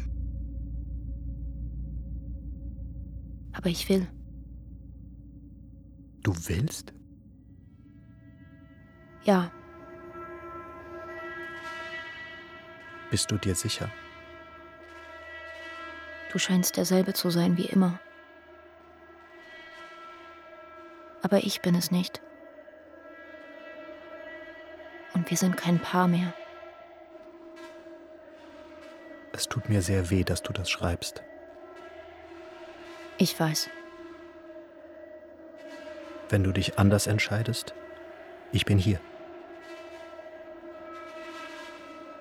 Aber 3.63 3.69
ich 3.69 3.87
will. 3.87 4.05
Du 6.21 6.33
willst? 6.49 6.91
Ja. 9.23 9.53
Bist 13.09 13.31
du 13.31 13.37
dir 13.37 13.55
sicher? 13.55 13.89
Du 16.29 16.39
scheinst 16.39 16.75
derselbe 16.75 17.13
zu 17.13 17.29
sein 17.29 17.55
wie 17.55 17.67
immer. 17.67 18.01
Aber 21.21 21.37
ich 21.37 21.61
bin 21.61 21.73
es 21.73 21.89
nicht. 21.89 22.21
Und 25.13 25.29
wir 25.29 25.37
sind 25.37 25.55
kein 25.55 25.79
Paar 25.79 26.09
mehr. 26.09 26.33
Es 29.31 29.47
tut 29.47 29.69
mir 29.69 29.81
sehr 29.81 30.09
weh, 30.09 30.25
dass 30.25 30.43
du 30.43 30.51
das 30.51 30.69
schreibst. 30.69 31.23
Ich 33.17 33.39
weiß. 33.39 33.69
Wenn 36.29 36.43
du 36.43 36.51
dich 36.51 36.79
anders 36.79 37.07
entscheidest, 37.07 37.73
ich 38.51 38.65
bin 38.65 38.77
hier. 38.77 38.99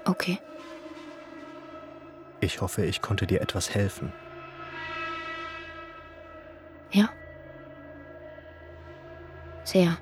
Okay. 0.05 0.39
Ich 2.41 2.61
hoffe, 2.61 2.85
ich 2.85 3.01
konnte 3.01 3.27
dir 3.27 3.41
etwas 3.41 3.75
helfen. 3.75 4.13
Ja. 6.91 7.09
Sehr. 9.65 9.97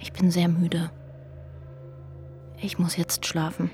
Ich 0.00 0.12
bin 0.12 0.30
sehr 0.30 0.48
müde. 0.48 0.90
Ich 2.60 2.78
muss 2.78 2.96
jetzt 2.96 3.26
schlafen. 3.26 3.70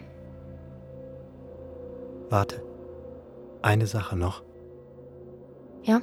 Warte. 2.29 2.74
Eine 3.65 3.87
Sache 3.87 4.15
noch. 4.15 4.43
Ja? 5.85 6.03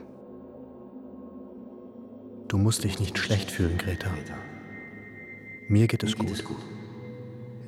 Du 2.47 2.57
musst 2.57 2.83
dich 2.83 2.99
nicht 2.99 3.19
schlecht 3.19 3.51
fühlen, 3.51 3.77
Greta. 3.77 4.09
Mir 5.67 5.85
geht 5.85 6.01
es 6.01 6.17
gut. 6.17 6.43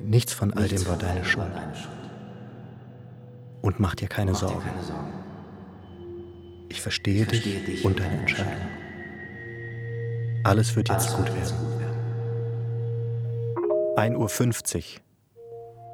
Nichts 0.02 0.32
von 0.32 0.52
all 0.52 0.66
dem 0.66 0.84
war 0.88 0.96
deine 0.96 1.24
Schuld. 1.24 1.46
Und 3.62 3.78
mach 3.78 3.94
dir 3.94 4.08
keine 4.08 4.34
Sorgen. 4.34 4.68
Ich 6.68 6.82
verstehe 6.82 7.24
dich 7.24 7.84
und 7.84 8.00
deine 8.00 8.18
Entscheidung. 8.18 8.52
Alles 10.42 10.74
wird 10.74 10.88
jetzt 10.88 11.16
gut 11.16 11.32
werden. 11.32 11.54
1.50 13.94 14.76
Uhr. 14.76 15.00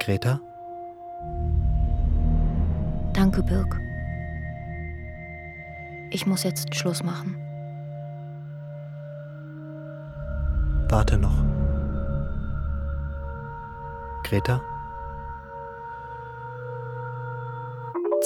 Greta? 0.00 0.40
Danke, 3.12 3.42
Birk. 3.42 3.78
Ich 6.10 6.26
muss 6.26 6.42
jetzt 6.42 6.74
Schluss 6.74 7.02
machen. 7.02 7.36
Warte 10.88 11.18
noch. 11.18 11.36
Greta? 14.24 14.60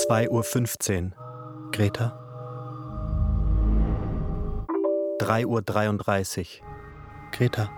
2.15 0.08 1.12
Uhr. 1.12 1.70
Greta? 1.72 2.18
3.33 5.20 6.60
Uhr. 6.60 6.66
Greta? 7.32 7.70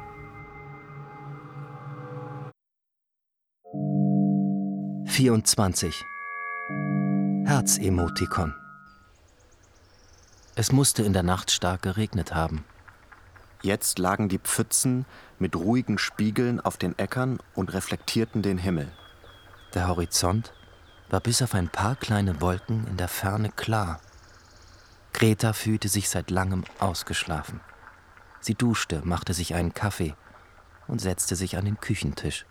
Vierundzwanzig. 5.07 6.05
Herzemotikon. 7.47 8.55
Es 10.59 10.73
musste 10.73 11.03
in 11.03 11.13
der 11.13 11.23
Nacht 11.23 11.51
stark 11.51 11.83
geregnet 11.83 12.35
haben. 12.35 12.65
Jetzt 13.61 13.99
lagen 13.99 14.31
die 14.31 14.39
Pfützen 14.39 15.05
mit 15.39 15.55
ruhigen 15.55 15.99
Spiegeln 15.99 16.61
auf 16.61 16.79
den 16.79 16.99
Äckern 16.99 17.39
und 17.55 17.75
reflektierten 17.75 18.41
den 18.41 18.57
Himmel. 18.57 18.91
Der 19.75 19.87
Horizont 19.87 20.55
war 21.11 21.21
bis 21.21 21.43
auf 21.43 21.55
ein 21.55 21.69
paar 21.69 21.95
kleine 21.95 22.41
Wolken 22.41 22.87
in 22.87 22.97
der 22.97 23.09
Ferne 23.09 23.51
klar. 23.51 24.01
Greta 25.13 25.53
fühlte 25.53 25.89
sich 25.89 26.09
seit 26.09 26.31
langem 26.31 26.65
ausgeschlafen. 26.79 27.61
Sie 28.41 28.55
duschte, 28.55 29.03
machte 29.05 29.35
sich 29.35 29.55
einen 29.55 29.75
Kaffee 29.75 30.15
und 30.89 31.03
setzte 31.03 31.37
sich 31.37 31.59
an 31.59 31.67
den 31.67 31.81
Küchentisch. 31.81 32.47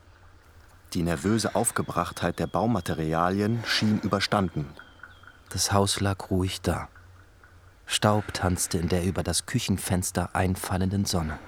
Die 0.93 1.01
nervöse 1.01 1.55
Aufgebrachtheit 1.55 2.37
der 2.37 2.47
Baumaterialien 2.47 3.63
schien 3.65 3.99
überstanden. 4.01 4.67
Das 5.49 5.71
Haus 5.71 6.01
lag 6.01 6.29
ruhig 6.29 6.61
da. 6.61 6.87
Staub 7.85 8.33
tanzte 8.33 8.77
in 8.77 8.89
der 8.89 9.03
über 9.03 9.23
das 9.23 9.45
Küchenfenster 9.45 10.29
einfallenden 10.33 11.05
Sonne. 11.05 11.39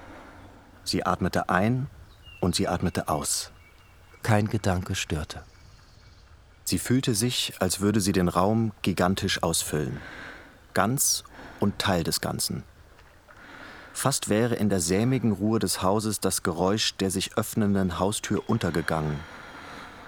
Sie 0.84 1.04
atmete 1.04 1.48
ein 1.48 1.88
und 2.40 2.54
sie 2.54 2.68
atmete 2.68 3.08
aus. 3.08 3.50
Kein 4.22 4.48
Gedanke 4.48 4.94
störte. 4.94 5.42
Sie 6.64 6.78
fühlte 6.78 7.14
sich, 7.14 7.54
als 7.60 7.80
würde 7.80 8.00
sie 8.00 8.12
den 8.12 8.28
Raum 8.28 8.72
gigantisch 8.82 9.42
ausfüllen. 9.42 10.00
Ganz 10.74 11.24
und 11.60 11.78
Teil 11.78 12.04
des 12.04 12.20
Ganzen. 12.20 12.62
Fast 13.92 14.28
wäre 14.28 14.54
in 14.54 14.68
der 14.68 14.80
sämigen 14.80 15.32
Ruhe 15.32 15.58
des 15.58 15.82
Hauses 15.82 16.20
das 16.20 16.42
Geräusch 16.42 16.94
der 16.96 17.10
sich 17.10 17.36
öffnenden 17.36 17.98
Haustür 17.98 18.48
untergegangen. 18.48 19.18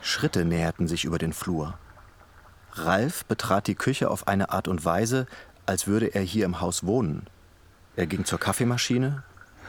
Schritte 0.00 0.44
näherten 0.44 0.86
sich 0.86 1.04
über 1.04 1.18
den 1.18 1.32
Flur. 1.32 1.78
Ralf 2.72 3.24
betrat 3.24 3.66
die 3.66 3.74
Küche 3.74 4.10
auf 4.10 4.28
eine 4.28 4.50
Art 4.50 4.68
und 4.68 4.84
Weise, 4.84 5.26
als 5.70 5.86
würde 5.86 6.14
er 6.16 6.22
hier 6.22 6.46
im 6.46 6.60
Haus 6.60 6.84
wohnen. 6.84 7.28
Er 7.94 8.08
ging 8.08 8.24
zur 8.24 8.40
Kaffeemaschine, 8.40 9.22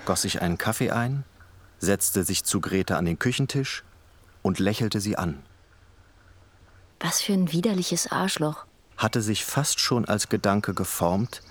goss 0.05 0.23
sich 0.23 0.41
einen 0.41 0.57
Kaffee 0.57 0.89
ein, 0.89 1.23
setzte 1.77 2.23
sich 2.23 2.43
zu 2.43 2.59
Greta 2.59 2.97
an 2.97 3.05
den 3.05 3.19
Küchentisch 3.19 3.83
und 4.41 4.57
lächelte 4.57 4.99
sie 4.99 5.15
an. 5.15 5.43
Was 6.99 7.21
für 7.21 7.33
ein 7.33 7.51
widerliches 7.51 8.11
Arschloch. 8.11 8.65
Hatte 8.97 9.21
sich 9.21 9.45
fast 9.45 9.79
schon 9.79 10.05
als 10.05 10.27
Gedanke 10.27 10.73
geformt, 10.73 11.43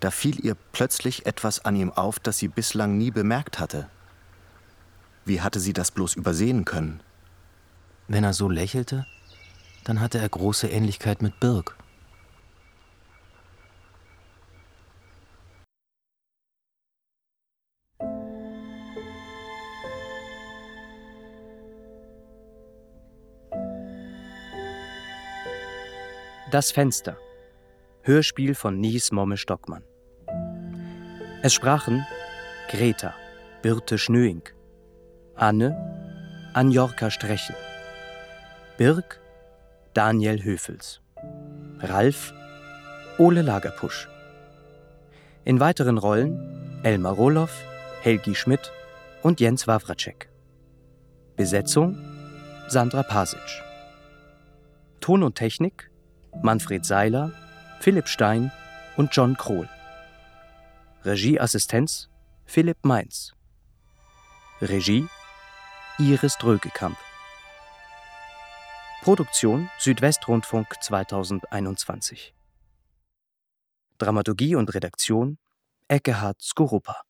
da 0.00 0.10
fiel 0.10 0.44
ihr 0.44 0.56
plötzlich 0.72 1.24
etwas 1.26 1.64
an 1.64 1.76
ihm 1.76 1.92
auf, 1.92 2.18
das 2.18 2.38
sie 2.38 2.48
bislang 2.48 2.98
nie 2.98 3.12
bemerkt 3.12 3.60
hatte. 3.60 3.88
Wie 5.24 5.40
hatte 5.40 5.60
sie 5.60 5.72
das 5.72 5.92
bloß 5.92 6.16
übersehen 6.16 6.64
können? 6.64 7.00
Wenn 8.08 8.24
er 8.24 8.34
so 8.34 8.48
lächelte, 8.48 9.06
dann 9.84 10.00
hatte 10.00 10.18
er 10.18 10.28
große 10.28 10.66
Ähnlichkeit 10.66 11.22
mit 11.22 11.38
Birk. 11.38 11.76
Das 26.54 26.70
Fenster. 26.70 27.16
Hörspiel 28.02 28.54
von 28.54 28.78
Nies 28.78 29.10
Momme 29.10 29.36
Stockmann. 29.36 29.82
Es 31.42 31.52
sprachen 31.52 32.06
Greta, 32.70 33.12
Birte 33.60 33.98
Schnöing, 33.98 34.42
Anne, 35.34 35.74
Anjorka 36.54 37.10
Strechen, 37.10 37.56
Birk, 38.78 39.18
Daniel 39.94 40.44
Höfels, 40.44 41.00
Ralf, 41.80 42.32
Ole 43.18 43.42
Lagerpusch. 43.42 44.08
In 45.44 45.58
weiteren 45.58 45.98
Rollen 45.98 46.78
Elmar 46.84 47.14
Roloff, 47.14 47.64
Helgi 48.02 48.36
Schmidt 48.36 48.70
und 49.24 49.40
Jens 49.40 49.66
Wawracek. 49.66 50.30
Besetzung 51.34 51.98
Sandra 52.68 53.02
Pasic. 53.02 53.40
Ton 55.00 55.24
und 55.24 55.34
Technik 55.34 55.90
Manfred 56.42 56.84
Seiler, 56.84 57.32
Philipp 57.80 58.08
Stein 58.08 58.52
und 58.96 59.14
John 59.14 59.36
Krohl. 59.36 59.68
Regieassistenz 61.04 62.08
Philipp 62.44 62.84
Mainz. 62.84 63.32
Regie 64.60 65.06
Iris 65.98 66.36
Drögekamp. 66.38 66.96
Produktion 69.02 69.70
Südwestrundfunk 69.78 70.66
2021. 70.80 72.34
Dramaturgie 73.98 74.56
und 74.56 74.74
Redaktion 74.74 75.38
Eckehard 75.88 76.40
Skorupa. 76.40 77.02